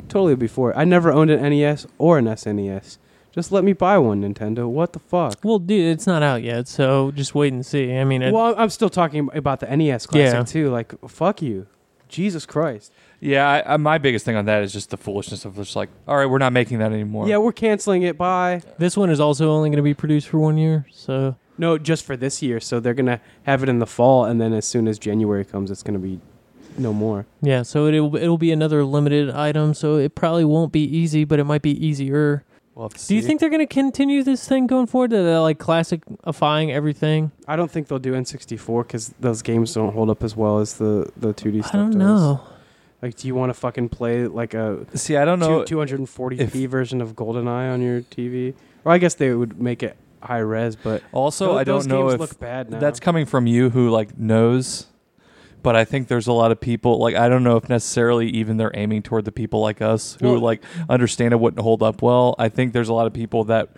totally 0.08 0.36
before. 0.36 0.76
I 0.78 0.84
never 0.84 1.12
owned 1.12 1.30
an 1.30 1.42
NES 1.42 1.88
or 1.98 2.18
an 2.18 2.26
SNES. 2.26 2.98
Just 3.32 3.50
let 3.50 3.64
me 3.64 3.72
buy 3.72 3.98
one, 3.98 4.22
Nintendo. 4.22 4.68
What 4.68 4.92
the 4.92 5.00
fuck? 5.00 5.40
well, 5.42 5.58
dude, 5.58 5.86
it's 5.92 6.06
not 6.06 6.22
out 6.22 6.44
yet, 6.44 6.68
so 6.68 7.10
just 7.10 7.34
wait 7.34 7.52
and 7.52 7.66
see. 7.66 7.92
I 7.96 8.04
mean, 8.04 8.22
it, 8.22 8.32
Well, 8.32 8.54
I'm 8.56 8.70
still 8.70 8.88
talking 8.88 9.28
about 9.34 9.58
the 9.58 9.66
NES 9.76 10.06
Classic 10.06 10.32
Yeah. 10.32 10.44
too. 10.44 10.70
Like, 10.70 10.94
fuck 11.08 11.42
you, 11.42 11.66
Jesus 12.08 12.46
Christ. 12.46 12.92
Yeah, 13.18 13.48
I, 13.48 13.74
I, 13.74 13.76
my 13.78 13.98
biggest 13.98 14.24
thing 14.24 14.36
on 14.36 14.44
that 14.44 14.62
is 14.62 14.72
just 14.72 14.90
the 14.90 14.96
foolishness 14.96 15.44
of 15.44 15.56
just 15.56 15.74
like, 15.74 15.88
all 16.06 16.16
right, 16.16 16.26
we're 16.26 16.38
not 16.38 16.52
making 16.52 16.78
that 16.78 16.92
anymore. 16.92 17.26
Yeah, 17.26 17.38
we're 17.38 17.50
canceling 17.50 18.02
it. 18.02 18.16
Bye. 18.16 18.62
this 18.78 18.96
one 18.96 19.10
is 19.10 19.18
also 19.18 19.50
only 19.50 19.70
going 19.70 19.78
to 19.78 19.82
be 19.82 19.94
produced 19.94 20.28
for 20.28 20.38
one 20.38 20.56
year, 20.56 20.86
so 20.92 21.34
No, 21.56 21.78
just 21.78 22.04
for 22.04 22.16
this 22.16 22.42
year. 22.42 22.58
So 22.60 22.80
they're 22.80 22.94
gonna 22.94 23.20
have 23.44 23.62
it 23.62 23.68
in 23.68 23.78
the 23.78 23.86
fall, 23.86 24.24
and 24.24 24.40
then 24.40 24.52
as 24.52 24.66
soon 24.66 24.88
as 24.88 24.98
January 24.98 25.44
comes, 25.44 25.70
it's 25.70 25.82
gonna 25.82 25.98
be 25.98 26.20
no 26.76 26.92
more. 26.92 27.26
yeah, 27.42 27.62
so 27.62 27.86
it'll 27.86 28.16
it'll 28.16 28.38
be 28.38 28.50
another 28.52 28.84
limited 28.84 29.30
item. 29.30 29.74
So 29.74 29.96
it 29.96 30.14
probably 30.14 30.44
won't 30.44 30.72
be 30.72 30.82
easy, 30.84 31.24
but 31.24 31.38
it 31.38 31.44
might 31.44 31.62
be 31.62 31.70
easier. 31.86 32.44
We'll 32.74 32.86
have 32.88 32.94
to 32.94 33.06
Do 33.06 33.14
you 33.14 33.22
think 33.22 33.38
they're 33.38 33.50
going 33.50 33.64
to 33.64 33.72
continue 33.72 34.24
this 34.24 34.48
thing 34.48 34.66
going 34.66 34.88
forward? 34.88 35.10
That 35.10 35.22
they're 35.22 35.38
like 35.38 35.60
classifying 35.60 36.72
everything? 36.72 37.30
I 37.46 37.54
don't 37.54 37.70
think 37.70 37.86
they'll 37.86 38.00
do 38.00 38.14
N64 38.14 38.82
because 38.82 39.14
those 39.20 39.42
games 39.42 39.72
don't 39.74 39.92
hold 39.92 40.10
up 40.10 40.24
as 40.24 40.34
well 40.36 40.58
as 40.58 40.74
the 40.78 41.08
the 41.16 41.32
2D 41.32 41.62
stuff 41.62 41.74
I 41.74 41.78
don't 41.78 41.90
does. 41.92 42.00
know. 42.00 42.40
Like, 43.00 43.16
do 43.16 43.28
you 43.28 43.34
want 43.36 43.50
to 43.50 43.54
fucking 43.54 43.90
play 43.90 44.26
like 44.26 44.54
a 44.54 44.84
See, 44.96 45.16
I 45.16 45.24
don't 45.24 45.38
know. 45.38 45.62
240p 45.62 46.40
if- 46.40 46.70
version 46.70 47.00
of 47.00 47.14
GoldenEye 47.14 47.72
on 47.72 47.80
your 47.80 48.00
TV? 48.00 48.54
Or 48.84 48.90
I 48.90 48.98
guess 48.98 49.14
they 49.14 49.32
would 49.32 49.60
make 49.60 49.82
it 49.84 49.96
high 50.24 50.38
res, 50.38 50.76
but 50.76 51.02
also, 51.12 51.48
tho- 51.52 51.58
I 51.58 51.64
don't 51.64 51.86
know 51.86 52.02
games 52.02 52.14
if 52.14 52.20
look 52.20 52.38
bad 52.38 52.70
now. 52.70 52.78
that's 52.78 53.00
coming 53.00 53.26
from 53.26 53.46
you 53.46 53.70
who 53.70 53.90
like 53.90 54.18
knows. 54.18 54.86
But 55.62 55.76
I 55.76 55.84
think 55.86 56.08
there's 56.08 56.26
a 56.26 56.32
lot 56.32 56.50
of 56.52 56.60
people 56.60 56.98
like 56.98 57.14
I 57.14 57.28
don't 57.30 57.42
know 57.42 57.56
if 57.56 57.68
necessarily 57.70 58.28
even 58.28 58.58
they're 58.58 58.70
aiming 58.74 59.02
toward 59.02 59.24
the 59.24 59.32
people 59.32 59.60
like 59.60 59.80
us 59.80 60.18
who 60.20 60.32
Well- 60.32 60.40
like 60.40 60.62
understand 60.90 61.32
it 61.32 61.40
wouldn't 61.40 61.62
hold 61.62 61.82
up 61.82 62.02
well. 62.02 62.34
I 62.38 62.48
think 62.50 62.72
there's 62.74 62.90
a 62.90 62.92
lot 62.94 63.06
of 63.06 63.14
people 63.14 63.44
that 63.44 63.70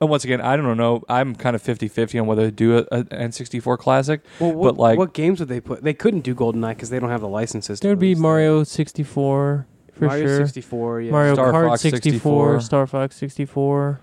and 0.00 0.08
once 0.08 0.24
again, 0.24 0.40
I 0.40 0.56
don't 0.56 0.78
know. 0.78 1.02
I'm 1.10 1.34
kind 1.34 1.54
of 1.54 1.62
50-50 1.62 2.18
on 2.22 2.26
whether 2.26 2.46
to 2.46 2.50
do 2.50 2.78
a, 2.78 2.86
a 2.90 3.04
N64 3.04 3.76
classic. 3.76 4.22
well, 4.40 4.50
what, 4.52 4.76
but, 4.76 4.80
like- 4.80 4.98
what 4.98 5.12
games 5.12 5.40
would 5.40 5.50
they 5.50 5.60
put? 5.60 5.82
They 5.82 5.92
couldn't 5.92 6.20
do 6.22 6.34
GoldenEye 6.34 6.70
because 6.70 6.88
they 6.88 6.98
don't 6.98 7.10
have 7.10 7.20
the 7.20 7.28
licenses. 7.28 7.80
There 7.80 7.90
would 7.90 7.98
be. 7.98 8.14
Mario 8.14 8.64
64 8.64 9.66
for 9.92 10.04
Mario 10.06 10.26
sure. 10.26 10.36
64, 10.46 11.00
yeah. 11.02 11.10
Mario 11.12 11.34
Star 11.34 11.52
Kart 11.52 11.68
Fox 11.68 11.82
64, 11.82 12.12
64. 12.12 12.60
Star 12.62 12.86
Fox 12.86 13.16
64. 13.16 14.00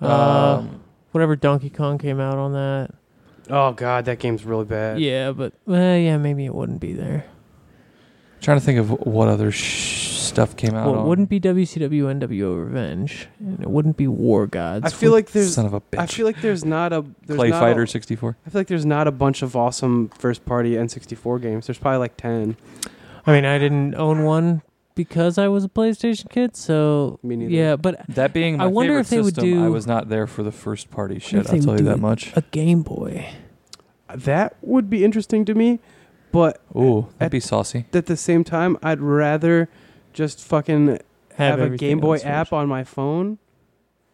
Uh, 0.00 0.06
Um, 0.60 0.80
whatever 1.16 1.34
Donkey 1.34 1.70
Kong 1.70 1.96
came 1.96 2.20
out 2.20 2.36
on 2.36 2.52
that. 2.52 2.90
Oh 3.48 3.72
god, 3.72 4.04
that 4.04 4.18
game's 4.18 4.44
really 4.44 4.66
bad. 4.66 5.00
Yeah, 5.00 5.32
but 5.32 5.54
well, 5.64 5.96
yeah, 5.96 6.18
maybe 6.18 6.44
it 6.44 6.54
wouldn't 6.54 6.78
be 6.78 6.92
there. 6.92 7.24
trying 8.42 8.58
to 8.58 8.64
think 8.64 8.78
of 8.78 8.90
what 9.06 9.28
other 9.28 9.50
sh- 9.50 10.08
stuff 10.18 10.56
came 10.56 10.74
out. 10.74 10.84
Well, 10.84 10.96
it 10.96 10.98
on. 10.98 11.08
wouldn't 11.08 11.30
be 11.30 11.40
WCW 11.40 12.20
NWO 12.20 12.62
Revenge, 12.66 13.28
and 13.38 13.60
it 13.62 13.70
wouldn't 13.70 13.96
be 13.96 14.06
War 14.06 14.46
Gods. 14.46 14.84
I 14.84 14.90
feel 14.94 15.10
like 15.10 15.30
there's. 15.30 15.54
son 15.54 15.64
of 15.64 15.72
a 15.72 15.80
bitch. 15.80 16.00
I 16.00 16.06
feel 16.06 16.26
like 16.26 16.42
there's 16.42 16.66
not 16.66 16.92
a 16.92 17.02
there's 17.24 17.38
Clay 17.38 17.48
not 17.48 17.60
Fighter 17.60 17.84
A, 17.84 17.88
64. 17.88 18.36
I 18.46 18.50
feel 18.50 18.60
like 18.60 18.68
there's 18.68 18.84
not 18.84 19.06
a 19.08 19.12
bunch 19.12 19.40
of 19.40 19.56
awesome 19.56 20.10
first 20.10 20.44
party 20.44 20.72
N64 20.72 21.40
games. 21.40 21.66
There's 21.66 21.78
probably 21.78 21.98
like 21.98 22.18
ten. 22.18 22.58
I 23.24 23.32
mean, 23.32 23.46
I 23.46 23.58
didn't 23.58 23.94
own 23.94 24.24
one 24.24 24.60
because 24.96 25.38
I 25.38 25.46
was 25.46 25.64
a 25.64 25.68
PlayStation 25.68 26.28
kid, 26.28 26.56
so 26.56 27.20
Me 27.22 27.36
neither. 27.36 27.52
yeah. 27.52 27.76
But 27.76 28.04
That 28.08 28.32
being 28.32 28.56
my 28.56 28.64
I 28.64 28.66
wonder 28.66 28.94
favorite 28.94 29.00
if 29.02 29.08
they 29.10 29.20
would 29.20 29.34
system, 29.36 29.62
I 29.62 29.68
was 29.68 29.86
not 29.86 30.08
there 30.08 30.26
for 30.26 30.42
the 30.42 30.50
first 30.50 30.90
party 30.90 31.20
shit. 31.20 31.48
I'll 31.48 31.60
tell 31.60 31.78
you 31.78 31.84
that 31.84 32.00
much. 32.00 32.32
a 32.34 32.40
Game 32.50 32.82
Boy. 32.82 33.28
That 34.12 34.56
would 34.62 34.88
be 34.90 35.04
interesting 35.04 35.44
to 35.44 35.54
me, 35.54 35.78
but 36.32 36.60
Ooh, 36.76 36.98
at- 36.98 37.18
that'd 37.18 37.32
be 37.32 37.40
saucy. 37.40 37.86
at 37.92 38.06
the 38.06 38.16
same 38.16 38.44
time, 38.44 38.76
I'd 38.82 39.00
rather 39.00 39.68
just 40.12 40.40
fucking 40.42 40.98
have, 41.36 41.58
a 41.60 41.62
everything 41.64 41.88
Game 41.88 41.98
on 41.98 42.02
Boy 42.02 42.16
Switch. 42.18 42.26
app 42.26 42.52
on 42.52 42.68
my 42.68 42.84
phone 42.84 43.38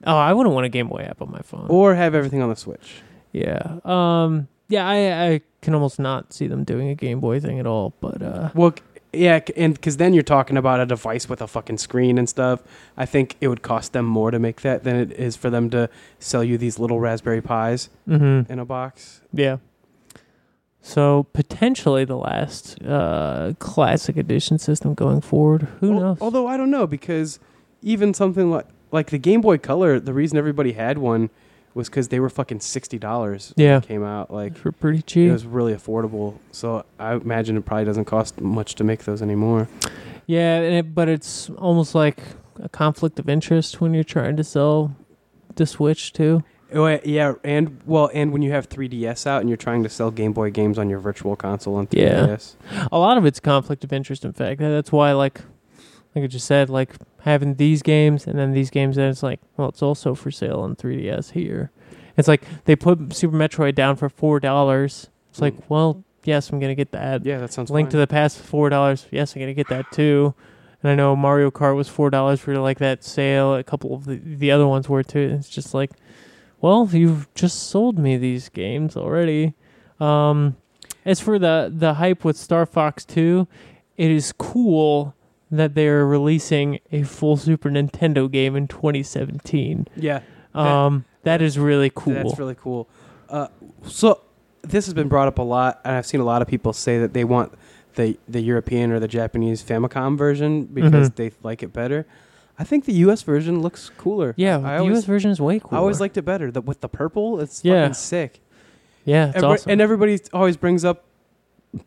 Oh, 0.04 0.16
I 0.16 0.32
wouldn't 0.32 0.52
want 0.52 0.66
a 0.66 0.68
Game 0.68 0.88
Boy 0.88 1.06
app 1.08 1.22
on 1.22 1.30
my 1.30 1.42
phone. 1.42 1.66
or 1.68 1.94
have 1.94 2.14
everything 2.14 2.42
on 2.42 2.48
the 2.48 2.56
Switch. 2.56 3.02
yeah. 3.32 3.78
Um. 3.84 4.48
Yeah. 4.68 4.88
I 4.88 5.26
I 5.34 5.40
can 5.60 5.74
almost 5.74 6.00
not 6.00 6.32
see 6.32 6.48
them 6.48 6.64
doing 6.64 6.88
a 6.88 6.94
Game 6.96 7.20
Boy 7.20 7.38
thing 7.38 7.60
at 7.60 7.66
all. 7.68 7.92
But 8.00 8.20
uh. 8.22 8.50
Well, 8.54 8.72
c- 8.76 8.82
yeah, 9.12 9.40
and 9.56 9.74
because 9.74 9.96
then 9.98 10.14
you're 10.14 10.22
talking 10.22 10.56
about 10.56 10.80
a 10.80 10.86
device 10.86 11.28
with 11.28 11.42
a 11.42 11.46
fucking 11.46 11.78
screen 11.78 12.18
and 12.18 12.28
stuff. 12.28 12.62
I 12.96 13.04
think 13.06 13.36
it 13.40 13.48
would 13.48 13.62
cost 13.62 13.92
them 13.92 14.06
more 14.06 14.30
to 14.30 14.38
make 14.38 14.62
that 14.62 14.84
than 14.84 14.96
it 14.96 15.12
is 15.12 15.36
for 15.36 15.50
them 15.50 15.68
to 15.70 15.88
sell 16.18 16.42
you 16.42 16.56
these 16.58 16.78
little 16.78 16.98
Raspberry 17.00 17.40
Pis 17.42 17.90
Mm-hmm. 18.08 18.50
in 18.52 18.58
a 18.58 18.64
box. 18.64 19.20
Yeah. 19.32 19.58
So 20.80 21.24
potentially 21.32 22.04
the 22.04 22.16
last 22.16 22.82
uh, 22.82 23.52
classic 23.58 24.16
edition 24.16 24.58
system 24.58 24.94
going 24.94 25.20
forward. 25.20 25.62
Who 25.80 25.92
Al- 25.94 26.00
knows? 26.00 26.18
Although 26.20 26.46
I 26.48 26.56
don't 26.56 26.70
know 26.70 26.86
because 26.86 27.38
even 27.82 28.14
something 28.14 28.50
like 28.50 28.66
like 28.90 29.10
the 29.10 29.18
Game 29.18 29.40
Boy 29.40 29.58
Color, 29.58 30.00
the 30.00 30.12
reason 30.12 30.36
everybody 30.36 30.72
had 30.72 30.98
one 30.98 31.30
was 31.74 31.88
because 31.88 32.08
they 32.08 32.20
were 32.20 32.30
fucking 32.30 32.60
sixty 32.60 32.98
dollars. 32.98 33.52
Yeah. 33.56 33.80
came 33.80 34.04
out 34.04 34.32
like 34.32 34.56
for 34.56 34.72
pretty 34.72 35.02
cheap. 35.02 35.28
it 35.30 35.32
was 35.32 35.46
really 35.46 35.74
affordable. 35.74 36.38
So 36.52 36.84
I 36.98 37.14
imagine 37.14 37.56
it 37.56 37.64
probably 37.64 37.84
doesn't 37.84 38.04
cost 38.04 38.40
much 38.40 38.74
to 38.76 38.84
make 38.84 39.04
those 39.04 39.22
anymore. 39.22 39.68
Yeah, 40.26 40.60
and 40.60 40.74
it, 40.74 40.94
but 40.94 41.08
it's 41.08 41.50
almost 41.50 41.94
like 41.94 42.18
a 42.62 42.68
conflict 42.68 43.18
of 43.18 43.28
interest 43.28 43.80
when 43.80 43.94
you're 43.94 44.04
trying 44.04 44.36
to 44.36 44.44
sell 44.44 44.94
the 45.56 45.66
Switch 45.66 46.12
too. 46.12 46.44
Oh, 46.74 46.84
eh, 46.86 47.00
yeah, 47.04 47.34
and 47.44 47.80
well, 47.84 48.10
and 48.14 48.32
when 48.32 48.40
you 48.40 48.50
have 48.52 48.68
3DS 48.68 49.26
out 49.26 49.40
and 49.40 49.50
you're 49.50 49.58
trying 49.58 49.82
to 49.82 49.90
sell 49.90 50.10
Game 50.10 50.32
Boy 50.32 50.50
games 50.50 50.78
on 50.78 50.88
your 50.88 51.00
Virtual 51.00 51.36
Console 51.36 51.74
on 51.76 51.86
3DS. 51.86 52.54
Yeah. 52.72 52.88
A 52.90 52.98
lot 52.98 53.18
of 53.18 53.26
it's 53.26 53.40
conflict 53.40 53.84
of 53.84 53.92
interest. 53.92 54.24
In 54.24 54.32
fact, 54.32 54.58
that's 54.60 54.90
why 54.90 55.12
like 55.12 55.40
like 56.14 56.24
I 56.24 56.26
just 56.26 56.46
said, 56.46 56.70
like 56.70 56.94
having 57.22 57.54
these 57.54 57.82
games 57.82 58.26
and 58.26 58.38
then 58.38 58.52
these 58.52 58.70
games, 58.70 58.96
and 58.98 59.06
it's 59.08 59.22
like, 59.22 59.40
well, 59.56 59.68
it's 59.68 59.82
also 59.82 60.14
for 60.14 60.30
sale 60.30 60.60
on 60.60 60.76
3DS 60.76 61.32
here. 61.32 61.70
It's 62.16 62.28
like 62.28 62.42
they 62.66 62.76
put 62.76 63.12
Super 63.14 63.36
Metroid 63.36 63.74
down 63.74 63.96
for 63.96 64.08
four 64.08 64.38
dollars. 64.40 65.08
It's 65.30 65.40
like, 65.40 65.54
Mm. 65.56 65.62
well, 65.68 66.04
yes, 66.24 66.50
I'm 66.50 66.60
gonna 66.60 66.74
get 66.74 66.92
that. 66.92 67.24
Yeah, 67.24 67.38
that 67.38 67.52
sounds 67.52 67.70
Link 67.70 67.88
to 67.90 67.96
the 67.96 68.06
Past 68.06 68.38
four 68.38 68.68
dollars. 68.68 69.06
Yes, 69.10 69.34
I'm 69.34 69.40
gonna 69.40 69.54
get 69.54 69.68
that 69.68 69.90
too. 69.92 70.34
And 70.82 70.90
I 70.90 70.94
know 70.94 71.14
Mario 71.16 71.50
Kart 71.50 71.74
was 71.76 71.88
four 71.88 72.10
dollars 72.10 72.40
for 72.40 72.54
like 72.58 72.78
that 72.80 73.02
sale. 73.04 73.54
A 73.54 73.62
couple 73.64 73.94
of 73.94 74.04
the, 74.04 74.16
the 74.16 74.50
other 74.50 74.66
ones 74.66 74.88
were 74.88 75.02
too. 75.02 75.36
It's 75.38 75.48
just 75.48 75.72
like, 75.74 75.92
well, 76.60 76.88
you've 76.92 77.32
just 77.34 77.68
sold 77.70 77.98
me 77.98 78.16
these 78.18 78.48
games 78.50 78.96
already. 78.96 79.54
Um, 80.00 80.56
as 81.06 81.18
for 81.20 81.38
the 81.38 81.72
the 81.74 81.94
hype 81.94 82.24
with 82.24 82.36
Star 82.36 82.66
Fox 82.66 83.04
Two, 83.06 83.46
it 83.96 84.10
is 84.10 84.32
cool 84.32 85.14
that 85.59 85.74
they're 85.74 86.07
releasing 86.07 86.80
a 86.90 87.03
full 87.03 87.36
Super 87.36 87.70
Nintendo 87.70 88.30
game 88.30 88.57
in 88.57 88.66
2017. 88.68 89.86
Yeah, 89.96 90.20
Um, 90.55 91.05
that 91.24 91.40
is 91.42 91.59
really 91.59 91.90
cool. 91.94 92.14
that's 92.14 92.38
really 92.38 92.57
cool. 92.59 92.88
Uh, 93.28 93.48
so 93.86 94.20
this 94.62 94.86
has 94.86 94.94
been 94.94 95.09
brought 95.09 95.28
up 95.28 95.38
a 95.38 95.42
lot, 95.42 95.80
and 95.84 95.94
I've 95.96 96.07
seen 96.07 96.20
a 96.20 96.24
lot 96.24 96.42
of 96.42 96.48
people 96.48 96.72
say 96.72 96.98
that 96.98 97.12
they 97.12 97.24
want 97.24 97.53
the 97.94 98.18
the 98.26 98.40
European 98.40 98.90
or 98.90 98.98
the 98.98 99.09
Japanese 99.09 99.62
Famicom 99.62 100.16
version 100.16 100.64
because 100.64 101.11
Mhm. 101.11 101.14
they 101.16 101.30
like 101.42 101.62
it 101.62 101.72
better. 101.72 102.07
I 102.59 102.64
think 102.64 102.84
the 102.84 102.92
U.S. 103.07 103.22
version 103.22 103.61
looks 103.61 103.90
cooler. 103.96 104.34
yeah, 104.36 104.57
I 104.59 104.61
the 104.61 104.78
always, 104.80 104.98
US 104.98 105.05
version 105.05 105.30
is 105.30 105.40
way 105.40 105.59
cooler. 105.61 105.74
I 105.74 105.78
always 105.78 106.00
liked 106.00 106.16
it 106.16 106.22
better. 106.22 106.50
The, 106.50 106.61
with 106.61 106.80
the 106.80 106.88
purple, 106.88 107.40
it's 107.40 107.64
Yeah. 107.64 107.82
fucking 107.82 107.94
sick. 107.94 108.40
yeah, 109.05 109.28
it's 109.28 109.36
Every- 109.36 109.48
awesome. 109.48 109.72
And 109.72 109.80
everybody 109.80 110.18
always 110.32 110.57
brings 110.57 110.84
up 110.84 111.05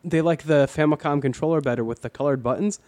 they 0.04 0.20
like 0.20 0.42
the 0.44 0.66
Famicom 0.68 1.22
controller 1.22 1.60
better 1.60 1.84
with 1.84 2.02
the 2.02 2.10
colored 2.10 2.42
buttons. 2.42 2.80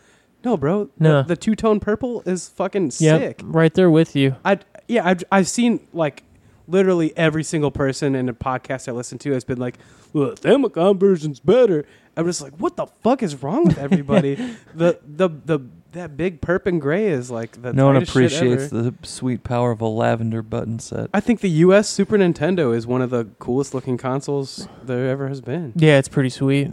No, 0.45 0.57
bro. 0.57 0.89
No. 0.99 1.23
The, 1.23 1.29
the 1.29 1.37
two 1.37 1.55
tone 1.55 1.81
purple 1.81 2.23
is 2.27 2.49
fucking 2.49 2.93
Yep, 2.99 3.21
sick. 3.21 3.41
right 3.45 3.73
there 3.75 3.91
with 3.91 4.15
you. 4.17 4.37
I 4.45 4.59
yeah, 4.87 5.07
I've 5.07 5.23
I've 5.33 5.49
seen 5.49 5.87
like 5.93 6.23
literally 6.67 7.17
every 7.17 7.43
single 7.45 7.71
person 7.71 8.15
in 8.15 8.29
a 8.29 8.35
podcast 8.35 8.89
I 8.89 8.93
listen 8.93 9.19
to 9.19 9.33
has 9.33 9.45
been 9.45 9.59
like, 9.59 9.79
"Well, 10.13 10.31
the 10.31 10.37
Famicom 10.37 10.99
version's 11.01 11.41
better." 11.41 11.85
I'm 12.17 12.27
just 12.27 12.41
like, 12.43 12.55
"What 12.57 12.77
the 12.77 12.87
fuck 13.03 13.23
is 13.23 13.43
wrong 13.43 13.65
with 13.65 13.79
everybody?" 13.79 14.35
the 14.75 14.99
the 15.05 15.29
the 15.29 15.61
that 15.93 16.17
big 16.17 16.41
perp 16.41 16.67
and 16.67 16.81
gray 16.81 17.07
is 17.09 17.31
like 17.31 17.61
the 17.63 17.73
no 17.73 17.87
one 17.87 17.95
tightest 17.95 18.13
shit 18.13 18.25
appreciates 18.27 18.73
ever. 18.73 18.83
the 18.83 18.95
sweet 19.07 19.43
power 19.43 19.71
of 19.73 19.81
a 19.81 19.87
lavender 19.89 20.43
button 20.43 20.79
set. 20.79 21.11
I 21.15 21.21
think 21.21 21.41
the 21.41 21.51
U.S. 21.51 21.89
Super 21.89 22.17
Nintendo 22.19 22.75
is 22.77 22.87
one 22.87 23.03
of 23.03 23.11
the 23.11 23.25
coolest 23.39 23.73
looking 23.75 23.97
consoles 23.99 24.69
there 24.83 25.09
ever 25.09 25.29
has 25.29 25.41
been. 25.41 25.73
Yeah, 25.77 25.99
it's 25.99 26.09
pretty 26.09 26.29
sweet. 26.31 26.71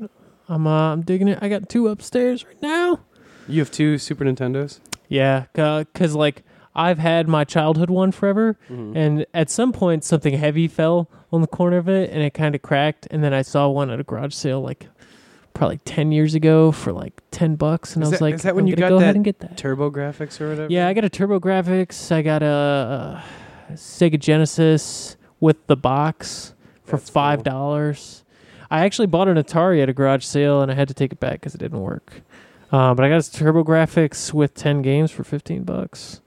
I'm 0.47 0.67
uh, 0.67 0.93
I'm 0.93 1.01
digging 1.01 1.27
it. 1.29 1.39
I 1.41 1.49
got 1.49 1.67
two 1.69 1.87
upstairs 1.87 2.45
right 2.45 2.61
now. 2.61 2.99
You 3.47 3.59
have 3.61 3.71
two 3.71 3.97
Super 3.97 4.25
Nintendos. 4.25 4.79
Yeah, 5.07 5.45
because 5.53 6.15
like 6.15 6.43
I've 6.75 6.97
had 6.99 7.27
my 7.27 7.43
childhood 7.43 7.89
one 7.89 8.11
forever, 8.11 8.57
Mhm. 8.69 8.95
and 8.95 9.25
at 9.33 9.49
some 9.49 9.71
point 9.71 10.03
something 10.03 10.33
heavy 10.37 10.67
fell 10.67 11.09
on 11.31 11.41
the 11.41 11.47
corner 11.47 11.77
of 11.77 11.87
it, 11.87 12.09
and 12.11 12.21
it 12.21 12.33
kind 12.33 12.55
of 12.55 12.61
cracked. 12.61 13.07
And 13.11 13.23
then 13.23 13.33
I 13.33 13.41
saw 13.43 13.69
one 13.69 13.89
at 13.89 13.99
a 13.99 14.03
garage 14.03 14.33
sale 14.33 14.61
like 14.61 14.87
probably 15.53 15.77
ten 15.85 16.11
years 16.11 16.33
ago 16.35 16.71
for 16.71 16.91
like 16.91 17.13
ten 17.31 17.55
bucks, 17.55 17.95
and 17.95 18.03
Is 18.03 18.09
I 18.09 18.11
was 18.11 18.19
that- 18.19 18.25
like, 18.25 18.33
is 18.35 18.41
that 18.41 18.55
when 18.55 18.65
I'm 18.65 18.69
you 18.69 18.75
got 18.75 18.89
go 18.89 18.97
ahead 18.97 19.09
that 19.09 19.15
and 19.15 19.23
get 19.25 19.39
that? 19.39 19.55
TurboGrafx 19.57 20.41
or 20.41 20.49
whatever. 20.49 20.67
Yeah, 20.71 20.87
I 20.87 20.93
got 20.93 21.05
a 21.05 21.09
TurboGrafx. 21.09 22.11
I 22.11 22.21
got 22.21 22.41
a, 22.43 22.45
uh 22.45 23.21
Sega 23.73 24.19
Genesis 24.19 25.17
with 25.39 25.65
the 25.67 25.75
box 25.75 26.53
for 26.83 26.97
That's 26.97 27.09
five 27.09 27.43
dollars. 27.43 28.23
I 28.69 28.83
actually 28.85 29.07
bought 29.07 29.27
an 29.27 29.37
Atari 29.37 29.81
at 29.81 29.89
a 29.89 29.93
garage 29.93 30.23
sale, 30.25 30.61
and 30.61 30.71
I 30.71 30.75
had 30.75 30.87
to 30.87 30.93
take 30.93 31.11
it 31.11 31.19
back 31.19 31.33
because 31.33 31.55
it 31.55 31.59
didn't 31.59 31.79
work. 31.81 32.21
Uh, 32.75 32.93
but 32.93 33.05
I 33.05 33.09
got 33.09 33.17
a 33.17 33.19
TurboGrafx 33.31 34.33
with 34.33 34.53
ten 34.53 34.81
games 34.81 35.09
for 35.11 35.23
fifteen 35.23 35.63
bucks, 35.63 36.19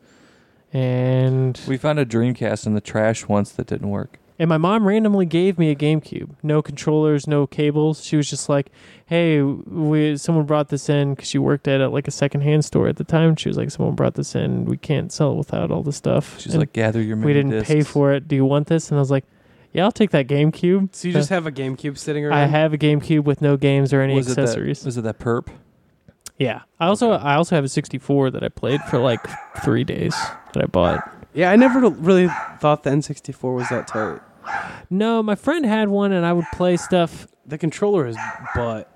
and 0.72 1.60
We 1.68 1.76
found 1.76 1.98
a 1.98 2.06
Dreamcast 2.06 2.66
in 2.66 2.74
the 2.74 2.80
trash 2.80 3.26
once 3.26 3.50
that 3.52 3.66
didn't 3.66 3.90
work. 3.90 4.18
and 4.38 4.48
my 4.48 4.56
mom 4.56 4.86
randomly 4.86 5.26
gave 5.26 5.58
me 5.58 5.68
a 5.70 5.74
GameCube. 5.74 6.30
No 6.44 6.62
controllers, 6.62 7.26
no 7.26 7.46
cables. 7.46 8.04
She 8.04 8.16
was 8.16 8.30
just 8.30 8.48
like, 8.48 8.70
"Hey, 9.04 9.42
we 9.42 10.16
someone 10.16 10.46
brought 10.46 10.68
this 10.70 10.88
in 10.88 11.14
because 11.14 11.28
she 11.28 11.38
worked 11.38 11.68
at 11.68 11.80
a, 11.82 11.88
like 11.88 12.08
a 12.08 12.12
secondhand 12.12 12.64
store 12.64 12.88
at 12.88 12.96
the 12.96 13.04
time. 13.04 13.36
She 13.36 13.48
was 13.50 13.56
like, 13.58 13.70
someone 13.70 13.94
brought 13.94 14.14
this 14.14 14.34
in. 14.34 14.64
We 14.64 14.76
can't 14.78 15.12
sell 15.12 15.32
it 15.32 15.36
without 15.36 15.70
all 15.70 15.82
the 15.82 15.92
stuff." 15.92 16.40
She's 16.40 16.54
And 16.54 16.60
like, 16.62 16.72
gather 16.72 17.02
your. 17.02 17.16
"We 17.18 17.34
mini 17.34 17.50
didn't 17.50 17.64
pay 17.64 17.74
discs." 17.80 17.92
for 17.92 18.12
it. 18.12 18.26
Do 18.26 18.36
you 18.36 18.44
want 18.46 18.68
this?" 18.68 18.90
And 18.90 18.96
I 18.96 19.00
was 19.00 19.10
like, 19.10 19.24
"Yeah, 19.74 19.84
I'll 19.84 19.92
take 19.92 20.12
that 20.12 20.28
GameCube." 20.28 20.94
So 20.94 21.08
you 21.08 21.14
just 21.14 21.28
have 21.30 21.46
a 21.46 21.52
GameCube 21.52 21.98
sitting 21.98 22.24
around. 22.24 22.38
I 22.38 22.46
have 22.46 22.72
a 22.72 22.78
GameCube 22.78 23.24
with 23.24 23.42
no 23.42 23.56
games 23.58 23.92
or 23.92 24.00
any 24.00 24.14
Was 24.14 24.30
it 24.30 24.36
that- 24.36 24.42
accessories. 24.42 24.84
was 24.84 24.96
it 24.96 25.02
that 25.02 25.18
perp? 25.18 25.48
Yeah, 26.38 26.62
I 26.78 26.86
also 26.86 27.10
I 27.12 27.34
also 27.34 27.56
have 27.56 27.64
a 27.64 27.68
64 27.68 28.30
that 28.30 28.44
I 28.44 28.48
played 28.48 28.80
for 28.82 28.98
like 28.98 29.20
three 29.64 29.84
days 29.84 30.14
that 30.52 30.62
I 30.62 30.66
bought. 30.66 31.10
Yeah, 31.34 31.50
I 31.50 31.56
never 31.56 31.88
really 31.90 32.28
thought 32.58 32.84
the 32.84 32.90
N64 32.90 33.54
was 33.54 33.68
that 33.68 33.86
tight. 33.86 34.20
No, 34.90 35.22
my 35.22 35.34
friend 35.34 35.66
had 35.66 35.88
one, 35.88 36.12
and 36.12 36.24
I 36.24 36.32
would 36.32 36.46
play 36.52 36.76
stuff 36.76 37.26
The 37.46 37.58
controller 37.58 38.06
is 38.06 38.16
butt. 38.54 38.90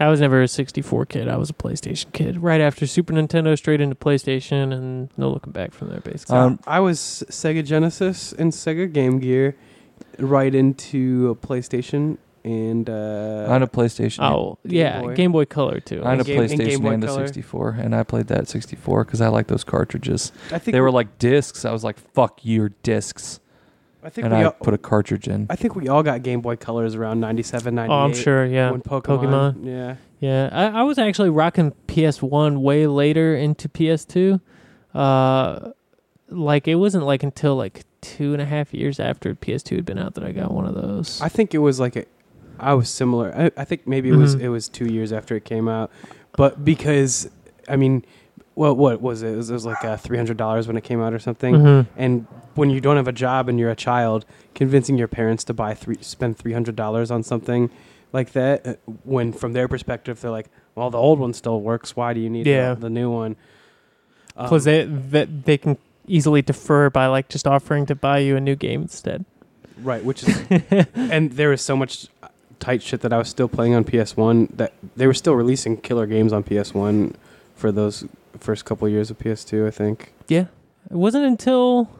I 0.00 0.08
was 0.08 0.20
never 0.20 0.42
a 0.42 0.48
64 0.48 1.06
kid. 1.06 1.28
I 1.28 1.36
was 1.36 1.50
a 1.50 1.52
PlayStation 1.52 2.12
kid. 2.12 2.42
Right 2.42 2.60
after 2.60 2.88
Super 2.88 3.12
Nintendo, 3.12 3.56
straight 3.56 3.80
into 3.80 3.94
PlayStation, 3.94 4.72
and 4.72 5.10
no 5.16 5.30
looking 5.30 5.52
back 5.52 5.72
from 5.72 5.90
there, 5.90 6.00
basically. 6.00 6.36
Um, 6.36 6.58
I 6.66 6.80
was 6.80 7.22
Sega 7.28 7.64
Genesis 7.64 8.32
and 8.32 8.50
Sega 8.52 8.92
Game 8.92 9.20
Gear, 9.20 9.56
right 10.18 10.52
into 10.52 11.28
a 11.30 11.46
PlayStation 11.46 12.18
and 12.44 12.88
uh, 12.90 13.46
on 13.48 13.62
a 13.62 13.66
PlayStation. 13.68 14.18
oh, 14.22 14.58
Game 14.66 14.78
yeah, 14.78 15.00
Boy. 15.00 15.14
Game 15.14 15.32
Boy 15.32 15.44
Color, 15.44 15.80
too. 15.80 16.02
on 16.02 16.06
a 16.06 16.10
and 16.18 16.26
Game- 16.26 16.40
and 16.40 16.48
Game 16.50 16.58
PlayStation 16.58 16.82
Boy 16.82 16.90
and, 16.90 17.04
a 17.04 17.06
Color. 17.06 17.26
64, 17.26 17.70
and 17.80 17.94
I 17.94 18.02
played 18.02 18.26
that 18.28 18.48
64 18.48 19.04
because 19.04 19.20
I 19.20 19.28
like 19.28 19.46
those 19.46 19.64
cartridges. 19.64 20.32
I 20.50 20.58
think 20.58 20.72
They 20.72 20.80
were 20.80 20.90
like 20.90 21.18
discs. 21.18 21.64
I 21.64 21.72
was 21.72 21.84
like, 21.84 21.98
"Fuck 22.14 22.40
your 22.42 22.70
discs," 22.82 23.40
I 24.02 24.10
think 24.10 24.24
and 24.26 24.34
we 24.34 24.40
I 24.40 24.44
all, 24.44 24.52
put 24.52 24.74
a 24.74 24.78
cartridge 24.78 25.28
in. 25.28 25.46
I 25.48 25.56
think 25.56 25.76
we 25.76 25.88
all 25.88 26.02
got 26.02 26.22
Game 26.22 26.40
Boy 26.40 26.56
Colors 26.56 26.94
around 26.96 27.20
97, 27.20 27.74
98. 27.74 27.94
oh, 27.94 27.98
I'm 28.00 28.14
sure, 28.14 28.44
yeah. 28.44 28.70
When 28.72 28.82
Pokemon, 28.82 29.02
Pokemon. 29.02 29.66
Yeah. 29.66 29.96
Yeah, 30.20 30.48
I, 30.52 30.80
I 30.80 30.82
was 30.84 30.98
actually 30.98 31.30
rocking 31.30 31.72
PS1 31.88 32.58
way 32.58 32.86
later 32.86 33.34
into 33.36 33.68
PS2. 33.68 34.40
Uh, 34.94 35.70
like, 36.28 36.68
it 36.68 36.76
wasn't 36.76 37.04
like 37.04 37.22
until 37.22 37.56
like 37.56 37.82
two 38.00 38.32
and 38.32 38.40
a 38.40 38.44
half 38.44 38.72
years 38.72 39.00
after 39.00 39.34
PS2 39.34 39.76
had 39.76 39.84
been 39.84 39.98
out 39.98 40.14
that 40.14 40.24
I 40.24 40.32
got 40.32 40.52
one 40.52 40.66
of 40.66 40.74
those. 40.74 41.20
I 41.20 41.28
think 41.28 41.54
it 41.54 41.58
was 41.58 41.80
like 41.80 41.96
a. 41.96 42.04
I 42.62 42.74
was 42.74 42.88
similar. 42.88 43.34
I, 43.36 43.50
I 43.60 43.64
think 43.64 43.86
maybe 43.86 44.08
it 44.08 44.16
was 44.16 44.36
Mhm. 44.36 44.40
it 44.42 44.48
was 44.48 44.68
two 44.68 44.86
years 44.86 45.12
after 45.12 45.34
it 45.36 45.44
came 45.44 45.68
out, 45.68 45.90
but 46.36 46.64
because 46.64 47.28
I 47.68 47.76
mean, 47.76 48.04
well, 48.54 48.74
what 48.76 49.00
was 49.00 49.22
it? 49.22 49.28
It 49.32 49.36
was, 49.36 49.50
it 49.50 49.54
was 49.54 49.66
like 49.66 49.84
uh, 49.84 49.96
three 49.96 50.16
hundred 50.16 50.36
dollars 50.36 50.66
when 50.66 50.76
it 50.76 50.84
came 50.84 51.00
out 51.02 51.12
or 51.12 51.18
something. 51.18 51.54
Mhm. 51.54 51.86
And 51.96 52.26
when 52.54 52.70
you 52.70 52.80
don't 52.80 52.96
have 52.96 53.08
a 53.08 53.12
job 53.12 53.48
and 53.48 53.58
you're 53.58 53.70
a 53.70 53.76
child, 53.76 54.24
convincing 54.54 54.96
your 54.98 55.08
parents 55.08 55.42
to 55.44 55.54
buy 55.54 55.74
three 55.74 55.96
spend 56.00 56.36
three 56.38 56.52
hundred 56.52 56.76
dollars 56.76 57.10
on 57.10 57.22
something 57.22 57.70
like 58.12 58.32
that, 58.32 58.66
uh, 58.66 58.74
when 59.04 59.32
from 59.32 59.52
their 59.54 59.68
perspective 59.68 60.20
they're 60.20 60.30
like, 60.30 60.48
well, 60.74 60.90
the 60.90 60.98
old 60.98 61.18
one 61.18 61.32
still 61.32 61.60
works. 61.60 61.96
Why 61.96 62.12
do 62.12 62.20
you 62.20 62.28
need 62.30 62.46
Yeah. 62.46 62.74
the, 62.74 62.80
the 62.82 62.90
new 62.90 63.10
one? 63.10 63.36
Um, 64.36 64.48
Plus, 64.48 64.64
they, 64.64 64.84
that 64.84 65.44
they 65.44 65.58
can 65.58 65.76
easily 66.06 66.42
defer 66.42 66.90
by 66.90 67.06
like 67.06 67.28
just 67.28 67.46
offering 67.46 67.86
to 67.86 67.94
buy 67.94 68.18
you 68.18 68.36
a 68.36 68.40
new 68.40 68.56
game 68.56 68.82
instead. 68.82 69.24
right, 69.82 70.04
which 70.04 70.22
is 70.24 70.42
and 70.94 71.32
there 71.32 71.52
is 71.52 71.62
so 71.62 71.76
much 71.76 72.06
tight 72.62 72.80
shit 72.82 73.00
that 73.00 73.12
I 73.12 73.18
was 73.18 73.28
still 73.28 73.48
playing 73.48 73.74
on 73.74 73.84
PS1 73.84 74.56
that 74.56 74.72
they 74.94 75.06
were 75.06 75.14
still 75.14 75.34
releasing 75.34 75.76
killer 75.76 76.06
games 76.06 76.32
on 76.32 76.44
PS1 76.44 77.14
for 77.56 77.72
those 77.72 78.04
first 78.38 78.64
couple 78.64 78.88
years 78.88 79.10
of 79.10 79.18
PS2, 79.18 79.66
I 79.66 79.70
think. 79.70 80.12
Yeah. 80.28 80.46
It 80.88 80.96
wasn't 80.96 81.24
until 81.24 81.90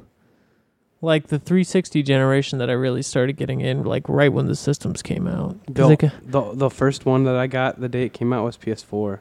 like 1.00 1.26
the 1.26 1.38
360 1.40 2.02
generation 2.04 2.58
that 2.60 2.70
I 2.70 2.74
really 2.74 3.02
started 3.02 3.36
getting 3.36 3.60
in, 3.60 3.82
like 3.82 4.08
right 4.08 4.32
when 4.32 4.46
the 4.46 4.54
systems 4.54 5.02
came 5.02 5.26
out. 5.26 5.56
The, 5.66 5.88
they 5.88 5.96
ca- 5.96 6.12
the 6.24 6.52
the 6.54 6.70
first 6.70 7.04
one 7.04 7.24
that 7.24 7.34
I 7.34 7.48
got 7.48 7.80
the 7.80 7.88
day 7.88 8.04
it 8.04 8.12
came 8.12 8.32
out 8.32 8.44
was 8.44 8.56
PS4. 8.56 9.18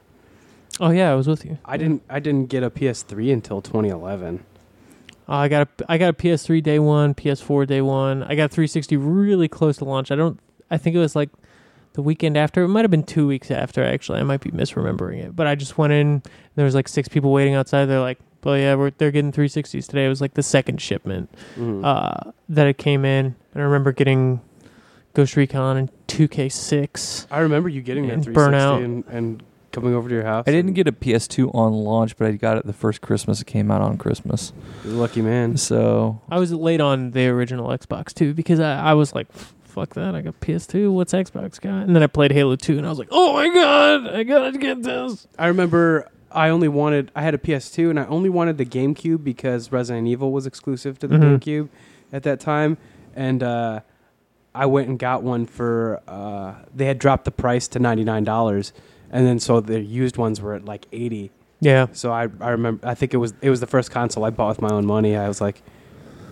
oh 0.80 0.90
yeah, 0.92 1.12
I 1.12 1.16
was 1.16 1.28
with 1.28 1.44
you. 1.44 1.58
I 1.66 1.78
didn't 1.78 2.04
I 2.10 2.20
didn't 2.20 2.48
get 2.50 2.62
a 2.64 2.70
PS3 2.70 3.34
until 3.34 3.62
2011. 3.62 4.44
Uh, 5.28 5.34
I 5.34 5.48
got 5.48 5.68
a 5.68 5.92
I 5.92 5.98
got 5.98 6.10
a 6.10 6.14
PS3 6.14 6.62
day 6.62 6.78
one, 6.80 7.16
PS4 7.16 7.66
day 7.66 7.82
one. 7.82 8.22
I 8.24 8.36
got 8.36 8.52
360 8.52 8.98
really 8.98 9.48
close 9.48 9.78
to 9.78 9.86
launch. 9.86 10.12
I 10.12 10.16
don't. 10.16 10.40
I 10.72 10.78
think 10.78 10.96
it 10.96 11.00
was 11.00 11.16
like 11.16 11.30
the 11.94 12.02
weekend 12.02 12.38
after. 12.38 12.64
It 12.64 12.70
might 12.70 12.84
have 12.84 12.92
been 12.92 13.04
two 13.04 13.28
weeks 13.28 13.52
after. 13.52 13.84
Actually, 13.84 14.20
I 14.20 14.24
might 14.24 14.42
be 14.42 14.50
misremembering 14.50 15.20
it. 15.24 15.36
But 15.36 15.46
I 15.48 15.56
just 15.56 15.78
went 15.78 15.94
in. 15.94 16.24
There 16.56 16.66
was 16.66 16.74
like 16.74 16.88
six 16.88 17.08
people 17.08 17.32
waiting 17.32 17.54
outside. 17.54 17.86
They're 17.86 18.00
like, 18.00 18.18
"Well, 18.44 18.58
yeah, 18.58 18.76
we're 18.76 18.92
they're 18.92 19.12
getting 19.12 19.32
360s 19.32 19.86
today." 19.88 20.06
It 20.06 20.10
was 20.10 20.22
like 20.22 20.34
the 20.36 20.44
second 20.44 20.82
shipment. 20.82 21.30
Mhm. 21.58 21.86
uh, 21.86 22.32
that 22.50 22.66
it 22.68 22.78
came 22.78 23.06
in. 23.06 23.36
And 23.54 23.62
I 23.62 23.66
remember 23.66 23.92
getting 23.92 24.40
Ghost 25.14 25.36
Recon 25.36 25.76
and 25.78 25.92
2K6. 26.08 27.28
I 27.32 27.40
remember 27.40 27.70
you 27.70 27.82
getting 27.82 28.08
that 28.08 28.14
and 28.14 28.24
360 28.24 28.58
Burnout. 28.58 28.84
and, 28.84 29.04
and 29.08 29.44
coming 29.72 29.94
over 29.94 30.10
to 30.10 30.16
your 30.16 30.24
house. 30.26 30.46
I 30.48 30.52
didn't 30.52 30.74
get 30.74 30.88
a 30.88 30.92
PS2 30.92 31.54
on 31.56 31.72
launch, 31.74 32.18
but 32.18 32.28
I 32.28 32.32
got 32.34 32.58
it 32.58 32.66
the 32.66 32.74
first 32.74 33.02
Christmas 33.02 33.42
it 33.42 33.46
came 33.48 33.72
out 33.72 33.82
on 33.82 33.98
Christmas. 33.98 34.52
You're 34.84 34.94
lucky 34.94 35.22
man. 35.22 35.58
So 35.58 36.22
I 36.30 36.40
was 36.40 36.52
late 36.52 36.82
on 36.82 37.12
the 37.12 37.28
original 37.28 37.70
Xbox 37.70 38.14
too 38.14 38.34
because 38.34 38.60
I, 38.60 38.80
I 38.80 38.94
was 38.94 39.14
like, 39.16 39.28
fuck 39.72 39.94
that. 39.96 40.14
I 40.16 40.22
got 40.22 40.40
PS2. 40.40 40.92
What's 40.92 41.14
Xbox 41.14 41.60
got? 41.60 41.84
And 41.86 41.96
then 41.96 42.04
I 42.04 42.08
played 42.08 42.32
Halo 42.32 42.56
2 42.56 42.78
and 42.78 42.86
I 42.86 42.90
was 42.90 43.00
like, 43.00 43.08
oh 43.12 43.34
my 43.34 43.48
God, 43.54 44.08
I 44.16 44.24
gotta 44.24 44.58
get 44.58 44.84
this. 44.84 45.28
I 45.40 45.48
remember 45.48 46.08
I 46.32 46.50
only 46.50 46.68
wanted 46.68 47.12
I 47.16 47.22
had 47.22 47.34
a 47.34 47.38
PS2 47.38 47.90
and 47.90 48.00
I 48.00 48.06
only 48.06 48.30
wanted 48.30 48.58
the 48.58 48.66
GameCube 48.66 49.24
because 49.24 49.72
Resident 49.72 50.08
Evil 50.08 50.32
was 50.32 50.46
exclusive 50.46 51.00
to 51.00 51.08
the 51.08 51.16
Mhm. 51.18 51.40
GameCube 51.40 51.70
at 52.14 52.24
that 52.24 52.40
time 52.40 52.78
and 53.16 53.42
uh, 53.44 53.80
I 54.54 54.66
went 54.66 54.88
and 54.90 55.00
got 55.00 55.24
one 55.24 55.46
for 55.46 56.02
uh, 56.08 56.56
they 56.76 56.86
had 56.86 57.00
dropped 57.00 57.26
the 57.26 57.32
price 57.32 57.68
to 57.70 57.80
$99 57.80 58.72
and 59.12 59.26
then 59.28 59.40
so 59.40 59.60
the 59.62 59.82
used 59.82 60.18
ones 60.18 60.40
were 60.42 60.54
at 60.54 60.66
like 60.66 60.86
80. 60.92 61.32
Yeah. 61.60 61.88
So 61.94 62.12
I 62.12 62.28
I 62.40 62.50
remember 62.50 62.88
I 62.88 62.94
think 62.96 63.14
it 63.14 63.18
was 63.18 63.34
it 63.42 63.50
was 63.50 63.60
the 63.60 63.68
first 63.68 63.92
console 63.92 64.24
I 64.26 64.30
bought 64.30 64.50
with 64.50 64.62
my 64.62 64.70
own 64.70 64.86
money. 64.86 65.16
I 65.16 65.28
was 65.28 65.42
like 65.42 65.62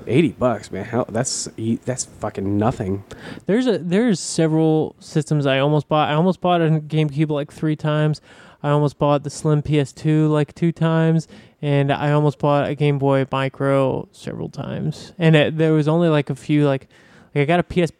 80 0.09 0.29
bucks, 0.39 0.71
man. 0.71 0.85
Hell, 0.85 1.05
that's 1.09 1.47
that's 1.85 2.05
fucking 2.05 2.57
nothing. 2.57 3.03
There's 3.45 3.67
a 3.67 3.77
there's 3.77 4.19
several 4.19 4.95
systems 4.99 5.45
I 5.45 5.59
almost 5.59 5.87
bought. 5.87 6.09
I 6.09 6.13
almost 6.13 6.41
bought 6.41 6.61
a 6.61 6.69
GameCube 6.69 7.29
like 7.29 7.51
three 7.51 7.75
times. 7.75 8.21
I 8.61 8.71
almost 8.71 8.97
bought 8.97 9.23
the 9.23 9.29
Slim 9.29 9.61
PS2 9.61 10.29
like 10.29 10.53
two 10.53 10.71
times, 10.73 11.27
and 11.61 11.93
I 11.93 12.11
almost 12.11 12.39
bought 12.39 12.67
a 12.67 12.75
Game 12.75 12.99
Boy 12.99 13.25
Micro 13.31 14.09
several 14.11 14.49
times. 14.49 15.13
And 15.17 15.35
it, 15.35 15.57
there 15.57 15.71
was 15.71 15.87
only 15.87 16.09
like 16.09 16.29
a 16.29 16.35
few 16.35 16.67
like 16.67 16.87
like 17.33 17.43
I 17.43 17.45
got 17.45 17.59
a 17.59 17.63
PSP 17.63 17.93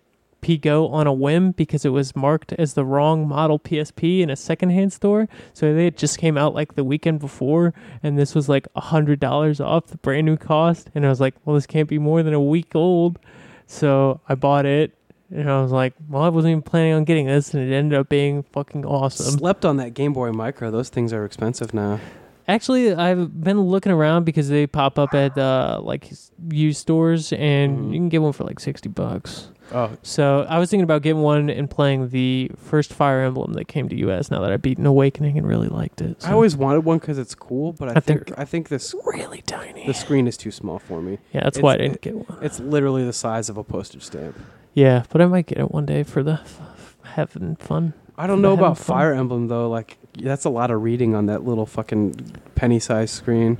Go 0.61 0.87
on 0.87 1.05
a 1.05 1.13
whim 1.13 1.51
because 1.51 1.85
it 1.85 1.89
was 1.89 2.15
marked 2.15 2.53
as 2.53 2.73
the 2.73 2.83
wrong 2.83 3.27
model 3.27 3.59
PSP 3.59 4.21
in 4.21 4.29
a 4.29 4.35
secondhand 4.35 4.91
store. 4.93 5.27
So 5.53 5.73
they 5.75 5.83
had 5.85 5.97
just 5.97 6.17
came 6.17 6.37
out 6.37 6.55
like 6.55 6.73
the 6.75 6.83
weekend 6.83 7.19
before, 7.19 7.73
and 8.01 8.17
this 8.17 8.33
was 8.33 8.49
like 8.49 8.67
a 8.75 8.81
hundred 8.81 9.19
dollars 9.19 9.59
off 9.61 9.87
the 9.87 9.97
brand 9.97 10.25
new 10.25 10.37
cost. 10.37 10.89
And 10.95 11.05
I 11.05 11.09
was 11.09 11.19
like, 11.21 11.35
well, 11.45 11.53
this 11.55 11.67
can't 11.67 11.87
be 11.89 11.99
more 11.99 12.23
than 12.23 12.33
a 12.33 12.41
week 12.41 12.73
old. 12.75 13.19
So 13.67 14.21
I 14.27 14.33
bought 14.35 14.65
it, 14.65 14.95
and 15.29 15.47
I 15.49 15.61
was 15.61 15.71
like, 15.71 15.93
well, 16.09 16.23
I 16.23 16.29
wasn't 16.29 16.51
even 16.53 16.61
planning 16.63 16.93
on 16.93 17.03
getting 17.03 17.27
this, 17.27 17.53
and 17.53 17.61
it 17.71 17.75
ended 17.75 17.99
up 17.99 18.09
being 18.09 18.41
fucking 18.43 18.85
awesome. 18.85 19.37
Slept 19.37 19.65
on 19.65 19.77
that 19.77 19.93
Game 19.93 20.13
Boy 20.13 20.31
Micro. 20.31 20.71
Those 20.71 20.89
things 20.89 21.13
are 21.13 21.25
expensive 21.25 21.73
now. 21.73 21.99
Actually, 22.47 22.95
I've 22.95 23.43
been 23.43 23.61
looking 23.61 23.91
around 23.91 24.23
because 24.23 24.49
they 24.49 24.65
pop 24.65 24.97
up 24.97 25.13
at 25.13 25.37
uh, 25.37 25.81
like 25.83 26.09
used 26.49 26.79
stores, 26.79 27.31
and 27.33 27.77
Mhm. 27.77 27.87
you 27.93 27.99
can 27.99 28.09
get 28.09 28.23
one 28.23 28.33
for 28.33 28.43
like 28.45 28.59
sixty 28.59 28.89
bucks. 28.89 29.49
Oh, 29.71 29.91
So 30.01 30.45
I 30.49 30.57
was 30.57 30.69
thinking 30.69 30.83
about 30.83 31.01
getting 31.03 31.21
one 31.21 31.49
and 31.49 31.69
playing 31.69 32.09
the 32.09 32.49
first 32.57 32.91
Fire 32.93 33.21
Emblem 33.21 33.53
that 33.53 33.67
came 33.67 33.87
to 33.89 33.95
US. 34.09 34.31
Now 34.31 34.41
that 34.41 34.51
I've 34.51 34.61
beaten 34.61 34.85
Awakening 34.85 35.37
and 35.37 35.47
really 35.47 35.67
liked 35.67 36.01
it, 36.01 36.25
I 36.25 36.31
always 36.33 36.55
wanted 36.55 36.85
one 36.85 36.97
because 36.97 37.17
it's 37.17 37.35
cool, 37.35 37.73
but 37.73 37.89
I, 37.89 37.91
I 37.91 37.99
think 37.99 38.25
think- 38.27 38.39
I 38.39 38.45
think 38.45 38.69
this 38.69 38.95
really 39.05 39.41
tiny. 39.41 39.85
the 39.85 39.93
screen 39.93 40.27
is 40.27 40.37
too 40.37 40.51
small 40.51 40.79
for 40.79 41.01
me. 41.01 41.19
yeah, 41.33 41.41
that's 41.43 41.59
why 41.59 41.73
I 41.73 41.77
didn't 41.77 42.01
get 42.01 42.15
one. 42.15 42.39
It's 42.43 42.59
literally 42.59 43.03
the 43.05 43.13
size 43.13 43.49
of 43.49 43.57
a 43.57 43.63
postage 43.63 44.03
stamp. 44.03 44.35
Yeah, 44.73 45.03
but 45.11 45.21
I 45.21 45.25
might 45.27 45.47
get 45.47 45.57
it 45.59 45.71
one 45.71 45.85
day 45.85 46.03
for 46.03 46.23
the 46.23 46.33
f- 46.33 46.95
having 47.03 47.55
fun. 47.57 47.93
I 48.17 48.27
don't 48.27 48.41
know 48.41 48.53
about 48.53 48.77
fun. 48.77 48.97
Fire 48.97 49.13
Emblem 49.13 49.47
though. 49.47 49.69
Like 49.69 49.97
that's 50.19 50.45
a 50.45 50.49
lot 50.49 50.71
of 50.71 50.81
reading 50.83 51.15
on 51.15 51.27
that 51.27 51.43
little 51.45 51.65
fucking 51.65 52.35
penny-sized 52.55 53.13
screen. 53.13 53.57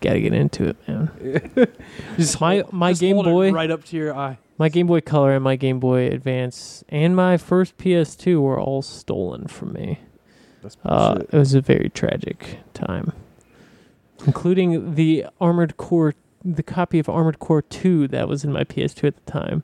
Got 0.00 0.14
to 0.14 0.20
get 0.20 0.34
into 0.34 0.68
it, 0.68 0.76
man. 0.88 1.68
just 2.16 2.40
My- 2.40 2.64
my 2.70 2.92
Game 2.92 3.16
it 3.18 3.22
Boy- 3.24 3.52
right 3.52 3.70
up 3.70 3.84
to 3.86 3.96
your 3.96 4.14
eye. 4.14 4.38
My 4.56 4.68
Game 4.68 4.86
Boy 4.86 5.00
Color 5.00 5.34
and 5.34 5.44
my 5.44 5.56
Game 5.56 5.80
Boy 5.80 6.06
Advance 6.06 6.84
and 6.88 7.16
my 7.16 7.36
first 7.36 7.76
PS2 7.76 8.40
were 8.40 8.60
all 8.60 8.82
stolen 8.82 9.48
from 9.48 9.72
me. 9.72 9.98
That's 10.62 10.76
Uh, 10.84 11.14
bullshit. 11.14 11.34
it 11.34 11.36
was 11.38 11.54
a 11.54 11.60
very 11.60 11.88
tragic 11.90 12.58
time, 12.72 13.12
including 14.26 14.94
the 14.94 15.26
Armored 15.40 15.76
Core, 15.76 16.14
the 16.44 16.62
copy 16.62 16.98
of 16.98 17.08
Armored 17.08 17.38
Core 17.40 17.62
2 17.62 18.08
that 18.08 18.28
was 18.28 18.44
in 18.44 18.52
my 18.52 18.64
PS2 18.64 19.08
at 19.08 19.16
the 19.24 19.30
time. 19.30 19.62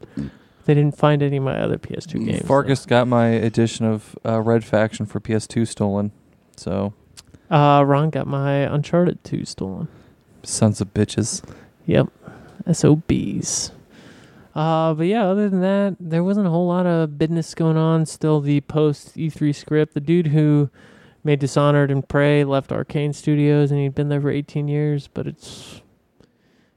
They 0.67 0.75
didn't 0.75 0.97
find 0.97 1.23
any 1.23 1.39
of 1.39 1.43
my 1.45 1.59
other 1.59 1.79
PS2 1.79 2.25
games. 2.27 2.47
Fargus 2.47 2.85
got 2.85 3.07
my 3.09 3.29
edition 3.29 3.87
of 3.87 4.17
uh, 4.27 4.41
Red 4.41 4.65
Faction 4.65 5.07
for 5.07 5.21
PS2 5.21 5.67
stolen. 5.67 6.13
So, 6.57 6.93
Uh, 7.51 7.83
Ron 7.87 8.11
got 8.11 8.27
my 8.27 8.53
Uncharted 8.73 9.23
2 9.25 9.45
stolen. 9.45 9.89
sons 10.43 10.81
of 10.81 10.93
bitches. 10.95 11.43
Yep. 11.87 12.09
SOBs. 12.71 13.73
Uh, 14.55 14.95
but 14.95 15.07
yeah, 15.07 15.27
other 15.27 15.49
than 15.49 15.61
that, 15.61 15.97
there 16.01 16.25
wasn't 16.25 16.47
a 16.47 16.51
whole 16.51 16.67
lot 16.67 16.87
of 16.87 17.19
business 17.19 17.55
going 17.55 17.77
on. 17.77 18.05
Still, 18.07 18.41
the 18.41 18.61
post 18.63 19.17
E3 19.17 19.55
script. 19.55 19.95
The 19.95 20.01
dude 20.01 20.29
who 20.29 20.71
made 21.23 21.39
Dishonored 21.39 21.91
and 21.91 22.09
Prey 22.09 22.45
left 22.45 22.71
Arkane 22.71 23.15
Studios, 23.15 23.71
and 23.71 23.81
he'd 23.81 23.95
been 23.95 24.09
there 24.09 24.21
for 24.21 24.31
18 24.31 24.67
years. 24.67 25.09
But 25.09 25.27
it's 25.27 25.83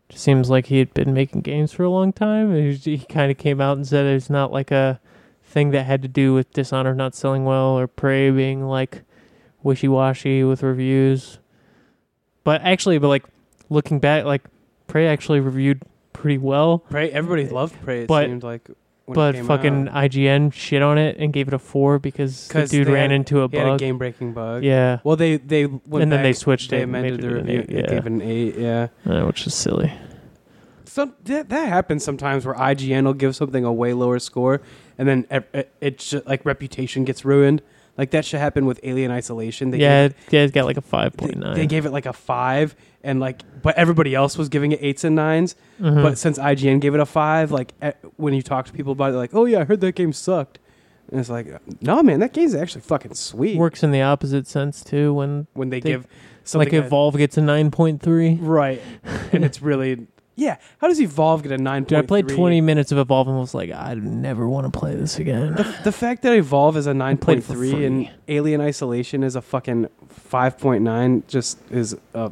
just 0.09 0.23
seems 0.23 0.49
like 0.49 0.67
he 0.67 0.77
had 0.77 0.93
been 0.93 1.13
making 1.13 1.41
games 1.41 1.71
for 1.71 1.83
a 1.83 1.89
long 1.89 2.13
time. 2.13 2.55
He, 2.55 2.97
kind 2.99 3.31
of 3.31 3.37
came 3.37 3.59
out 3.59 3.77
and 3.77 3.87
said 3.87 4.05
it's 4.05 4.29
not 4.29 4.51
like 4.51 4.69
a 4.69 4.99
thing 5.43 5.71
that 5.71 5.85
had 5.85 6.01
to 6.03 6.07
do 6.07 6.33
with 6.33 6.53
Dishonored 6.53 6.97
not 6.97 7.15
selling 7.15 7.45
well 7.45 7.77
or 7.77 7.87
Prey 7.87 8.29
being 8.29 8.67
like 8.67 9.01
wishy-washy 9.63 10.43
with 10.43 10.61
reviews. 10.61 11.39
But 12.43 12.61
actually, 12.61 12.99
but 12.99 13.07
like 13.07 13.25
looking 13.69 13.99
back, 13.99 14.25
like 14.25 14.43
Prey 14.87 15.07
actually 15.07 15.39
reviewed 15.39 15.81
pretty 16.13 16.37
well, 16.37 16.79
Prey. 16.79 17.09
Everybody 17.11 17.47
loved 17.49 17.81
Prey. 17.83 18.01
It 18.03 18.07
But- 18.07 18.27
seemed 18.27 18.43
like. 18.43 18.69
But 19.05 19.35
fucking 19.35 19.89
out. 19.89 19.95
IGN 20.11 20.53
shit 20.53 20.81
on 20.81 20.97
it 20.97 21.17
and 21.19 21.33
gave 21.33 21.49
it 21.49 21.53
a 21.53 21.59
four 21.59 21.99
because 21.99 22.47
the 22.47 22.65
dude 22.65 22.87
ran 22.87 23.09
had- 23.09 23.11
into 23.11 23.41
a 23.41 23.49
bug. 23.49 23.77
game-breaking 23.79 24.31
bug. 24.31 24.63
Yeah, 24.63 24.99
Well, 25.03 25.17
they 25.17 25.35
they 25.35 25.65
went 25.65 26.03
and 26.03 26.09
then 26.11 26.23
they 26.23 26.31
switched 26.31 26.69
They 26.69 26.79
it, 26.79 26.83
and 26.83 26.93
made 26.93 26.99
amended 26.99 27.21
the 27.21 27.35
review. 27.35 27.65
yeah. 27.67 27.81
gave 27.81 28.05
it 28.05 28.11
an 28.13 28.21
eight. 28.21 28.55
Yeah. 28.57 28.87
Uh, 29.05 29.25
which 29.25 29.45
is 29.45 29.53
silly. 29.53 29.91
So 30.85 31.11
that, 31.25 31.49
that 31.49 31.67
happens 31.67 32.03
sometimes 32.05 32.45
where 32.45 32.55
IGN 32.55 33.03
will 33.03 33.13
give 33.13 33.35
something 33.35 33.65
a 33.65 33.73
way 33.73 33.91
lower 33.93 34.19
score, 34.19 34.61
and 34.97 35.05
then 35.05 35.25
it, 35.29 35.49
it, 35.53 35.71
it's 35.81 36.09
just, 36.11 36.25
like 36.25 36.45
reputation 36.45 37.03
gets 37.03 37.25
ruined. 37.25 37.61
Like 37.97 38.11
that 38.11 38.25
should 38.25 38.39
happen 38.39 38.65
with 38.65 38.79
Alien 38.83 39.11
Isolation. 39.11 39.69
They 39.69 39.77
yeah, 39.77 40.07
gave 40.07 40.11
it, 40.11 40.17
yeah, 40.31 40.39
it's 40.41 40.51
got 40.51 40.65
like 40.65 40.77
a 40.77 40.81
five 40.81 41.15
point 41.15 41.37
nine. 41.37 41.55
they, 41.55 41.67
gave 41.67 41.85
it 41.85 41.91
like 41.91 42.07
a 42.07 42.13
five, 42.13 42.75
and 43.03 43.19
like, 43.19 43.41
but 43.61 43.75
everybody 43.75 44.15
else 44.15 44.35
was 44.37 44.49
giving 44.49 44.71
it 44.71 44.79
eights 44.81 45.03
and 45.03 45.17
9s 45.17 45.55
Mm-hmm. 45.79 46.01
But 46.01 46.17
since 46.17 46.39
IGN 46.39 46.79
gave 46.81 46.93
it 46.95 46.99
a 46.99 47.05
five, 47.05 47.51
like 47.51 47.73
eh, 47.81 47.91
when 48.15 48.33
you 48.33 48.41
talk 48.41 48.65
to 48.67 48.73
people 48.73 48.93
about 48.93 49.09
it, 49.09 49.11
they're 49.11 49.21
like, 49.21 49.35
oh 49.35 49.45
yeah, 49.45 49.59
I 49.59 49.63
heard 49.65 49.81
that 49.81 49.95
game 49.95 50.13
sucked. 50.13 50.59
And 51.11 51.19
it's 51.19 51.29
like, 51.29 51.47
no 51.81 52.01
man, 52.01 52.19
that 52.21 52.31
game's 52.33 52.55
actually 52.55 52.81
fucking 52.81 53.13
sweet. 53.15 53.57
works 53.57 53.83
in 53.83 53.91
the 53.91 54.01
opposite 54.01 54.47
sense 54.47 54.83
too. 54.83 55.13
When 55.13 55.47
when 55.53 55.69
they, 55.69 55.79
they- 55.81 55.89
give 55.91 56.07
something 56.45 56.71
like 56.71 56.73
a- 56.81 56.85
Evolve 56.85 57.17
gets 57.17 57.37
a 57.37 57.41
nine 57.41 57.69
point 57.71 58.01
three. 58.01 58.35
right, 58.35 58.81
and 59.33 59.43
it's 59.43 59.61
really 59.61 60.07
yeah. 60.35 60.57
How 60.79 60.87
does 60.87 60.99
Evolve 60.99 61.43
get 61.43 61.51
a 61.51 61.57
nine? 61.57 61.83
Dude, 61.83 61.99
I 61.99 62.01
played 62.01 62.27
twenty 62.27 62.61
minutes 62.61 62.91
of 62.91 62.97
Evolve 62.97 63.27
and 63.27 63.37
was 63.37 63.53
like, 63.53 63.71
I 63.71 63.93
never 63.95 64.47
want 64.47 64.71
to 64.71 64.77
play 64.77 64.95
this 64.95 65.19
again. 65.19 65.55
The, 65.55 65.75
the 65.83 65.91
fact 65.91 66.23
that 66.23 66.33
Evolve 66.33 66.77
is 66.77 66.87
a 66.87 66.93
nine 66.93 67.17
played 67.17 67.43
point 67.43 67.57
it 67.57 67.71
for 67.71 67.85
and. 67.85 68.09
Alien 68.27 68.61
Isolation 68.61 69.23
is 69.23 69.35
a 69.35 69.41
fucking 69.41 69.87
five 70.09 70.57
point 70.57 70.83
nine 70.83 71.23
just 71.27 71.59
is 71.71 71.95
uh 72.15 72.29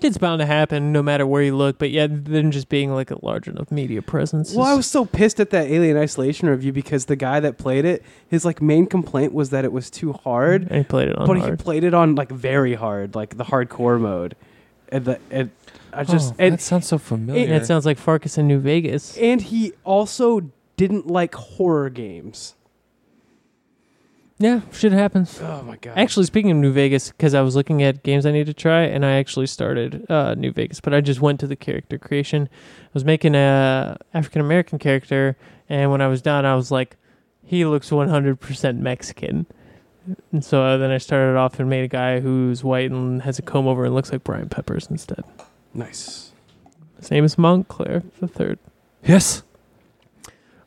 It's 0.00 0.18
bound 0.18 0.40
to 0.40 0.46
happen 0.46 0.92
no 0.92 1.02
matter 1.02 1.26
where 1.26 1.42
you 1.42 1.54
look, 1.54 1.78
but 1.78 1.90
yeah, 1.90 2.06
then 2.10 2.50
just 2.50 2.68
being 2.68 2.92
like 2.92 3.10
a 3.10 3.24
large 3.24 3.46
enough 3.48 3.70
media 3.70 4.02
presence. 4.02 4.54
well, 4.54 4.66
I 4.66 4.74
was 4.74 4.86
so 4.86 5.04
pissed 5.04 5.38
at 5.38 5.50
that 5.50 5.68
Alien 5.68 5.96
Isolation 5.96 6.48
review 6.48 6.72
because 6.72 7.04
the 7.06 7.16
guy 7.16 7.38
that 7.40 7.58
played 7.58 7.84
it, 7.84 8.02
his 8.28 8.44
like 8.44 8.62
main 8.62 8.86
complaint 8.86 9.32
was 9.32 9.50
that 9.50 9.64
it 9.64 9.72
was 9.72 9.90
too 9.90 10.12
hard, 10.12 10.62
and 10.62 10.78
he 10.78 10.84
played 10.84 11.08
it 11.08 11.16
on 11.16 11.26
but 11.26 11.36
he 11.38 11.50
played 11.56 11.84
it 11.84 11.94
on 11.94 12.14
like 12.14 12.30
very 12.30 12.74
hard, 12.74 13.14
like 13.14 13.36
the 13.36 13.44
hardcore 13.44 14.00
mode, 14.00 14.34
and 14.88 15.04
the 15.04 15.20
and 15.30 15.50
I 15.92 16.04
just 16.04 16.32
oh, 16.32 16.36
and 16.38 16.54
that 16.54 16.60
sounds 16.60 16.86
so 16.86 16.98
familiar. 16.98 17.44
And 17.44 17.52
it 17.52 17.66
sounds 17.66 17.84
like 17.84 17.98
Farkas 17.98 18.38
in 18.38 18.46
New 18.46 18.58
Vegas. 18.58 19.16
and 19.18 19.40
he 19.40 19.72
also 19.84 20.50
didn't 20.76 21.06
like 21.06 21.34
horror 21.34 21.90
games. 21.90 22.54
Yeah, 24.38 24.62
shit 24.72 24.90
happens. 24.90 25.38
Oh 25.40 25.62
my 25.62 25.76
god! 25.76 25.96
Actually, 25.96 26.26
speaking 26.26 26.50
of 26.50 26.56
New 26.56 26.72
Vegas, 26.72 27.10
because 27.10 27.32
I 27.32 27.42
was 27.42 27.54
looking 27.54 27.82
at 27.82 28.02
games 28.02 28.26
I 28.26 28.32
need 28.32 28.46
to 28.46 28.54
try, 28.54 28.82
and 28.82 29.04
I 29.04 29.12
actually 29.12 29.46
started 29.46 30.04
uh, 30.10 30.34
New 30.34 30.50
Vegas, 30.50 30.80
but 30.80 30.92
I 30.92 31.00
just 31.00 31.20
went 31.20 31.38
to 31.40 31.46
the 31.46 31.54
character 31.54 31.96
creation. 31.96 32.48
I 32.50 32.90
was 32.92 33.04
making 33.04 33.36
a 33.36 33.96
African 34.12 34.40
American 34.40 34.80
character, 34.80 35.36
and 35.68 35.92
when 35.92 36.00
I 36.00 36.08
was 36.08 36.22
done, 36.22 36.44
I 36.44 36.56
was 36.56 36.72
like, 36.72 36.96
he 37.44 37.64
looks 37.64 37.90
100% 37.90 38.78
Mexican. 38.78 39.46
And 40.32 40.44
so 40.44 40.64
uh, 40.64 40.76
then 40.76 40.90
I 40.90 40.98
started 40.98 41.38
off 41.38 41.60
and 41.60 41.70
made 41.70 41.84
a 41.84 41.88
guy 41.88 42.18
who's 42.18 42.64
white 42.64 42.90
and 42.90 43.22
has 43.22 43.38
a 43.38 43.42
comb 43.42 43.68
over 43.68 43.84
and 43.84 43.94
looks 43.94 44.10
like 44.10 44.24
Brian 44.24 44.48
Peppers 44.48 44.88
instead. 44.90 45.22
Nice. 45.74 46.32
His 46.98 47.10
name 47.10 47.24
is 47.24 47.36
Montclair 47.38 48.02
the 48.20 48.28
third. 48.28 48.58
yes. 49.04 49.42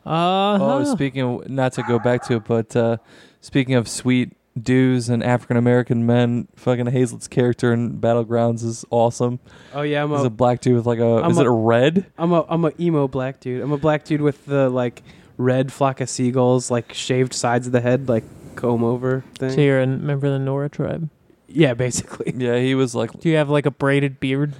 Uh, 0.04 0.58
Oh, 0.60 0.84
speaking 0.84 1.22
of, 1.22 1.48
not 1.48 1.72
to 1.74 1.82
go 1.82 1.98
back 1.98 2.22
to 2.26 2.36
it, 2.36 2.44
but 2.44 2.76
uh, 2.76 2.98
speaking 3.40 3.74
of 3.74 3.88
sweet 3.88 4.32
dudes 4.60 5.08
and 5.08 5.22
African 5.22 5.56
American 5.56 6.06
men, 6.06 6.46
fucking 6.54 6.86
Hazlett's 6.86 7.26
character 7.28 7.72
in 7.72 7.98
Battlegrounds 7.98 8.62
is 8.64 8.84
awesome. 8.90 9.40
Oh 9.74 9.82
yeah, 9.82 10.02
I'm 10.04 10.10
He's 10.12 10.22
a 10.22 10.26
a 10.26 10.30
black 10.30 10.60
dude 10.60 10.76
with 10.76 10.86
like 10.86 10.98
a. 11.00 11.04
I'm 11.24 11.30
is 11.32 11.38
a- 11.38 11.42
it 11.42 11.46
a 11.46 11.50
red? 11.50 12.06
I'm 12.18 12.32
a 12.32 12.44
I'm 12.48 12.64
a 12.64 12.72
emo 12.78 13.08
black 13.08 13.40
dude. 13.40 13.62
I'm 13.62 13.72
a 13.72 13.78
black 13.78 14.04
dude 14.04 14.20
with 14.20 14.44
the 14.46 14.68
like 14.70 15.02
red 15.38 15.72
flock 15.72 16.00
of 16.00 16.08
seagulls, 16.08 16.70
like 16.70 16.92
shaved 16.92 17.32
sides 17.34 17.66
of 17.66 17.72
the 17.72 17.80
head, 17.80 18.08
like 18.08 18.24
comb 18.54 18.84
over 18.84 19.24
thing. 19.38 19.50
so 19.50 19.60
you're 19.60 19.80
a 19.80 19.86
member 19.86 20.28
of 20.28 20.32
the 20.34 20.38
Nora 20.38 20.68
tribe. 20.70 21.10
yeah, 21.48 21.74
basically. 21.74 22.32
Yeah, 22.36 22.58
he 22.58 22.74
was 22.76 22.94
like. 22.94 23.10
Do 23.18 23.28
you 23.28 23.36
have 23.36 23.50
like 23.50 23.66
a 23.66 23.70
braided 23.72 24.20
beard? 24.20 24.54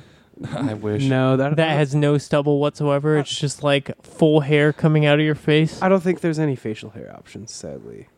I 0.53 0.75
wish. 0.75 1.05
No, 1.05 1.37
that 1.37 1.57
that 1.57 1.71
has 1.71 1.95
no 1.95 2.19
stubble 2.19 2.59
whatsoever. 2.61 3.19
It's 3.19 3.33
uh, 3.33 3.41
just 3.41 3.63
like 3.63 3.91
full 4.03 4.41
hair 4.41 4.73
coming 4.73 5.07
out 5.07 5.19
of 5.19 5.25
your 5.25 5.35
face. 5.35 5.81
I 5.81 5.89
don't 5.89 6.03
think 6.03 6.21
there's 6.21 6.39
any 6.39 6.57
facial 6.57 6.91
hair 6.91 7.15
options, 7.15 7.53
sadly. 7.53 8.09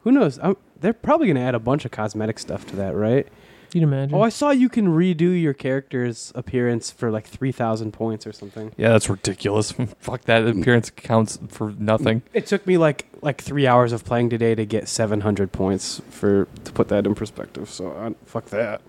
Who 0.00 0.12
knows? 0.12 0.38
i 0.38 0.54
they're 0.80 0.94
probably 0.94 1.26
gonna 1.26 1.40
add 1.40 1.54
a 1.54 1.58
bunch 1.58 1.84
of 1.84 1.90
cosmetic 1.90 2.38
stuff 2.38 2.66
to 2.68 2.76
that, 2.76 2.94
right? 2.94 3.28
You'd 3.74 3.84
imagine. 3.84 4.14
Oh, 4.14 4.22
I 4.22 4.30
saw 4.30 4.50
you 4.50 4.68
can 4.68 4.88
redo 4.88 5.40
your 5.40 5.52
character's 5.52 6.32
appearance 6.34 6.90
for 6.90 7.10
like 7.10 7.26
three 7.26 7.52
thousand 7.52 7.92
points 7.92 8.26
or 8.26 8.32
something. 8.32 8.72
Yeah, 8.76 8.90
that's 8.90 9.08
ridiculous. 9.08 9.72
Fuck 9.98 10.22
that 10.22 10.44
mm. 10.44 10.60
appearance 10.60 10.90
counts 10.90 11.38
for 11.48 11.74
nothing. 11.78 12.20
Mm. 12.20 12.24
It 12.32 12.46
took 12.46 12.66
me 12.66 12.78
like 12.78 13.06
like 13.22 13.40
three 13.40 13.66
hours 13.66 13.92
of 13.92 14.04
playing 14.04 14.30
today 14.30 14.54
to 14.54 14.64
get 14.64 14.88
seven 14.88 15.20
hundred 15.20 15.52
points 15.52 16.00
for 16.10 16.48
to 16.64 16.72
put 16.72 16.88
that 16.88 17.06
in 17.06 17.14
perspective. 17.14 17.68
So 17.68 17.92
uh, 17.92 18.10
fuck 18.24 18.46
that. 18.46 18.80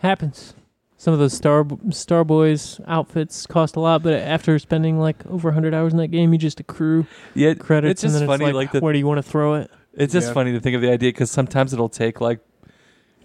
Happens. 0.00 0.54
Some 1.00 1.12
of 1.12 1.20
those 1.20 1.32
Star 1.32 1.64
Star 1.90 2.24
Boys 2.24 2.80
outfits 2.88 3.46
cost 3.46 3.76
a 3.76 3.80
lot, 3.80 4.02
but 4.02 4.14
after 4.14 4.58
spending 4.58 4.98
like 4.98 5.24
over 5.26 5.48
100 5.48 5.72
hours 5.72 5.92
in 5.92 5.98
that 5.98 6.08
game, 6.08 6.32
you 6.32 6.38
just 6.38 6.58
accrue 6.58 7.06
Yeah, 7.34 7.54
credits. 7.54 7.92
It's 7.92 8.02
just 8.02 8.14
and 8.14 8.22
then 8.22 8.26
funny, 8.28 8.46
it's 8.50 8.54
like, 8.54 8.66
like, 8.66 8.72
the, 8.72 8.80
where 8.80 8.92
do 8.92 8.98
you 8.98 9.06
want 9.06 9.18
to 9.18 9.22
throw 9.22 9.54
it? 9.54 9.70
It's 9.94 10.12
just 10.12 10.28
Yeah. 10.28 10.32
funny 10.34 10.52
to 10.52 10.60
think 10.60 10.74
of 10.74 10.82
the 10.82 10.90
idea 10.90 11.10
because 11.10 11.30
sometimes 11.30 11.72
it'll 11.72 11.88
take 11.88 12.20
like, 12.20 12.40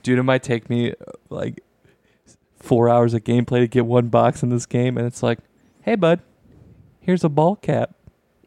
dude, 0.03 0.19
it 0.19 0.23
might 0.23 0.43
take 0.43 0.69
me 0.69 0.91
uh, 0.91 0.93
like 1.29 1.61
four 2.59 2.89
hours 2.89 3.13
of 3.15 3.23
gameplay 3.23 3.59
to 3.59 3.67
get 3.67 3.85
one 3.87 4.07
box 4.07 4.43
in 4.43 4.49
this 4.49 4.65
game, 4.67 4.95
and 4.97 5.07
it's 5.07 5.23
like, 5.23 5.39
hey, 5.81 5.95
bud, 5.95 6.19
here's 6.99 7.23
a 7.23 7.29
ball 7.29 7.55
cap. 7.55 7.95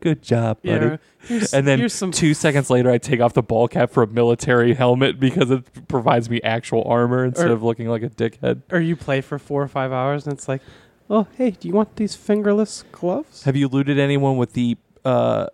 Good 0.00 0.22
job, 0.22 0.58
buddy. 0.62 0.98
Yeah, 1.28 1.44
And 1.52 1.66
then 1.66 1.88
some 1.88 2.12
Two 2.12 2.34
seconds 2.34 2.70
later, 2.70 2.90
I 2.90 2.98
take 2.98 3.20
off 3.20 3.32
the 3.32 3.42
ball 3.42 3.66
cap 3.66 3.90
for 3.90 4.02
a 4.02 4.06
military 4.06 4.74
helmet 4.74 5.18
because 5.18 5.50
it 5.50 5.88
provides 5.88 6.28
me 6.30 6.40
actual 6.42 6.84
armor 6.84 7.24
instead 7.24 7.50
Or- 7.50 7.54
of 7.54 7.62
looking 7.62 7.88
like 7.88 8.02
a 8.02 8.08
dickhead. 8.10 8.62
or 8.70 8.78
you 8.80 8.94
play 8.94 9.20
for 9.20 9.38
four 9.38 9.62
or 9.62 9.68
five 9.68 9.92
hours 9.92 10.26
and 10.26 10.34
it's 10.34 10.48
like, 10.48 10.60
oh 11.10 11.26
hey, 11.36 11.50
do 11.52 11.66
you 11.66 11.74
want 11.74 11.96
these 11.96 12.14
fingerless 12.14 12.84
gloves? 12.92 13.44
Have 13.44 13.56
you 13.56 13.68
looted 13.68 13.98
anyone 13.98 14.36
with 14.36 14.52
the 14.52 14.76
uh, 15.04 15.46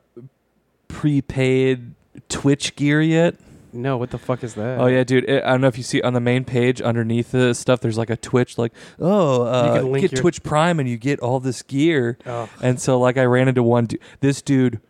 prepaid 0.89 1.95
Twitch 2.29 2.77
gear 2.77 3.01
yet? 3.01 3.37
No, 3.73 3.97
what 3.97 4.11
the 4.11 4.19
fuck 4.19 4.45
is 4.45 4.55
that? 4.55 4.79
Oh 4.81 4.87
yeah, 4.87 5.03
dude. 5.05 5.25
It, 5.25 5.43
I 5.45 5.51
don't 5.51 5.61
know 5.63 5.69
if 5.69 5.79
you 5.79 5.83
see 5.85 6.03
on 6.03 6.13
the 6.13 6.21
main 6.21 6.45
page 6.45 6.83
underneath 6.83 7.33
the 7.33 7.55
stuff. 7.55 7.81
There's 7.81 7.97
like 7.99 8.11
a 8.11 8.17
Twitch, 8.17 8.59
like 8.59 8.73
oh, 8.99 9.43
uh, 9.43 9.77
can 9.77 9.93
link 9.93 10.03
get 10.03 10.13
your- 10.13 10.21
Twitch 10.21 10.43
Prime 10.43 10.79
and 10.79 10.89
you 10.89 10.97
get 10.99 11.21
all 11.21 11.41
this 11.41 11.63
gear. 11.63 12.19
Oh. 12.27 12.49
And 12.63 12.81
so 12.81 12.99
like 12.99 13.17
I 13.17 13.25
ran 13.25 13.49
into 13.49 13.63
one. 13.63 13.87
Du- 13.87 13.99
this 14.21 14.43
dude, 14.43 14.81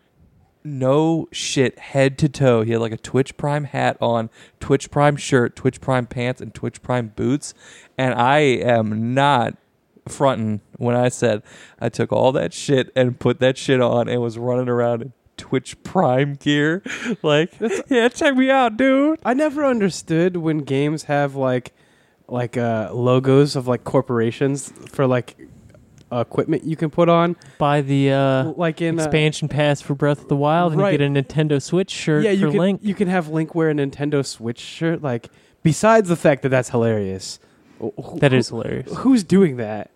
no 0.64 1.28
shit, 1.32 1.78
head 1.78 2.18
to 2.18 2.28
toe. 2.28 2.62
He 2.62 2.72
had 2.72 2.80
like 2.80 2.92
a 2.92 2.96
Twitch 2.96 3.36
Prime 3.36 3.64
hat 3.64 3.96
on, 4.00 4.30
Twitch 4.60 4.90
Prime 4.90 5.16
shirt, 5.16 5.54
Twitch 5.56 5.80
Prime 5.80 6.06
pants, 6.06 6.40
and 6.40 6.52
Twitch 6.54 6.82
Prime 6.82 7.09
boots. 7.14 7.54
And 7.96 8.14
I 8.14 8.38
am 8.38 9.14
not 9.14 9.56
fronting 10.09 10.60
when 10.78 10.96
I 10.96 11.09
said 11.09 11.42
I 11.80 11.88
took 11.88 12.12
all 12.12 12.32
that 12.32 12.52
shit 12.52 12.90
and 12.96 13.18
put 13.20 13.38
that 13.38 13.56
shit 13.56 13.80
on 13.80 14.09
and 14.09 14.20
was 14.20 14.36
running 14.38 14.68
around 14.68 15.02
in 15.02 15.12
Twitch 15.43 15.81
Prime 15.82 16.35
gear. 16.35 16.82
Like, 17.23 17.52
yeah, 17.90 18.09
check 18.09 18.35
me 18.36 18.48
out, 18.48 18.77
dude. 18.77 19.19
I 19.24 19.35
never 19.35 19.64
understood 19.64 20.36
when 20.36 20.59
games 20.59 21.05
have 21.05 21.35
like 21.35 21.73
like 22.28 22.56
uh 22.56 22.90
logos 22.93 23.56
of 23.56 23.66
like 23.66 23.82
corporations 23.85 24.73
for 24.89 25.06
like 25.06 25.36
equipment 26.12 26.62
you 26.64 26.77
can 26.77 26.90
put 26.90 27.09
on 27.09 27.36
Buy 27.59 27.81
the 27.81 28.12
uh, 28.12 28.44
like 28.56 28.81
in 28.81 28.98
uh, 28.98 29.02
expansion 29.02 29.48
pass 29.48 29.81
for 29.81 29.94
Breath 29.94 30.20
of 30.23 30.28
the 30.28 30.36
Wild, 30.36 30.73
and 30.73 30.81
Right. 30.81 30.93
you 30.93 30.98
get 30.98 31.06
a 31.06 31.10
Nintendo 31.10 31.60
Switch 31.60 31.90
shirt 31.90 32.23
yeah, 32.24 32.31
you 32.31 32.47
for 32.47 32.51
can 32.52 32.60
Link. 32.60 32.81
you 32.82 32.94
can 32.94 33.09
have 33.09 33.28
Link 33.28 33.55
wear 33.55 33.70
a 33.70 33.74
Nintendo 33.74 34.24
Switch 34.24 34.60
shirt 34.60 35.02
like 35.02 35.28
besides 35.62 36.09
the 36.09 36.16
fact 36.16 36.43
that 36.43 36.51
that's 36.51 36.70
hilarious. 36.70 37.40
wh- 37.81 38.19
That 38.19 38.32
who- 38.32 38.39
is 38.39 38.48
hilarious. 38.51 38.93
Who's 38.98 39.24
doing 39.24 39.56
that? 39.56 39.90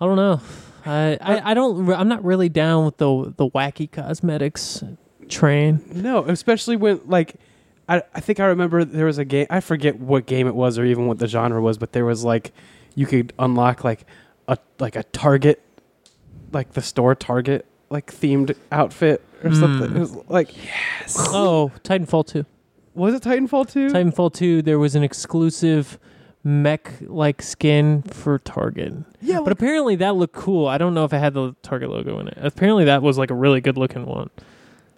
I 0.00 0.06
don't 0.06 0.16
know. 0.16 0.40
I, 0.84 1.18
I, 1.20 1.50
I 1.50 1.54
don't. 1.54 1.92
I'm 1.92 2.08
not 2.08 2.24
really 2.24 2.48
down 2.48 2.84
with 2.84 2.96
the 2.98 3.32
the 3.36 3.48
wacky 3.50 3.90
cosmetics 3.90 4.82
train. 5.28 5.80
No, 5.94 6.24
especially 6.24 6.76
when 6.76 7.00
like 7.06 7.36
I 7.88 8.02
I 8.14 8.20
think 8.20 8.40
I 8.40 8.46
remember 8.46 8.84
there 8.84 9.06
was 9.06 9.18
a 9.18 9.24
game 9.24 9.46
I 9.50 9.60
forget 9.60 9.98
what 9.98 10.26
game 10.26 10.46
it 10.46 10.54
was 10.54 10.78
or 10.78 10.84
even 10.84 11.06
what 11.06 11.18
the 11.18 11.26
genre 11.26 11.60
was, 11.60 11.78
but 11.78 11.92
there 11.92 12.04
was 12.04 12.24
like 12.24 12.52
you 12.94 13.06
could 13.06 13.32
unlock 13.38 13.84
like 13.84 14.06
a 14.48 14.58
like 14.78 14.96
a 14.96 15.02
Target 15.04 15.62
like 16.52 16.72
the 16.72 16.82
store 16.82 17.14
Target 17.14 17.66
like 17.90 18.12
themed 18.12 18.56
outfit 18.70 19.22
or 19.42 19.54
something. 19.54 19.90
Mm. 19.90 19.96
It 19.96 20.00
was 20.00 20.16
like 20.28 20.64
yes. 20.64 21.16
Oh, 21.18 21.72
Titanfall 21.82 22.26
two. 22.26 22.46
was 22.94 23.14
it 23.14 23.22
Titanfall 23.22 23.70
2? 23.70 23.88
Titanfall 23.88 24.32
two. 24.34 24.62
There 24.62 24.78
was 24.78 24.94
an 24.94 25.02
exclusive 25.02 25.98
mech 26.44 26.90
like 27.02 27.40
skin 27.42 28.02
for 28.02 28.38
Target. 28.38 28.94
yeah, 29.20 29.36
But 29.36 29.44
like, 29.46 29.52
apparently 29.52 29.96
that 29.96 30.16
looked 30.16 30.34
cool. 30.34 30.66
I 30.66 30.78
don't 30.78 30.94
know 30.94 31.04
if 31.04 31.12
it 31.12 31.18
had 31.18 31.34
the 31.34 31.54
Target 31.62 31.90
logo 31.90 32.18
in 32.18 32.28
it. 32.28 32.38
Apparently 32.38 32.84
that 32.86 33.02
was 33.02 33.18
like 33.18 33.30
a 33.30 33.34
really 33.34 33.60
good 33.60 33.76
looking 33.78 34.06
one. 34.06 34.30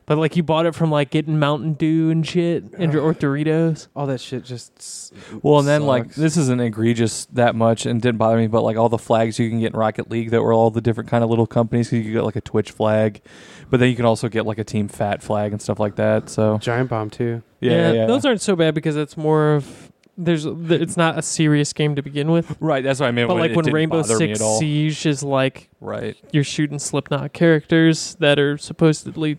But 0.07 0.19
like 0.19 0.37
you 0.37 0.43
bought 0.43 0.67
it 0.67 0.75
from 0.75 0.91
like 0.91 1.09
getting 1.09 1.39
Mountain 1.39 1.75
Dew 1.75 2.11
and 2.11 2.27
shit 2.27 2.65
and 2.77 2.95
or 2.95 3.15
Doritos. 3.15 3.89
all 3.97 4.07
that 4.09 4.21
shit 4.21 4.45
just 4.45 4.73
s- 4.79 5.13
Well, 5.43 5.61
and 5.61 5.67
then 5.69 5.87
like 5.87 6.15
this 6.15 6.37
isn't 6.37 6.61
egregious 6.61 7.25
that 7.33 7.55
much 7.55 7.87
and 7.87 8.03
didn't 8.03 8.19
bother 8.19 8.37
me, 8.37 8.47
but 8.47 8.61
like 8.63 8.77
all 8.77 8.91
the 8.91 8.99
flags 8.99 9.39
you 9.39 9.49
can 9.49 9.61
get 9.61 9.73
in 9.73 9.79
Rocket 9.79 10.11
League 10.11 10.29
that 10.33 10.43
were 10.43 10.53
all 10.53 10.71
the 10.71 10.83
different 10.83 11.09
kind 11.09 11.25
of 11.25 11.31
little 11.31 11.47
companies. 11.47 11.89
So 11.89 11.97
you 11.97 12.03
could 12.03 12.13
get 12.13 12.23
like 12.25 12.37
a 12.37 12.43
Twitch 12.43 12.71
flag, 12.71 13.23
but 13.71 13.81
then 13.81 13.89
you 13.89 13.97
can 13.97 14.05
also 14.05 14.29
get 14.29 14.45
like 14.45 14.59
a 14.59 14.65
Team 14.65 14.89
Fat 14.89 15.23
flag 15.23 15.53
and 15.53 15.63
stuff 15.63 15.81
like 15.81 15.97
that. 15.97 16.29
So 16.29 16.59
Giant 16.59 16.91
Bomb 16.91 17.09
too. 17.09 17.43
yeah, 17.61 17.93
yeah, 17.93 18.05
those 18.07 18.27
aren't 18.27 18.43
so 18.43 18.55
bad 18.57 18.75
because 18.75 18.97
it's 18.97 19.17
more 19.17 19.55
of 19.55 19.84
there's 20.17 20.45
it's 20.47 20.97
not 20.97 21.19
a 21.19 21.23
serious 21.23 21.73
game 21.73 21.97
to 21.97 22.03
begin 22.03 22.31
with. 22.31 22.57
right. 22.61 22.85
That's 22.85 23.01
what 23.01 23.07
I 23.07 23.11
meant. 23.11 23.29
But 23.29 23.35
when 23.35 23.49
like 23.55 23.57
when 23.57 23.73
Rainbow 23.75 24.03
Six. 24.03 24.41
Siege 24.59 25.07
is 25.07 25.23
like 25.23 25.69
right? 25.81 26.17
you're 26.33 26.45
shooting 26.45 26.79
Slipknot 26.79 27.33
characters 27.33 28.17
that 28.21 28.39
are 28.39 28.57
supposedly 28.59 29.39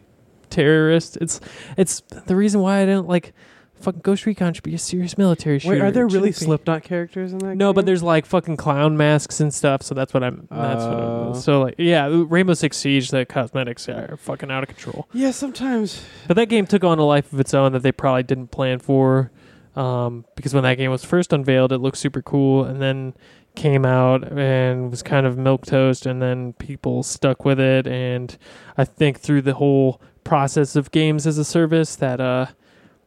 terrorists. 0.50 1.18
It's 1.18 1.40
it's 1.78 2.02
the 2.26 2.36
reason 2.36 2.62
why 2.62 2.82
I 2.82 2.86
don't 2.86 3.08
like 3.08 3.34
fucking 3.82 4.02
Ghost 4.02 4.26
Recon 4.26 4.54
should 4.54 4.64
be 4.64 4.74
a 4.74 4.78
serious 4.80 5.18
military 5.18 5.60
shooter. 5.60 5.76
Wait, 5.76 5.82
are 5.82 5.92
there 5.92 6.06
really 6.08 6.32
shouldn't. 6.32 6.36
Slipknot 6.48 6.84
characters 6.84 7.34
in 7.34 7.40
that? 7.40 7.56
No, 7.56 7.74
but 7.74 7.86
there's 7.86 8.04
like 8.04 8.26
fucking 8.26 8.58
clown 8.58 8.96
masks 8.98 9.40
and 9.40 9.54
stuff. 9.54 9.82
So 9.82 9.94
that's 9.96 10.14
what 10.14 10.24
I'm. 10.24 10.48
That's 10.50 10.84
what 10.84 10.94
Oh. 10.94 11.32
I'm, 11.34 11.42
so 11.42 11.62
like 11.64 11.76
yeah, 11.78 12.08
Rainbow 12.12 12.54
Six 12.54 12.78
Siege. 12.78 13.10
The 13.12 13.26
cosmetics 13.26 13.88
are 13.90 14.18
fucking 14.18 14.50
out 14.52 14.64
of 14.64 14.70
control. 14.70 15.08
yeah. 15.14 15.32
Sometimes 15.32 16.04
But 16.28 16.36
that 16.36 16.48
game 16.48 16.66
took 16.68 16.84
on 16.84 17.00
a 17.00 17.06
life 17.06 17.32
of 17.34 17.40
its 17.40 17.54
own 17.54 17.74
that 17.74 17.84
they 17.84 17.92
probably 17.92 18.24
didn't 18.24 18.48
plan 18.48 18.80
for. 18.80 19.32
Um, 19.76 20.26
because 20.36 20.54
when 20.54 20.64
that 20.64 20.76
game 20.76 20.92
was 20.92 21.04
first 21.04 21.34
unveiled, 21.34 21.72
it 21.72 21.80
looked 21.80 21.98
super 21.98 22.22
cool, 22.22 22.64
and 22.64 22.82
then 22.82 23.14
came 23.56 23.86
out 23.86 24.32
and 24.32 24.92
was 24.92 25.02
kind 25.02 25.26
of 25.26 25.38
milk 25.38 25.66
toast, 25.66 26.06
and 26.06 26.22
then 26.22 26.54
people 26.54 27.04
stuck 27.04 27.46
with 27.46 27.60
it. 27.60 27.88
And 27.88 28.38
I 28.78 28.86
think 28.86 29.20
through 29.20 29.42
the 29.42 29.56
whole 29.56 30.02
process 30.24 30.76
of 30.76 30.92
games 30.92 31.28
as 31.28 31.38
a 31.38 31.46
service, 31.46 31.96
that 31.98 32.22
uh, 32.22 32.48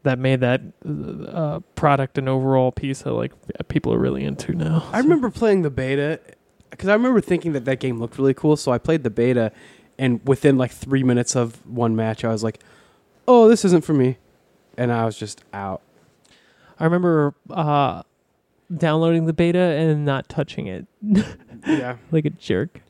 that 0.03 0.19
made 0.19 0.41
that 0.41 0.61
uh, 0.87 1.61
product 1.75 2.19
an 2.19 2.29
overall 2.29 2.73
piece 2.73 3.03
that 3.03 3.13
like 3.13 3.33
people 3.69 3.93
are 3.93 3.99
really 3.99 4.25
into 4.25 4.53
now. 4.53 4.89
I 4.93 4.99
remember 4.99 5.31
playing 5.31 5.63
the 5.63 5.71
beta 5.71 6.21
because 6.71 6.89
I 6.89 6.93
remember 6.93 7.21
thinking 7.21 7.53
that 7.53 7.65
that 7.65 7.81
game 7.81 7.99
looked 7.99 8.19
really 8.19 8.35
cool. 8.35 8.57
So 8.57 8.73
I 8.73 8.79
played 8.79 9.03
the 9.03 9.11
beta, 9.11 9.53
and 9.99 10.21
within 10.27 10.59
like 10.59 10.71
three 10.71 11.03
minutes 11.03 11.35
of 11.35 11.67
one 11.67 11.97
match, 11.97 12.25
I 12.25 12.29
was 12.29 12.45
like, 12.45 12.61
"Oh, 13.27 13.49
this 13.49 13.65
isn't 13.65 13.85
for 13.85 13.95
me," 13.95 14.19
and 14.77 14.93
I 14.93 15.05
was 15.05 15.19
just 15.19 15.45
out. 15.53 15.83
I 16.81 16.85
remember 16.85 17.35
uh, 17.51 18.03
downloading 18.75 19.27
the 19.27 19.33
beta 19.33 19.59
and 19.59 20.05
not 20.05 20.29
touching 20.29 20.67
it. 20.67 20.87
yeah. 21.67 21.97
like 22.11 22.25
a 22.25 22.31
jerk. 22.31 22.83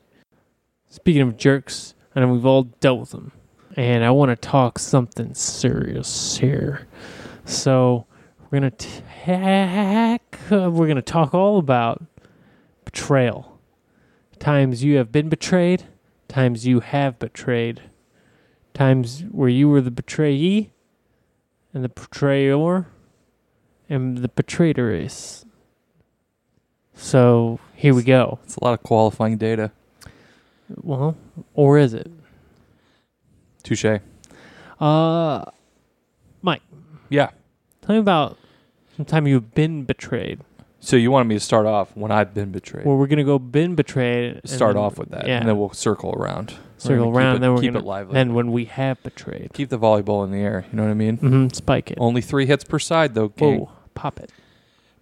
Speaking 0.89 1.21
of 1.21 1.37
jerks, 1.37 1.93
I 2.15 2.19
know 2.19 2.27
we've 2.27 2.45
all 2.45 2.63
dealt 2.63 2.99
with 2.99 3.11
them, 3.11 3.31
and 3.75 4.03
I 4.03 4.11
want 4.11 4.29
to 4.29 4.35
talk 4.35 4.79
something 4.79 5.33
serious 5.33 6.37
here. 6.37 6.87
So 7.45 8.05
we're 8.49 8.59
gonna 8.59 8.71
tack. 8.71 10.39
Uh, 10.51 10.69
we're 10.71 10.87
gonna 10.87 11.01
talk 11.01 11.33
all 11.33 11.59
about 11.59 12.03
betrayal. 12.85 13.59
Times 14.39 14.83
you 14.83 14.97
have 14.97 15.11
been 15.11 15.29
betrayed. 15.29 15.85
Times 16.27 16.65
you 16.65 16.79
have 16.79 17.19
betrayed. 17.19 17.81
Times 18.73 19.23
where 19.31 19.49
you 19.49 19.69
were 19.69 19.81
the 19.81 19.91
betrayee, 19.91 20.69
and 21.73 21.83
the 21.83 21.89
betrayer, 21.89 22.87
and 23.89 24.19
the 24.19 24.27
betrateress. 24.29 25.45
So 26.93 27.59
here 27.75 27.93
we 27.93 28.03
go. 28.03 28.39
It's 28.43 28.55
a 28.57 28.63
lot 28.63 28.73
of 28.73 28.83
qualifying 28.83 29.37
data. 29.37 29.71
Well, 30.81 31.15
or 31.53 31.77
is 31.77 31.93
it? 31.93 32.11
Touche. 33.63 33.85
Uh, 34.79 35.45
Mike. 36.41 36.61
Yeah. 37.09 37.29
tell 37.81 37.95
me 37.95 37.99
about 37.99 38.37
some 38.95 39.05
time 39.05 39.27
you've 39.27 39.53
been 39.55 39.83
betrayed. 39.83 40.41
So 40.81 40.95
you 40.95 41.11
wanted 41.11 41.25
me 41.27 41.35
to 41.35 41.39
start 41.41 41.65
off 41.65 41.95
when 41.97 42.11
I've 42.11 42.33
been 42.33 42.51
betrayed. 42.51 42.85
Well, 42.85 42.95
we're 42.95 43.07
gonna 43.07 43.23
go 43.25 43.37
been 43.39 43.75
betrayed. 43.75 44.41
start 44.47 44.75
then- 44.75 44.83
off 44.83 44.97
with 44.97 45.09
that, 45.09 45.27
Yeah. 45.27 45.39
and 45.39 45.49
then 45.49 45.57
we'll 45.57 45.73
circle 45.73 46.13
around. 46.13 46.53
Circle 46.77 47.09
around. 47.09 47.37
it- 47.37 47.39
then 47.39 47.53
we're 47.53 47.59
keep 47.61 47.73
gonna 47.73 47.83
it 47.83 47.87
lively. 47.87 48.13
then 48.13 48.33
when 48.33 48.51
we 48.53 48.63
have 48.65 49.01
betrayed. 49.03 49.51
keep 49.53 49.67
the 49.69 49.77
volleyball 49.79 50.23
in 50.23 50.31
the 50.31 50.37
air. 50.37 50.65
You 50.71 50.77
know 50.77 50.83
what 50.83 50.91
I 50.91 50.93
mean? 50.93 51.17
Mm-hmm, 51.17 51.47
spike 51.53 51.91
it. 51.91 51.97
Only 51.99 52.21
three 52.21 52.45
hits 52.45 52.63
per 52.63 52.79
side, 52.79 53.13
though. 53.15 53.27
King. 53.29 53.59
Whoa, 53.61 53.71
pop 53.93 54.19
it. 54.19 54.31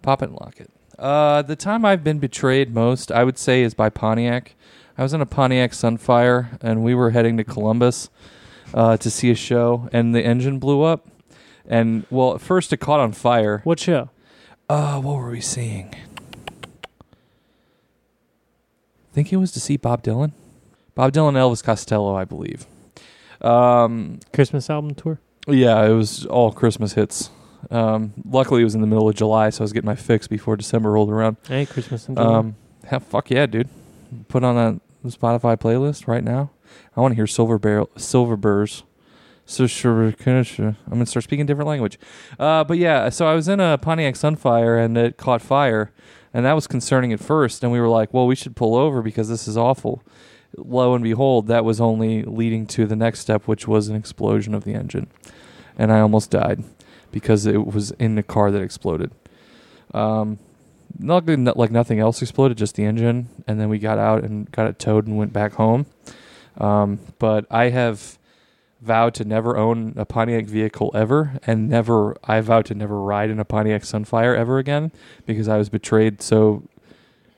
Pop 0.02 0.22
it 0.22 0.30
and 0.30 0.38
lock 0.38 0.60
it. 0.60 0.70
Uh, 0.98 1.42
the 1.42 1.56
time 1.56 1.84
I've 1.84 2.02
been 2.02 2.18
betrayed 2.18 2.74
most, 2.74 3.12
I 3.12 3.24
would 3.24 3.38
say, 3.38 3.62
is 3.62 3.74
by 3.74 3.88
Pontiac. 3.88 4.54
I 4.96 5.02
was 5.02 5.12
in 5.12 5.20
a 5.20 5.26
Pontiac 5.26 5.70
Sunfire, 5.72 6.58
and 6.60 6.82
we 6.82 6.94
were 6.94 7.10
heading 7.10 7.36
to 7.36 7.44
Columbus 7.44 8.10
uh, 8.74 8.96
to 8.96 9.10
see 9.10 9.30
a 9.30 9.34
show, 9.36 9.88
and 9.92 10.14
the 10.14 10.24
engine 10.24 10.58
blew 10.58 10.82
up. 10.82 11.06
And 11.66 12.04
well, 12.10 12.34
at 12.34 12.40
first 12.40 12.72
it 12.72 12.78
caught 12.78 12.98
on 12.98 13.12
fire. 13.12 13.60
What 13.64 13.78
show? 13.78 14.10
Uh, 14.68 15.00
what 15.00 15.16
were 15.16 15.30
we 15.30 15.40
seeing? 15.40 15.94
I 19.12 19.14
think 19.14 19.32
it 19.32 19.36
was 19.36 19.52
to 19.52 19.60
see 19.60 19.76
Bob 19.76 20.02
Dylan. 20.02 20.32
Bob 20.94 21.12
Dylan, 21.12 21.34
Elvis 21.34 21.62
Costello, 21.62 22.14
I 22.16 22.24
believe. 22.24 22.66
Um, 23.40 24.18
Christmas 24.32 24.68
album 24.68 24.94
tour. 24.94 25.20
yeah, 25.46 25.84
it 25.84 25.92
was 25.92 26.26
all 26.26 26.50
Christmas 26.50 26.94
hits. 26.94 27.30
Um, 27.70 28.14
luckily, 28.24 28.62
it 28.62 28.64
was 28.64 28.74
in 28.74 28.80
the 28.80 28.86
middle 28.86 29.08
of 29.08 29.14
July, 29.14 29.50
so 29.50 29.62
I 29.62 29.64
was 29.64 29.72
getting 29.72 29.86
my 29.86 29.94
fix 29.94 30.26
before 30.26 30.56
December 30.56 30.92
rolled 30.92 31.10
around. 31.10 31.36
Hey, 31.46 31.66
Christmas 31.66 32.08
and. 32.08 32.18
Um, 32.18 32.56
yeah, 32.84 32.98
fuck 32.98 33.30
yeah, 33.30 33.46
dude. 33.46 33.68
Put 34.28 34.42
on 34.42 34.56
that 34.56 34.80
Spotify 35.10 35.56
playlist 35.58 36.06
right 36.06 36.24
now. 36.24 36.50
I 36.96 37.00
want 37.00 37.12
to 37.12 37.16
hear 37.16 37.26
Silver 37.26 37.58
Barrel, 37.58 37.90
Silver 37.96 38.36
Burrs. 38.36 38.84
So 39.44 39.66
sure, 39.66 40.14
I'm 40.26 40.76
gonna 40.90 41.06
start 41.06 41.24
speaking 41.24 41.46
different 41.46 41.68
language. 41.68 41.98
Uh, 42.38 42.64
but 42.64 42.76
yeah, 42.76 43.08
so 43.08 43.26
I 43.26 43.34
was 43.34 43.48
in 43.48 43.60
a 43.60 43.78
Pontiac 43.78 44.14
Sunfire 44.14 44.82
and 44.82 44.96
it 44.98 45.16
caught 45.16 45.40
fire, 45.40 45.90
and 46.34 46.44
that 46.44 46.52
was 46.52 46.66
concerning 46.66 47.14
at 47.14 47.20
first. 47.20 47.62
And 47.62 47.72
we 47.72 47.80
were 47.80 47.88
like, 47.88 48.12
well, 48.12 48.26
we 48.26 48.34
should 48.34 48.56
pull 48.56 48.74
over 48.74 49.00
because 49.00 49.30
this 49.30 49.48
is 49.48 49.56
awful. 49.56 50.02
Lo 50.56 50.94
and 50.94 51.02
behold, 51.02 51.46
that 51.46 51.64
was 51.64 51.80
only 51.80 52.22
leading 52.24 52.66
to 52.66 52.84
the 52.86 52.96
next 52.96 53.20
step, 53.20 53.44
which 53.44 53.66
was 53.66 53.88
an 53.88 53.96
explosion 53.96 54.54
of 54.54 54.64
the 54.64 54.74
engine, 54.74 55.06
and 55.78 55.90
I 55.90 56.00
almost 56.00 56.30
died 56.30 56.62
because 57.10 57.46
it 57.46 57.66
was 57.66 57.90
in 57.92 58.14
the 58.14 58.22
car 58.22 58.50
that 58.50 58.62
exploded. 58.62 59.10
Um, 59.94 60.38
not 60.98 61.26
good, 61.26 61.44
like 61.56 61.70
nothing 61.70 61.98
else 61.98 62.22
exploded, 62.22 62.58
just 62.58 62.74
the 62.74 62.84
engine, 62.84 63.28
and 63.46 63.60
then 63.60 63.68
we 63.68 63.78
got 63.78 63.98
out 63.98 64.24
and 64.24 64.50
got 64.50 64.66
it 64.66 64.78
towed 64.78 65.06
and 65.06 65.16
went 65.16 65.32
back 65.32 65.54
home. 65.54 65.86
Um, 66.58 66.98
but 67.18 67.46
I 67.50 67.70
have 67.70 68.18
vowed 68.80 69.14
to 69.14 69.24
never 69.24 69.56
own 69.56 69.94
a 69.96 70.04
Pontiac 70.04 70.46
vehicle 70.46 70.90
ever, 70.94 71.38
and 71.46 71.68
never 71.68 72.16
I 72.24 72.40
vowed 72.40 72.66
to 72.66 72.74
never 72.74 73.00
ride 73.00 73.30
in 73.30 73.38
a 73.38 73.44
Pontiac 73.44 73.82
Sunfire 73.82 74.36
ever 74.36 74.58
again 74.58 74.92
because 75.26 75.48
I 75.48 75.56
was 75.58 75.68
betrayed 75.68 76.22
so 76.22 76.62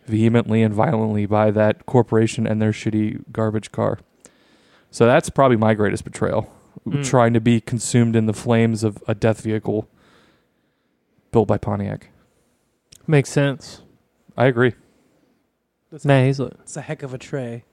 vehemently 0.06 0.62
and 0.62 0.74
violently 0.74 1.26
by 1.26 1.50
that 1.50 1.86
corporation 1.86 2.46
and 2.46 2.60
their 2.60 2.72
shitty 2.72 3.24
garbage 3.32 3.72
car. 3.72 3.98
So 4.90 5.06
that's 5.06 5.30
probably 5.30 5.56
my 5.56 5.74
greatest 5.74 6.04
betrayal. 6.04 6.52
Mm. 6.86 7.04
Trying 7.04 7.34
to 7.34 7.40
be 7.40 7.60
consumed 7.60 8.16
in 8.16 8.26
the 8.26 8.32
flames 8.32 8.82
of 8.82 9.02
a 9.06 9.14
death 9.14 9.42
vehicle 9.42 9.88
built 11.30 11.46
by 11.46 11.58
Pontiac. 11.58 12.08
Makes 13.06 13.30
sense. 13.30 13.82
I 14.36 14.46
agree. 14.46 14.72
That's, 15.92 16.04
Matt 16.04 16.24
Hazlett, 16.24 16.56
that's 16.58 16.76
a 16.76 16.80
heck 16.80 17.02
of 17.02 17.12
a 17.12 17.18
tray. 17.18 17.64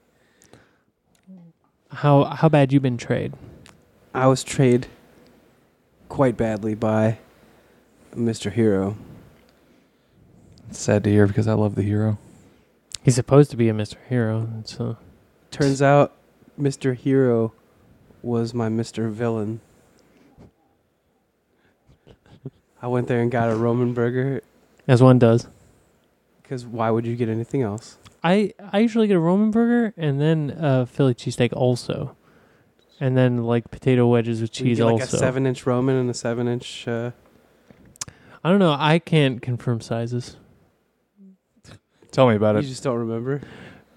how 1.90 2.24
how 2.24 2.48
bad 2.48 2.72
you 2.72 2.80
been 2.80 2.98
trade? 2.98 3.32
I 4.12 4.26
was 4.26 4.42
trade 4.44 4.88
quite 6.08 6.36
badly 6.36 6.74
by 6.74 7.18
Mr. 8.14 8.52
Hero. 8.52 8.96
It's 10.68 10.78
sad 10.78 11.04
to 11.04 11.10
hear 11.10 11.26
because 11.26 11.48
I 11.48 11.54
love 11.54 11.76
the 11.76 11.82
hero. 11.82 12.18
He's 13.02 13.14
supposed 13.14 13.50
to 13.52 13.56
be 13.56 13.68
a 13.68 13.72
Mr. 13.72 13.96
Hero, 14.08 14.48
so 14.64 14.98
Turns 15.50 15.80
out 15.80 16.14
Mr. 16.60 16.94
Hero 16.94 17.52
was 18.22 18.54
my 18.54 18.68
Mr. 18.68 19.10
Villain. 19.10 19.60
I 22.80 22.86
went 22.86 23.08
there 23.08 23.20
and 23.20 23.30
got 23.30 23.50
a 23.50 23.56
Roman 23.56 23.92
burger 23.92 24.40
as 24.86 25.02
one 25.02 25.18
does. 25.18 25.48
because 26.42 26.64
why 26.64 26.90
would 26.90 27.04
you 27.06 27.16
get 27.16 27.28
anything 27.28 27.62
else? 27.62 27.98
I 28.22 28.52
I 28.72 28.78
usually 28.80 29.06
get 29.08 29.16
a 29.16 29.20
Roman 29.20 29.50
burger 29.50 29.92
and 29.96 30.20
then 30.20 30.56
a 30.58 30.86
Philly 30.86 31.14
cheesesteak 31.14 31.52
also, 31.52 32.16
and 33.00 33.16
then 33.16 33.44
like 33.44 33.70
potato 33.70 34.06
wedges 34.06 34.40
with 34.40 34.58
You 34.60 34.66
cheese 34.66 34.78
get 34.78 34.84
like 34.84 35.00
also. 35.02 35.16
a 35.16 35.20
seven-inch 35.20 35.66
Roman 35.66 35.96
and 35.96 36.08
a 36.10 36.14
seven-inch. 36.14 36.86
Uh, 36.86 37.10
I 38.44 38.50
don't 38.50 38.60
know. 38.60 38.76
I 38.78 38.98
can't 39.00 39.42
confirm 39.42 39.80
sizes. 39.80 40.36
Tell 42.12 42.28
me 42.28 42.36
about 42.36 42.56
it. 42.56 42.62
you 42.62 42.66
it. 42.66 42.70
just 42.70 42.82
don't 42.84 42.96
remember. 42.98 43.40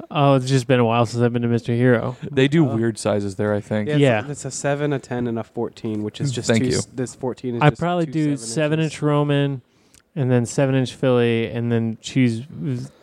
Oh, 0.09 0.35
it's 0.35 0.47
just 0.47 0.67
been 0.67 0.79
a 0.79 0.85
while 0.85 1.05
since 1.05 1.21
I've 1.21 1.33
been 1.33 1.41
to 1.43 1.47
Mr. 1.47 1.67
Hero. 1.75 2.15
They 2.29 2.47
do 2.47 2.67
Oh. 2.67 2.75
weird 2.75 2.97
sizes 2.97 3.35
there, 3.35 3.53
I 3.53 3.61
think. 3.61 3.87
Yeah, 3.87 3.93
it's, 3.95 4.01
Yeah. 4.01 4.27
A, 4.27 4.31
it's 4.31 4.45
a 4.45 4.51
seven, 4.51 4.93
a 4.93 4.99
ten, 4.99 5.27
and 5.27 5.37
a 5.37 5.43
fourteen, 5.43 6.03
which 6.03 6.19
is 6.21 6.31
just 6.37 6.47
Thank 6.49 6.63
two, 6.63 6.69
you. 6.71 6.79
This 6.93 7.13
fourteen 7.15 7.55
is. 7.55 7.61
I 7.61 7.69
just 7.69 7.79
probably 7.79 8.05
two 8.07 8.11
do 8.11 8.37
seven 8.37 8.47
seven 8.47 8.79
inches. 8.79 8.93
inch 8.93 9.01
Roman, 9.01 9.61
and 10.15 10.31
then 10.31 10.45
seven 10.45 10.75
inch 10.75 10.93
Philly, 10.95 11.47
and 11.51 11.71
then 11.71 11.97
cheese 12.01 12.41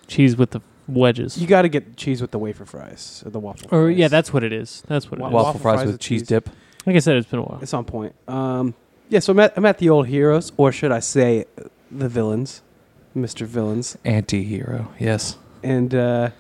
cheese 0.07 0.37
with 0.37 0.51
the 0.51 0.61
wedges. 0.89 1.37
You 1.39 1.47
got 1.47 1.63
to 1.63 1.69
get 1.69 1.97
cheese 1.97 2.21
with 2.23 2.31
the 2.31 2.39
wafer 2.39 2.65
fries 2.65 3.23
or 3.27 3.31
the 3.31 3.39
waffle. 3.39 3.67
or 3.71 3.87
fries. 3.89 3.97
yeah, 3.99 4.09
that's 4.09 4.33
what 4.33 4.43
it 4.43 4.53
is. 4.53 4.83
That's 4.89 5.11
what 5.11 5.19
it 5.21 5.23
Wa- 5.23 5.29
Waffle, 5.31 5.45
Waffle 5.47 5.61
fries, 5.61 5.75
fries 5.77 5.87
with 5.87 5.95
with 5.95 6.01
cheese 6.01 6.21
cheese. 6.23 6.29
dip. 6.29 6.51
Like 6.87 6.97
I 6.97 7.01
said, 7.01 7.17
it's 7.17 7.29
been 7.29 7.41
a 7.41 7.43
while. 7.43 7.59
It's 7.61 7.75
on 7.75 7.85
point. 7.85 8.15
Um, 8.27 8.75
yeah, 9.11 9.19
so 9.21 9.33
I'm 9.33 9.41
at, 9.41 9.53
I'm 9.57 9.67
at 9.67 9.79
the 9.79 9.91
old 9.91 10.07
heroes, 10.07 10.53
or 10.57 10.73
should 10.73 10.93
I 10.93 11.01
say, 11.01 11.45
uh, 11.59 11.65
the 11.91 12.09
villains, 12.09 12.63
Mr. 13.17 13.47
Villains, 13.47 13.97
Anti 14.05 14.43
hero. 14.45 14.91
Yes. 14.99 15.37
and 15.63 15.95
uh, 15.95 16.31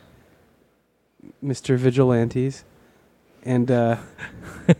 Mr. 1.45 1.77
Vigilantes, 1.77 2.65
and 3.45 3.71
uh, 3.71 3.97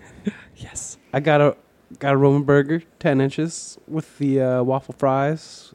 Yes. 0.57 0.99
I 1.13 1.21
got 1.21 1.41
a 1.41 1.57
got 1.99 2.15
a 2.15 2.17
Roman 2.17 2.43
burger, 2.43 2.83
ten 2.99 3.21
inches, 3.21 3.79
with 3.87 4.19
the 4.19 4.41
uh, 4.41 4.63
waffle 4.63 4.95
fries, 4.99 5.73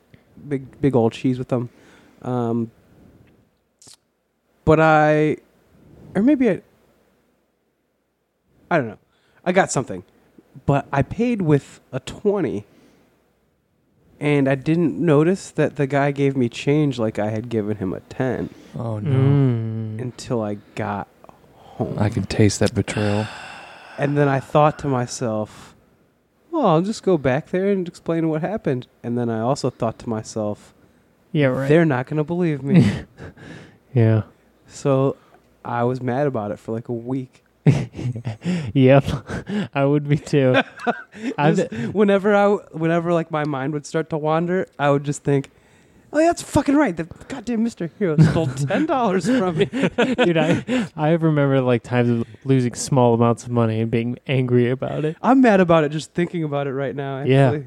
big 0.48 0.80
big 0.82 0.96
old 0.96 1.14
cheese 1.14 1.40
with 1.40 1.48
them. 1.48 1.70
Um, 2.22 2.72
but 4.66 4.80
I, 4.80 5.38
or 6.16 6.22
maybe 6.22 6.50
I, 6.50 6.62
I 8.70 8.78
don't 8.78 8.88
know. 8.88 9.00
I 9.46 9.52
got 9.52 9.72
something, 9.72 10.04
but 10.66 10.88
I 10.92 11.02
paid 11.02 11.42
with 11.42 11.80
a 11.92 12.00
twenty, 12.02 12.66
and 14.20 14.48
I 14.48 14.56
didn't 14.56 14.98
notice 15.00 15.52
that 15.52 15.76
the 15.76 15.88
guy 15.88 16.12
gave 16.12 16.36
me 16.38 16.50
change 16.50 17.00
like 17.00 17.20
I 17.20 17.30
had 17.30 17.50
given 17.50 17.78
him 17.78 17.94
a 17.94 18.00
ten 18.02 18.50
Oh 18.78 19.00
no. 19.00 19.12
Mm. 19.12 20.02
until 20.02 20.42
I 20.42 20.58
got 20.76 21.08
home. 21.60 21.98
I 22.00 22.10
can 22.10 22.24
taste 22.26 22.60
that 22.60 22.74
betrayal. 22.74 23.28
And 23.96 24.18
then 24.18 24.28
I 24.28 24.40
thought 24.40 24.80
to 24.80 24.88
myself, 24.88 25.76
well, 26.50 26.66
I'll 26.66 26.82
just 26.82 27.04
go 27.04 27.16
back 27.16 27.52
there 27.52 27.68
and 27.70 27.88
explain 27.88 28.28
what 28.28 28.42
happened. 28.42 28.88
And 29.04 29.16
then 29.16 29.30
I 29.30 29.40
also 29.40 29.70
thought 29.70 30.00
to 30.00 30.10
myself, 30.10 30.74
yeah, 31.32 31.46
right. 31.46 31.70
they're 31.70 31.86
not 31.86 32.08
going 32.08 32.18
to 32.18 32.24
believe 32.24 32.64
me. 32.64 33.04
yeah. 33.94 34.24
so 34.66 35.16
I 35.64 35.84
was 35.84 36.02
mad 36.02 36.26
about 36.26 36.50
it 36.50 36.58
for 36.58 36.72
like 36.72 36.90
a 36.90 36.94
week. 36.94 37.43
Yep. 38.74 39.06
I 39.74 39.86
would 39.86 40.08
be 40.10 40.18
too. 40.18 40.56
I've, 41.38 41.56
Just 41.58 41.72
whenever 41.94 42.36
I, 42.36 42.48
whenever 42.72 43.14
like 43.14 43.32
my 43.32 43.46
mind 43.46 43.74
would 43.74 43.86
start 43.86 44.10
to 44.10 44.18
wander, 44.18 44.68
I 44.80 44.90
would 44.90 45.04
just 45.04 45.24
think, 45.24 45.50
oh, 46.12 46.20
yeah, 46.20 46.28
that's 46.28 46.42
fucking 46.42 46.76
right. 46.76 46.96
The 46.96 47.04
goddamn 47.28 47.66
Mr. 47.66 47.90
Hero 48.00 48.18
stole 48.18 48.48
$10 48.48 49.40
from 49.40 49.58
me. 49.58 50.26
dude, 50.26 50.38
I 50.38 50.90
I 50.96 51.12
remember 51.12 51.62
like 51.62 51.84
times 51.84 52.10
of 52.10 52.28
losing 52.44 52.74
small 52.74 53.14
amounts 53.14 53.44
of 53.44 53.52
money 53.52 53.80
and 53.80 53.90
being 53.92 54.18
angry 54.28 54.70
about 54.70 55.06
it. 55.06 55.18
I'm 55.22 55.42
mad 55.42 55.60
about 55.60 55.84
it 55.84 55.90
just 55.90 56.14
thinking 56.14 56.44
about 56.44 56.68
it 56.68 56.74
right 56.74 56.96
now. 56.96 57.20
Actually. 57.20 57.34
Yeah. 57.34 57.60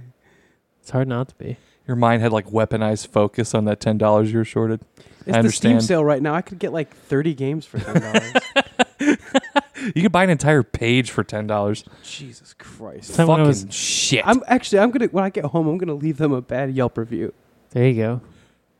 It's 0.82 0.90
hard 0.90 1.08
not 1.08 1.28
to 1.28 1.34
be. 1.36 1.56
Your 1.86 1.96
mind 1.96 2.20
had 2.22 2.32
like 2.32 2.46
weaponized 2.48 3.08
focus 3.08 3.54
on 3.54 3.64
that 3.66 3.80
ten 3.80 3.96
dollars 3.96 4.32
you 4.32 4.38
were 4.38 4.44
shorted. 4.44 4.80
It's 5.26 5.36
I 5.36 5.42
the 5.42 5.50
Steam 5.50 5.80
sale 5.80 6.04
right 6.04 6.22
now. 6.22 6.34
I 6.34 6.42
could 6.42 6.58
get 6.60 6.72
like 6.72 6.94
30 6.94 7.34
games 7.34 7.66
for 7.66 7.78
$10. 7.78 8.84
You 9.94 10.02
could 10.02 10.12
buy 10.12 10.24
an 10.24 10.30
entire 10.30 10.62
page 10.62 11.10
for 11.10 11.22
ten 11.24 11.46
dollars. 11.46 11.84
Jesus 12.02 12.54
Christ. 12.54 13.14
Time 13.14 13.26
when 13.28 13.40
I 13.40 13.44
Fucking 13.44 13.66
was- 13.68 13.74
shit. 13.74 14.26
I'm 14.26 14.42
actually 14.46 14.78
I'm 14.80 14.90
gonna 14.90 15.06
when 15.06 15.24
I 15.24 15.30
get 15.30 15.44
home 15.46 15.66
I'm 15.68 15.78
gonna 15.78 15.94
leave 15.94 16.16
them 16.18 16.32
a 16.32 16.40
bad 16.40 16.72
Yelp 16.74 16.96
review. 16.98 17.32
There 17.70 17.86
you 17.88 17.94
go. 18.02 18.20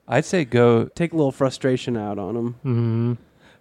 I'd 0.09 0.25
say 0.25 0.45
go 0.45 0.87
Take 0.87 1.13
a 1.13 1.17
little 1.17 1.33
frustration 1.33 1.97
out 1.97 2.19
on 2.19 2.35
them. 2.35 2.53
hmm 2.63 3.13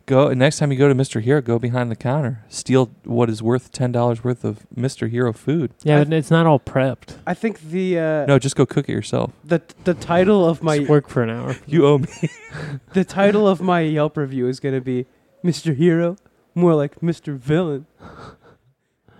go 0.06 0.32
next 0.34 0.60
time 0.60 0.72
you 0.72 0.78
go 0.78 0.88
to 0.88 0.94
Mr. 0.94 1.20
Hero, 1.20 1.42
go 1.42 1.58
behind 1.58 1.90
the 1.90 1.96
counter. 1.96 2.44
Steal 2.48 2.92
what 3.06 3.28
is 3.30 3.42
worth 3.42 3.72
ten 3.72 3.92
dollars 3.92 4.24
worth 4.24 4.46
of 4.46 4.66
Mr. 4.76 5.10
Hero 5.10 5.34
food. 5.34 5.72
Yeah, 5.84 5.98
I- 6.02 6.04
but 6.04 6.14
it's 6.14 6.30
not 6.32 6.46
all 6.46 6.60
prepped. 6.60 7.16
I 7.26 7.34
think 7.34 7.60
the 7.60 7.98
uh, 8.00 8.26
No, 8.28 8.38
just 8.40 8.56
go 8.56 8.66
cook 8.68 8.88
it 8.88 8.92
yourself. 8.94 9.32
the 9.44 9.62
the 9.84 9.96
title 9.96 10.48
of 10.48 10.62
my 10.62 10.78
Just 10.78 10.90
work 10.90 11.10
for 11.10 11.24
an 11.24 11.32
hour. 11.32 11.56
You 11.66 11.88
owe 11.88 11.98
me. 11.98 12.08
the 12.94 13.04
title 13.04 13.48
of 13.48 13.60
my 13.62 13.82
Yelp 13.82 14.16
review 14.16 14.48
is 14.48 14.60
gonna 14.60 14.80
be 14.82 15.08
Mr. 15.44 15.76
Hero, 15.76 16.18
more 16.56 16.74
like 16.74 17.00
Mr. 17.02 17.36
Villain. 17.38 17.86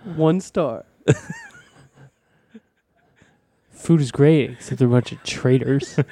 One 0.04 0.40
star. 0.40 0.84
Food 3.70 4.00
is 4.00 4.10
great, 4.10 4.50
except 4.52 4.78
they're 4.78 4.88
a 4.88 4.90
bunch 4.90 5.12
of 5.12 5.22
traitors. 5.22 5.98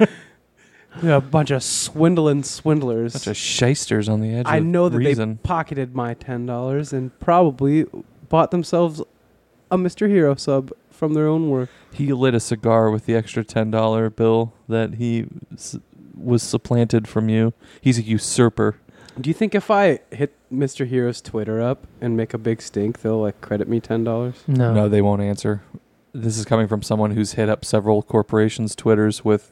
Yeah, 1.03 1.17
a 1.17 1.21
bunch 1.21 1.51
of 1.51 1.61
swindling 1.65 2.45
swindlers. 2.45 3.15
Bunch 3.15 3.27
of 3.27 3.37
shysters 3.37 4.09
on 4.09 4.21
the 4.21 4.33
edge. 4.33 4.47
I 4.47 4.59
of 4.59 4.65
know 4.65 4.89
that 4.89 4.97
reason. 4.97 5.35
they 5.35 5.41
pocketed 5.43 5.93
my 5.93 6.15
ten 6.15 6.47
dollars 6.47 6.93
and 6.93 7.11
probably 7.19 7.87
bought 8.29 8.53
themselves 8.53 9.03
a 9.73 9.77
Mr. 9.77 10.09
Hero 10.09 10.37
sub 10.37 10.71
from 10.93 11.15
their 11.15 11.27
own 11.27 11.51
work. 11.51 11.69
He 11.93 12.13
lit 12.13 12.33
a 12.33 12.39
cigar 12.39 12.93
with 12.93 13.07
the 13.07 13.17
extra 13.17 13.43
ten 13.43 13.73
dollar 13.73 14.09
bill 14.09 14.53
that 14.69 14.95
he 14.95 15.27
s- 15.53 15.77
was 16.17 16.45
supplanted 16.45 17.09
from 17.09 17.29
you. 17.29 17.55
He's 17.81 17.99
a 17.99 18.03
usurper. 18.03 18.77
Do 19.20 19.31
you 19.31 19.35
think 19.35 19.55
if 19.55 19.70
I 19.70 20.01
hit 20.11 20.35
Mr. 20.53 20.86
Hero's 20.86 21.20
Twitter 21.20 21.61
up 21.61 21.86
and 22.01 22.16
make 22.16 22.35
a 22.35 22.39
big 22.39 22.61
stink, 22.61 23.03
they'll 23.03 23.20
like 23.20 23.41
credit 23.41 23.69
me 23.69 23.81
ten 23.81 24.03
dollars? 24.05 24.43
No. 24.47 24.73
No, 24.74 24.89
they 24.89 25.03
won't 25.03 25.23
answer. 25.23 25.62
This 26.16 26.39
is 26.39 26.45
coming 26.45 26.69
from 26.69 26.81
someone 26.82 27.11
who's 27.11 27.32
hit 27.32 27.49
up 27.49 27.65
several 27.65 28.01
corporations' 28.01 28.77
Twitters 28.77 29.24
with 29.24 29.51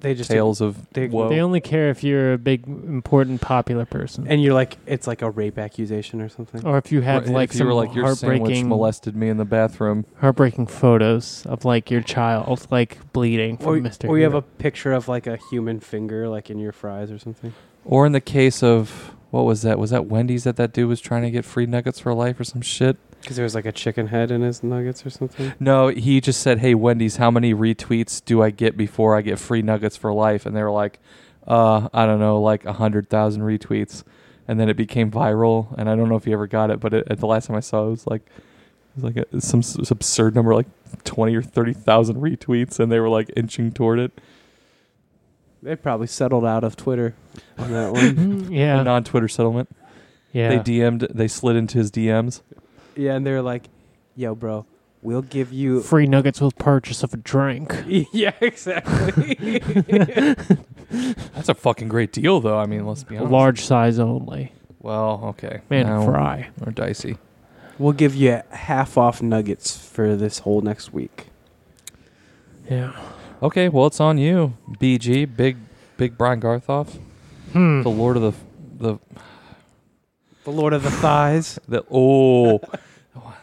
They 0.00 0.14
just 0.14 0.30
tales 0.30 0.62
of 0.62 0.90
they- 0.92 1.06
woe. 1.08 1.28
They 1.28 1.40
only 1.40 1.60
care 1.60 1.90
if 1.90 2.02
you're 2.02 2.32
a 2.32 2.38
big, 2.38 2.66
important, 2.66 3.42
popular 3.42 3.84
person, 3.84 4.26
and 4.26 4.42
you're 4.42 4.54
like 4.54 4.78
it's 4.86 5.06
like 5.06 5.20
a 5.20 5.30
rape 5.30 5.58
accusation 5.58 6.22
or 6.22 6.30
something. 6.30 6.64
or 6.66 6.78
if 6.78 6.90
you 6.92 7.02
have 7.02 7.28
Or 7.28 7.32
like 7.32 7.50
if 7.50 7.54
you 7.56 7.58
some 7.58 7.66
were 7.66 7.74
like 7.74 7.94
your 7.94 8.14
sandwich 8.14 8.38
heartbreaking, 8.40 8.68
molested 8.70 9.14
me 9.16 9.28
in 9.28 9.36
the 9.36 9.44
bathroom. 9.44 10.06
heartbreaking 10.20 10.66
photos 10.66 11.44
of 11.46 11.66
like 11.66 11.90
your 11.90 12.00
child 12.00 12.66
like 12.70 12.98
bleeding 13.12 13.56
Or, 13.56 13.76
from 13.76 13.84
Mr. 13.84 14.08
or 14.08 14.16
you 14.16 14.24
have 14.24 14.32
a 14.34 14.40
picture 14.42 14.92
of 14.94 15.08
like 15.08 15.26
a 15.26 15.38
human 15.50 15.78
finger 15.80 16.26
like 16.26 16.48
in 16.48 16.58
your 16.58 16.72
fries 16.72 17.10
or 17.10 17.18
something. 17.18 17.52
Or 17.84 18.06
in 18.06 18.12
the 18.12 18.20
case 18.20 18.62
of 18.62 19.14
what 19.30 19.44
was 19.44 19.62
that? 19.62 19.78
Was 19.78 19.90
that 19.90 20.06
Wendy's 20.06 20.44
that 20.44 20.56
that 20.56 20.72
dude 20.72 20.88
was 20.88 21.00
trying 21.00 21.22
to 21.22 21.30
get 21.30 21.44
free 21.44 21.66
nuggets 21.66 21.98
for 21.98 22.12
life 22.14 22.38
or 22.38 22.44
some 22.44 22.60
shit? 22.60 22.96
Because 23.20 23.36
there 23.36 23.44
was 23.44 23.54
like 23.54 23.64
a 23.66 23.72
chicken 23.72 24.08
head 24.08 24.30
in 24.30 24.42
his 24.42 24.62
nuggets 24.62 25.06
or 25.06 25.10
something. 25.10 25.54
No, 25.58 25.88
he 25.88 26.20
just 26.20 26.40
said, 26.42 26.58
"Hey 26.58 26.74
Wendy's, 26.74 27.16
how 27.16 27.30
many 27.30 27.54
retweets 27.54 28.22
do 28.24 28.42
I 28.42 28.50
get 28.50 28.76
before 28.76 29.16
I 29.16 29.22
get 29.22 29.38
free 29.38 29.62
nuggets 29.62 29.96
for 29.96 30.12
life?" 30.12 30.44
And 30.44 30.56
they 30.56 30.62
were 30.62 30.70
like, 30.70 30.98
"Uh, 31.46 31.88
I 31.94 32.04
don't 32.04 32.20
know, 32.20 32.40
like 32.40 32.64
a 32.64 32.74
hundred 32.74 33.08
thousand 33.08 33.42
retweets." 33.42 34.02
And 34.48 34.58
then 34.58 34.68
it 34.68 34.76
became 34.76 35.10
viral, 35.10 35.72
and 35.78 35.88
I 35.88 35.94
don't 35.94 36.08
know 36.08 36.16
if 36.16 36.26
you 36.26 36.32
ever 36.32 36.48
got 36.48 36.70
it, 36.70 36.80
but 36.80 36.92
it, 36.92 37.06
at 37.08 37.20
the 37.20 37.26
last 37.26 37.46
time 37.46 37.56
I 37.56 37.60
saw 37.60 37.84
it, 37.84 37.86
it 37.86 37.90
was 37.90 38.06
like 38.08 38.22
it 38.26 38.96
was 38.96 39.04
like 39.04 39.16
a, 39.16 39.40
some 39.40 39.62
absurd 39.88 40.34
number, 40.34 40.54
like 40.54 40.66
twenty 41.04 41.34
or 41.36 41.42
thirty 41.42 41.72
thousand 41.72 42.16
retweets, 42.16 42.80
and 42.80 42.90
they 42.90 42.98
were 42.98 43.08
like 43.08 43.30
inching 43.36 43.70
toward 43.72 43.98
it. 44.00 44.20
They 45.62 45.76
probably 45.76 46.08
settled 46.08 46.44
out 46.44 46.64
of 46.64 46.74
Twitter 46.76 47.14
on 47.58 47.70
that 47.72 47.92
one. 47.92 48.02
Mhm, 48.16 48.50
yeah, 48.50 48.82
non-Twitter 48.82 49.28
settlement. 49.28 49.68
yeah. 50.32 50.48
They 50.48 50.58
DM'd, 50.58 51.06
they 51.14 51.28
slid 51.28 51.54
into 51.56 51.78
his 51.78 51.90
DMs. 51.90 52.42
yeah, 52.96 53.14
and 53.14 53.24
they're 53.24 53.42
like, 53.42 53.68
yo, 54.16 54.34
bro, 54.34 54.66
we'll 55.02 55.22
give 55.22 55.52
you. 55.52 55.80
Free 55.82 56.06
nuggets 56.06 56.40
with 56.40 56.56
purchase 56.58 57.02
of 57.04 57.14
a 57.14 57.16
drink. 57.16 57.72
yeah, 58.12 58.32
exactly. 58.40 59.60
That's 60.90 61.48
a 61.48 61.54
fucking 61.54 61.88
great 61.88 62.12
deal, 62.12 62.40
though. 62.40 62.58
I 62.58 62.66
mean, 62.66 62.84
let's 62.86 63.04
be 63.04 63.16
honest. 63.16 63.32
Large 63.32 63.60
size 63.60 63.98
only. 63.98 64.52
Well, 64.80 65.20
okay. 65.28 65.60
Man, 65.70 65.86
Now 65.86 66.04
fry. 66.04 66.48
We're 66.58 66.72
dicey. 66.72 67.18
we'll 67.78 67.92
give 67.92 68.14
you 68.16 68.42
half 68.50 68.98
off 68.98 69.22
nuggets 69.22 69.76
for 69.76 70.16
this 70.16 70.40
whole 70.40 70.60
next 70.60 70.92
week. 70.92 71.26
Yeah. 72.68 72.92
Okay, 73.42 73.68
well, 73.68 73.86
it's 73.86 74.00
on 74.00 74.18
you, 74.18 74.54
BG, 74.78 75.24
big, 75.36 75.56
big 75.96 76.16
Brian 76.16 76.40
Garthoff, 76.40 76.98
Hmm. 77.52 77.82
the 77.82 77.90
Lord 77.90 78.16
of 78.16 78.22
the, 78.22 78.32
the, 78.78 78.98
The 80.44 80.50
Lord 80.50 80.72
of 80.72 80.82
the 80.82 80.90
Thighs. 80.90 81.58
the. 81.68 81.82
Oh, 81.90 82.60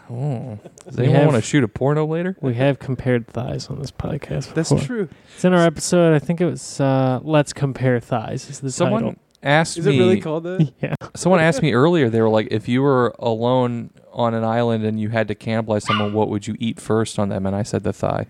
oh. 0.10 0.58
Does 0.86 0.96
We 0.98 1.04
anyone 1.04 1.16
have- 1.16 1.26
want 1.34 1.36
to 1.36 1.42
shoot 1.42 1.64
a 1.64 1.68
porno 1.68 2.06
later? 2.06 2.36
We 2.42 2.54
have 2.56 2.80
compared 2.80 3.28
thighs 3.28 3.68
on 3.68 3.80
this 3.80 3.92
podcast. 3.92 4.54
That's 4.54 4.74
true. 4.86 5.10
It's 5.36 5.44
in 5.46 5.54
our 5.54 5.66
episode. 5.66 6.14
I 6.16 6.20
think 6.20 6.40
it 6.42 6.46
was 6.46 6.80
uh, 6.80 7.20
"Let's 7.22 7.52
Compare 7.54 8.00
Thighs." 8.00 8.50
Is 8.50 8.60
the 8.62 8.72
Someone 8.72 9.04
title? 9.04 9.20
asked 9.44 9.78
Is 9.78 9.86
me. 9.86 9.98
it 9.98 10.00
really 10.00 10.22
called 10.22 10.44
that? 10.46 10.72
Yeah. 10.82 10.96
Someone 11.16 11.40
asked 11.42 11.62
me 11.62 11.74
earlier. 11.74 12.10
They 12.10 12.22
were 12.22 12.30
like, 12.30 12.48
if 12.52 12.68
you 12.70 12.82
were 12.82 13.14
alone 13.20 13.92
on 14.14 14.34
an 14.34 14.44
island 14.44 14.84
and 14.86 15.00
you 15.00 15.10
had 15.10 15.28
to 15.28 15.36
cannibalize 15.36 15.84
someone, 15.84 16.14
what 16.14 16.30
would 16.30 16.48
you 16.48 16.56
eat 16.60 16.80
first 16.80 17.20
on 17.20 17.30
them? 17.30 17.46
And 17.46 17.56
I 17.56 17.64
said 17.64 17.84
the 17.84 17.94
thigh. 17.94 18.28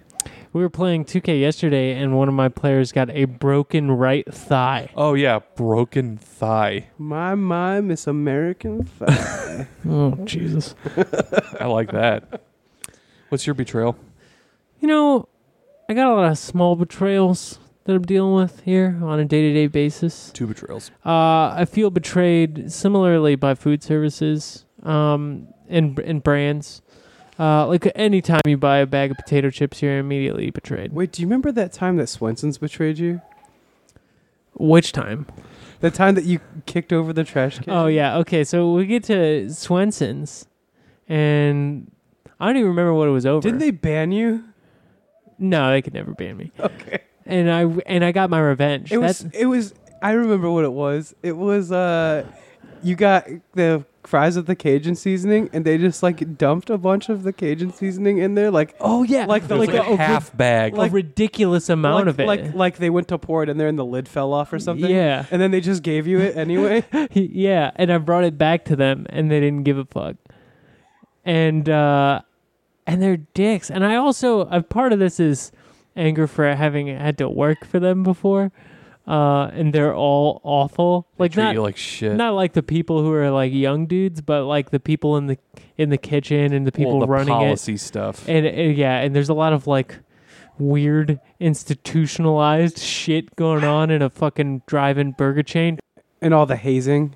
We 0.52 0.62
were 0.62 0.70
playing 0.70 1.06
2K 1.06 1.40
yesterday, 1.40 1.94
and 1.94 2.18
one 2.18 2.28
of 2.28 2.34
my 2.34 2.50
players 2.50 2.91
got 2.91 3.12
a 3.12 3.26
broken 3.26 3.91
right 3.91 4.26
thigh. 4.34 4.90
Oh 4.96 5.14
yeah, 5.14 5.40
broken 5.56 6.18
thigh. 6.18 6.88
My, 6.98 7.36
my 7.36 7.82
Miss 7.82 8.08
American 8.08 8.84
Thigh. 8.86 9.68
Oh 9.88 10.12
Jesus! 10.24 10.74
I 11.60 11.66
like 11.66 11.91
that. 11.91 12.41
What's 13.28 13.46
your 13.46 13.54
betrayal? 13.54 13.98
You 14.80 14.88
know, 14.88 15.28
I 15.90 15.94
got 15.94 16.08
a 16.08 16.14
lot 16.16 16.32
of 16.32 16.38
small 16.38 16.76
betrayals 16.76 17.60
that 17.84 17.96
I'm 17.96 18.04
dealing 18.04 18.36
with 18.36 18.62
here 18.62 19.00
on 19.04 19.20
a 19.20 19.26
day-to-day 19.26 19.68
basis. 19.68 20.32
Two 20.34 20.48
betrayals. 20.48 20.91
Uh, 21.06 21.50
I 21.56 21.66
feel 21.66 21.90
betrayed 21.90 22.72
similarly 22.72 23.36
by 23.36 23.54
food 23.56 23.84
services 23.84 24.66
um, 24.84 25.48
and 25.68 26.00
and 26.00 26.24
brands. 26.24 26.82
Uh, 27.40 27.66
like 27.68 27.90
anytime 27.95 28.41
you 28.45 28.57
buy 28.57 28.80
a 28.80 28.86
bag 28.86 29.11
of 29.11 29.18
potato 29.18 29.49
chips, 29.49 29.82
you're 29.82 29.98
immediately 29.98 30.49
betrayed. 30.52 30.91
Wait, 30.91 31.11
do 31.14 31.22
you 31.22 31.28
remember 31.28 31.52
that 31.53 31.72
time 31.72 31.95
that 31.98 32.07
Swenson's 32.07 32.57
betrayed 32.57 32.99
you? 32.99 33.22
Which 34.56 34.91
time? 34.91 35.26
The 35.80 35.90
time 35.90 36.16
that 36.16 36.26
you 36.26 36.41
kicked 36.66 36.91
over 36.91 37.14
the 37.14 37.24
trash 37.24 37.60
can? 37.60 37.72
Oh 37.72 37.88
yeah. 37.88 38.18
Okay. 38.18 38.44
So 38.44 38.74
we 38.74 38.86
get 38.86 39.06
to 39.06 39.49
Swenson's, 39.49 40.48
and 41.07 41.90
I 42.40 42.48
don't 42.48 42.57
even 42.57 42.70
remember 42.70 42.94
what 42.94 43.07
it 43.07 43.11
was 43.11 43.26
over. 43.26 43.41
Didn't 43.41 43.60
they 43.60 43.72
ban 43.72 44.11
you? 44.11 44.44
No, 45.38 45.72
they 45.72 45.82
could 45.82 45.94
never 45.94 46.14
ban 46.14 46.36
me. 46.36 46.52
Okay. 46.60 46.99
And 47.26 47.52
I 47.52 47.61
and 47.86 48.03
I 48.03 48.11
got 48.11 48.32
my 48.32 48.40
revenge. 48.40 48.91
It 48.91 48.98
was. 48.98 49.24
It 49.34 49.45
was. 49.45 49.76
I 50.02 50.11
remember 50.14 50.49
what 50.49 50.66
it 50.66 50.74
was. 50.74 51.14
It 51.22 51.34
was. 51.34 51.72
Uh, 51.72 52.26
you 52.84 52.96
got 52.96 53.28
the 53.54 53.86
fries 54.04 54.36
with 54.36 54.48
the 54.48 54.56
Cajun 54.56 54.96
seasoning, 54.96 55.50
and 55.54 55.66
they 55.66 55.78
just 55.78 56.02
like 56.02 56.38
dumped 56.38 56.70
a 56.70 56.78
bunch 56.78 57.10
of 57.10 57.24
the 57.24 57.34
Cajun 57.34 57.72
seasoning 57.72 58.18
in 58.18 58.36
there, 58.36 58.50
like 58.52 58.76
oh 58.80 59.04
yeah, 59.04 59.26
like 59.26 59.48
the- 59.48 59.56
like, 59.56 59.72
like, 59.72 59.88
a, 59.88 59.94
a 59.94 59.98
half 59.98 60.36
bag. 60.36 60.78
a 60.78 60.90
ridiculous 60.90 61.70
amount 61.70 62.06
like, 62.06 62.14
of 62.14 62.20
it. 62.20 62.28
like 62.28 62.54
like 62.54 62.78
they 62.78 62.90
went 62.90 63.08
to 63.10 63.18
pour 63.18 63.44
it 63.44 63.50
in 63.50 63.58
there, 63.58 63.68
and 63.68 63.78
the 63.78 63.86
lid 63.86 64.08
fell 64.08 64.34
off 64.34 64.52
or 64.54 64.60
something. 64.60 64.90
Yeah, 64.90 65.26
And 65.32 65.42
then 65.42 65.52
they 65.52 65.62
just 65.62 65.84
gave 65.84 66.08
you 66.08 66.20
it 66.20 66.36
anyway. 66.36 66.84
yeah. 67.14 67.72
And 67.76 67.92
I 67.92 67.98
brought 67.98 68.24
it 68.24 68.38
back 68.38 68.66
to 68.66 68.76
them, 68.76 69.06
and 69.10 69.30
they 69.30 69.40
didn't 69.40 69.64
give 69.64 69.78
a 69.78 69.86
fuck. 69.86 70.16
And 71.26 71.70
uh, 71.70 72.22
and 72.88 73.02
they're 73.02 73.18
dicks. 73.18 73.70
And 73.70 73.86
I 73.86 73.96
also, 73.96 74.42
a 74.42 74.64
part 74.64 74.94
of 74.94 75.00
this 75.00 75.20
is 75.20 75.52
anger 75.96 76.28
for 76.28 76.56
having 76.56 76.88
had 76.88 77.18
to 77.20 77.30
work 77.30 77.66
for 77.66 77.80
them 77.80 78.04
before. 78.04 78.52
Uh, 79.10 79.49
and 79.53 79.73
they're 79.73 79.95
all 79.95 80.40
awful. 80.44 81.07
They 81.18 81.23
Like 81.23 81.31
treat 81.31 81.44
not 81.44 81.53
you 81.56 81.61
like 81.64 81.77
shit. 81.77 82.15
not 82.15 82.36
like 82.36 82.53
the 82.53 82.61
people 82.61 83.02
who 83.02 83.11
are 83.11 83.31
like 83.31 83.52
young 83.52 83.88
dudes, 83.88 84.22
but 84.22 84.44
like 84.45 84.69
the 84.69 84.80
people 84.80 85.18
in 85.18 85.26
the 85.26 85.38
in 85.77 85.90
the 85.90 85.98
kitchen 85.98 86.53
and 86.53 86.68
the 86.68 86.72
people 86.72 86.99
Well, 86.99 87.07
the 87.07 87.11
running 87.11 87.34
it. 87.34 87.38
policy 87.38 87.76
stuff. 87.77 88.27
And, 88.30 88.45
and 88.45 88.77
yeah, 88.77 88.99
and 88.99 89.15
there's 89.15 89.30
a 89.30 89.34
lot 89.34 89.52
of 89.52 89.65
like 89.65 89.98
weird 90.60 91.19
institutionalized 91.40 92.77
shit 92.80 93.36
going 93.36 93.64
on 93.64 93.90
in 93.90 94.02
a 94.02 94.10
fucking 94.10 94.61
drive-in 94.68 95.11
burger 95.14 95.44
chain. 95.44 95.80
and 96.22 96.34
all 96.34 96.45
the 96.45 96.57
hazing. 96.57 97.15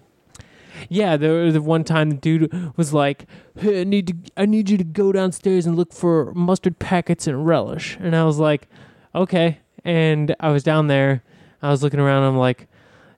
Yeah, 0.89 1.17
the 1.17 1.49
the 1.53 1.61
one 1.61 1.83
time 1.83 2.09
the 2.09 2.15
dude 2.15 2.51
was 2.77 2.93
like, 2.93 3.25
hey, 3.59 3.81
"I 3.81 3.83
need 3.83 4.07
to, 4.07 4.15
I 4.37 4.45
need 4.45 4.69
you 4.69 4.77
to 4.77 4.83
go 4.83 5.11
downstairs 5.11 5.65
and 5.65 5.75
look 5.75 5.93
for 5.93 6.33
mustard 6.33 6.79
packets 6.79 7.27
and 7.27 7.45
relish," 7.45 7.97
and 7.99 8.15
I 8.15 8.23
was 8.23 8.39
like, 8.39 8.67
"Okay." 9.13 9.59
And 9.85 10.33
I 10.39 10.49
was 10.51 10.63
down 10.63 10.87
there, 10.87 11.21
I 11.63 11.71
was 11.71 11.81
looking 11.81 11.99
around. 11.99 12.23
I'm 12.23 12.37
like, 12.37 12.67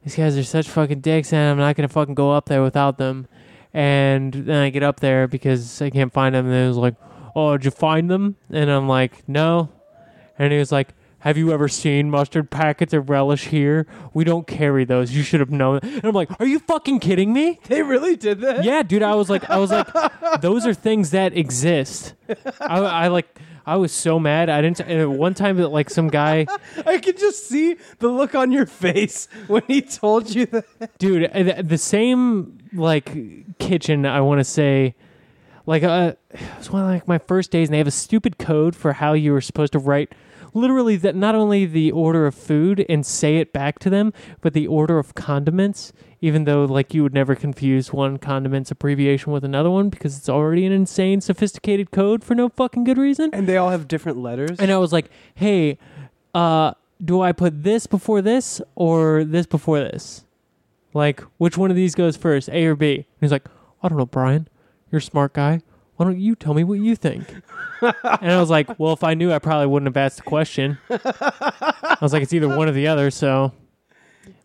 "These 0.03 0.15
guys 0.15 0.37
are 0.37 0.43
such 0.43 0.69
fucking 0.69 1.01
dicks, 1.01 1.33
and 1.33 1.51
I'm 1.51 1.57
not 1.57 1.75
gonna 1.75 1.89
fucking 1.89 2.15
go 2.15 2.31
up 2.31 2.47
there 2.47 2.61
without 2.61 2.97
them." 2.97 3.27
And 3.73 4.33
then 4.33 4.61
I 4.63 4.69
get 4.69 4.83
up 4.83 5.01
there 5.01 5.27
because 5.27 5.81
I 5.81 5.89
can't 5.89 6.13
find 6.13 6.33
them. 6.33 6.45
And 6.45 6.55
it 6.55 6.67
was 6.67 6.77
like, 6.77 6.95
"Oh, 7.35 7.57
did 7.57 7.65
you 7.65 7.71
find 7.71 8.09
them?" 8.09 8.37
And 8.49 8.69
I'm 8.69 8.87
like, 8.87 9.27
"No." 9.27 9.69
And 10.39 10.53
he 10.53 10.59
was 10.59 10.71
like, 10.71 10.93
"Have 11.19 11.37
you 11.37 11.51
ever 11.51 11.67
seen 11.67 12.09
mustard 12.09 12.49
packets 12.51 12.93
of 12.93 13.09
relish 13.09 13.47
here? 13.47 13.87
We 14.13 14.23
don't 14.23 14.45
carry 14.47 14.85
those. 14.85 15.11
You 15.11 15.23
should 15.23 15.39
have 15.39 15.51
known." 15.51 15.79
And 15.81 16.05
I'm 16.05 16.13
like, 16.13 16.29
"Are 16.39 16.45
you 16.45 16.59
fucking 16.59 16.99
kidding 16.99 17.33
me?" 17.33 17.59
They 17.67 17.81
really 17.81 18.15
did 18.15 18.39
that. 18.41 18.63
yeah, 18.63 18.83
dude. 18.83 19.01
I 19.03 19.15
was 19.15 19.29
like, 19.29 19.49
I 19.49 19.57
was 19.57 19.71
like, 19.71 19.87
those 20.41 20.65
are 20.65 20.73
things 20.73 21.09
that 21.11 21.35
exist. 21.35 22.13
I, 22.61 22.79
I 22.79 23.07
like, 23.07 23.27
I 23.65 23.77
was 23.77 23.91
so 23.91 24.19
mad. 24.19 24.49
I 24.49 24.61
didn't. 24.61 24.79
And 24.81 25.17
one 25.17 25.33
time, 25.33 25.57
that 25.57 25.69
like 25.69 25.89
some 25.89 26.09
guy, 26.09 26.45
I 26.85 26.99
could 26.99 27.17
just 27.17 27.47
see 27.47 27.77
the 27.99 28.09
look 28.09 28.35
on 28.35 28.51
your 28.51 28.65
face 28.65 29.27
when 29.47 29.63
he 29.67 29.81
told 29.81 30.33
you 30.33 30.45
that. 30.47 30.97
dude, 30.97 31.31
uh, 31.31 31.43
the, 31.43 31.63
the 31.63 31.77
same 31.77 32.59
like 32.73 33.57
kitchen. 33.57 34.05
I 34.05 34.21
want 34.21 34.39
to 34.39 34.43
say, 34.43 34.95
like, 35.65 35.83
uh, 35.83 36.13
it 36.29 36.39
was 36.57 36.69
one 36.69 36.83
of 36.83 36.89
like 36.89 37.07
my 37.07 37.17
first 37.17 37.51
days, 37.51 37.69
and 37.69 37.73
they 37.73 37.79
have 37.79 37.87
a 37.87 37.91
stupid 37.91 38.37
code 38.37 38.75
for 38.75 38.93
how 38.93 39.13
you 39.13 39.31
were 39.31 39.41
supposed 39.41 39.73
to 39.73 39.79
write. 39.79 40.13
Literally, 40.53 40.95
that 40.97 41.15
not 41.15 41.35
only 41.35 41.65
the 41.65 41.91
order 41.91 42.27
of 42.27 42.35
food 42.35 42.85
and 42.87 43.05
say 43.05 43.37
it 43.37 43.51
back 43.51 43.79
to 43.79 43.89
them, 43.89 44.13
but 44.41 44.53
the 44.53 44.67
order 44.67 44.99
of 44.99 45.15
condiments. 45.15 45.91
Even 46.25 46.45
though, 46.45 46.65
like, 46.65 46.91
you 46.95 47.03
would 47.03 47.13
never 47.13 47.35
confuse 47.35 47.93
one 47.93 48.17
condiment's 48.17 48.71
abbreviation 48.71 49.31
with 49.31 49.45
another 49.45 49.69
one 49.69 49.89
because 49.89 50.17
it's 50.17 50.27
already 50.27 50.65
an 50.65 50.71
insane, 50.71 51.21
sophisticated 51.21 51.91
code 51.91 52.23
for 52.23 52.33
no 52.33 52.49
fucking 52.49 52.83
good 52.83 52.97
reason. 52.97 53.29
And 53.31 53.45
they 53.45 53.57
all 53.57 53.69
have 53.69 53.87
different 53.87 54.17
letters. 54.17 54.59
And 54.59 54.71
I 54.71 54.79
was 54.79 54.91
like, 54.91 55.11
"Hey, 55.35 55.77
uh, 56.33 56.73
do 57.03 57.21
I 57.21 57.31
put 57.31 57.61
this 57.61 57.85
before 57.85 58.23
this 58.23 58.59
or 58.73 59.23
this 59.23 59.45
before 59.45 59.79
this? 59.81 60.25
Like, 60.95 61.21
which 61.37 61.59
one 61.59 61.69
of 61.69 61.75
these 61.75 61.93
goes 61.93 62.17
first, 62.17 62.49
A 62.49 62.65
or 62.65 62.75
B?" 62.75 62.95
And 62.95 63.05
he's 63.21 63.31
like, 63.31 63.45
"I 63.83 63.87
don't 63.87 63.99
know, 63.99 64.07
Brian. 64.07 64.47
You're 64.91 64.97
a 64.97 65.03
smart 65.03 65.33
guy. 65.33 65.61
Why 65.97 66.05
don't 66.07 66.19
you 66.19 66.33
tell 66.33 66.55
me 66.55 66.63
what 66.63 66.79
you 66.79 66.95
think?" 66.95 67.35
and 67.81 68.31
I 68.31 68.39
was 68.39 68.49
like, 68.49 68.79
"Well, 68.79 68.93
if 68.93 69.03
I 69.03 69.13
knew, 69.13 69.31
I 69.31 69.37
probably 69.37 69.67
wouldn't 69.67 69.95
have 69.95 70.03
asked 70.03 70.17
the 70.17 70.23
question." 70.23 70.79
I 70.89 71.97
was 72.01 72.13
like, 72.13 72.23
"It's 72.23 72.33
either 72.33 72.47
one 72.49 72.67
or 72.67 72.71
the 72.71 72.87
other." 72.87 73.11
So, 73.11 73.51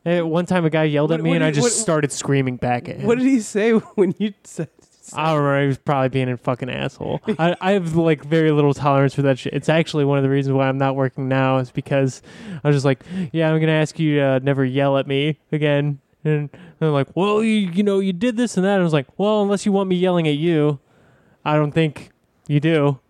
Eh, 0.07 0.21
one 0.23 0.47
time 0.47 0.65
a 0.65 0.71
guy 0.71 0.85
yelled 0.85 1.13
at 1.13 1.21
me, 1.21 1.31
what 1.31 1.37
and 1.37 1.45
I 1.45 1.51
just 1.51 1.65
what- 1.67 1.73
started 1.73 2.11
screaming 2.13 2.57
back 2.57 2.89
at 2.89 2.97
him. 2.97 3.07
what 3.07 3.19
did 3.19 3.27
he 3.27 3.41
say 3.41 3.73
when 3.73 4.15
you 4.19 4.33
said? 4.45 4.69
I 5.13 5.33
don't 5.33 5.39
remember. 5.43 5.61
He 5.63 5.67
was 5.67 5.79
probably 5.79 6.09
being 6.09 6.29
a 6.29 6.37
fucking 6.37 6.71
asshole. 6.71 7.21
I, 7.39 7.57
I 7.61 7.73
have 7.73 7.97
like 7.97 8.25
very 8.25 8.53
little 8.53 8.73
tolerance 8.73 9.13
for 9.13 9.23
that 9.23 9.39
shit. 9.41 9.53
It's 9.53 9.69
actually 9.69 10.05
one 10.05 10.19
of 10.19 10.23
the 10.25 10.31
reasons 10.31 10.55
why 10.55 10.69
I'm 10.69 10.79
not 10.79 10.95
working 10.95 11.27
now 11.29 11.59
is 11.59 11.71
because 11.73 12.23
I 12.63 12.69
was 12.69 12.77
just 12.77 12.85
like, 12.85 13.01
yeah, 13.33 13.51
I'm 13.51 13.59
gonna 13.59 13.73
ask 13.73 13.99
you 13.99 14.21
to 14.21 14.39
never 14.41 14.65
yell 14.65 14.97
at 14.99 15.09
me 15.09 15.39
again. 15.51 15.99
And 16.23 16.49
they're 16.79 16.91
like, 16.91 17.09
well, 17.17 17.43
you 17.43 17.71
you 17.73 17.83
know, 17.83 17.99
you 17.99 18.13
did 18.13 18.37
this 18.37 18.57
and 18.57 18.65
that. 18.65 18.75
And 18.75 18.81
I 18.83 18.85
was 18.85 18.93
like, 18.93 19.07
well, 19.19 19.43
unless 19.43 19.67
you 19.67 19.73
want 19.73 19.89
me 19.89 19.97
yelling 19.97 20.29
at 20.29 20.37
you, 20.37 20.79
I 21.45 21.57
don't 21.57 21.73
think 21.73 22.11
you 22.47 22.61
do. 22.61 23.01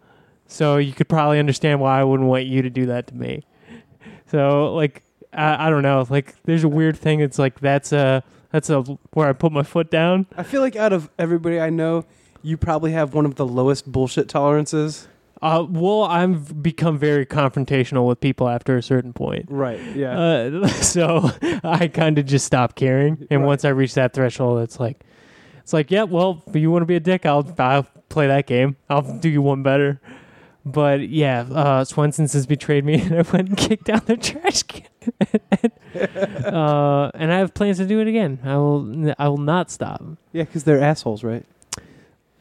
So 0.46 0.78
you 0.78 0.92
could 0.92 1.08
probably 1.08 1.38
understand 1.38 1.80
why 1.80 2.00
I 2.00 2.04
wouldn't 2.04 2.28
want 2.30 2.46
you 2.46 2.62
to 2.62 2.70
do 2.70 2.86
that 2.86 3.08
to 3.08 3.14
me. 3.14 3.44
So 4.30 4.74
like, 4.74 5.02
I, 5.32 5.66
I 5.66 5.70
don't 5.70 5.82
know. 5.82 6.04
Like, 6.08 6.34
there's 6.44 6.64
a 6.64 6.68
weird 6.68 6.96
thing. 6.96 7.20
It's 7.20 7.38
like 7.38 7.60
that's 7.60 7.92
a 7.92 8.22
that's 8.50 8.68
a 8.70 8.82
where 9.12 9.28
I 9.28 9.32
put 9.32 9.52
my 9.52 9.62
foot 9.62 9.90
down. 9.90 10.26
I 10.36 10.42
feel 10.42 10.60
like 10.60 10.76
out 10.76 10.92
of 10.92 11.08
everybody 11.18 11.60
I 11.60 11.70
know, 11.70 12.04
you 12.42 12.56
probably 12.56 12.92
have 12.92 13.14
one 13.14 13.26
of 13.26 13.36
the 13.36 13.46
lowest 13.46 13.90
bullshit 13.90 14.28
tolerances. 14.28 15.06
Uh, 15.42 15.64
well, 15.70 16.02
I've 16.02 16.62
become 16.62 16.98
very 16.98 17.24
confrontational 17.24 18.06
with 18.06 18.20
people 18.20 18.46
after 18.46 18.76
a 18.76 18.82
certain 18.82 19.14
point. 19.14 19.46
Right. 19.48 19.80
Yeah. 19.96 20.18
Uh, 20.20 20.66
so 20.68 21.30
I 21.64 21.88
kind 21.88 22.18
of 22.18 22.26
just 22.26 22.44
stop 22.44 22.74
caring, 22.74 23.26
and 23.30 23.40
Right. 23.40 23.46
once 23.46 23.64
I 23.64 23.70
reach 23.70 23.94
that 23.94 24.12
threshold, 24.12 24.60
it's 24.62 24.78
like, 24.78 25.00
it's 25.60 25.72
like, 25.72 25.90
yeah, 25.90 26.02
well, 26.02 26.42
if 26.46 26.56
you 26.56 26.70
want 26.70 26.82
to 26.82 26.86
be 26.86 26.96
a 26.96 27.00
dick, 27.00 27.24
I'll 27.24 27.46
I'll 27.58 27.86
play 28.10 28.26
that 28.26 28.46
game. 28.46 28.76
I'll 28.90 29.18
do 29.18 29.28
you 29.30 29.40
one 29.40 29.62
better. 29.62 30.00
But 30.66 31.08
yeah, 31.08 31.40
uh, 31.50 31.84
Swenson's 31.84 32.34
has 32.34 32.46
betrayed 32.46 32.84
me, 32.84 33.00
and 33.00 33.12
I 33.14 33.22
went 33.22 33.48
and 33.48 33.56
kicked 33.56 33.84
down 33.86 34.02
their 34.04 34.16
trash 34.18 34.62
can. 34.64 34.82
uh, 35.94 37.10
and 37.14 37.32
I 37.32 37.38
have 37.38 37.54
plans 37.54 37.78
to 37.78 37.86
do 37.86 38.00
it 38.00 38.06
again. 38.08 38.38
I 38.44 38.56
will. 38.56 39.14
I 39.18 39.28
will 39.28 39.38
not 39.38 39.70
stop. 39.70 40.02
yeah, 40.32 40.44
because 40.44 40.64
they're 40.64 40.80
assholes, 40.80 41.24
right? 41.24 41.44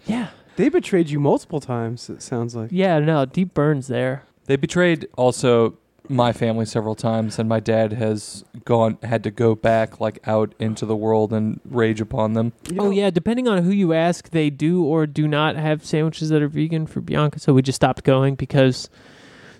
Yeah, 0.06 0.30
They 0.56 0.70
betrayed 0.70 1.10
you 1.10 1.20
multiple 1.20 1.60
times. 1.60 2.10
It 2.10 2.22
sounds 2.22 2.56
like. 2.56 2.70
Yeah, 2.72 3.00
no, 3.00 3.26
deep 3.26 3.54
burns 3.54 3.88
there. 3.88 4.24
They 4.46 4.56
betrayed 4.56 5.08
also 5.16 5.78
my 6.08 6.34
family 6.34 6.66
several 6.66 6.96
times, 6.96 7.38
and 7.38 7.48
my 7.48 7.60
dad 7.60 7.94
has 7.94 8.44
gone 8.66 8.98
had 9.04 9.24
to 9.24 9.32
go 9.32 9.54
back 9.54 10.00
like 10.00 10.20
out 10.28 10.56
into 10.60 10.86
the 10.86 10.96
world 10.96 11.32
and 11.32 11.60
rage 11.66 12.02
upon 12.02 12.34
them. 12.34 12.54
You 12.70 12.78
oh 12.80 12.90
yeah, 12.90 13.12
depending 13.12 13.48
on 13.48 13.64
who 13.64 13.70
you 13.70 13.94
ask, 13.94 14.30
they 14.32 14.50
do 14.50 14.84
or 14.84 15.06
do 15.06 15.28
not 15.28 15.56
have 15.56 15.86
sandwiches 15.86 16.30
that 16.30 16.42
are 16.42 16.48
vegan 16.48 16.88
for 16.88 17.00
Bianca. 17.02 17.40
So 17.40 17.54
we 17.54 17.62
just 17.62 17.76
stopped 17.76 18.04
going 18.04 18.34
because 18.36 18.90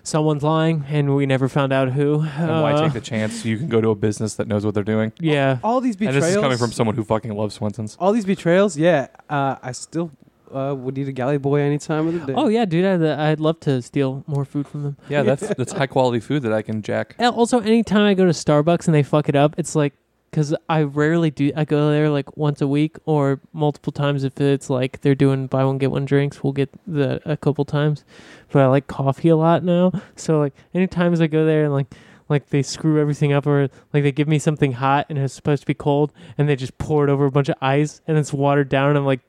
someone's 0.02 0.42
lying, 0.42 0.84
and 0.88 1.14
we 1.16 1.26
never 1.26 1.48
found 1.48 1.72
out 1.72 1.90
who. 1.92 2.20
And 2.22 2.48
why 2.62 2.72
Uh, 2.72 2.82
take 2.84 2.92
the 2.92 3.00
chance? 3.00 3.44
You 3.44 3.58
can 3.58 3.68
go 3.68 3.80
to 3.80 3.90
a 3.90 3.94
business 3.94 4.34
that 4.34 4.48
knows 4.48 4.64
what 4.64 4.74
they're 4.74 4.82
doing. 4.82 5.12
Yeah, 5.20 5.58
All 5.62 5.80
these 5.80 5.94
And 5.96 6.00
betrayals. 6.00 6.24
this 6.24 6.34
is 6.36 6.40
coming 6.40 6.58
from 6.58 6.72
someone 6.72 6.96
who 6.96 7.04
fucking 7.04 7.34
loves 7.34 7.54
Swenson's. 7.54 7.96
all 8.00 8.12
these 8.12 8.24
betrayals. 8.24 8.76
Yeah. 8.76 9.08
Uh, 9.28 9.56
I 9.62 9.72
still 9.72 10.10
uh, 10.52 10.74
would 10.76 10.98
eat 10.98 11.06
a 11.06 11.12
galley 11.12 11.38
boy 11.38 11.60
any 11.60 11.78
time 11.78 12.08
of 12.08 12.14
the 12.14 12.26
day. 12.26 12.32
Oh 12.36 12.48
yeah, 12.48 12.64
dude, 12.64 12.84
I'd, 12.84 13.02
I'd 13.02 13.40
love 13.40 13.60
to 13.60 13.80
steal 13.82 14.24
more 14.26 14.44
food 14.44 14.66
from 14.66 14.82
them. 14.82 14.96
Yeah, 15.08 15.22
that's 15.22 15.46
that's 15.54 15.72
high 15.72 15.86
quality 15.86 16.18
food 16.20 16.42
that 16.42 16.52
I 16.52 16.62
can 16.62 16.82
jack. 16.82 17.14
And 17.20 17.32
also, 17.34 17.60
anytime 17.60 18.02
I 18.02 18.14
go 18.14 18.24
to 18.24 18.32
Starbucks 18.32 18.86
and 18.86 18.94
they 18.94 19.02
fuck 19.04 19.28
it 19.28 19.36
up, 19.36 19.54
it's 19.58 19.76
like 19.76 19.92
because 20.30 20.54
I 20.68 20.82
rarely 20.82 21.30
do. 21.30 21.52
I 21.56 21.64
go 21.64 21.90
there 21.90 22.08
like 22.08 22.36
once 22.36 22.60
a 22.60 22.68
week 22.68 22.96
or 23.04 23.40
multiple 23.52 23.92
times 23.92 24.24
if 24.24 24.40
it's 24.40 24.70
like 24.70 25.00
they're 25.00 25.14
doing 25.14 25.46
buy 25.46 25.64
one 25.64 25.78
get 25.78 25.90
one 25.90 26.04
drinks. 26.04 26.42
We'll 26.42 26.52
get 26.52 26.70
the 26.86 27.20
a 27.30 27.36
couple 27.36 27.64
times, 27.64 28.04
but 28.52 28.62
I 28.62 28.66
like 28.66 28.86
coffee 28.86 29.28
a 29.28 29.36
lot 29.36 29.64
now. 29.64 29.92
So 30.16 30.38
like 30.38 30.54
any 30.74 30.86
times 30.86 31.20
I 31.20 31.26
go 31.26 31.44
there 31.44 31.64
and 31.64 31.72
like 31.72 31.92
like 32.28 32.50
they 32.50 32.62
screw 32.62 33.00
everything 33.00 33.32
up 33.32 33.46
or 33.46 33.68
like 33.92 34.04
they 34.04 34.12
give 34.12 34.28
me 34.28 34.38
something 34.38 34.72
hot 34.72 35.06
and 35.08 35.18
it's 35.18 35.34
supposed 35.34 35.62
to 35.62 35.66
be 35.66 35.74
cold 35.74 36.12
and 36.38 36.48
they 36.48 36.54
just 36.54 36.78
pour 36.78 37.02
it 37.04 37.10
over 37.10 37.26
a 37.26 37.30
bunch 37.30 37.48
of 37.48 37.56
ice 37.60 38.00
and 38.06 38.16
it's 38.16 38.32
watered 38.32 38.68
down 38.68 38.90
and 38.90 38.98
I'm 38.98 39.06
like 39.06 39.20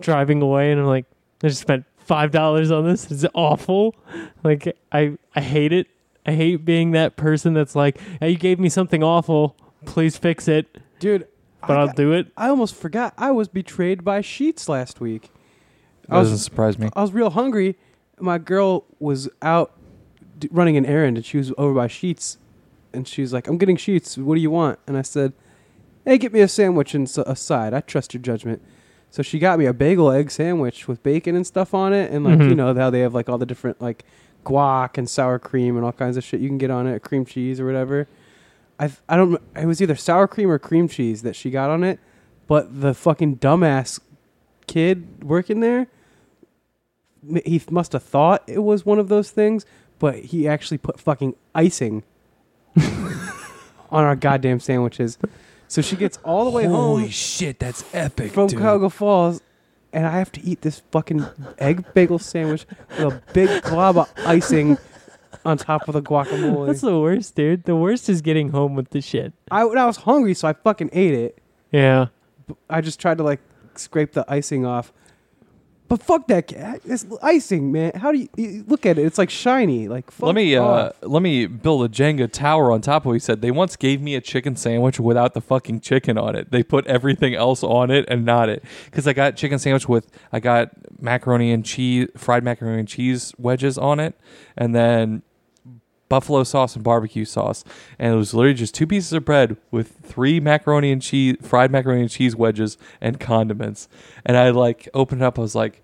driving 0.00 0.42
away 0.42 0.72
and 0.72 0.80
I'm 0.80 0.86
like 0.86 1.06
I 1.42 1.48
just 1.48 1.60
spent 1.60 1.84
five 1.98 2.32
dollars 2.32 2.70
on 2.72 2.84
this. 2.84 3.10
It's 3.10 3.24
awful. 3.34 3.94
Like 4.42 4.76
I 4.90 5.16
I 5.36 5.40
hate 5.40 5.72
it. 5.72 5.86
I 6.26 6.32
hate 6.32 6.64
being 6.64 6.90
that 6.90 7.16
person 7.16 7.54
that's 7.54 7.74
like, 7.74 7.98
hey, 8.20 8.30
you 8.30 8.36
gave 8.36 8.58
me 8.58 8.68
something 8.68 9.02
awful. 9.02 9.56
Please 9.84 10.16
fix 10.16 10.48
it. 10.48 10.78
dude. 10.98 11.26
But 11.60 11.76
I, 11.76 11.80
I'll 11.80 11.86
got- 11.88 11.96
do 11.96 12.12
it. 12.12 12.28
I 12.36 12.48
almost 12.48 12.74
forgot. 12.76 13.14
I 13.18 13.30
was 13.32 13.48
betrayed 13.48 14.04
by 14.04 14.20
Sheetz 14.20 14.68
last 14.68 15.00
week. 15.00 15.30
That 16.02 16.14
I 16.14 16.18
was 16.20 16.28
doesn't 16.30 16.44
surprise 16.44 16.78
me. 16.78 16.88
I 16.94 17.02
was 17.02 17.12
real 17.12 17.30
hungry. 17.30 17.76
My 18.20 18.38
girl 18.38 18.84
was 19.00 19.28
out 19.42 19.72
d- 20.38 20.48
running 20.52 20.76
an 20.76 20.86
errand, 20.86 21.16
and 21.16 21.26
she 21.26 21.36
was 21.36 21.52
over 21.58 21.74
by 21.74 21.88
Sheetz, 21.88 22.36
and 22.92 23.06
she 23.08 23.22
was 23.22 23.32
like, 23.32 23.48
"I'm 23.48 23.58
getting 23.58 23.76
Sheetz. 23.76 24.16
What 24.18 24.36
do 24.36 24.40
you 24.40 24.50
want?" 24.52 24.78
And 24.86 24.96
I 24.96 25.02
said, 25.02 25.32
"Hey, 26.04 26.16
get 26.16 26.32
me 26.32 26.40
a 26.40 26.48
sandwich 26.48 26.94
and 26.94 27.06
s- 27.08 27.18
a 27.18 27.34
side. 27.36 27.74
I 27.74 27.80
trust 27.80 28.14
your 28.14 28.22
judgment." 28.22 28.62
So 29.10 29.22
she 29.22 29.38
got 29.40 29.58
me 29.58 29.66
a 29.66 29.72
bagel 29.72 30.10
egg 30.12 30.30
sandwich 30.30 30.86
with 30.86 31.02
bacon 31.02 31.34
and 31.34 31.46
stuff 31.46 31.74
on 31.74 31.92
it, 31.92 32.10
and 32.12 32.24
like 32.24 32.38
Mhm. 32.38 32.50
you 32.50 32.54
know 32.54 32.72
how 32.74 32.90
they 32.90 33.00
have 33.00 33.14
like 33.14 33.28
all 33.28 33.38
the 33.38 33.46
different 33.46 33.80
like 33.80 34.04
guac 34.44 34.96
and 34.96 35.08
sour 35.10 35.38
cream 35.40 35.76
and 35.76 35.84
all 35.84 35.92
kinds 35.92 36.16
of 36.16 36.22
shit 36.24 36.40
you 36.40 36.48
can 36.48 36.58
get 36.58 36.70
on 36.70 36.86
it, 36.86 37.02
cream 37.02 37.24
cheese 37.24 37.58
or 37.60 37.66
whatever. 37.66 38.06
I 38.78 38.90
I 39.08 39.16
don't. 39.16 39.32
Know. 39.32 39.40
It 39.56 39.66
was 39.66 39.82
either 39.82 39.96
sour 39.96 40.26
cream 40.26 40.50
or 40.50 40.58
cream 40.58 40.88
cheese 40.88 41.22
that 41.22 41.36
she 41.36 41.50
got 41.50 41.70
on 41.70 41.84
it, 41.84 41.98
but 42.46 42.80
the 42.80 42.94
fucking 42.94 43.38
dumbass 43.38 44.00
kid 44.66 45.24
working 45.24 45.60
there 45.60 45.88
he 47.44 47.62
must 47.70 47.92
have 47.92 48.02
thought 48.02 48.42
it 48.46 48.60
was 48.60 48.86
one 48.86 48.98
of 48.98 49.08
those 49.08 49.30
things, 49.30 49.66
but 49.98 50.16
he 50.16 50.48
actually 50.48 50.78
put 50.78 51.00
fucking 51.00 51.34
icing 51.54 52.02
on 52.76 54.04
our 54.04 54.16
goddamn 54.16 54.60
sandwiches. 54.60 55.18
So 55.66 55.82
she 55.82 55.96
gets 55.96 56.18
all 56.24 56.44
the 56.44 56.50
way 56.50 56.64
home 56.64 56.74
Holy 56.74 57.10
shit, 57.10 57.58
that's 57.58 57.84
epic, 57.92 58.32
from 58.32 58.48
Cuyahoga 58.48 58.90
Falls, 58.90 59.42
and 59.92 60.06
I 60.06 60.18
have 60.18 60.32
to 60.32 60.42
eat 60.42 60.62
this 60.62 60.82
fucking 60.90 61.26
egg 61.58 61.84
bagel 61.94 62.18
sandwich 62.18 62.66
with 62.90 63.00
a 63.00 63.22
big 63.32 63.62
glob 63.62 63.98
of 63.98 64.10
icing 64.18 64.78
on 65.44 65.58
top 65.58 65.88
of 65.88 65.94
the 65.94 66.02
guacamole. 66.02 66.66
That's 66.66 66.80
the 66.80 66.98
worst, 66.98 67.34
dude. 67.34 67.64
The 67.64 67.76
worst 67.76 68.08
is 68.08 68.20
getting 68.22 68.50
home 68.50 68.74
with 68.74 68.90
the 68.90 69.00
shit. 69.00 69.32
I, 69.50 69.62
I 69.62 69.86
was 69.86 69.98
hungry, 69.98 70.34
so 70.34 70.48
I 70.48 70.52
fucking 70.52 70.90
ate 70.92 71.14
it. 71.14 71.38
Yeah. 71.72 72.06
I 72.70 72.80
just 72.80 73.00
tried 73.00 73.18
to 73.18 73.24
like 73.24 73.40
scrape 73.74 74.12
the 74.12 74.24
icing 74.28 74.64
off. 74.64 74.92
But 75.88 76.02
fuck 76.02 76.26
that 76.28 76.46
cat. 76.48 76.82
It's 76.84 77.06
icing, 77.22 77.72
man. 77.72 77.92
How 77.94 78.12
do 78.12 78.18
you, 78.18 78.28
you 78.36 78.64
look 78.68 78.84
at 78.84 78.98
it? 78.98 79.06
It's 79.06 79.16
like 79.16 79.30
shiny. 79.30 79.88
Like 79.88 80.10
fuck 80.10 80.26
Let 80.26 80.34
me 80.34 80.54
uh, 80.54 80.62
off. 80.62 80.92
let 81.02 81.22
me 81.22 81.46
build 81.46 81.84
a 81.84 81.88
Jenga 81.88 82.30
tower 82.30 82.70
on 82.70 82.82
top 82.82 83.02
of 83.02 83.06
what 83.06 83.12
he 83.14 83.18
said. 83.18 83.40
They 83.40 83.50
once 83.50 83.74
gave 83.74 84.02
me 84.02 84.14
a 84.14 84.20
chicken 84.20 84.54
sandwich 84.54 85.00
without 85.00 85.32
the 85.32 85.40
fucking 85.40 85.80
chicken 85.80 86.18
on 86.18 86.36
it. 86.36 86.50
They 86.50 86.62
put 86.62 86.86
everything 86.86 87.34
else 87.34 87.62
on 87.62 87.90
it 87.90 88.04
and 88.08 88.26
not 88.26 88.50
it. 88.50 88.62
Because 88.84 89.08
I 89.08 89.14
got 89.14 89.36
chicken 89.36 89.58
sandwich 89.58 89.88
with 89.88 90.10
I 90.30 90.40
got 90.40 90.70
macaroni 91.00 91.52
and 91.52 91.64
cheese, 91.64 92.08
fried 92.16 92.44
macaroni 92.44 92.80
and 92.80 92.88
cheese 92.88 93.32
wedges 93.38 93.78
on 93.78 93.98
it, 93.98 94.14
and 94.56 94.74
then 94.74 95.22
buffalo 96.08 96.44
sauce 96.44 96.74
and 96.74 96.84
barbecue 96.84 97.24
sauce. 97.24 97.64
And 97.98 98.14
it 98.14 98.16
was 98.16 98.34
literally 98.34 98.54
just 98.54 98.74
two 98.74 98.86
pieces 98.86 99.12
of 99.12 99.24
bread 99.24 99.56
with 99.70 99.96
three 100.02 100.40
macaroni 100.40 100.92
and 100.92 101.02
cheese, 101.02 101.36
fried 101.42 101.70
macaroni 101.70 102.02
and 102.02 102.10
cheese 102.10 102.34
wedges 102.34 102.78
and 103.00 103.20
condiments. 103.20 103.88
And 104.24 104.36
I 104.36 104.50
like 104.50 104.88
opened 104.94 105.22
it 105.22 105.24
up. 105.24 105.38
I 105.38 105.42
was 105.42 105.54
like, 105.54 105.82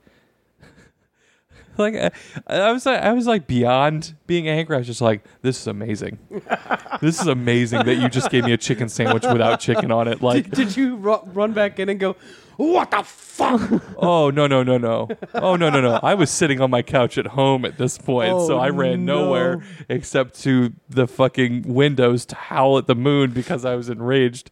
like 1.78 1.94
I, 1.94 2.10
I 2.46 2.72
was 2.72 2.86
like 2.86 3.00
I 3.00 3.12
was 3.12 3.26
like 3.26 3.46
beyond 3.46 4.14
being 4.26 4.48
angry. 4.48 4.76
I 4.76 4.78
was 4.78 4.86
just 4.86 5.00
like, 5.00 5.24
this 5.42 5.60
is 5.60 5.66
amazing. 5.66 6.18
this 7.00 7.20
is 7.20 7.26
amazing 7.26 7.84
that 7.84 7.96
you 7.96 8.08
just 8.08 8.30
gave 8.30 8.44
me 8.44 8.52
a 8.52 8.58
chicken 8.58 8.88
sandwich 8.88 9.24
without 9.24 9.60
chicken 9.60 9.90
on 9.90 10.08
it. 10.08 10.22
Like, 10.22 10.44
did, 10.44 10.54
did 10.54 10.76
you 10.76 10.96
ru- 10.96 11.22
run 11.26 11.52
back 11.52 11.78
in 11.78 11.88
and 11.88 12.00
go, 12.00 12.16
"What 12.56 12.90
the 12.90 13.02
fuck"? 13.02 13.60
oh 13.98 14.30
no 14.30 14.46
no 14.46 14.62
no 14.62 14.78
no, 14.78 15.08
oh 15.34 15.56
no 15.56 15.70
no 15.70 15.80
no. 15.80 15.98
I 16.02 16.14
was 16.14 16.30
sitting 16.30 16.60
on 16.60 16.70
my 16.70 16.82
couch 16.82 17.18
at 17.18 17.26
home 17.28 17.64
at 17.64 17.78
this 17.78 17.98
point, 17.98 18.32
oh, 18.32 18.46
so 18.46 18.56
Oh, 18.56 18.60
I 18.60 18.70
ran 18.70 19.04
no. 19.04 19.24
nowhere 19.24 19.62
except 19.88 20.40
to 20.42 20.72
the 20.88 21.06
fucking 21.06 21.62
windows 21.72 22.24
to 22.26 22.36
howl 22.36 22.78
at 22.78 22.86
the 22.86 22.94
moon 22.94 23.32
because 23.32 23.64
I 23.64 23.74
was 23.74 23.88
enraged. 23.88 24.50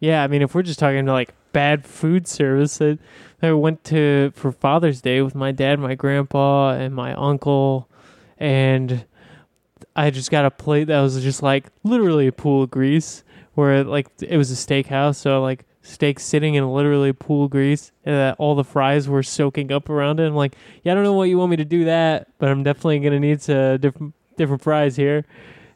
Yeah, 0.00 0.22
I 0.24 0.26
mean, 0.26 0.42
if 0.42 0.54
we're 0.54 0.62
just 0.62 0.78
talking 0.78 1.06
to 1.06 1.12
like 1.12 1.32
bad 1.52 1.84
food 1.86 2.26
service, 2.26 2.80
I, 2.80 2.98
I 3.40 3.52
went 3.52 3.84
to 3.84 4.32
for 4.34 4.50
Father's 4.52 5.00
Day 5.00 5.22
with 5.22 5.34
my 5.34 5.52
dad, 5.52 5.78
my 5.78 5.94
grandpa, 5.94 6.70
and 6.72 6.94
my 6.94 7.14
uncle, 7.14 7.88
and 8.38 9.04
I 9.94 10.10
just 10.10 10.30
got 10.30 10.44
a 10.44 10.50
plate 10.50 10.84
that 10.84 11.00
was 11.00 11.22
just 11.22 11.42
like 11.42 11.66
literally 11.84 12.26
a 12.26 12.32
pool 12.32 12.64
of 12.64 12.70
grease, 12.70 13.22
where 13.54 13.84
like 13.84 14.08
it 14.20 14.36
was 14.36 14.50
a 14.50 14.54
steakhouse, 14.54 15.16
so 15.16 15.40
like 15.42 15.64
steak 15.82 16.20
sitting 16.20 16.54
in 16.54 16.72
literally 16.72 17.12
pool 17.12 17.48
grease, 17.48 17.92
and 18.04 18.14
that 18.14 18.36
all 18.38 18.54
the 18.54 18.64
fries 18.64 19.08
were 19.08 19.22
soaking 19.22 19.72
up 19.72 19.88
around 19.90 20.20
it. 20.20 20.26
I'm 20.26 20.34
like, 20.36 20.54
yeah, 20.84 20.92
I 20.92 20.94
don't 20.94 21.04
know 21.04 21.12
what 21.12 21.24
you 21.28 21.38
want 21.38 21.50
me 21.50 21.56
to 21.56 21.64
do 21.64 21.84
that, 21.86 22.28
but 22.38 22.48
I'm 22.48 22.62
definitely 22.62 23.00
gonna 23.00 23.20
need 23.20 23.42
some 23.42 23.56
uh, 23.56 23.76
different 23.76 24.14
different 24.36 24.62
fries 24.62 24.96
here, 24.96 25.24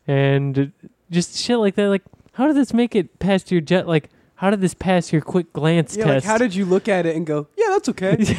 and 0.07 0.73
just 1.11 1.37
shit 1.37 1.59
like 1.59 1.75
that. 1.75 1.89
Like, 1.89 2.03
how 2.33 2.47
did 2.47 2.57
this 2.57 2.73
make 2.73 2.95
it 2.95 3.19
past 3.19 3.51
your 3.51 3.61
jet? 3.61 3.87
Like, 3.89 4.11
how 4.37 4.51
did 4.51 4.61
this 4.61 4.75
pass 4.75 5.13
your 5.13 5.23
quick 5.23 5.53
glance 5.53 5.97
Yeah, 5.97 6.05
like 6.05 6.13
test? 6.15 6.27
how 6.27 6.39
did 6.39 6.55
you 6.55 6.65
look 6.67 6.89
at 6.89 7.07
it 7.07 7.17
and 7.17 7.27
go, 7.27 7.49
"Yeah, 7.57 7.67
that's 7.71 7.89
okay"? 7.89 8.37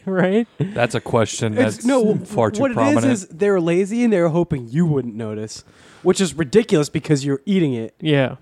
right? 0.04 0.46
That's 0.58 0.94
a 0.94 1.00
question 1.00 1.54
It's- 1.54 1.84
no, 1.84 2.16
far 2.16 2.50
too 2.50 2.60
what 2.60 2.72
prominent. 2.72 3.06
it 3.06 3.10
is 3.12 3.22
is 3.22 3.28
they 3.30 3.48
were 3.48 3.60
lazy 3.60 4.04
and 4.04 4.12
they 4.12 4.20
were 4.20 4.28
hoping 4.28 4.68
you 4.68 4.84
wouldn't 4.84 5.14
notice, 5.14 5.64
which 6.02 6.20
is 6.20 6.34
ridiculous 6.34 6.88
because 6.90 7.24
you're 7.24 7.40
eating 7.46 7.72
it. 7.72 7.94
Yeah. 8.00 8.36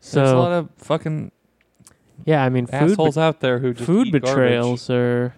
So 0.00 0.20
There's 0.20 0.30
a 0.32 0.36
lot 0.36 0.52
of 0.52 0.68
fucking 0.76 1.30
yeah, 2.24 2.44
I 2.44 2.48
mean, 2.48 2.66
food 2.66 2.74
assholes 2.92 3.18
out 3.18 3.40
there 3.40 3.58
who 3.58 3.72
just 3.74 3.86
food 3.86 4.08
eat 4.08 4.10
garbage. 4.12 4.30
betrayals 4.30 4.90
or 4.90 5.34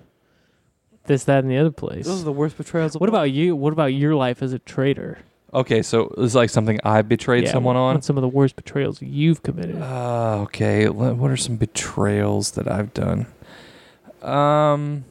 this, 1.07 1.25
that, 1.25 1.43
and 1.45 1.51
the 1.51 1.59
other 1.59 1.71
place. 1.71 2.07
Those 2.07 2.23
are 2.23 2.25
the 2.25 2.33
worst 2.33 2.57
betrayals. 2.57 2.95
Of 2.95 3.01
What 3.01 3.11
all. 3.11 3.17
about 3.17 3.31
you? 3.33 3.57
What 3.57 3.73
about 3.73 3.87
your 3.95 4.15
life 4.15 4.43
as 4.43 4.53
a 4.53 4.59
traitor? 4.59 5.19
Okay, 5.55 5.83
so 5.83 6.15
it's 6.17 6.35
like 6.35 6.49
something 6.49 6.79
I 6.83 7.03
betrayed 7.03 7.45
Yeah, 7.45 7.53
someone 7.53 7.77
on. 7.77 7.95
What's 7.97 8.07
some 8.07 8.17
of 8.17 8.23
the 8.23 8.29
worst 8.29 8.57
betrayals 8.57 9.03
you've 9.03 9.43
committed? 9.43 9.81
Uh, 9.83 10.39
okay. 10.45 10.89
What 10.89 11.31
are 11.31 11.37
some 11.37 11.57
betrayals 11.57 12.53
that 12.53 12.71
I've 12.71 12.95
done? 12.95 13.27
Um, 14.23 15.05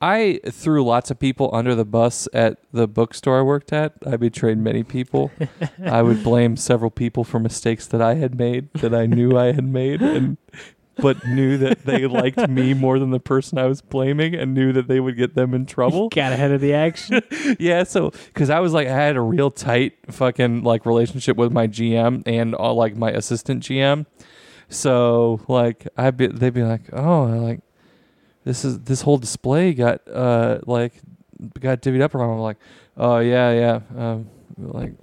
I 0.00 0.40
threw 0.48 0.84
lots 0.84 1.10
of 1.10 1.18
people 1.18 1.50
under 1.52 1.74
the 1.74 1.84
bus 1.84 2.28
at 2.32 2.58
the 2.72 2.86
bookstore 2.86 3.40
I 3.40 3.42
worked 3.42 3.72
at. 3.72 3.94
I 4.06 4.16
betrayed 4.16 4.58
many 4.58 4.84
people. 4.84 5.30
I 5.84 6.02
would 6.02 6.22
blame 6.22 6.56
several 6.56 6.90
people 6.90 7.24
for 7.24 7.40
mistakes 7.40 7.86
that 7.88 8.00
I 8.00 8.14
had 8.14 8.38
made 8.38 8.72
that 8.74 8.94
I 8.94 9.06
knew 9.06 9.36
I 9.36 9.52
had 9.52 9.64
made, 9.64 10.00
and 10.00 10.36
but 10.96 11.24
knew 11.26 11.56
that 11.58 11.84
they 11.84 12.06
liked 12.06 12.48
me 12.48 12.74
more 12.74 12.98
than 12.98 13.10
the 13.10 13.20
person 13.20 13.58
I 13.58 13.66
was 13.66 13.80
blaming, 13.80 14.34
and 14.34 14.54
knew 14.54 14.72
that 14.72 14.86
they 14.86 15.00
would 15.00 15.16
get 15.16 15.34
them 15.34 15.54
in 15.54 15.66
trouble 15.66 16.08
Got 16.14 16.32
ahead 16.32 16.52
of 16.52 16.60
the 16.60 16.74
action. 16.74 17.22
yeah, 17.58 17.84
so 17.84 18.10
because 18.10 18.50
I 18.50 18.60
was 18.60 18.72
like, 18.72 18.86
I 18.86 18.94
had 18.94 19.16
a 19.16 19.20
real 19.20 19.50
tight 19.50 19.94
fucking 20.10 20.62
like 20.62 20.86
relationship 20.86 21.36
with 21.36 21.52
my 21.52 21.66
GM 21.66 22.22
and 22.26 22.54
all 22.54 22.74
like 22.74 22.96
my 22.96 23.10
assistant 23.10 23.62
GM. 23.64 24.06
So 24.68 25.40
like 25.48 25.88
I'd 25.96 26.16
be, 26.16 26.28
they'd 26.28 26.54
be 26.54 26.62
like, 26.62 26.82
oh, 26.92 27.24
like 27.24 27.60
this 28.48 28.64
is 28.64 28.80
this 28.80 29.02
whole 29.02 29.18
display 29.18 29.74
got 29.74 30.00
uh 30.08 30.58
like 30.66 30.94
got 31.60 31.82
divvied 31.82 32.00
up 32.00 32.14
around. 32.14 32.30
I'm 32.30 32.38
like, 32.38 32.56
oh 32.96 33.18
yeah, 33.18 33.52
yeah, 33.52 33.80
um, 33.96 34.30
like 34.56 34.94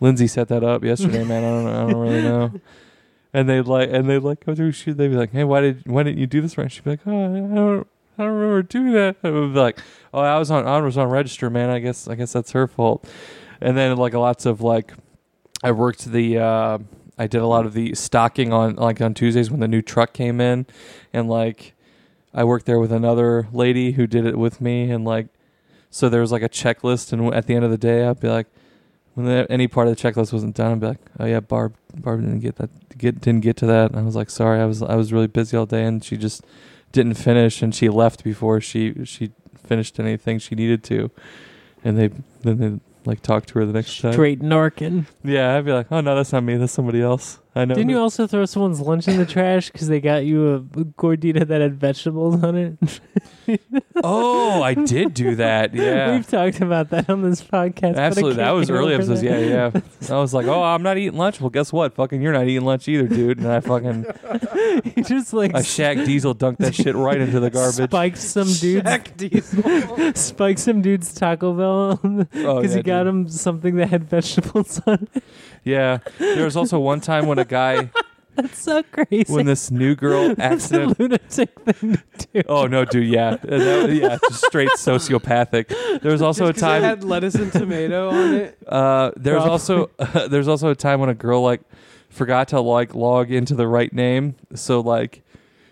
Lindsay 0.00 0.26
set 0.26 0.48
that 0.48 0.64
up 0.64 0.82
yesterday, 0.82 1.22
man. 1.22 1.44
I 1.44 1.48
don't, 1.48 1.68
I 1.68 1.92
don't 1.92 2.00
really 2.00 2.22
know. 2.22 2.60
and 3.32 3.48
they'd 3.48 3.62
like 3.62 3.88
and 3.92 4.10
they'd 4.10 4.18
like 4.18 4.44
go 4.44 4.54
through 4.54 4.72
shit. 4.72 4.96
They'd 4.96 5.08
be 5.08 5.14
like, 5.14 5.30
"Hey, 5.30 5.44
why 5.44 5.60
did 5.60 5.86
why 5.86 6.02
didn't 6.02 6.18
you 6.18 6.26
do 6.26 6.40
this 6.40 6.58
right?" 6.58 6.70
She'd 6.70 6.82
be 6.82 6.90
like, 6.90 7.06
"Oh, 7.06 7.24
I 7.24 7.38
don't 7.38 7.86
I 8.18 8.24
don't 8.24 8.32
remember 8.32 8.62
doing 8.62 8.92
that." 8.94 9.16
I 9.22 9.30
would 9.30 9.54
be 9.54 9.60
like, 9.60 9.78
"Oh, 10.12 10.20
I 10.20 10.38
was 10.38 10.50
on 10.50 10.66
I 10.66 10.80
was 10.80 10.98
on 10.98 11.08
register, 11.08 11.50
man. 11.50 11.70
I 11.70 11.78
guess 11.78 12.08
I 12.08 12.16
guess 12.16 12.32
that's 12.32 12.50
her 12.50 12.66
fault." 12.66 13.08
And 13.60 13.76
then 13.76 13.96
like 13.96 14.12
a 14.12 14.18
lots 14.18 14.44
of 14.44 14.60
like, 14.60 14.92
I 15.62 15.70
worked 15.70 16.06
the 16.06 16.38
uh, 16.38 16.78
I 17.16 17.28
did 17.28 17.42
a 17.42 17.46
lot 17.46 17.64
of 17.64 17.74
the 17.74 17.94
stocking 17.94 18.52
on 18.52 18.74
like 18.74 19.00
on 19.00 19.14
Tuesdays 19.14 19.52
when 19.52 19.60
the 19.60 19.68
new 19.68 19.82
truck 19.82 20.12
came 20.12 20.40
in, 20.40 20.66
and 21.12 21.28
like 21.28 21.74
I 22.34 22.44
worked 22.44 22.66
there 22.66 22.78
with 22.78 22.92
another 22.92 23.48
lady 23.52 23.92
who 23.92 24.06
did 24.06 24.24
it 24.26 24.38
with 24.38 24.60
me, 24.60 24.90
and 24.90 25.04
like 25.04 25.26
so 25.90 26.08
there 26.08 26.22
was 26.22 26.32
like 26.32 26.42
a 26.42 26.48
checklist, 26.48 27.12
and 27.12 27.34
at 27.34 27.46
the 27.46 27.54
end 27.54 27.64
of 27.64 27.70
the 27.70 27.78
day, 27.78 28.06
I'd 28.06 28.18
be 28.18 28.28
like, 28.28 28.46
when 29.14 29.26
the, 29.26 29.46
any 29.50 29.68
part 29.68 29.88
of 29.88 29.94
the 29.94 30.02
checklist 30.02 30.32
wasn't 30.32 30.56
done, 30.56 30.72
I'd 30.72 30.80
be 30.80 30.86
like, 30.86 31.00
oh 31.20 31.26
yeah, 31.26 31.40
Barb, 31.40 31.74
Barb 31.94 32.22
didn't 32.22 32.40
get 32.40 32.56
that, 32.56 32.70
get 32.96 33.20
didn't 33.20 33.42
get 33.42 33.56
to 33.58 33.66
that. 33.66 33.90
And 33.90 34.00
I 34.00 34.02
was 34.02 34.16
like, 34.16 34.30
sorry, 34.30 34.60
I 34.60 34.64
was 34.64 34.82
I 34.82 34.94
was 34.96 35.12
really 35.12 35.26
busy 35.26 35.56
all 35.56 35.66
day, 35.66 35.84
and 35.84 36.02
she 36.02 36.16
just 36.16 36.44
didn't 36.92 37.14
finish, 37.14 37.60
and 37.62 37.74
she 37.74 37.88
left 37.88 38.24
before 38.24 38.60
she 38.60 39.04
she 39.04 39.32
finished 39.62 40.00
anything 40.00 40.38
she 40.38 40.54
needed 40.54 40.82
to, 40.84 41.10
and 41.84 41.98
they 41.98 42.08
then 42.40 42.58
they 42.58 42.80
like 43.04 43.20
talk 43.20 43.44
to 43.46 43.58
her 43.58 43.66
the 43.66 43.72
next 43.74 44.00
time. 44.00 44.12
Straight 44.14 44.40
narking. 44.40 45.06
Yeah, 45.22 45.56
I'd 45.56 45.66
be 45.66 45.72
like, 45.72 45.88
oh 45.90 46.00
no, 46.00 46.16
that's 46.16 46.32
not 46.32 46.42
me, 46.42 46.56
that's 46.56 46.72
somebody 46.72 47.02
else. 47.02 47.38
I 47.54 47.66
know. 47.66 47.74
Didn't 47.74 47.90
you 47.90 47.98
also 47.98 48.26
throw 48.26 48.46
someone's 48.46 48.80
lunch 48.80 49.08
in 49.08 49.18
the 49.18 49.26
trash 49.26 49.70
because 49.70 49.86
they 49.88 50.00
got 50.00 50.24
you 50.24 50.54
a 50.54 50.60
gordita 50.60 51.46
that 51.46 51.60
had 51.60 51.78
vegetables 51.78 52.42
on 52.42 52.56
it? 52.56 53.00
oh, 54.02 54.62
I 54.62 54.72
did 54.72 55.12
do 55.12 55.34
that. 55.36 55.74
Yeah. 55.74 56.12
We've 56.12 56.26
talked 56.26 56.60
about 56.62 56.88
that 56.90 57.10
on 57.10 57.20
this 57.22 57.42
podcast. 57.42 57.96
Absolutely, 57.96 58.36
that 58.36 58.50
was 58.52 58.70
early 58.70 58.94
episodes. 58.94 59.20
that. 59.20 59.26
Yeah, 59.42 59.70
yeah. 59.74 59.80
I 60.14 60.18
was 60.18 60.32
like, 60.32 60.46
"Oh, 60.46 60.62
I'm 60.62 60.82
not 60.82 60.96
eating 60.96 61.18
lunch." 61.18 61.40
Well, 61.42 61.50
guess 61.50 61.72
what? 61.72 61.94
Fucking, 61.94 62.22
you're 62.22 62.32
not 62.32 62.46
eating 62.48 62.64
lunch 62.64 62.88
either, 62.88 63.06
dude. 63.06 63.38
And 63.38 63.48
I 63.48 63.60
fucking, 63.60 64.06
he 64.94 65.02
just 65.02 65.34
like 65.34 65.54
I 65.54 65.60
Shaq 65.60 66.06
Diesel 66.06 66.34
dunked 66.34 66.58
that 66.58 66.74
shit 66.74 66.94
right 66.94 67.20
into 67.20 67.38
the 67.38 67.50
garbage. 67.50 67.90
spiked 67.90 68.18
some 68.18 68.48
dudes, 68.50 68.86
Shaq 68.88 69.16
Diesel. 69.18 70.14
spiked 70.14 70.58
some 70.60 70.80
dude's 70.80 71.12
Taco 71.14 71.52
Bell 71.52 71.96
because 71.96 72.44
Oh, 72.46 72.60
yeah, 72.62 72.76
he 72.76 72.82
got 72.82 73.00
dude. 73.04 73.08
him 73.08 73.28
something 73.28 73.76
that 73.76 73.90
had 73.90 74.04
vegetables 74.04 74.80
on 74.86 75.06
it. 75.14 75.22
Yeah, 75.64 75.98
there 76.18 76.44
was 76.44 76.56
also 76.56 76.78
one 76.78 77.00
time 77.00 77.26
when 77.26 77.38
a 77.38 77.44
guy, 77.44 77.90
That's 78.34 78.58
so 78.58 78.82
crazy. 78.82 79.32
when 79.32 79.46
this 79.46 79.70
new 79.70 79.94
girl 79.94 80.28
That's 80.34 80.40
a 80.40 80.44
accident. 80.82 80.98
lunatic 81.00 81.60
thing 81.60 81.98
to 82.18 82.26
do. 82.32 82.42
Oh 82.48 82.66
no, 82.66 82.84
dude. 82.84 83.06
Yeah, 83.06 83.32
Uh, 83.34 83.58
that- 83.58 83.92
yeah, 83.92 84.18
just 84.28 84.44
straight 84.46 84.70
sociopathic. 84.76 86.00
There 86.00 86.10
was 86.12 86.22
also 86.22 86.46
a 86.46 86.52
Just 86.52 86.62
'cause 86.64 86.70
it 86.70 86.80
time. 86.80 86.82
had 86.82 87.04
lettuce 87.04 87.34
and 87.34 87.52
tomato 87.52 88.10
on 88.10 88.34
it. 88.34 88.58
Uh, 88.66 89.12
there's 89.16 89.42
Probably. 89.42 89.50
also 89.50 89.90
there's 90.28 90.48
also 90.48 90.70
a 90.70 90.74
time 90.74 90.98
when 91.00 91.10
a 91.10 91.14
girl 91.14 91.42
like 91.42 91.60
forgot 92.08 92.48
to 92.48 92.60
like 92.60 92.94
log 92.94 93.30
into 93.30 93.54
the 93.54 93.66
right 93.68 93.92
name, 93.92 94.34
so 94.54 94.80
like 94.80 95.22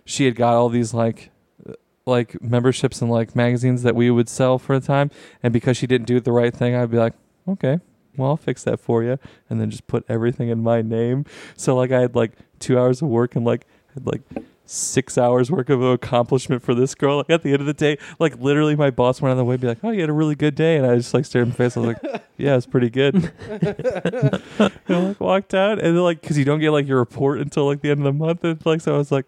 she 0.04 0.24
had 0.24 0.36
got 0.36 0.54
all 0.54 0.68
these 0.68 0.92
like 0.94 1.30
uh, 1.68 1.72
like 2.06 2.40
memberships 2.42 3.00
and 3.02 3.10
like 3.10 3.34
magazines 3.34 3.82
that 3.84 3.94
we 3.96 4.10
would 4.10 4.28
sell 4.28 4.58
for 4.58 4.74
a 4.74 4.80
time, 4.80 5.10
and 5.42 5.52
because 5.52 5.76
she 5.76 5.86
didn't 5.86 6.06
do 6.06 6.20
the 6.20 6.32
right 6.32 6.54
thing, 6.54 6.74
I'd 6.76 6.90
be 6.90 6.98
like, 6.98 7.14
okay, 7.48 7.80
well 8.22 8.30
I'll 8.30 8.36
fix 8.36 8.64
that 8.64 8.80
for 8.80 9.02
you, 9.02 9.18
and 9.48 9.60
then 9.60 9.70
just 9.70 9.86
put 9.86 10.04
everything 10.08 10.48
in 10.48 10.62
my 10.62 10.82
name. 10.82 11.24
So 11.56 11.74
like 11.74 11.90
I 11.92 12.00
had 12.00 12.14
like 12.14 12.32
two 12.58 12.78
hours 12.78 13.02
of 13.02 13.08
work 13.08 13.34
and 13.36 13.44
like 13.44 13.66
had 13.94 14.06
like 14.06 14.22
six 14.70 15.18
hours 15.18 15.50
work 15.50 15.68
of 15.68 15.82
accomplishment 15.82 16.62
for 16.62 16.74
this 16.74 16.94
girl. 16.94 17.18
Like 17.18 17.30
at 17.30 17.42
the 17.42 17.52
end 17.52 17.60
of 17.60 17.66
the 17.66 17.74
day, 17.74 17.98
like 18.20 18.38
literally 18.38 18.76
my 18.76 18.90
boss 18.90 19.20
went 19.20 19.32
on 19.32 19.36
the 19.36 19.44
way, 19.44 19.54
and 19.54 19.60
be 19.60 19.66
like, 19.66 19.78
"Oh, 19.82 19.90
you 19.90 20.00
had 20.00 20.10
a 20.10 20.14
really 20.14 20.36
good 20.36 20.54
day," 20.54 20.76
and 20.76 20.86
I 20.86 20.96
just 20.96 21.12
like 21.12 21.24
stared 21.24 21.44
in 21.44 21.50
the 21.50 21.56
face. 21.56 21.76
I 21.76 21.80
was 21.80 21.96
like, 22.02 22.22
"Yeah, 22.36 22.56
it's 22.56 22.66
pretty 22.66 22.90
good." 22.90 23.32
and 23.50 24.42
I 24.58 24.70
like 24.88 25.20
walked 25.20 25.54
out, 25.54 25.78
and 25.78 25.96
then, 25.96 26.02
like 26.02 26.20
because 26.20 26.38
you 26.38 26.44
don't 26.44 26.60
get 26.60 26.70
like 26.70 26.86
your 26.86 26.98
report 26.98 27.40
until 27.40 27.66
like 27.66 27.80
the 27.80 27.90
end 27.90 28.00
of 28.00 28.04
the 28.04 28.12
month, 28.12 28.44
and 28.44 28.64
like 28.64 28.80
so 28.80 28.94
I 28.94 28.98
was 28.98 29.10
like, 29.10 29.26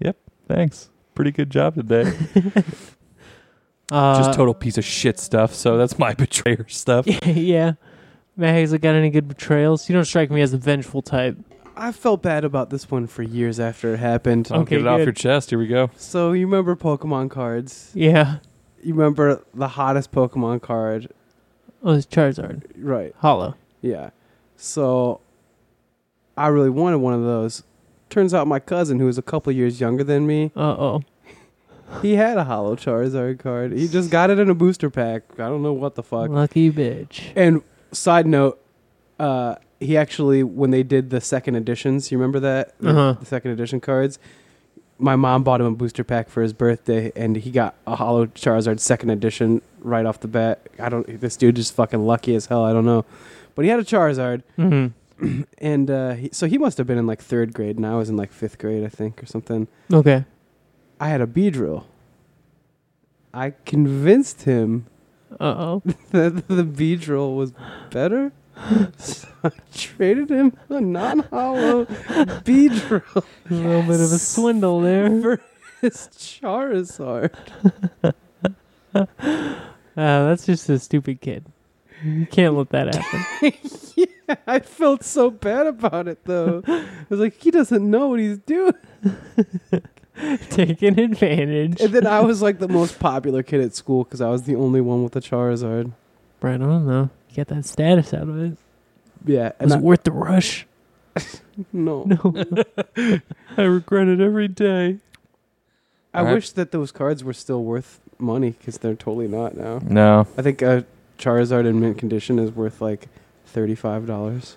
"Yep, 0.00 0.16
thanks, 0.48 0.90
pretty 1.14 1.32
good 1.32 1.50
job 1.50 1.74
today." 1.74 2.12
Uh, 3.92 4.16
just 4.16 4.36
total 4.36 4.54
piece 4.54 4.78
of 4.78 4.84
shit 4.84 5.18
stuff. 5.18 5.54
So 5.54 5.76
that's 5.76 5.98
my 5.98 6.14
betrayer 6.14 6.66
stuff. 6.68 7.06
yeah. 7.26 7.74
Matt 8.36 8.54
Hazel 8.54 8.78
got 8.78 8.94
any 8.94 9.10
good 9.10 9.28
betrayals? 9.28 9.88
You 9.88 9.94
don't 9.94 10.04
strike 10.04 10.30
me 10.30 10.40
as 10.40 10.52
a 10.52 10.58
vengeful 10.58 11.02
type. 11.02 11.36
I 11.76 11.92
felt 11.92 12.22
bad 12.22 12.44
about 12.44 12.70
this 12.70 12.90
one 12.90 13.06
for 13.06 13.22
years 13.22 13.58
after 13.58 13.94
it 13.94 13.98
happened. 13.98 14.48
I'll 14.50 14.60
Okay, 14.60 14.76
get 14.76 14.80
it 14.82 14.86
off 14.86 14.98
good. 14.98 15.04
your 15.06 15.12
chest. 15.12 15.50
Here 15.50 15.58
we 15.58 15.66
go. 15.66 15.90
So 15.96 16.32
you 16.32 16.46
remember 16.46 16.76
Pokemon 16.76 17.30
cards? 17.30 17.90
Yeah. 17.94 18.36
You 18.82 18.94
remember 18.94 19.42
the 19.54 19.68
hottest 19.68 20.12
Pokemon 20.12 20.62
card, 20.62 21.08
Oh, 21.82 21.92
it's 21.92 22.06
Charizard. 22.06 22.62
right? 22.78 23.14
Holo. 23.18 23.54
Yeah. 23.82 24.10
So 24.56 25.20
I 26.36 26.46
really 26.48 26.70
wanted 26.70 26.98
one 26.98 27.14
of 27.14 27.22
those. 27.22 27.62
Turns 28.08 28.32
out 28.34 28.46
my 28.46 28.60
cousin, 28.60 28.98
who 29.00 29.06
was 29.06 29.18
a 29.18 29.22
couple 29.22 29.52
years 29.52 29.80
younger 29.80 30.04
than 30.04 30.26
me, 30.26 30.52
Uh 30.56 30.60
oh. 30.78 31.02
he 32.02 32.14
had 32.14 32.36
a 32.38 32.44
Holo 32.44 32.76
Charizard 32.76 33.38
card. 33.38 33.72
He 33.72 33.88
just 33.88 34.10
got 34.10 34.30
it 34.30 34.38
in 34.38 34.48
a 34.48 34.54
booster 34.54 34.90
pack. 34.90 35.22
I 35.34 35.48
don't 35.48 35.62
know 35.62 35.72
what 35.72 35.94
the 35.94 36.02
fuck. 36.02 36.30
Lucky 36.30 36.70
bitch. 36.70 37.32
And 37.34 37.62
side 37.94 38.26
note, 38.26 38.60
uh, 39.18 39.56
he 39.80 39.96
actually 39.96 40.42
when 40.42 40.70
they 40.70 40.82
did 40.82 41.10
the 41.10 41.20
second 41.20 41.56
editions, 41.56 42.10
you 42.12 42.18
remember 42.18 42.40
that 42.40 42.74
The- 42.80 42.90
Uh-huh. 42.90 43.16
the 43.20 43.26
second 43.26 43.50
edition 43.52 43.80
cards. 43.80 44.18
My 44.98 45.16
mom 45.16 45.42
bought 45.42 45.60
him 45.60 45.66
a 45.66 45.72
booster 45.72 46.04
pack 46.04 46.28
for 46.28 46.40
his 46.42 46.52
birthday, 46.52 47.10
and 47.16 47.36
he 47.36 47.50
got 47.50 47.74
a 47.86 47.96
Holo 47.96 48.26
Charizard 48.26 48.78
second 48.78 49.10
edition 49.10 49.60
right 49.80 50.06
off 50.06 50.20
the 50.20 50.28
bat. 50.28 50.60
I 50.78 50.88
don't. 50.88 51.20
This 51.20 51.36
dude 51.36 51.58
is 51.58 51.70
fucking 51.70 52.06
lucky 52.06 52.34
as 52.36 52.46
hell. 52.46 52.64
I 52.64 52.72
don't 52.72 52.84
know, 52.86 53.04
but 53.56 53.64
he 53.64 53.70
had 53.70 53.80
a 53.80 53.84
Charizard, 53.84 54.42
Mm-hmm. 54.56 55.42
and 55.58 55.90
uh, 55.90 56.12
he, 56.12 56.28
so 56.32 56.46
he 56.46 56.58
must 56.58 56.78
have 56.78 56.86
been 56.86 56.96
in 56.98 57.06
like 57.08 57.20
third 57.20 57.52
grade, 57.52 57.76
and 57.76 57.84
I 57.84 57.96
was 57.96 58.08
in 58.08 58.16
like 58.16 58.32
fifth 58.32 58.56
grade, 58.58 58.84
I 58.84 58.88
think, 58.88 59.20
or 59.22 59.26
something. 59.26 59.66
Okay. 59.92 60.24
I 61.00 61.08
had 61.08 61.20
a 61.20 61.26
Beedrill. 61.26 61.84
I 63.32 63.52
convinced 63.66 64.42
him 64.42 64.86
Uh 65.40 65.44
oh. 65.44 65.82
the 66.10 66.30
Beedrill 66.64 67.36
was 67.36 67.52
better. 67.90 68.32
so 68.96 69.28
I 69.44 69.50
traded 69.74 70.30
him 70.30 70.56
a 70.68 70.80
non-holo 70.80 71.84
Beedrill 72.44 73.24
A 73.50 73.54
little 73.54 73.82
bit 73.82 74.00
of 74.00 74.12
a 74.12 74.18
swindle 74.18 74.80
there. 74.80 75.20
for 75.20 75.40
his 75.80 76.08
Charizard. 76.16 77.34
Uh, 78.94 79.04
that's 79.96 80.46
just 80.46 80.68
a 80.68 80.78
stupid 80.78 81.20
kid. 81.20 81.44
You 82.04 82.26
can't 82.26 82.54
let 82.54 82.70
that 82.70 82.94
happen. 82.94 83.52
yeah, 83.96 84.34
I 84.46 84.58
felt 84.60 85.04
so 85.04 85.30
bad 85.30 85.66
about 85.66 86.08
it 86.08 86.24
though. 86.24 86.62
I 86.66 86.84
was 87.08 87.20
like, 87.20 87.34
he 87.40 87.50
doesn't 87.50 87.88
know 87.88 88.08
what 88.08 88.20
he's 88.20 88.38
doing. 88.38 88.74
Taking 90.50 90.98
advantage. 90.98 91.80
And 91.80 91.92
then 91.92 92.06
I 92.06 92.20
was 92.20 92.40
like 92.40 92.58
the 92.58 92.68
most 92.68 92.98
popular 93.00 93.42
kid 93.42 93.60
at 93.60 93.74
school 93.74 94.04
because 94.04 94.20
I 94.20 94.28
was 94.28 94.44
the 94.44 94.54
only 94.54 94.80
one 94.80 95.02
with 95.02 95.16
a 95.16 95.20
Charizard. 95.20 95.92
Right 96.40 96.60
on, 96.60 96.86
though. 96.86 97.10
You 97.30 97.36
get 97.36 97.48
that 97.48 97.64
status 97.64 98.14
out 98.14 98.28
of 98.28 98.38
it. 98.38 98.56
Yeah. 99.24 99.52
And 99.58 99.66
was 99.66 99.72
I, 99.74 99.78
it 99.78 99.82
worth 99.82 100.02
the 100.04 100.12
rush? 100.12 100.66
no. 101.72 102.04
No. 102.04 102.64
I 103.56 103.62
regret 103.62 104.08
it 104.08 104.20
every 104.20 104.48
day. 104.48 104.98
I 106.12 106.22
right. 106.22 106.34
wish 106.34 106.50
that 106.50 106.70
those 106.70 106.92
cards 106.92 107.24
were 107.24 107.32
still 107.32 107.64
worth 107.64 108.00
money 108.18 108.52
because 108.52 108.78
they're 108.78 108.94
totally 108.94 109.26
not 109.26 109.56
now. 109.56 109.80
No. 109.82 110.26
I 110.38 110.42
think 110.42 110.62
a 110.62 110.84
Charizard 111.18 111.66
in 111.66 111.80
mint 111.80 111.98
condition 111.98 112.38
is 112.38 112.52
worth 112.52 112.80
like 112.80 113.08
$35. 113.52 114.56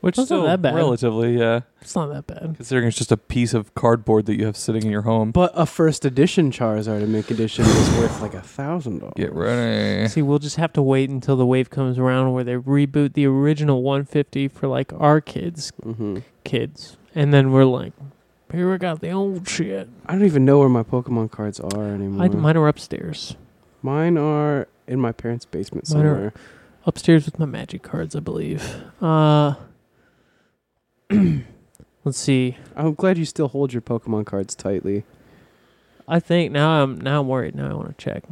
Which 0.00 0.14
is 0.14 0.18
not 0.18 0.24
still 0.26 0.42
that 0.44 0.62
bad. 0.62 0.74
relatively, 0.76 1.36
yeah, 1.38 1.62
It's 1.80 1.96
not 1.96 2.06
that 2.12 2.26
bad. 2.28 2.54
considering 2.56 2.86
it's 2.86 2.96
just 2.96 3.10
a 3.10 3.16
piece 3.16 3.52
of 3.52 3.74
cardboard 3.74 4.26
that 4.26 4.36
you 4.38 4.46
have 4.46 4.56
sitting 4.56 4.84
in 4.84 4.90
your 4.92 5.02
home. 5.02 5.32
But 5.32 5.50
a 5.54 5.66
first 5.66 6.04
edition 6.04 6.52
Charizard 6.52 7.02
in 7.02 7.10
mint 7.10 7.26
condition 7.26 7.64
is 7.64 7.90
worth 7.98 8.22
like 8.22 8.32
a 8.34 8.40
thousand 8.40 9.00
dollars. 9.00 9.14
Get 9.16 9.32
ready. 9.32 10.06
See, 10.08 10.22
we'll 10.22 10.38
just 10.38 10.54
have 10.56 10.72
to 10.74 10.82
wait 10.82 11.10
until 11.10 11.34
the 11.36 11.44
wave 11.46 11.68
comes 11.70 11.98
around 11.98 12.32
where 12.32 12.44
they 12.44 12.54
reboot 12.54 13.14
the 13.14 13.26
original 13.26 13.82
150 13.82 14.46
for 14.48 14.68
like 14.68 14.92
our 14.92 15.20
kids, 15.20 15.72
hmm 15.82 16.18
kids, 16.44 16.96
and 17.14 17.34
then 17.34 17.50
we're 17.50 17.64
like, 17.64 17.92
here 18.52 18.70
we 18.70 18.78
got 18.78 19.00
the 19.00 19.10
old 19.10 19.48
shit. 19.48 19.88
I 20.06 20.12
don't 20.12 20.24
even 20.24 20.44
know 20.44 20.60
where 20.60 20.68
my 20.68 20.84
Pokemon 20.84 21.30
cards 21.32 21.58
are 21.60 21.84
anymore. 21.88 22.24
I, 22.24 22.28
mine 22.28 22.56
are 22.56 22.68
upstairs, 22.68 23.34
Mine 23.82 24.16
are 24.16 24.68
in 24.86 25.00
my 25.00 25.10
parents' 25.12 25.44
basement 25.44 25.90
Mine 25.90 26.06
are- 26.06 26.14
somewhere. 26.14 26.32
upstairs 26.86 27.26
with 27.26 27.38
my 27.38 27.46
magic 27.46 27.82
cards, 27.82 28.14
I 28.16 28.20
believe. 28.20 28.82
Uh, 29.02 29.54
let's 32.04 32.18
see. 32.18 32.56
I'm 32.76 32.94
glad 32.94 33.18
you 33.18 33.24
still 33.24 33.48
hold 33.48 33.72
your 33.72 33.82
Pokemon 33.82 34.26
cards 34.26 34.54
tightly. 34.54 35.04
I 36.06 36.20
think 36.20 36.52
now 36.52 36.82
I'm 36.82 37.00
now 37.00 37.20
I'm 37.20 37.28
worried. 37.28 37.54
Now 37.54 37.70
I 37.70 37.74
want 37.74 37.96
to 37.96 38.04
check. 38.04 38.24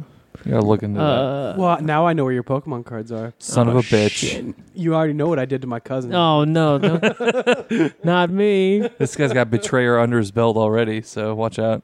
You 0.45 0.51
gotta 0.51 0.65
look 0.65 0.83
into 0.83 0.99
that. 0.99 1.05
Uh, 1.05 1.55
well, 1.57 1.81
now 1.81 2.05
I 2.05 2.13
know 2.13 2.23
where 2.23 2.33
your 2.33 2.43
Pokemon 2.43 2.85
cards 2.85 3.11
are. 3.11 3.33
Son 3.39 3.67
oh, 3.67 3.71
of 3.71 3.77
a 3.77 3.81
bitch. 3.81 4.11
shit. 4.11 4.55
You 4.73 4.95
already 4.95 5.13
know 5.13 5.27
what 5.27 5.39
I 5.39 5.45
did 5.45 5.61
to 5.61 5.67
my 5.67 5.79
cousin. 5.79 6.13
Oh 6.13 6.43
no, 6.43 6.77
no 6.77 7.91
not 8.03 8.29
me. 8.29 8.87
This 8.97 9.15
guy's 9.15 9.33
got 9.33 9.49
betrayer 9.49 9.99
under 9.99 10.17
his 10.17 10.31
belt 10.31 10.57
already, 10.57 11.01
so 11.01 11.33
watch 11.33 11.59
out. 11.59 11.83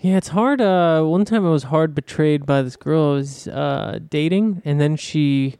Yeah, 0.00 0.16
it's 0.16 0.28
hard. 0.28 0.60
Uh, 0.60 1.02
one 1.02 1.24
time 1.24 1.44
I 1.44 1.50
was 1.50 1.64
hard 1.64 1.94
betrayed 1.94 2.46
by 2.46 2.62
this 2.62 2.76
girl 2.76 3.12
I 3.12 3.14
was 3.14 3.48
uh, 3.48 3.98
dating, 4.08 4.62
and 4.64 4.80
then 4.80 4.96
she 4.96 5.56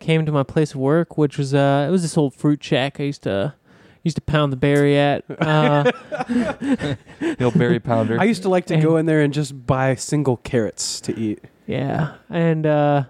came 0.00 0.26
to 0.26 0.32
my 0.32 0.42
place 0.42 0.72
of 0.74 0.80
work, 0.80 1.16
which 1.16 1.38
was 1.38 1.54
uh, 1.54 1.86
it 1.88 1.90
was 1.92 2.02
this 2.02 2.16
old 2.18 2.34
fruit 2.34 2.62
shack 2.64 2.98
I 2.98 3.04
used 3.04 3.22
to 3.22 3.54
used 4.02 4.16
to 4.16 4.22
pound 4.22 4.50
the 4.52 4.56
berry 4.56 4.98
at. 4.98 5.24
Uh, 5.30 5.90
The 7.20 7.44
old 7.44 7.58
berry 7.58 7.78
pounder. 7.80 8.18
I 8.20 8.24
used 8.24 8.42
to 8.42 8.48
like 8.48 8.66
to 8.66 8.74
And- 8.74 8.82
go 8.82 8.96
in 8.96 9.06
there 9.06 9.20
and 9.20 9.32
just 9.32 9.66
buy 9.66 9.94
single 9.94 10.38
carrots 10.38 11.00
to 11.02 11.16
eat. 11.18 11.40
yeah, 11.66 12.14
and 12.28 12.66
uh, 12.66 13.04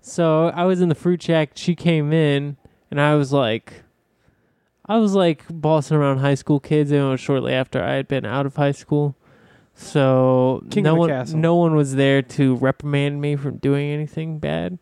so 0.00 0.48
I 0.48 0.64
was 0.64 0.80
in 0.80 0.88
the 0.88 0.94
fruit 0.94 1.22
shack. 1.22 1.52
She 1.54 1.74
came 1.74 2.12
in, 2.12 2.56
and 2.90 3.00
I 3.00 3.14
was 3.14 3.32
like, 3.32 3.84
I 4.86 4.96
was 4.96 5.12
like 5.14 5.44
bossing 5.50 5.96
around 5.96 6.18
high 6.18 6.34
school 6.34 6.58
kids. 6.58 6.90
And 6.90 7.00
it 7.00 7.04
was 7.04 7.20
shortly 7.20 7.52
after 7.52 7.82
I 7.82 7.92
had 7.94 8.08
been 8.08 8.24
out 8.24 8.46
of 8.46 8.56
high 8.56 8.72
school, 8.72 9.14
so 9.74 10.64
King 10.70 10.84
no 10.84 10.94
one, 10.94 11.08
castle. 11.10 11.38
no 11.38 11.56
one 11.56 11.74
was 11.74 11.94
there 11.94 12.22
to 12.22 12.56
reprimand 12.56 13.20
me 13.20 13.36
from 13.36 13.58
doing 13.58 13.90
anything 13.90 14.38
bad. 14.38 14.78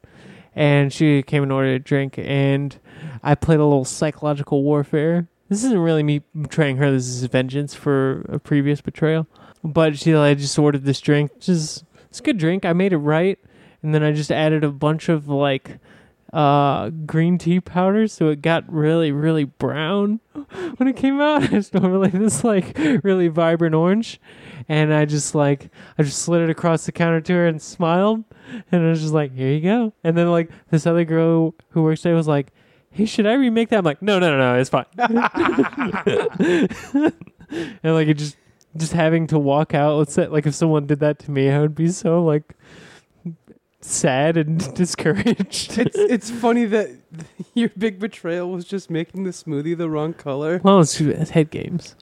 And 0.58 0.92
she 0.92 1.22
came 1.22 1.44
and 1.44 1.52
ordered 1.52 1.76
a 1.76 1.78
drink, 1.78 2.18
and 2.18 2.76
I 3.22 3.36
played 3.36 3.60
a 3.60 3.64
little 3.64 3.84
psychological 3.84 4.64
warfare. 4.64 5.28
This 5.48 5.62
isn't 5.62 5.78
really 5.78 6.02
me 6.02 6.22
betraying 6.38 6.78
her. 6.78 6.90
This 6.90 7.06
is 7.06 7.22
vengeance 7.26 7.76
for 7.76 8.22
a 8.28 8.40
previous 8.40 8.80
betrayal. 8.80 9.28
But 9.62 9.96
she 9.96 10.16
like, 10.16 10.38
just 10.38 10.58
ordered 10.58 10.84
this 10.84 11.00
drink. 11.00 11.38
Just 11.38 11.84
it's 12.08 12.18
a 12.18 12.24
good 12.24 12.38
drink. 12.38 12.64
I 12.64 12.72
made 12.72 12.92
it 12.92 12.96
right, 12.96 13.38
and 13.84 13.94
then 13.94 14.02
I 14.02 14.10
just 14.10 14.32
added 14.32 14.64
a 14.64 14.72
bunch 14.72 15.08
of 15.08 15.28
like 15.28 15.78
uh 16.32 16.90
green 17.06 17.38
tea 17.38 17.58
powder 17.58 18.06
so 18.06 18.28
it 18.28 18.42
got 18.42 18.70
really 18.70 19.10
really 19.10 19.44
brown 19.44 20.20
when 20.76 20.86
it 20.86 20.94
came 20.94 21.22
out 21.22 21.42
it's 21.54 21.72
normally 21.72 22.10
this 22.10 22.44
like 22.44 22.76
really 23.02 23.28
vibrant 23.28 23.74
orange 23.74 24.20
and 24.68 24.94
i 24.94 25.04
just 25.04 25.34
like 25.34 25.70
i 25.98 26.02
just 26.02 26.22
slid 26.22 26.42
it 26.42 26.50
across 26.50 26.86
the 26.86 26.92
counter 26.92 27.20
to 27.20 27.32
her 27.32 27.46
and 27.46 27.60
smiled. 27.60 28.24
And 28.72 28.86
i 28.86 28.88
was 28.88 29.00
just 29.00 29.12
like 29.12 29.34
here 29.34 29.52
you 29.52 29.60
go. 29.60 29.92
And 30.02 30.16
then 30.16 30.30
like 30.30 30.50
this 30.70 30.86
other 30.86 31.04
girl 31.04 31.54
who 31.70 31.82
works 31.82 32.02
there 32.02 32.14
was 32.14 32.28
like 32.28 32.52
hey 32.90 33.04
should 33.04 33.26
i 33.26 33.34
remake 33.34 33.68
that? 33.68 33.78
I'm 33.78 33.84
like 33.84 34.02
no 34.02 34.18
no 34.18 34.30
no 34.30 34.38
no 34.38 34.58
it's 34.58 34.70
fine. 34.70 34.86
And 37.82 37.94
like 37.94 38.08
it 38.08 38.14
just 38.14 38.36
just 38.76 38.92
having 38.92 39.26
to 39.28 39.38
walk 39.38 39.74
out 39.74 39.96
let's 39.96 40.12
say 40.12 40.26
like 40.26 40.46
if 40.46 40.54
someone 40.54 40.86
did 40.86 41.00
that 41.00 41.18
to 41.18 41.30
me 41.30 41.50
i 41.50 41.58
would 41.58 41.74
be 41.74 41.88
so 41.88 42.22
like 42.22 42.54
sad 43.80 44.36
and 44.36 44.74
discouraged. 44.74 45.78
It's 45.78 45.96
it's 45.96 46.30
funny 46.30 46.66
that 46.66 46.90
your 47.54 47.70
big 47.78 47.98
betrayal 47.98 48.50
was 48.50 48.64
just 48.64 48.90
making 48.90 49.24
the 49.24 49.30
smoothie 49.30 49.76
the 49.76 49.88
wrong 49.88 50.12
color. 50.12 50.60
well 50.62 50.80
it's, 50.80 51.00
it's 51.00 51.30
head 51.30 51.50
games 51.50 51.94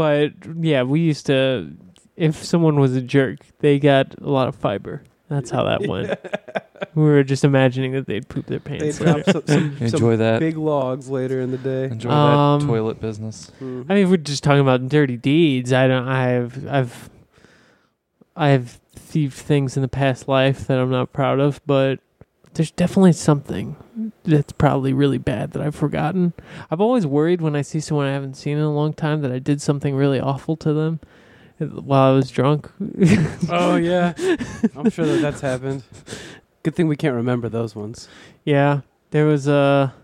but 0.00 0.32
yeah 0.64 0.82
we 0.82 1.00
used 1.00 1.26
to 1.26 1.70
if 2.16 2.42
someone 2.42 2.80
was 2.80 2.96
a 2.96 3.02
jerk 3.02 3.38
they 3.58 3.78
got 3.78 4.14
a 4.20 4.30
lot 4.30 4.48
of 4.48 4.54
fiber 4.56 5.02
that's 5.28 5.50
how 5.50 5.64
that 5.64 5.86
went 5.86 6.18
we 6.94 7.02
were 7.04 7.22
just 7.22 7.44
imagining 7.44 7.92
that 7.92 8.06
they'd 8.06 8.26
poop 8.28 8.46
their 8.46 8.58
They 8.60 8.78
pants 8.78 8.98
dropped 8.98 9.24
some, 9.26 9.42
some, 9.46 9.76
some 9.76 9.86
Enjoy 9.86 10.16
that. 10.16 10.40
big 10.40 10.56
logs 10.56 11.08
later 11.10 11.40
in 11.40 11.50
the 11.50 11.58
day. 11.58 11.84
Enjoy 11.84 12.10
Um, 12.10 12.60
that 12.60 12.66
toilet 12.66 13.00
business. 13.00 13.52
Mm. 13.60 13.84
I 13.88 13.94
mean, 13.94 14.04
if 14.04 14.10
we're 14.10 14.16
just 14.16 14.42
talking 14.42 14.60
about 14.60 14.88
dirty 14.88 15.16
deeds, 15.16 15.72
I 15.72 15.86
don't. 15.86 16.08
I've, 16.08 16.66
I've, 16.66 17.10
I've 18.34 18.80
thieved 18.96 19.34
things 19.34 19.76
in 19.76 19.82
the 19.82 19.88
past 19.88 20.26
life 20.26 20.66
that 20.66 20.78
I'm 20.78 20.90
not 20.90 21.12
proud 21.12 21.38
of, 21.38 21.60
but 21.66 22.00
there's 22.54 22.70
definitely 22.70 23.12
something 23.12 23.76
that's 24.24 24.52
probably 24.52 24.92
really 24.92 25.18
bad 25.18 25.52
that 25.52 25.62
I've 25.62 25.74
forgotten. 25.74 26.32
I've 26.70 26.80
always 26.80 27.06
worried 27.06 27.40
when 27.40 27.54
I 27.54 27.62
see 27.62 27.80
someone 27.80 28.06
I 28.06 28.12
haven't 28.12 28.34
seen 28.34 28.56
in 28.56 28.64
a 28.64 28.74
long 28.74 28.92
time 28.92 29.22
that 29.22 29.32
I 29.32 29.38
did 29.38 29.62
something 29.62 29.94
really 29.94 30.20
awful 30.20 30.56
to 30.58 30.72
them 30.72 31.00
while 31.58 32.12
I 32.12 32.14
was 32.14 32.30
drunk. 32.30 32.70
Oh 33.50 33.76
yeah, 33.76 34.14
I'm 34.76 34.90
sure 34.90 35.06
that 35.06 35.20
that's 35.22 35.40
happened. 35.40 35.82
Good 36.62 36.74
thing 36.74 36.88
we 36.88 36.96
can't 36.96 37.14
remember 37.14 37.48
those 37.48 37.74
ones. 37.74 38.08
Yeah, 38.44 38.80
there 39.10 39.26
was 39.26 39.48
a. 39.48 39.94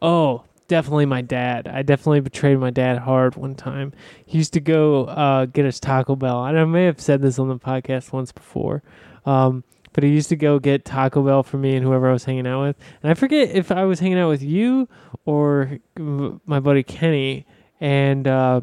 Oh, 0.00 0.44
definitely 0.68 1.06
my 1.06 1.22
dad. 1.22 1.66
I 1.66 1.82
definitely 1.82 2.20
betrayed 2.20 2.58
my 2.58 2.70
dad 2.70 2.98
hard 2.98 3.36
one 3.36 3.54
time. 3.54 3.92
He 4.24 4.38
used 4.38 4.52
to 4.52 4.60
go 4.60 5.06
uh, 5.06 5.46
get 5.46 5.66
us 5.66 5.80
Taco 5.80 6.14
Bell, 6.16 6.44
and 6.44 6.58
I 6.58 6.64
may 6.64 6.84
have 6.84 7.00
said 7.00 7.22
this 7.22 7.38
on 7.38 7.48
the 7.48 7.58
podcast 7.58 8.12
once 8.12 8.32
before. 8.32 8.82
Um, 9.26 9.64
but 9.98 10.04
he 10.04 10.10
used 10.10 10.28
to 10.28 10.36
go 10.36 10.60
get 10.60 10.84
Taco 10.84 11.24
Bell 11.24 11.42
for 11.42 11.58
me 11.58 11.74
and 11.74 11.84
whoever 11.84 12.08
I 12.08 12.12
was 12.12 12.22
hanging 12.22 12.46
out 12.46 12.62
with. 12.62 12.76
And 13.02 13.10
I 13.10 13.14
forget 13.14 13.50
if 13.50 13.72
I 13.72 13.82
was 13.82 13.98
hanging 13.98 14.16
out 14.16 14.28
with 14.28 14.44
you 14.44 14.88
or 15.24 15.80
my 15.96 16.60
buddy 16.60 16.84
Kenny. 16.84 17.46
And 17.80 18.28
uh, 18.28 18.60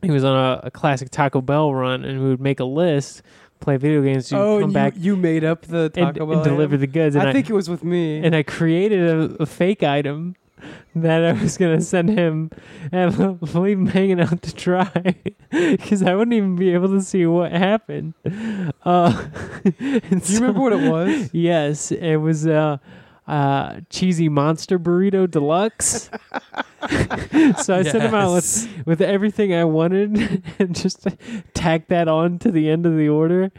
he 0.00 0.12
was 0.12 0.22
on 0.22 0.36
a, 0.36 0.60
a 0.66 0.70
classic 0.70 1.10
Taco 1.10 1.40
Bell 1.40 1.74
run, 1.74 2.04
and 2.04 2.22
we 2.22 2.28
would 2.28 2.40
make 2.40 2.60
a 2.60 2.64
list, 2.64 3.22
play 3.58 3.78
video 3.78 4.00
games, 4.00 4.30
you'd 4.30 4.38
oh, 4.38 4.60
come 4.60 4.70
you, 4.70 4.74
back 4.74 4.94
you 4.96 5.16
made 5.16 5.42
up 5.42 5.62
the 5.62 5.90
and, 5.96 6.14
Taco 6.14 6.24
Bell. 6.24 6.34
and 6.34 6.44
deliver 6.44 6.76
the 6.76 6.86
goods. 6.86 7.16
And 7.16 7.28
I 7.28 7.32
think 7.32 7.50
it 7.50 7.52
was 7.52 7.68
with 7.68 7.82
me. 7.82 8.24
and 8.24 8.36
I 8.36 8.44
created 8.44 9.00
a, 9.08 9.42
a 9.42 9.46
fake 9.46 9.82
item 9.82 10.36
that 10.94 11.24
I 11.24 11.32
was 11.32 11.58
gonna 11.58 11.80
send 11.80 12.10
him 12.10 12.50
and 12.92 13.40
leave 13.54 13.78
him 13.78 13.86
hanging 13.86 14.20
out 14.20 14.42
to 14.42 14.54
dry 14.54 15.16
because 15.50 16.02
I 16.02 16.14
wouldn't 16.14 16.34
even 16.34 16.56
be 16.56 16.72
able 16.72 16.88
to 16.88 17.00
see 17.00 17.26
what 17.26 17.52
happened. 17.52 18.14
Uh, 18.84 19.26
Do 19.64 19.72
you 19.78 20.40
remember 20.40 20.60
what 20.60 20.72
it 20.72 20.90
was? 20.90 21.30
Yes, 21.32 21.90
it 21.90 22.16
was 22.16 22.46
uh, 22.46 22.78
uh, 23.26 23.80
cheesy 23.90 24.28
monster 24.28 24.78
burrito 24.78 25.30
deluxe. 25.30 26.10
so 27.62 27.74
I 27.74 27.82
sent 27.82 28.02
him 28.04 28.14
out 28.14 28.34
with 28.34 28.86
with 28.86 29.00
everything 29.00 29.54
I 29.54 29.64
wanted 29.64 30.42
and 30.58 30.74
just 30.74 31.06
tacked 31.54 31.88
that 31.88 32.08
on 32.08 32.38
to 32.40 32.50
the 32.50 32.68
end 32.68 32.86
of 32.86 32.96
the 32.96 33.08
order. 33.08 33.50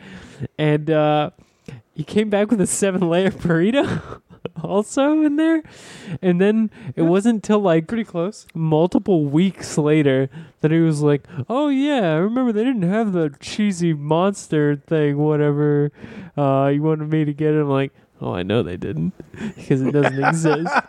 And 0.57 0.89
uh, 0.89 1.31
he 1.95 2.03
came 2.03 2.29
back 2.29 2.51
with 2.51 2.61
a 2.61 2.67
seven 2.67 3.09
layer 3.09 3.31
burrito 3.31 4.21
also 4.63 5.21
in 5.21 5.35
there. 5.35 5.63
And 6.21 6.39
then 6.41 6.69
it 6.95 7.03
wasn't 7.03 7.43
till 7.43 7.59
like 7.59 7.87
Pretty 7.87 8.03
close. 8.03 8.45
multiple 8.53 9.25
weeks 9.25 9.77
later 9.77 10.29
that 10.61 10.71
he 10.71 10.79
was 10.79 11.01
like, 11.01 11.27
"Oh 11.49 11.69
yeah, 11.69 12.13
I 12.13 12.17
remember 12.17 12.51
they 12.51 12.63
didn't 12.63 12.83
have 12.89 13.13
the 13.13 13.35
cheesy 13.39 13.93
monster 13.93 14.75
thing, 14.75 15.17
whatever. 15.17 15.91
Uh, 16.37 16.71
you 16.73 16.81
wanted 16.81 17.09
me 17.09 17.25
to 17.25 17.33
get 17.33 17.53
it." 17.53 17.61
I'm 17.61 17.69
like, 17.69 17.91
"Oh, 18.21 18.33
I 18.33 18.43
know 18.43 18.63
they 18.63 18.77
didn't 18.77 19.13
because 19.55 19.81
it 19.81 19.91
doesn't 19.91 20.23
exist. 20.23 20.73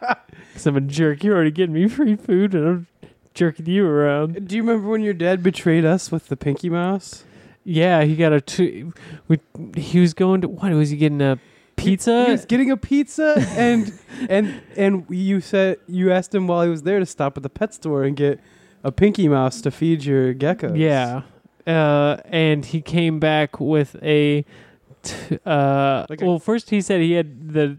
Because 0.53 0.66
I'm 0.66 0.77
a 0.77 0.81
jerk. 0.81 1.23
You're 1.23 1.35
already 1.35 1.51
getting 1.51 1.74
me 1.74 1.87
free 1.87 2.16
food, 2.16 2.55
and 2.55 2.66
I'm 2.66 2.87
jerking 3.35 3.66
you 3.66 3.87
around." 3.87 4.49
Do 4.49 4.57
you 4.57 4.62
remember 4.62 4.89
when 4.89 5.03
your 5.03 5.12
dad 5.15 5.43
betrayed 5.43 5.85
us 5.85 6.11
with 6.11 6.28
the 6.28 6.37
Pinky 6.37 6.70
Mouse? 6.70 7.24
Yeah, 7.62 8.05
he 8.05 8.16
got 8.16 8.33
a. 8.33 8.41
T- 8.41 8.87
we, 9.28 9.39
he 9.77 10.01
was 10.01 10.15
going 10.15 10.41
to 10.43 10.49
what 10.49 10.73
was 10.73 10.91
he 10.91 10.97
getting 10.97 11.20
a 11.20 11.39
pizza? 11.90 12.24
He 12.26 12.32
was 12.32 12.44
getting 12.44 12.70
a 12.70 12.76
pizza, 12.76 13.34
and 13.56 13.92
and 14.28 14.60
and 14.76 15.06
you 15.08 15.40
said 15.40 15.78
you 15.86 16.12
asked 16.12 16.34
him 16.34 16.46
while 16.46 16.62
he 16.62 16.68
was 16.70 16.82
there 16.82 16.98
to 16.98 17.06
stop 17.06 17.36
at 17.36 17.42
the 17.42 17.50
pet 17.50 17.72
store 17.74 18.04
and 18.04 18.16
get 18.16 18.40
a 18.84 18.92
Pinky 18.92 19.28
Mouse 19.28 19.60
to 19.62 19.70
feed 19.70 20.04
your 20.04 20.34
geckos. 20.34 20.76
Yeah. 20.78 21.22
Uh, 21.66 22.18
and 22.26 22.64
he 22.64 22.80
came 22.80 23.18
back 23.18 23.58
with 23.60 23.96
a. 24.02 24.44
T- 25.02 25.38
uh, 25.44 26.06
Like 26.08 26.20
a- 26.22 26.24
well, 26.26 26.38
first 26.38 26.70
he 26.70 26.80
said 26.80 27.00
he 27.00 27.12
had 27.12 27.52
the 27.52 27.78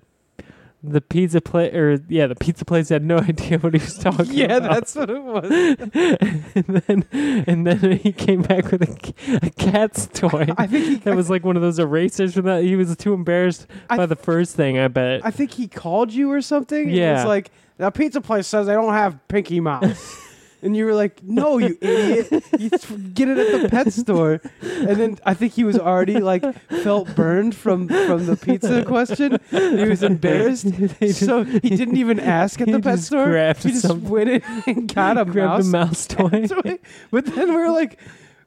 the 0.89 1.01
pizza 1.01 1.41
place, 1.41 1.73
or 1.73 1.99
yeah, 2.09 2.27
the 2.27 2.35
pizza 2.35 2.65
place 2.65 2.89
had 2.89 3.03
no 3.03 3.17
idea 3.29 3.59
what 3.59 3.73
he 3.73 3.79
was 3.79 3.97
talking 3.97 4.21
about. 4.21 4.33
Yeah, 4.33 4.57
about. 4.57 4.71
that's 4.71 4.95
what 4.95 5.09
it 5.09 5.23
was. 5.23 5.51
and 6.55 6.65
then 6.65 7.05
and 7.47 7.67
then 7.67 7.97
he 7.97 8.11
came 8.11 8.41
back 8.41 8.71
with 8.71 8.81
a, 8.81 9.45
a 9.45 9.49
cat's 9.51 10.07
toy. 10.07 10.47
I 10.57 10.67
think 10.67 10.85
he. 10.85 10.95
that 10.95 11.15
was 11.15 11.29
like 11.29 11.43
one 11.43 11.55
of 11.55 11.61
those 11.61 11.79
erasers 11.79 12.33
from 12.33 12.45
that. 12.45 12.63
He 12.63 12.75
was 12.75 12.95
too 12.97 13.13
embarrassed 13.13 13.67
I 13.89 13.97
by 13.97 14.05
the 14.05 14.15
first 14.15 14.55
thing. 14.55 14.77
I 14.77 14.87
bet. 14.87 15.25
I 15.25 15.31
think 15.31 15.51
he 15.51 15.67
called 15.67 16.11
you 16.13 16.31
or 16.31 16.41
something. 16.41 16.89
Yeah. 16.89 17.19
It's 17.19 17.27
like 17.27 17.51
the 17.77 17.91
pizza 17.91 18.21
place 18.21 18.47
says 18.47 18.67
they 18.67 18.73
don't 18.73 18.93
have 18.93 19.27
Pinky 19.27 19.59
Mouse. 19.59 20.23
And 20.63 20.75
you 20.75 20.85
were 20.85 20.95
like, 20.95 21.21
"No, 21.23 21.59
you 21.59 21.77
idiot! 21.81 22.31
You 22.57 22.69
th- 22.71 23.13
get 23.13 23.27
it 23.29 23.37
at 23.37 23.61
the 23.61 23.69
pet 23.69 23.93
store." 23.93 24.41
And 24.61 24.97
then 24.99 25.19
I 25.25 25.33
think 25.35 25.53
he 25.53 25.63
was 25.63 25.77
already 25.77 26.19
like 26.19 26.43
felt 26.83 27.15
burned 27.15 27.53
from 27.55 27.87
from 27.87 28.25
the 28.25 28.35
pizza 28.35 28.83
question. 28.83 29.37
He 29.51 29.83
was 29.87 30.01
embarrassed, 30.01 30.65
so 31.13 31.43
he 31.43 31.69
didn't 31.69 31.97
even 31.97 32.19
ask 32.19 32.59
at 32.59 32.67
the 32.71 32.79
pet 32.79 32.99
store. 32.99 33.25
grabbed 33.25 33.63
He 33.63 33.69
just 33.69 33.83
something. 33.87 34.09
went 34.09 34.29
in 34.29 34.41
and 34.65 34.93
got 34.93 35.17
a 35.19 35.25
grabbed 35.33 35.65
mouse. 35.67 36.07
a 36.07 36.17
mouse 36.23 36.31
toy. 36.31 36.47
toy. 36.47 36.79
But 37.11 37.25
then 37.27 37.49
we 37.49 37.55
were 37.55 37.69
like, 37.71 37.99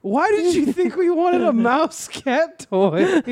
"Why 0.03 0.29
did 0.33 0.55
you 0.57 0.73
think 0.73 0.97
we 0.97 1.11
wanted 1.11 1.43
a 1.43 1.53
mouse 1.53 2.09
cat 2.09 2.67
toy? 2.71 3.23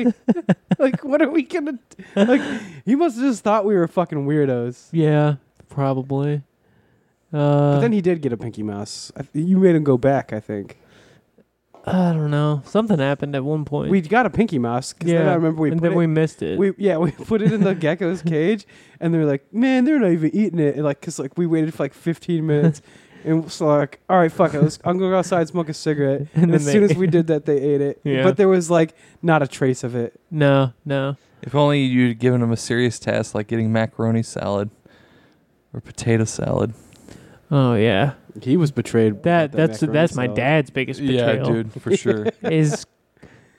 like, 0.77 1.03
what 1.03 1.21
are 1.21 1.29
we 1.29 1.43
gonna 1.43 1.77
like?" 2.15 2.41
He 2.85 2.95
must 2.95 3.17
have 3.17 3.25
just 3.25 3.43
thought 3.43 3.65
we 3.65 3.75
were 3.75 3.87
fucking 3.89 4.25
weirdos. 4.25 4.87
yeah, 4.93 5.35
probably. 5.67 6.43
Uh, 7.31 7.75
But 7.75 7.79
then 7.81 7.91
he 7.91 8.01
did 8.01 8.21
get 8.21 8.33
a 8.33 8.37
Pinky 8.37 8.63
Mouse. 8.63 9.11
I 9.15 9.21
th- 9.23 9.45
you 9.45 9.57
made 9.57 9.75
him 9.75 9.83
go 9.83 9.97
back, 9.97 10.33
I 10.33 10.39
think. 10.39 10.77
I 11.85 12.11
don't 12.11 12.29
know. 12.29 12.61
Something 12.65 12.99
happened 12.99 13.35
at 13.35 13.43
one 13.43 13.65
point. 13.65 13.89
We 13.89 14.01
got 14.01 14.25
a 14.25 14.29
Pinky 14.29 14.59
Mouse. 14.59 14.93
'cause 14.93 15.07
then 15.07 15.25
Yeah, 15.25 15.31
I 15.31 15.35
remember 15.35 15.61
we 15.61 15.71
and 15.71 15.79
put 15.79 15.83
then 15.83 15.93
it, 15.93 15.97
we 15.97 16.07
missed 16.07 16.41
it. 16.43 16.59
we 16.59 16.73
yeah 16.77 16.97
we 16.97 17.11
put 17.31 17.41
it 17.41 17.51
in 17.53 17.61
the 17.63 17.73
gecko's 17.73 18.21
cage, 18.21 18.67
and 18.99 19.13
they're 19.13 19.25
like, 19.25 19.51
man, 19.53 19.85
they're 19.85 19.99
not 19.99 20.11
even 20.11 20.35
eating 20.35 20.59
it. 20.59 20.75
And 20.75 20.83
like, 20.83 21.01
cause 21.01 21.17
like 21.19 21.37
we 21.37 21.47
waited 21.47 21.73
for 21.73 21.83
like 21.83 21.93
15 21.93 22.45
minutes, 22.45 22.81
and 23.23 23.49
so 23.51 23.67
like, 23.67 23.99
all 24.09 24.17
right, 24.17 24.31
fuck 24.31 24.53
it, 24.53 24.61
let's, 24.61 24.77
I'm 24.83 24.97
gonna 24.99 25.11
go 25.11 25.17
outside 25.17 25.39
and 25.41 25.49
smoke 25.49 25.69
a 25.69 25.73
cigarette. 25.73 26.27
And 26.33 26.43
And, 26.43 26.53
then 26.53 26.55
as 26.59 26.65
soon 26.71 26.83
as 26.83 26.95
we 26.95 27.07
did 27.07 27.27
that, 27.27 27.45
they 27.45 27.57
ate 27.59 27.81
it. 27.81 28.01
Yeah. 28.03 28.23
But 28.23 28.37
there 28.37 28.49
was 28.49 28.69
like 28.69 28.93
not 29.21 29.41
a 29.41 29.47
trace 29.47 29.83
of 29.83 29.95
it. 29.95 30.19
no, 30.29 30.73
no. 30.85 31.15
If 31.41 31.55
only 31.55 31.79
you'd 31.81 32.19
given 32.19 32.41
him 32.43 32.51
a 32.51 32.57
serious 32.57 32.99
task 32.99 33.33
like 33.33 33.47
getting 33.47 33.71
macaroni 33.71 34.21
salad 34.23 34.69
or 35.73 35.79
potato 35.79 36.25
salad. 36.25 36.73
Oh 37.51 37.73
yeah, 37.73 38.13
He 38.41 38.57
was 38.57 38.71
betrayed. 38.71 39.23
that 39.23 39.51
that's 39.51 39.81
macaroni 39.81 39.99
that's 39.99 40.15
my 40.15 40.27
dad's 40.27 40.69
biggest 40.69 40.99
Yeah, 40.99 41.25
betrayal. 41.33 41.45
dude, 41.63 41.73
for 41.81 41.95
sure. 41.97 42.27
is 42.43 42.85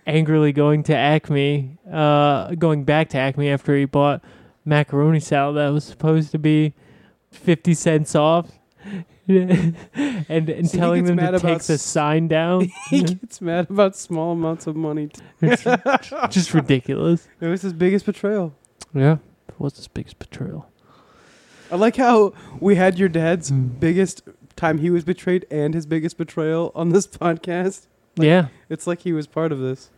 angrily 0.06 0.52
going 0.52 0.82
to 0.84 0.96
Acme, 0.96 1.78
uh, 1.90 2.54
going 2.54 2.84
back 2.84 3.08
to 3.10 3.18
Acme 3.18 3.48
after 3.50 3.76
he 3.76 3.84
bought 3.86 4.22
macaroni 4.64 5.20
salad 5.20 5.56
that 5.56 5.70
was 5.70 5.84
supposed 5.84 6.30
to 6.32 6.38
be 6.38 6.74
fifty 7.32 7.74
cents 7.74 8.14
off, 8.14 8.50
and 9.28 9.76
and 10.28 10.48
See, 10.48 10.76
he 10.76 10.78
telling 10.78 11.00
gets 11.04 11.08
them 11.08 11.16
mad 11.16 11.30
to 11.32 11.38
take 11.38 11.44
about 11.44 11.60
the 11.62 11.74
s- 11.74 11.82
sign 11.82 12.28
down. 12.28 12.70
he 12.90 13.02
gets 13.02 13.40
mad 13.40 13.68
about 13.70 13.96
small 13.96 14.32
amounts 14.32 14.66
of 14.66 14.76
money. 14.76 15.08
T- 15.08 15.20
it's 15.42 15.64
just 16.34 16.54
ridiculous. 16.54 17.26
it 17.40 17.46
was 17.46 17.62
his 17.62 17.72
biggest 17.72 18.06
betrayal. 18.06 18.54
Yeah, 18.94 19.16
what's 19.58 19.76
his 19.76 19.88
biggest 19.88 20.18
betrayal? 20.20 20.69
I 21.70 21.76
like 21.76 21.96
how 21.96 22.32
we 22.60 22.74
had 22.74 22.98
your 22.98 23.08
dad's 23.08 23.50
biggest 23.50 24.22
time 24.56 24.78
he 24.78 24.90
was 24.90 25.04
betrayed 25.04 25.46
and 25.50 25.72
his 25.74 25.86
biggest 25.86 26.16
betrayal 26.18 26.72
on 26.74 26.90
this 26.90 27.06
podcast. 27.06 27.86
Like- 28.16 28.26
yeah. 28.26 28.48
It's 28.68 28.86
like 28.86 29.00
he 29.00 29.12
was 29.12 29.26
part 29.26 29.52
of 29.52 29.60
this. 29.60 29.90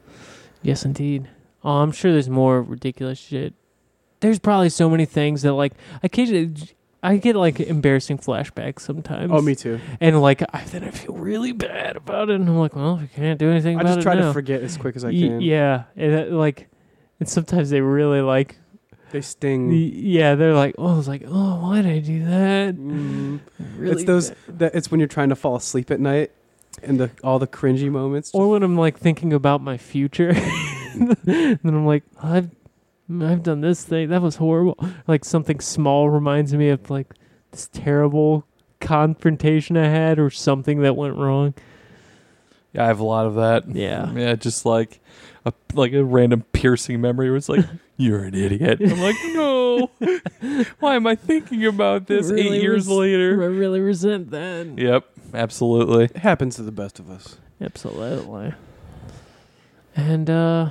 Yes, 0.62 0.84
indeed. 0.84 1.28
Oh, 1.64 1.78
I'm 1.78 1.92
sure 1.92 2.12
there's 2.12 2.28
more 2.28 2.62
ridiculous 2.62 3.18
shit. 3.18 3.54
There's 4.20 4.38
probably 4.38 4.68
so 4.68 4.88
many 4.88 5.04
things 5.04 5.42
that 5.42 5.54
like 5.54 5.72
occasionally 6.02 6.54
I 7.02 7.16
get 7.16 7.34
like 7.34 7.58
embarrassing 7.58 8.18
flashbacks 8.18 8.80
sometimes. 8.80 9.32
Oh, 9.32 9.40
me 9.42 9.56
too. 9.56 9.80
And 10.00 10.22
like 10.22 10.42
I 10.54 10.62
then 10.64 10.84
I 10.84 10.90
feel 10.92 11.14
really 11.16 11.50
bad 11.52 11.96
about 11.96 12.30
it, 12.30 12.36
and 12.36 12.48
I'm 12.48 12.58
like, 12.58 12.76
well, 12.76 13.00
I 13.02 13.06
can't 13.16 13.38
do 13.40 13.50
anything 13.50 13.78
I 13.78 13.80
about 13.80 13.88
just 13.88 13.98
it 14.00 14.02
try 14.02 14.14
now. 14.14 14.28
to 14.28 14.32
forget 14.32 14.62
as 14.62 14.76
quick 14.76 14.94
as 14.94 15.04
I 15.04 15.10
can. 15.10 15.40
yeah, 15.40 15.84
and 15.96 16.32
uh, 16.32 16.36
like, 16.36 16.68
and 17.18 17.28
sometimes 17.28 17.70
they 17.70 17.80
really 17.80 18.20
like, 18.20 18.56
They 19.12 19.18
y- 19.18 19.22
sting. 19.22 19.70
yeah, 19.72 20.34
they're 20.34 20.54
like, 20.54 20.74
oh, 20.78 20.98
it's 20.98 21.08
like, 21.08 21.22
oh, 21.26 21.60
why 21.62 21.82
did 21.82 21.90
I 21.92 21.98
do 22.00 22.24
that? 22.24 22.74
Mm. 22.76 23.40
Really 23.76 23.92
it's 23.94 24.04
those 24.04 24.32
that 24.48 24.74
it's 24.74 24.90
when 24.90 25.00
you're 25.00 25.08
trying 25.08 25.30
to 25.30 25.34
fall 25.36 25.56
asleep 25.56 25.90
at 25.90 25.98
night 26.00 26.30
and 26.82 27.00
the 27.00 27.10
all 27.24 27.38
the 27.38 27.46
cringy 27.46 27.90
moments. 27.90 28.30
Or 28.32 28.50
when 28.50 28.62
I'm 28.62 28.76
like 28.76 28.98
thinking 28.98 29.32
about 29.32 29.60
my 29.60 29.76
future, 29.76 30.32
then 31.24 31.58
I'm 31.64 31.86
like, 31.86 32.04
I've 32.22 32.50
I've 33.20 33.42
done 33.42 33.60
this 33.60 33.84
thing 33.84 34.08
that 34.10 34.22
was 34.22 34.36
horrible. 34.36 34.78
Like 35.06 35.24
something 35.24 35.60
small 35.60 36.10
reminds 36.10 36.54
me 36.54 36.68
of 36.70 36.90
like 36.90 37.08
this 37.50 37.68
terrible 37.72 38.46
confrontation 38.80 39.76
I 39.76 39.88
had 39.88 40.18
or 40.18 40.30
something 40.30 40.80
that 40.82 40.96
went 40.96 41.16
wrong. 41.16 41.54
Yeah, 42.72 42.84
I 42.84 42.86
have 42.86 43.00
a 43.00 43.04
lot 43.04 43.26
of 43.26 43.34
that. 43.34 43.68
Yeah. 43.68 44.12
Yeah, 44.12 44.34
just 44.34 44.64
like 44.64 45.00
a 45.44 45.52
like 45.74 45.92
a 45.92 46.04
random 46.04 46.42
piercing 46.52 47.00
memory 47.00 47.28
where 47.28 47.36
it's 47.36 47.48
like, 47.48 47.64
"You're 48.02 48.24
an 48.24 48.34
idiot." 48.34 48.78
I'm 48.82 49.00
like, 49.00 49.16
"No, 49.32 49.90
why 50.80 50.96
am 50.96 51.06
I 51.06 51.14
thinking 51.14 51.64
about 51.66 52.06
this 52.06 52.30
Really 52.30 52.56
eight 52.58 52.62
years 52.62 52.86
res- 52.86 52.88
I 53.40 53.46
really 53.46 53.80
resent 53.80 54.30
that. 54.30 54.74
Yep, 54.76 55.04
absolutely. 55.34 56.04
it 56.04 56.16
happens 56.18 56.56
to 56.56 56.62
the 56.62 56.72
best 56.72 56.98
of 56.98 57.08
us. 57.10 57.38
Absolutely. 57.60 58.54
And 59.94 60.28
uh 60.30 60.70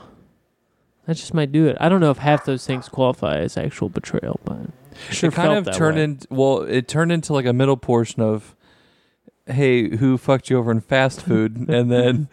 that 1.07 1.15
just 1.17 1.33
might 1.33 1.51
do 1.51 1.67
it. 1.67 1.77
I 1.79 1.89
don't 1.89 1.99
know 1.99 2.11
if 2.11 2.19
half 2.19 2.45
those 2.45 2.65
things 2.65 2.87
qualify 2.87 3.37
as 3.37 3.57
actual 3.57 3.89
betrayal, 3.89 4.39
but 4.45 4.67
sure 5.09 5.29
it 5.29 5.33
kind 5.33 5.47
felt 5.47 5.57
of 5.59 5.65
that 5.65 5.73
turned 5.75 5.97
way. 5.97 6.03
into 6.03 6.27
well, 6.29 6.61
it 6.61 6.87
turned 6.87 7.11
into 7.11 7.33
like 7.33 7.45
a 7.45 7.53
middle 7.53 7.77
portion 7.77 8.21
of, 8.21 8.55
"Hey, 9.47 9.95
who 9.97 10.17
fucked 10.17 10.49
you 10.49 10.57
over 10.59 10.71
in 10.71 10.81
fast 10.81 11.21
food?" 11.25 11.57
and 11.69 11.91
then. 11.91 12.29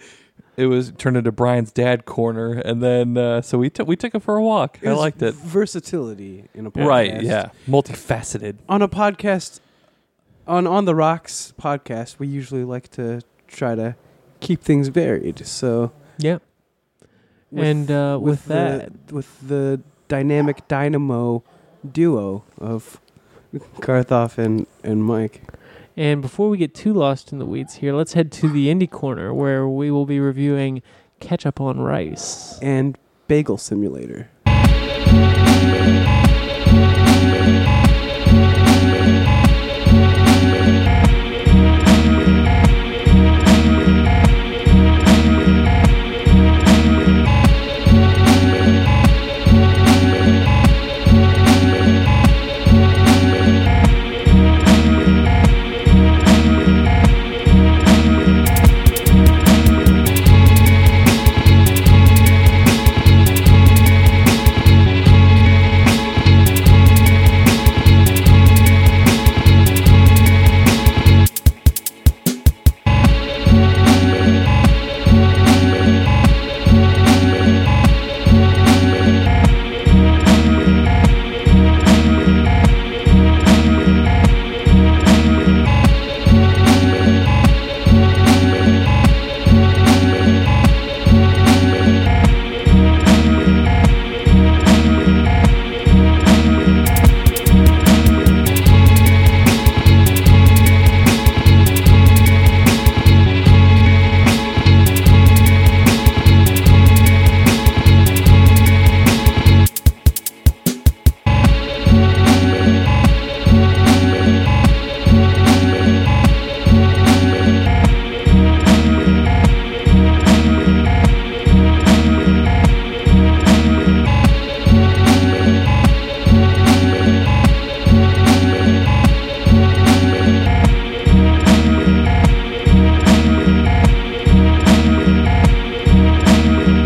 It 0.58 0.66
was 0.66 0.92
turned 0.98 1.16
into 1.16 1.30
Brian's 1.30 1.70
dad 1.70 2.04
corner, 2.04 2.54
and 2.64 2.82
then 2.82 3.16
uh, 3.16 3.42
so 3.42 3.58
we 3.58 3.70
took 3.70 3.86
we 3.86 3.94
took 3.94 4.12
it 4.14 4.20
for 4.20 4.34
a 4.36 4.42
walk. 4.42 4.78
I 4.84 4.90
liked 4.90 5.22
it. 5.22 5.34
Versatility 5.34 6.48
in 6.52 6.66
a 6.66 6.70
podcast. 6.72 6.86
Right? 6.86 7.22
Yeah, 7.22 7.50
multifaceted. 7.68 8.56
On 8.68 8.82
a 8.82 8.88
podcast, 8.88 9.60
on 10.48 10.66
on 10.66 10.84
the 10.84 10.96
rocks 10.96 11.52
podcast, 11.60 12.18
we 12.18 12.26
usually 12.26 12.64
like 12.64 12.88
to 12.92 13.20
try 13.46 13.76
to 13.76 13.94
keep 14.40 14.60
things 14.62 14.88
varied. 14.88 15.46
So 15.46 15.92
yeah, 16.18 16.38
with- 17.52 17.64
and 17.64 17.90
uh 17.90 18.18
with, 18.20 18.46
the, 18.46 18.54
that 18.54 19.12
with 19.12 19.48
the 19.48 19.80
dynamic 20.08 20.66
dynamo 20.66 21.44
duo 21.88 22.42
of 22.60 23.00
Karthoff 23.80 24.38
and 24.38 24.66
and 24.82 25.04
Mike. 25.04 25.42
And 25.98 26.22
before 26.22 26.48
we 26.48 26.58
get 26.58 26.76
too 26.76 26.92
lost 26.92 27.32
in 27.32 27.40
the 27.40 27.44
weeds 27.44 27.74
here, 27.74 27.92
let's 27.92 28.12
head 28.12 28.30
to 28.30 28.48
the 28.48 28.68
indie 28.68 28.88
corner 28.88 29.34
where 29.34 29.66
we 29.66 29.90
will 29.90 30.06
be 30.06 30.20
reviewing 30.20 30.80
Ketchup 31.18 31.60
on 31.60 31.80
Rice. 31.80 32.56
and 32.62 32.96
Bagel 33.26 33.58
Simulator. 33.58 34.30